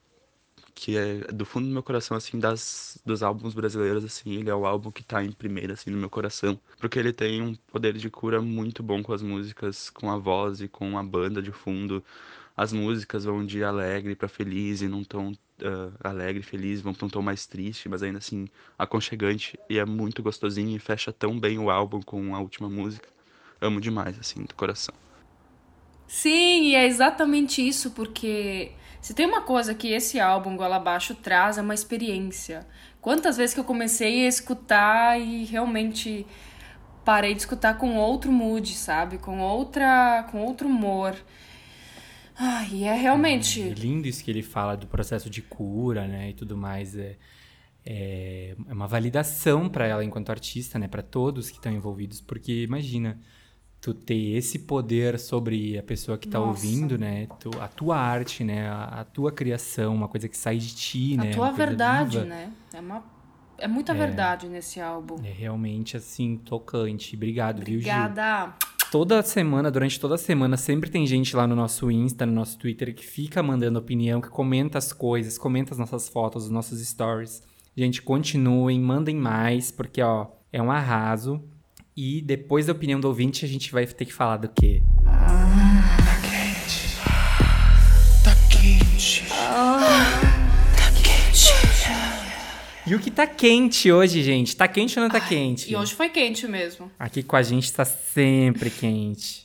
que 0.75 0.97
é 0.97 1.21
do 1.33 1.45
fundo 1.45 1.69
do 1.69 1.73
meu 1.73 1.83
coração, 1.83 2.17
assim, 2.17 2.39
das, 2.39 2.99
dos 3.07 3.23
álbuns 3.23 3.55
brasileiros, 3.55 4.05
assim, 4.05 4.35
ele 4.35 4.51
é 4.51 4.55
o 4.55 4.67
álbum 4.67 4.91
que 4.91 5.05
tá 5.05 5.23
em 5.23 5.31
primeiro, 5.33 5.73
assim, 5.73 5.91
no 5.91 5.97
meu 5.97 6.11
coração. 6.11 6.59
Porque 6.79 6.99
ele 6.99 7.13
tem 7.13 7.41
um 7.41 7.55
poder 7.55 7.95
de 7.95 8.11
cura 8.11 8.43
muito 8.43 8.83
bom 8.83 9.03
com 9.03 9.13
as 9.13 9.23
músicas, 9.23 9.89
com 9.91 10.11
a 10.11 10.19
voz 10.19 10.61
e 10.61 10.69
com 10.69 10.99
a 10.99 11.03
banda 11.03 11.41
de 11.41 11.53
fundo. 11.53 12.05
As 12.57 12.73
músicas 12.73 13.25
vão 13.25 13.45
de 13.45 13.65
alegre 13.65 14.15
pra 14.15 14.29
feliz 14.29 14.81
e 14.81 14.89
num 14.89 15.03
tom 15.03 15.33
ah, 15.63 16.09
alegre, 16.09 16.43
feliz, 16.43 16.81
vão 16.81 16.93
pra 16.93 17.07
um 17.07 17.09
tom 17.09 17.23
mais 17.23 17.47
triste, 17.47 17.89
mas 17.89 18.03
ainda 18.03 18.19
assim 18.19 18.47
aconchegante. 18.79 19.59
E 19.69 19.79
é 19.79 19.85
muito 19.85 20.23
gostosinho 20.23 20.77
e 20.77 20.79
fecha 20.79 21.13
tão 21.13 21.39
bem 21.39 21.59
o 21.59 21.71
álbum 21.71 22.01
com 22.01 22.35
a 22.35 22.41
última 22.41 22.69
música. 22.69 23.09
Amo 23.61 23.81
demais, 23.81 24.19
assim, 24.19 24.43
do 24.43 24.55
coração. 24.55 24.95
Sim, 26.07 26.65
e 26.65 26.75
é 26.75 26.87
exatamente 26.87 27.67
isso, 27.67 27.91
porque 27.93 28.73
se 29.01 29.15
tem 29.15 29.27
uma 29.27 29.43
coisa 29.43 29.75
que 29.75 29.93
esse 29.93 30.21
álbum 30.21 30.57
Gola 30.57 30.77
Abaixo 30.77 31.15
traz 31.15 31.57
é 31.57 31.63
uma 31.63 31.75
experiência. 31.75 32.67
Quantas 33.01 33.37
vezes 33.37 33.55
que 33.55 33.61
eu 33.61 33.65
comecei 33.65 34.25
a 34.25 34.29
escutar 34.29 35.21
e 35.21 35.45
realmente 35.45 36.27
parei 37.05 37.35
de 37.35 37.41
escutar 37.41 37.79
com 37.79 37.97
outro 37.97 38.33
mood, 38.33 38.75
sabe? 38.75 39.19
Com 39.19 39.41
outra, 39.41 40.27
com 40.31 40.43
outro 40.43 40.69
humor. 40.69 41.17
Ai, 42.37 42.85
é 42.85 42.95
realmente 42.95 43.61
É 43.61 43.69
lindo 43.75 44.09
isso 44.09 44.25
que 44.25 44.31
ele 44.31 44.43
fala 44.43 44.77
do 44.77 44.87
processo 44.87 45.31
de 45.31 45.41
cura, 45.43 46.07
né, 46.07 46.31
e 46.31 46.35
tudo 46.35 46.57
mais. 46.57 46.97
É, 46.97 47.17
é 47.85 48.57
é 48.69 48.73
uma 48.73 48.87
validação 48.87 49.69
para 49.69 49.87
ela 49.87 50.05
enquanto 50.05 50.31
artista, 50.31 50.79
né, 50.79 50.89
para 50.89 51.03
todos 51.03 51.51
que 51.51 51.57
estão 51.57 51.73
envolvidos, 51.73 52.21
porque 52.21 52.63
imagina 52.65 53.21
tu 53.81 53.93
ter 53.93 54.37
esse 54.37 54.61
poder 54.61 55.19
sobre 55.19 55.77
a 55.79 55.83
pessoa 55.83 56.17
que 56.17 56.27
tá 56.27 56.39
Nossa. 56.39 56.67
ouvindo, 56.67 56.97
né, 56.99 57.27
tu, 57.39 57.51
a 57.61 57.69
tua 57.69 57.99
arte, 57.99 58.43
né, 58.43 58.69
a, 58.69 58.85
a 59.01 59.05
tua 59.05 59.31
criação, 59.31 59.95
uma 59.95 60.09
coisa 60.09 60.29
que 60.29 60.37
sai 60.37 60.57
de 60.57 60.75
ti, 60.75 61.15
a 61.19 61.25
né, 61.25 61.33
tua 61.33 61.45
uma 61.45 61.53
coisa 61.55 61.67
verdade, 61.67 62.19
viva. 62.19 62.25
né? 62.25 62.53
É 62.73 62.81
uma 62.81 63.05
é 63.59 63.69
muita 63.69 63.95
verdade 63.95 64.49
nesse 64.49 64.81
álbum. 64.81 65.17
É 65.25 65.31
realmente 65.31 65.97
assim 65.97 66.37
tocante. 66.37 67.15
Obrigado, 67.15 67.59
viu, 67.65 67.81
Gil? 67.81 67.93
Obrigada. 67.93 68.55
Toda 68.95 69.21
semana, 69.25 69.73
durante 69.73 69.99
toda 69.99 70.15
a 70.15 70.19
semana, 70.19 70.57
sempre 70.57 70.89
tem 70.89 71.05
gente 71.05 71.35
lá 71.35 71.49
no 71.49 71.57
nosso 71.57 71.91
Insta, 71.91 72.25
no 72.25 72.31
nosso 72.31 72.57
Twitter, 72.57 72.95
que 72.95 73.05
fica 73.05 73.43
mandando 73.43 73.77
opinião, 73.77 74.21
que 74.21 74.29
comenta 74.29 74.79
as 74.79 74.93
coisas, 74.93 75.37
comenta 75.37 75.73
as 75.75 75.79
nossas 75.79 76.09
fotos, 76.09 76.45
os 76.45 76.51
nossos 76.51 76.81
stories. 76.87 77.43
Gente, 77.77 78.01
continuem, 78.01 78.81
mandem 78.81 79.17
mais, 79.17 79.73
porque, 79.73 80.01
ó, 80.01 80.29
é 80.53 80.63
um 80.63 80.71
arraso. 80.71 81.43
E 81.97 82.23
depois 82.23 82.67
da 82.67 82.73
opinião 82.73 83.01
do 83.01 83.09
ouvinte, 83.09 83.45
a 83.45 83.49
gente 83.49 83.73
vai 83.73 83.85
ter 83.85 84.05
que 84.05 84.15
falar 84.15 84.37
do 84.37 84.49
quê? 84.49 84.81
E 92.87 92.91
Viu 92.91 93.01
que 93.01 93.11
tá 93.11 93.27
quente 93.27 93.91
hoje, 93.91 94.23
gente? 94.23 94.55
Tá 94.55 94.69
quente 94.69 94.99
ou 94.99 95.05
não 95.05 95.11
tá 95.11 95.21
quente? 95.21 95.73
E 95.73 95.77
hoje 95.77 95.95
foi 95.95 96.11
quente 96.11 96.47
mesmo. 96.47 96.91
Aqui 96.99 97.23
com 97.23 97.35
a 97.35 97.43
gente 97.43 97.73
tá 97.73 97.85
sempre 97.85 98.69
quente. 98.69 99.45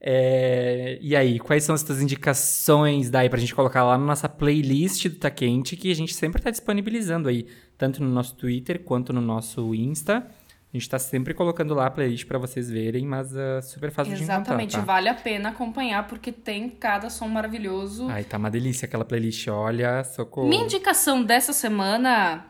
É, 0.00 0.98
e 1.00 1.16
aí, 1.16 1.38
quais 1.38 1.64
são 1.64 1.74
as 1.74 1.82
tuas 1.82 2.02
indicações 2.02 3.08
daí 3.08 3.28
pra 3.28 3.38
gente 3.38 3.54
colocar 3.54 3.84
lá 3.84 3.96
na 3.96 4.04
nossa 4.04 4.28
playlist 4.28 5.08
do 5.08 5.16
Tá 5.16 5.30
Quente, 5.30 5.76
que 5.76 5.90
a 5.90 5.94
gente 5.94 6.14
sempre 6.14 6.42
tá 6.42 6.50
disponibilizando 6.50 7.28
aí, 7.28 7.46
tanto 7.78 8.02
no 8.02 8.10
nosso 8.10 8.36
Twitter 8.36 8.80
quanto 8.80 9.12
no 9.12 9.20
nosso 9.20 9.74
Insta. 9.74 10.18
A 10.18 10.76
gente 10.76 10.90
tá 10.90 10.98
sempre 10.98 11.32
colocando 11.32 11.72
lá 11.72 11.86
a 11.86 11.90
playlist 11.90 12.26
pra 12.26 12.38
vocês 12.38 12.68
verem, 12.70 13.06
mas 13.06 13.32
uh, 13.32 13.62
super 13.62 13.90
fácil 13.90 14.12
Exatamente, 14.12 14.70
de 14.70 14.76
encontrar, 14.76 14.80
tá? 14.80 14.92
vale 14.92 15.08
a 15.08 15.14
pena 15.14 15.48
acompanhar 15.48 16.06
porque 16.06 16.30
tem 16.30 16.68
cada 16.68 17.08
som 17.08 17.28
maravilhoso. 17.28 18.08
Ai, 18.08 18.24
tá 18.24 18.36
uma 18.36 18.50
delícia 18.50 18.86
aquela 18.86 19.04
playlist, 19.04 19.48
olha, 19.48 20.04
socorro. 20.04 20.48
Minha 20.48 20.64
indicação 20.64 21.22
dessa 21.22 21.52
semana 21.52 22.44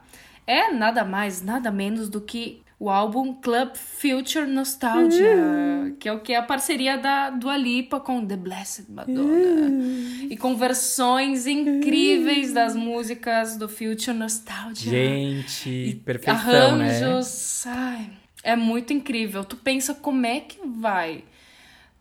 é 0.47 0.71
nada 0.73 1.05
mais, 1.05 1.43
nada 1.43 1.71
menos 1.71 2.09
do 2.09 2.21
que 2.21 2.63
o 2.79 2.91
álbum 2.91 3.33
Club 3.35 3.75
Future 3.75 4.47
Nostalgia, 4.47 5.97
que 5.99 6.09
é 6.09 6.13
o 6.13 6.21
que 6.21 6.35
é 6.35 6.37
a 6.37 6.43
parceria 6.43 6.99
da 6.99 7.31
Dua 7.31 7.57
Lipa 7.57 7.99
com 7.99 8.25
The 8.25 8.37
Blessed 8.37 8.91
Madonna. 8.91 10.27
E 10.29 10.37
com 10.37 10.55
versões 10.55 11.47
incríveis 11.47 12.53
das 12.53 12.77
músicas 12.77 13.57
do 13.57 13.67
Future 13.69 14.13
Nostalgia. 14.13 14.91
Gente, 14.91 16.03
perfeição, 16.05 16.77
né? 16.77 16.99
Arranjos, 16.99 17.67
ai, 17.67 18.11
é 18.43 18.55
muito 18.55 18.93
incrível. 18.93 19.43
Tu 19.43 19.57
pensa 19.57 19.95
como 19.95 20.27
é 20.27 20.41
que 20.41 20.59
vai 20.67 21.25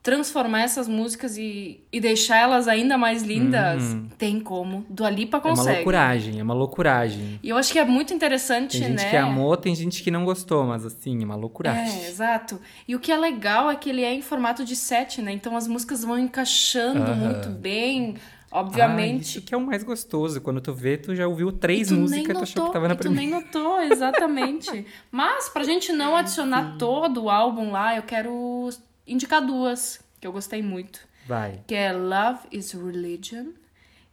transformar 0.06 0.61
essas 0.61 0.88
músicas 0.88 1.36
e, 1.36 1.82
e 1.91 1.99
deixar 1.99 2.38
elas 2.38 2.68
ainda 2.68 2.95
mais 2.95 3.23
lindas, 3.23 3.82
tem 4.19 4.40
como. 4.40 4.86
Dua 4.88 5.10
Lipa 5.10 5.38
Uhum. 5.40 5.44
É 5.44 5.48
uma 5.48 5.56
consegue. 5.57 5.76
loucuragem, 5.77 6.40
é 6.40 6.44
uma 6.44 6.53
loucuragem. 6.53 7.40
E 7.41 7.49
eu 7.49 7.57
acho 7.57 7.72
que 7.73 7.80
é 7.80 7.84
muito 7.84 8.14
interessante, 8.14 8.77
Tem 8.80 8.90
gente 8.90 9.03
né? 9.03 9.10
que 9.10 9.18
amou, 9.18 9.57
tem 9.57 9.73
gente 9.73 10.03
que 10.03 10.11
não 10.11 10.23
gostou, 10.23 10.64
mas 10.64 10.86
assim, 10.86 11.19
é 11.23 11.26
uma 11.26 11.36
loucuragem. 11.36 12.03
É, 12.06 12.07
exato. 12.07 12.61
E 12.88 12.95
o 12.95 12.99
que 12.99 13.11
é 13.11 13.18
legal 13.18 13.72
é 13.72 13.76
que 13.76 13.90
ele 13.90 14.03
é 14.03 14.14
em 14.14 14.22
formato 14.22 14.64
de 14.64 14.76
set, 14.76 15.23
né? 15.23 15.32
Então 15.32 15.57
as 15.57 15.68
músicas 15.68 16.03
vão 16.03 16.19
encaixando 16.19 16.99
Aham. 17.11 17.15
muito 17.15 17.49
bem. 17.49 18.14
Ah, 18.52 18.60
Obviamente. 18.60 19.23
isso 19.23 19.41
que 19.41 19.56
é 19.56 19.57
o 19.57 19.61
mais 19.65 19.82
gostoso. 19.84 20.40
Quando 20.40 20.61
tu 20.61 20.72
vê, 20.72 20.98
tu 20.98 21.15
já 21.15 21.27
ouviu 21.27 21.52
três 21.52 21.88
tu 21.88 21.95
músicas, 21.95 22.38
tu 22.38 22.44
achou 22.44 22.56
notou, 22.61 22.65
que 22.68 22.73
tava 22.73 22.88
na 22.88 22.94
e 22.94 22.98
tu 22.98 22.99
primeira. 23.02 23.22
nem 23.32 23.41
notou, 23.44 23.82
exatamente. 23.82 24.86
Mas 25.11 25.49
pra 25.49 25.64
gente 25.64 25.91
não 25.91 26.15
adicionar 26.15 26.76
todo 26.77 27.23
o 27.23 27.30
álbum 27.32 27.72
lá, 27.72 27.95
eu 27.95 28.03
quero 28.03 28.69
indicar 29.07 29.45
duas 29.45 29.99
que 30.19 30.27
eu 30.27 30.32
gostei 30.32 30.61
muito, 30.61 30.99
Vai. 31.27 31.61
que 31.68 31.76
é 31.76 31.91
Love 31.91 32.48
is 32.52 32.72
Religion 32.72 33.48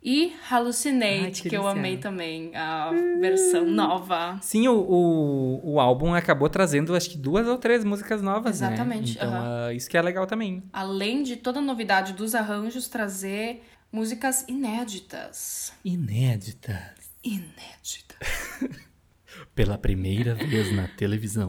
e 0.04 0.34
Hallucinate, 0.50 1.22
Ai, 1.24 1.30
que 1.30 1.48
que, 1.50 1.56
eu 1.56 1.66
amei 1.66 1.96
também 1.96 2.54
a 2.56 2.90
versão 3.20 3.64
nova. 3.64 4.36
Sim, 4.42 4.66
o, 4.66 4.74
o, 4.74 5.74
o 5.74 5.80
álbum 5.80 6.12
acabou 6.12 6.48
trazendo, 6.48 6.94
acho 6.96 7.08
que 7.10 7.16
duas 7.16 7.46
ou 7.46 7.56
três 7.56 7.84
músicas 7.84 8.20
novas, 8.20 8.60
né? 8.60 8.66
Exatamente, 8.68 9.12
Então, 9.16 9.28
aham. 9.32 9.66
ah, 9.68 9.72
isso 9.72 9.88
que 9.88 9.96
é 9.96 10.02
legal 10.02 10.26
também. 10.26 10.62
Além 10.72 11.22
de 11.22 11.36
toda 11.36 11.60
a 11.60 11.62
novidade 11.62 12.14
dos 12.14 12.34
arranjos, 12.34 12.88
trazer 12.88 13.62
músicas 13.92 14.44
inéditas. 14.48 15.72
Inédita. 15.84 16.94
Inédita. 17.22 18.16
Pela 19.54 19.78
primeira 19.78 20.34
vez 20.34 20.72
na 20.74 20.88
televisão. 20.88 21.48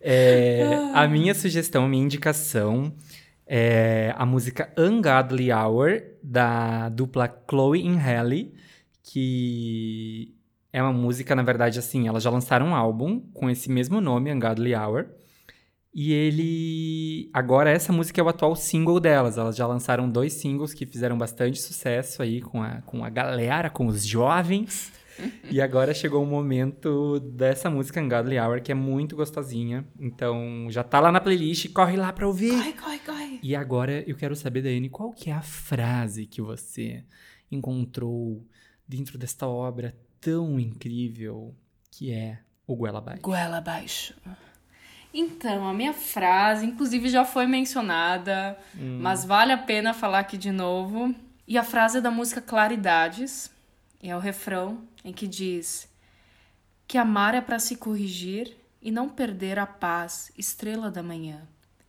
É, 0.00 0.62
a 0.94 1.06
minha 1.08 1.34
sugestão, 1.34 1.88
minha 1.88 2.04
indicação 2.04 2.92
é 3.46 4.12
a 4.16 4.26
música 4.26 4.72
Ungodly 4.76 5.52
Hour, 5.52 6.02
da 6.22 6.88
dupla 6.88 7.28
Chloe 7.48 7.86
e 7.86 7.96
Halle, 7.96 8.54
que 9.02 10.34
é 10.72 10.82
uma 10.82 10.92
música, 10.92 11.34
na 11.34 11.42
verdade, 11.42 11.78
assim, 11.78 12.08
elas 12.08 12.22
já 12.22 12.30
lançaram 12.30 12.66
um 12.66 12.74
álbum 12.74 13.20
com 13.32 13.48
esse 13.48 13.70
mesmo 13.70 14.00
nome, 14.00 14.32
Ungodly 14.32 14.74
Hour. 14.74 15.06
E 15.94 16.12
ele. 16.12 17.30
Agora, 17.32 17.70
essa 17.70 17.90
música 17.90 18.20
é 18.20 18.24
o 18.24 18.28
atual 18.28 18.54
single 18.54 19.00
delas. 19.00 19.38
Elas 19.38 19.56
já 19.56 19.66
lançaram 19.66 20.10
dois 20.10 20.34
singles 20.34 20.74
que 20.74 20.84
fizeram 20.84 21.16
bastante 21.16 21.58
sucesso 21.58 22.20
aí 22.20 22.42
com 22.42 22.62
a, 22.62 22.82
com 22.82 23.02
a 23.02 23.08
galera, 23.08 23.70
com 23.70 23.86
os 23.86 24.04
jovens. 24.04 24.92
e 25.50 25.60
agora 25.60 25.94
chegou 25.94 26.22
o 26.22 26.26
momento 26.26 27.20
dessa 27.20 27.70
música 27.70 28.00
Ungodly 28.00 28.38
Hour, 28.38 28.60
que 28.60 28.72
é 28.72 28.74
muito 28.74 29.16
gostosinha. 29.16 29.86
Então, 29.98 30.66
já 30.70 30.82
tá 30.82 31.00
lá 31.00 31.12
na 31.12 31.20
playlist, 31.20 31.72
corre 31.72 31.96
lá 31.96 32.12
pra 32.12 32.26
ouvir. 32.26 32.50
Corre, 32.50 32.72
corre, 32.72 32.98
corre. 33.00 33.40
E 33.42 33.54
agora 33.54 34.04
eu 34.08 34.16
quero 34.16 34.34
saber, 34.36 34.62
Daiane, 34.62 34.88
qual 34.88 35.12
que 35.12 35.30
é 35.30 35.32
a 35.32 35.42
frase 35.42 36.26
que 36.26 36.40
você 36.40 37.04
encontrou 37.50 38.46
dentro 38.86 39.18
desta 39.18 39.46
obra 39.46 39.96
tão 40.20 40.58
incrível 40.58 41.54
que 41.90 42.12
é 42.12 42.40
o 42.66 42.74
Goela 42.76 42.98
Abaixo? 42.98 43.22
Goela 43.22 43.58
abaixo. 43.58 44.14
Então, 45.14 45.66
a 45.66 45.72
minha 45.72 45.94
frase, 45.94 46.66
inclusive, 46.66 47.08
já 47.08 47.24
foi 47.24 47.46
mencionada, 47.46 48.58
mas 48.74 49.24
vale 49.24 49.50
a 49.50 49.56
pena 49.56 49.94
falar 49.94 50.18
aqui 50.18 50.36
de 50.36 50.52
novo. 50.52 51.14
E 51.48 51.56
a 51.56 51.62
frase 51.62 51.98
é 51.98 52.00
da 52.00 52.10
música 52.10 52.42
Claridades, 52.42 53.50
e 54.06 54.08
é 54.08 54.14
o 54.14 54.20
refrão 54.20 54.84
em 55.04 55.12
que 55.12 55.26
diz 55.26 55.88
que 56.86 56.96
amar 56.96 57.34
é 57.34 57.40
para 57.40 57.58
se 57.58 57.74
corrigir 57.74 58.56
e 58.80 58.92
não 58.92 59.08
perder 59.08 59.58
a 59.58 59.66
paz, 59.66 60.30
estrela 60.38 60.92
da 60.92 61.02
manhã, 61.02 61.42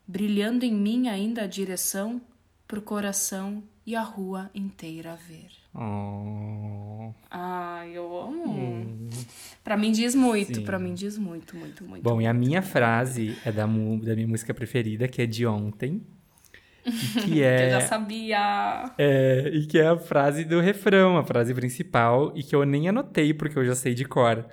brilhando 0.07 0.65
em 0.65 0.73
mim 0.73 1.09
ainda 1.09 1.43
a 1.43 1.47
direção 1.47 2.19
pro 2.67 2.81
coração 2.81 3.61
e 3.85 3.95
a 3.95 4.01
rua 4.01 4.49
inteira 4.55 5.15
ver. 5.15 5.51
Oh. 5.75 7.13
Ai, 7.29 7.91
eu 7.91 8.19
amo. 8.19 9.09
Pra 9.63 9.77
mim 9.77 9.91
diz 9.91 10.15
muito, 10.15 10.63
pra 10.63 10.79
mim 10.79 10.95
diz 10.95 11.19
muito, 11.19 11.55
muito, 11.55 11.85
muito. 11.85 12.01
Bom, 12.01 12.19
e 12.19 12.25
a 12.25 12.33
minha 12.33 12.63
frase 12.63 13.37
é 13.45 13.51
da, 13.51 13.67
da 13.67 14.15
minha 14.15 14.27
música 14.27 14.55
preferida, 14.55 15.07
que 15.07 15.21
é 15.21 15.27
de 15.27 15.45
ontem. 15.45 16.01
E 16.87 16.91
Que 17.21 17.39
Eu 17.39 17.45
é, 17.45 17.69
já 17.69 17.81
sabia. 17.81 18.93
é, 18.97 19.49
e 19.53 19.65
que 19.67 19.79
é 19.79 19.87
a 19.87 19.97
frase 19.97 20.43
do 20.45 20.59
refrão, 20.61 21.17
a 21.17 21.23
frase 21.23 21.53
principal, 21.53 22.31
e 22.35 22.43
que 22.43 22.55
eu 22.55 22.65
nem 22.65 22.87
anotei 22.89 23.33
porque 23.33 23.57
eu 23.59 23.65
já 23.65 23.75
sei 23.75 23.93
de 23.93 24.05
cor. 24.05 24.45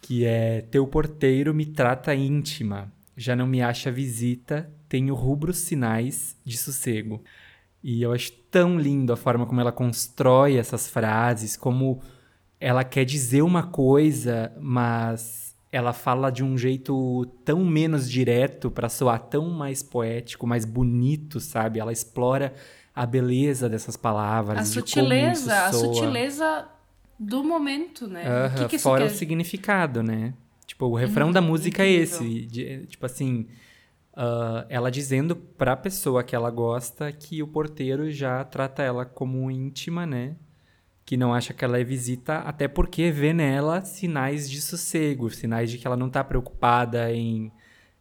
Que 0.00 0.24
é: 0.24 0.62
Teu 0.70 0.86
porteiro 0.86 1.54
me 1.54 1.66
trata 1.66 2.14
íntima, 2.14 2.92
já 3.16 3.36
não 3.36 3.46
me 3.46 3.62
acha 3.62 3.90
visita, 3.90 4.70
tenho 4.88 5.14
rubros 5.14 5.58
sinais 5.58 6.36
de 6.44 6.56
sossego. 6.56 7.22
E 7.82 8.02
eu 8.02 8.12
acho 8.12 8.32
tão 8.50 8.78
lindo 8.78 9.12
a 9.12 9.16
forma 9.16 9.46
como 9.46 9.60
ela 9.60 9.72
constrói 9.72 10.56
essas 10.56 10.88
frases, 10.88 11.56
como 11.56 12.02
ela 12.60 12.82
quer 12.84 13.04
dizer 13.04 13.42
uma 13.42 13.64
coisa, 13.68 14.52
mas 14.60 15.47
ela 15.70 15.92
fala 15.92 16.30
de 16.30 16.42
um 16.42 16.56
jeito 16.56 17.26
tão 17.44 17.64
menos 17.64 18.08
direto 18.10 18.70
para 18.70 18.88
soar 18.88 19.18
tão 19.20 19.50
mais 19.50 19.82
poético, 19.82 20.46
mais 20.46 20.64
bonito, 20.64 21.40
sabe? 21.40 21.78
Ela 21.78 21.92
explora 21.92 22.54
a 22.94 23.04
beleza 23.06 23.68
dessas 23.68 23.96
palavras, 23.96 24.58
A 24.58 24.64
sutileza, 24.64 25.64
a 25.66 25.72
sutileza 25.72 26.68
do 27.18 27.44
momento, 27.44 28.06
né? 28.08 28.26
Aham, 28.26 28.46
o 28.46 28.58
que, 28.68 28.76
que 28.76 28.78
fora 28.78 29.04
o 29.04 29.10
significado, 29.10 30.02
né? 30.02 30.34
Tipo, 30.66 30.86
o 30.86 30.94
refrão 30.94 31.30
da 31.32 31.40
música 31.40 31.82
é 31.82 31.94
incrível. 32.02 32.26
esse. 32.26 32.46
de- 32.46 32.86
tipo 32.86 33.04
assim, 33.06 33.46
ah, 34.14 34.66
ela 34.68 34.90
dizendo 34.90 35.36
pra 35.36 35.76
pessoa 35.76 36.22
que 36.24 36.34
ela 36.34 36.50
gosta 36.50 37.10
que 37.12 37.42
o 37.42 37.46
porteiro 37.48 38.10
já 38.10 38.42
trata 38.44 38.82
ela 38.82 39.04
como 39.04 39.50
íntima, 39.50 40.06
né? 40.06 40.34
Que 41.08 41.16
não 41.16 41.32
acha 41.32 41.54
que 41.54 41.64
ela 41.64 41.80
é 41.80 41.82
visita, 41.82 42.40
até 42.40 42.68
porque 42.68 43.10
vê 43.10 43.32
nela 43.32 43.80
sinais 43.80 44.50
de 44.50 44.60
sossego, 44.60 45.30
sinais 45.30 45.70
de 45.70 45.78
que 45.78 45.86
ela 45.86 45.96
não 45.96 46.10
tá 46.10 46.22
preocupada 46.22 47.10
em 47.10 47.50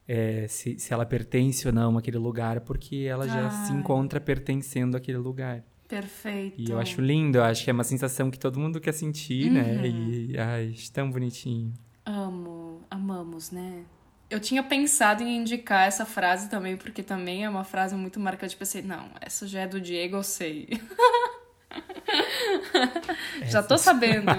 é, 0.05 0.45
se, 0.49 0.77
se 0.77 0.91
ela 0.91 1.05
pertence 1.05 1.65
ou 1.65 1.73
não 1.73 1.97
àquele 1.97 2.17
lugar, 2.17 2.59
porque 2.59 3.07
ela 3.09 3.25
já 3.25 3.49
se 3.49 3.71
Ai. 3.71 3.79
encontra 3.79 4.19
pertencendo 4.19 4.97
àquele 4.97 5.19
lugar. 5.19 5.63
Perfeito. 5.87 6.59
E 6.59 6.69
eu 6.69 6.77
acho 6.77 6.99
lindo, 6.99 7.37
eu 7.37 7.45
acho 7.45 7.63
que 7.63 7.69
é 7.69 7.73
uma 7.73 7.85
sensação 7.85 8.29
que 8.29 8.37
todo 8.37 8.59
mundo 8.59 8.77
quer 8.81 8.91
sentir, 8.91 9.51
né? 9.51 9.77
Uhum. 9.77 9.85
E, 9.85 10.37
ai, 10.37 10.75
tão 10.91 11.09
bonitinho. 11.09 11.73
Amo, 12.05 12.81
amamos, 12.91 13.51
né? 13.51 13.85
Eu 14.29 14.41
tinha 14.41 14.61
pensado 14.61 15.23
em 15.23 15.37
indicar 15.37 15.87
essa 15.87 16.05
frase 16.05 16.49
também, 16.49 16.75
porque 16.75 17.01
também 17.01 17.45
é 17.45 17.49
uma 17.49 17.63
frase 17.63 17.95
muito 17.95 18.19
marcante. 18.19 18.57
Pensei, 18.57 18.81
não, 18.81 19.11
essa 19.21 19.47
já 19.47 19.61
é 19.61 19.67
do 19.67 19.79
Diego, 19.79 20.17
eu 20.17 20.23
sei. 20.23 20.67
já 23.49 23.63
tô 23.63 23.77
sabendo. 23.77 24.31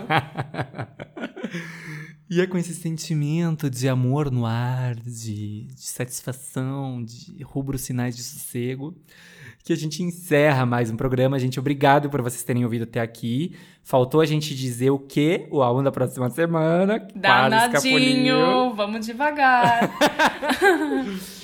E 2.31 2.43
é 2.43 2.47
com 2.47 2.59
esse 2.59 2.75
sentimento 2.75 3.71
de 3.71 3.89
amor 3.89 4.31
no 4.31 4.45
ar, 4.45 4.95
de, 4.95 5.65
de 5.65 5.81
satisfação, 5.81 7.03
de 7.03 7.43
rubros 7.43 7.81
sinais 7.81 8.15
de 8.15 8.23
sossego, 8.23 8.95
que 9.65 9.73
a 9.73 9.77
gente 9.77 10.03
encerra 10.03 10.67
mais 10.67 10.91
um 10.91 10.97
programa. 10.97 11.39
Gente, 11.39 11.59
obrigado 11.59 12.11
por 12.11 12.21
vocês 12.21 12.43
terem 12.43 12.65
ouvido 12.65 12.83
até 12.83 13.01
aqui. 13.01 13.57
Faltou 13.83 14.21
a 14.21 14.27
gente 14.27 14.55
dizer 14.55 14.91
o 14.91 14.99
que? 14.99 15.47
O 15.51 15.63
álbum 15.63 15.83
da 15.83 15.91
próxima 15.91 16.29
semana. 16.29 17.09
Danadinho, 17.15 18.75
vamos 18.75 19.07
devagar. 19.07 19.91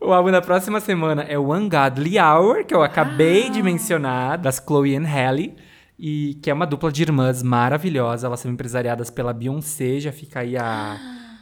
O 0.00 0.12
álbum 0.12 0.30
da 0.30 0.40
próxima 0.40 0.80
semana 0.80 1.22
é 1.22 1.38
o 1.38 1.52
Ungodly 1.52 2.18
Hour, 2.18 2.64
que 2.64 2.74
eu 2.74 2.82
acabei 2.82 3.46
Ah. 3.48 3.50
de 3.50 3.62
mencionar, 3.62 4.38
das 4.38 4.62
Chloe 4.64 4.96
and 4.96 5.04
Halle. 5.06 5.56
e 6.00 6.38
que 6.40 6.48
é 6.48 6.54
uma 6.54 6.64
dupla 6.64 6.92
de 6.92 7.02
irmãs 7.02 7.42
maravilhosa. 7.42 8.28
Elas 8.28 8.38
são 8.38 8.52
empresariadas 8.52 9.10
pela 9.10 9.32
Beyoncé, 9.32 9.98
já 9.98 10.12
fica 10.12 10.38
aí 10.38 10.56
a, 10.56 10.96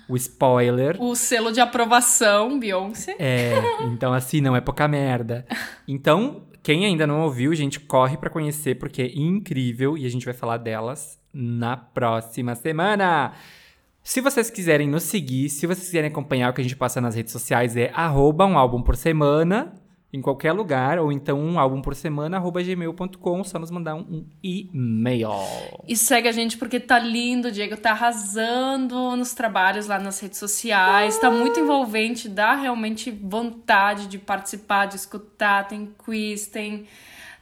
o 0.09 0.17
spoiler. 0.17 0.97
O 0.99 1.15
selo 1.15 1.53
de 1.53 1.61
aprovação, 1.61 2.59
Beyoncé. 2.59 3.15
É, 3.19 3.53
então 3.85 4.15
assim, 4.15 4.41
não 4.41 4.57
é 4.57 4.61
pouca 4.63 4.89
merda. 4.89 5.45
Então, 5.87 6.45
quem 6.63 6.87
ainda 6.87 7.07
não 7.07 7.21
ouviu, 7.21 7.55
gente, 7.55 7.79
corre 7.79 8.17
para 8.17 8.31
conhecer 8.31 8.77
porque 8.77 9.03
é 9.03 9.13
incrível 9.15 9.99
e 9.99 10.07
a 10.07 10.09
gente 10.09 10.25
vai 10.25 10.33
falar 10.33 10.57
delas 10.57 11.19
na 11.35 11.77
próxima 11.77 12.55
semana. 12.55 13.35
Se 14.07 14.21
vocês 14.21 14.49
quiserem 14.49 14.89
nos 14.89 15.03
seguir, 15.03 15.49
se 15.49 15.67
vocês 15.67 15.87
quiserem 15.87 16.09
acompanhar 16.09 16.49
o 16.49 16.55
que 16.55 16.61
a 16.61 16.65
gente 16.65 16.77
passa 16.77 17.01
nas 17.01 17.17
redes 17.17 17.33
sociais, 17.33 17.77
é 17.77 17.91
arroba 17.93 18.47
um 18.47 18.57
álbum 18.57 18.81
por 18.81 18.95
semana, 18.95 19.75
em 20.13 20.21
qualquer 20.21 20.53
lugar, 20.53 21.01
ou 21.01 21.11
então 21.11 21.41
um 21.41 21.59
álbum 21.59 21.83
por 21.83 21.93
semana, 21.93 22.37
arroba 22.37 22.63
gmail.com, 22.63 23.43
só 23.43 23.59
nos 23.59 23.69
mandar 23.69 23.97
um, 23.97 24.03
um 24.03 24.27
e-mail. 24.41 25.31
E 25.89 25.97
segue 25.97 26.29
a 26.29 26.33
gente 26.33 26.57
porque 26.57 26.79
tá 26.79 27.01
lindo, 27.01 27.51
Diego 27.51 27.77
tá 27.77 27.91
arrasando 27.91 29.17
nos 29.17 29.35
trabalhos 29.35 29.89
lá 29.89 29.99
nas 29.99 30.21
redes 30.21 30.39
sociais, 30.39 31.19
tá 31.19 31.29
muito 31.29 31.59
envolvente, 31.59 32.29
dá 32.29 32.55
realmente 32.55 33.11
vontade 33.11 34.07
de 34.07 34.19
participar, 34.19 34.87
de 34.87 34.95
escutar, 34.95 35.67
tem 35.67 35.93
quiz, 35.99 36.47
tem 36.47 36.87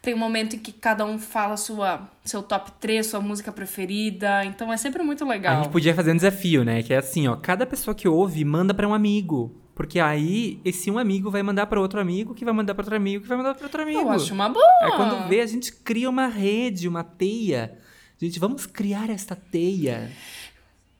tem 0.04 0.14
um 0.14 0.18
momento 0.18 0.56
em 0.56 0.58
que 0.58 0.70
cada 0.70 1.04
um 1.04 1.18
fala 1.18 1.56
sua, 1.56 2.08
seu 2.24 2.42
top 2.42 2.70
3, 2.78 3.06
sua 3.06 3.20
música 3.20 3.50
preferida. 3.50 4.44
Então 4.44 4.72
é 4.72 4.76
sempre 4.76 5.02
muito 5.02 5.24
legal. 5.24 5.54
A 5.54 5.62
gente 5.62 5.72
podia 5.72 5.94
fazer 5.94 6.12
um 6.12 6.16
desafio, 6.16 6.62
né? 6.64 6.82
Que 6.82 6.92
é 6.92 6.98
assim, 6.98 7.26
ó, 7.26 7.34
cada 7.36 7.66
pessoa 7.66 7.94
que 7.94 8.06
ouve 8.06 8.44
manda 8.44 8.74
para 8.74 8.86
um 8.86 8.94
amigo. 8.94 9.60
Porque 9.74 9.98
aí 9.98 10.60
esse 10.64 10.88
um 10.90 10.98
amigo 10.98 11.30
vai 11.30 11.42
mandar 11.42 11.66
para 11.66 11.80
outro 11.80 11.98
amigo, 11.98 12.32
que 12.34 12.44
vai 12.44 12.54
mandar 12.54 12.74
para 12.74 12.82
outro 12.82 12.94
amigo, 12.94 13.22
que 13.22 13.28
vai 13.28 13.36
mandar 13.36 13.54
para 13.54 13.64
outro 13.64 13.82
amigo. 13.82 14.00
Eu 14.00 14.10
acho 14.10 14.32
uma 14.32 14.48
boa. 14.48 14.64
Aí 14.82 14.92
quando 14.92 15.28
vê, 15.28 15.40
a 15.40 15.46
gente 15.46 15.72
cria 15.72 16.08
uma 16.08 16.28
rede, 16.28 16.86
uma 16.86 17.02
teia. 17.02 17.76
Gente, 18.20 18.38
vamos 18.38 18.66
criar 18.66 19.10
esta 19.10 19.34
teia. 19.34 20.12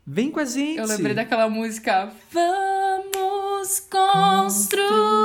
Vem 0.04 0.30
com 0.30 0.40
a 0.40 0.44
gente. 0.44 0.78
Eu 0.78 0.86
lembrei 0.86 1.14
daquela 1.14 1.48
música. 1.48 2.12
Vamos 2.32 3.80
construir 3.88 5.24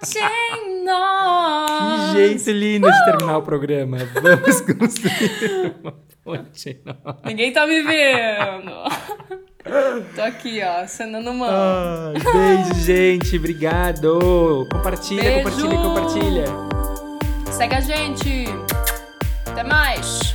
ponte 0.00 0.18
em 0.18 0.84
nós. 0.84 2.12
Que 2.12 2.18
jeito 2.18 2.50
lindo 2.50 2.90
de 2.90 3.04
terminar 3.04 3.38
o 3.38 3.42
programa. 3.42 3.98
Vamos 4.22 4.60
construir 4.60 5.74
uma 5.82 5.94
ponte 6.24 6.70
em 6.70 6.80
nós. 6.84 7.16
Ninguém 7.24 7.52
tá 7.52 7.66
me 7.66 7.82
vendo. 7.82 8.72
Tô 10.14 10.22
aqui, 10.22 10.60
ó, 10.62 10.82
acenando 10.82 11.32
mão. 11.34 11.48
Ai, 11.50 12.14
beijo, 12.32 12.74
gente. 12.82 13.36
Obrigado. 13.36 14.66
Compartilha, 14.72 15.22
Beijo. 15.22 15.42
compartilha, 15.50 15.82
compartilha. 15.82 16.44
Segue 17.50 17.74
a 17.74 17.80
gente. 17.80 18.44
Até 19.46 19.64
mais. 19.64 20.34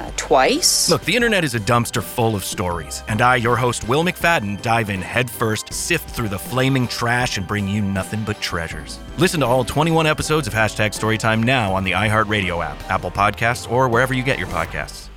uh, 0.00 0.10
twice. 0.16 0.88
Look, 0.88 1.02
the 1.02 1.14
internet 1.14 1.44
is 1.44 1.54
a 1.54 1.60
dumpster 1.60 2.02
full 2.02 2.34
of 2.34 2.44
stories, 2.44 3.02
and 3.08 3.20
I, 3.20 3.36
your 3.36 3.56
host, 3.56 3.86
Will 3.88 4.02
McFadden, 4.02 4.60
dive 4.62 4.90
in 4.90 5.00
headfirst, 5.00 5.72
sift 5.72 6.10
through 6.10 6.28
the 6.28 6.38
flaming 6.38 6.88
trash, 6.88 7.36
and 7.36 7.46
bring 7.46 7.68
you 7.68 7.82
nothing 7.82 8.24
but 8.24 8.40
treasures. 8.40 8.98
Listen 9.18 9.40
to 9.40 9.46
all 9.46 9.64
21 9.64 10.06
episodes 10.06 10.46
of 10.46 10.54
Hashtag 10.54 10.90
Storytime 10.90 11.42
now 11.42 11.74
on 11.74 11.84
the 11.84 11.92
iHeartRadio 11.92 12.64
app, 12.64 12.82
Apple 12.90 13.10
Podcasts, 13.10 13.70
or 13.70 13.88
wherever 13.88 14.14
you 14.14 14.22
get 14.22 14.38
your 14.38 14.48
podcasts. 14.48 15.08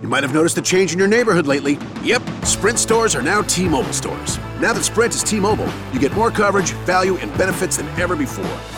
You 0.00 0.06
might 0.06 0.22
have 0.22 0.32
noticed 0.32 0.56
a 0.58 0.62
change 0.62 0.92
in 0.92 0.98
your 0.98 1.08
neighborhood 1.08 1.48
lately. 1.48 1.76
Yep, 2.04 2.22
Sprint 2.44 2.78
stores 2.78 3.16
are 3.16 3.22
now 3.22 3.42
T 3.42 3.68
Mobile 3.68 3.92
stores. 3.92 4.38
Now 4.60 4.72
that 4.72 4.84
Sprint 4.84 5.14
is 5.14 5.24
T 5.24 5.40
Mobile, 5.40 5.68
you 5.92 5.98
get 5.98 6.12
more 6.12 6.30
coverage, 6.30 6.70
value, 6.86 7.16
and 7.16 7.36
benefits 7.36 7.78
than 7.78 7.88
ever 8.00 8.14
before. 8.14 8.77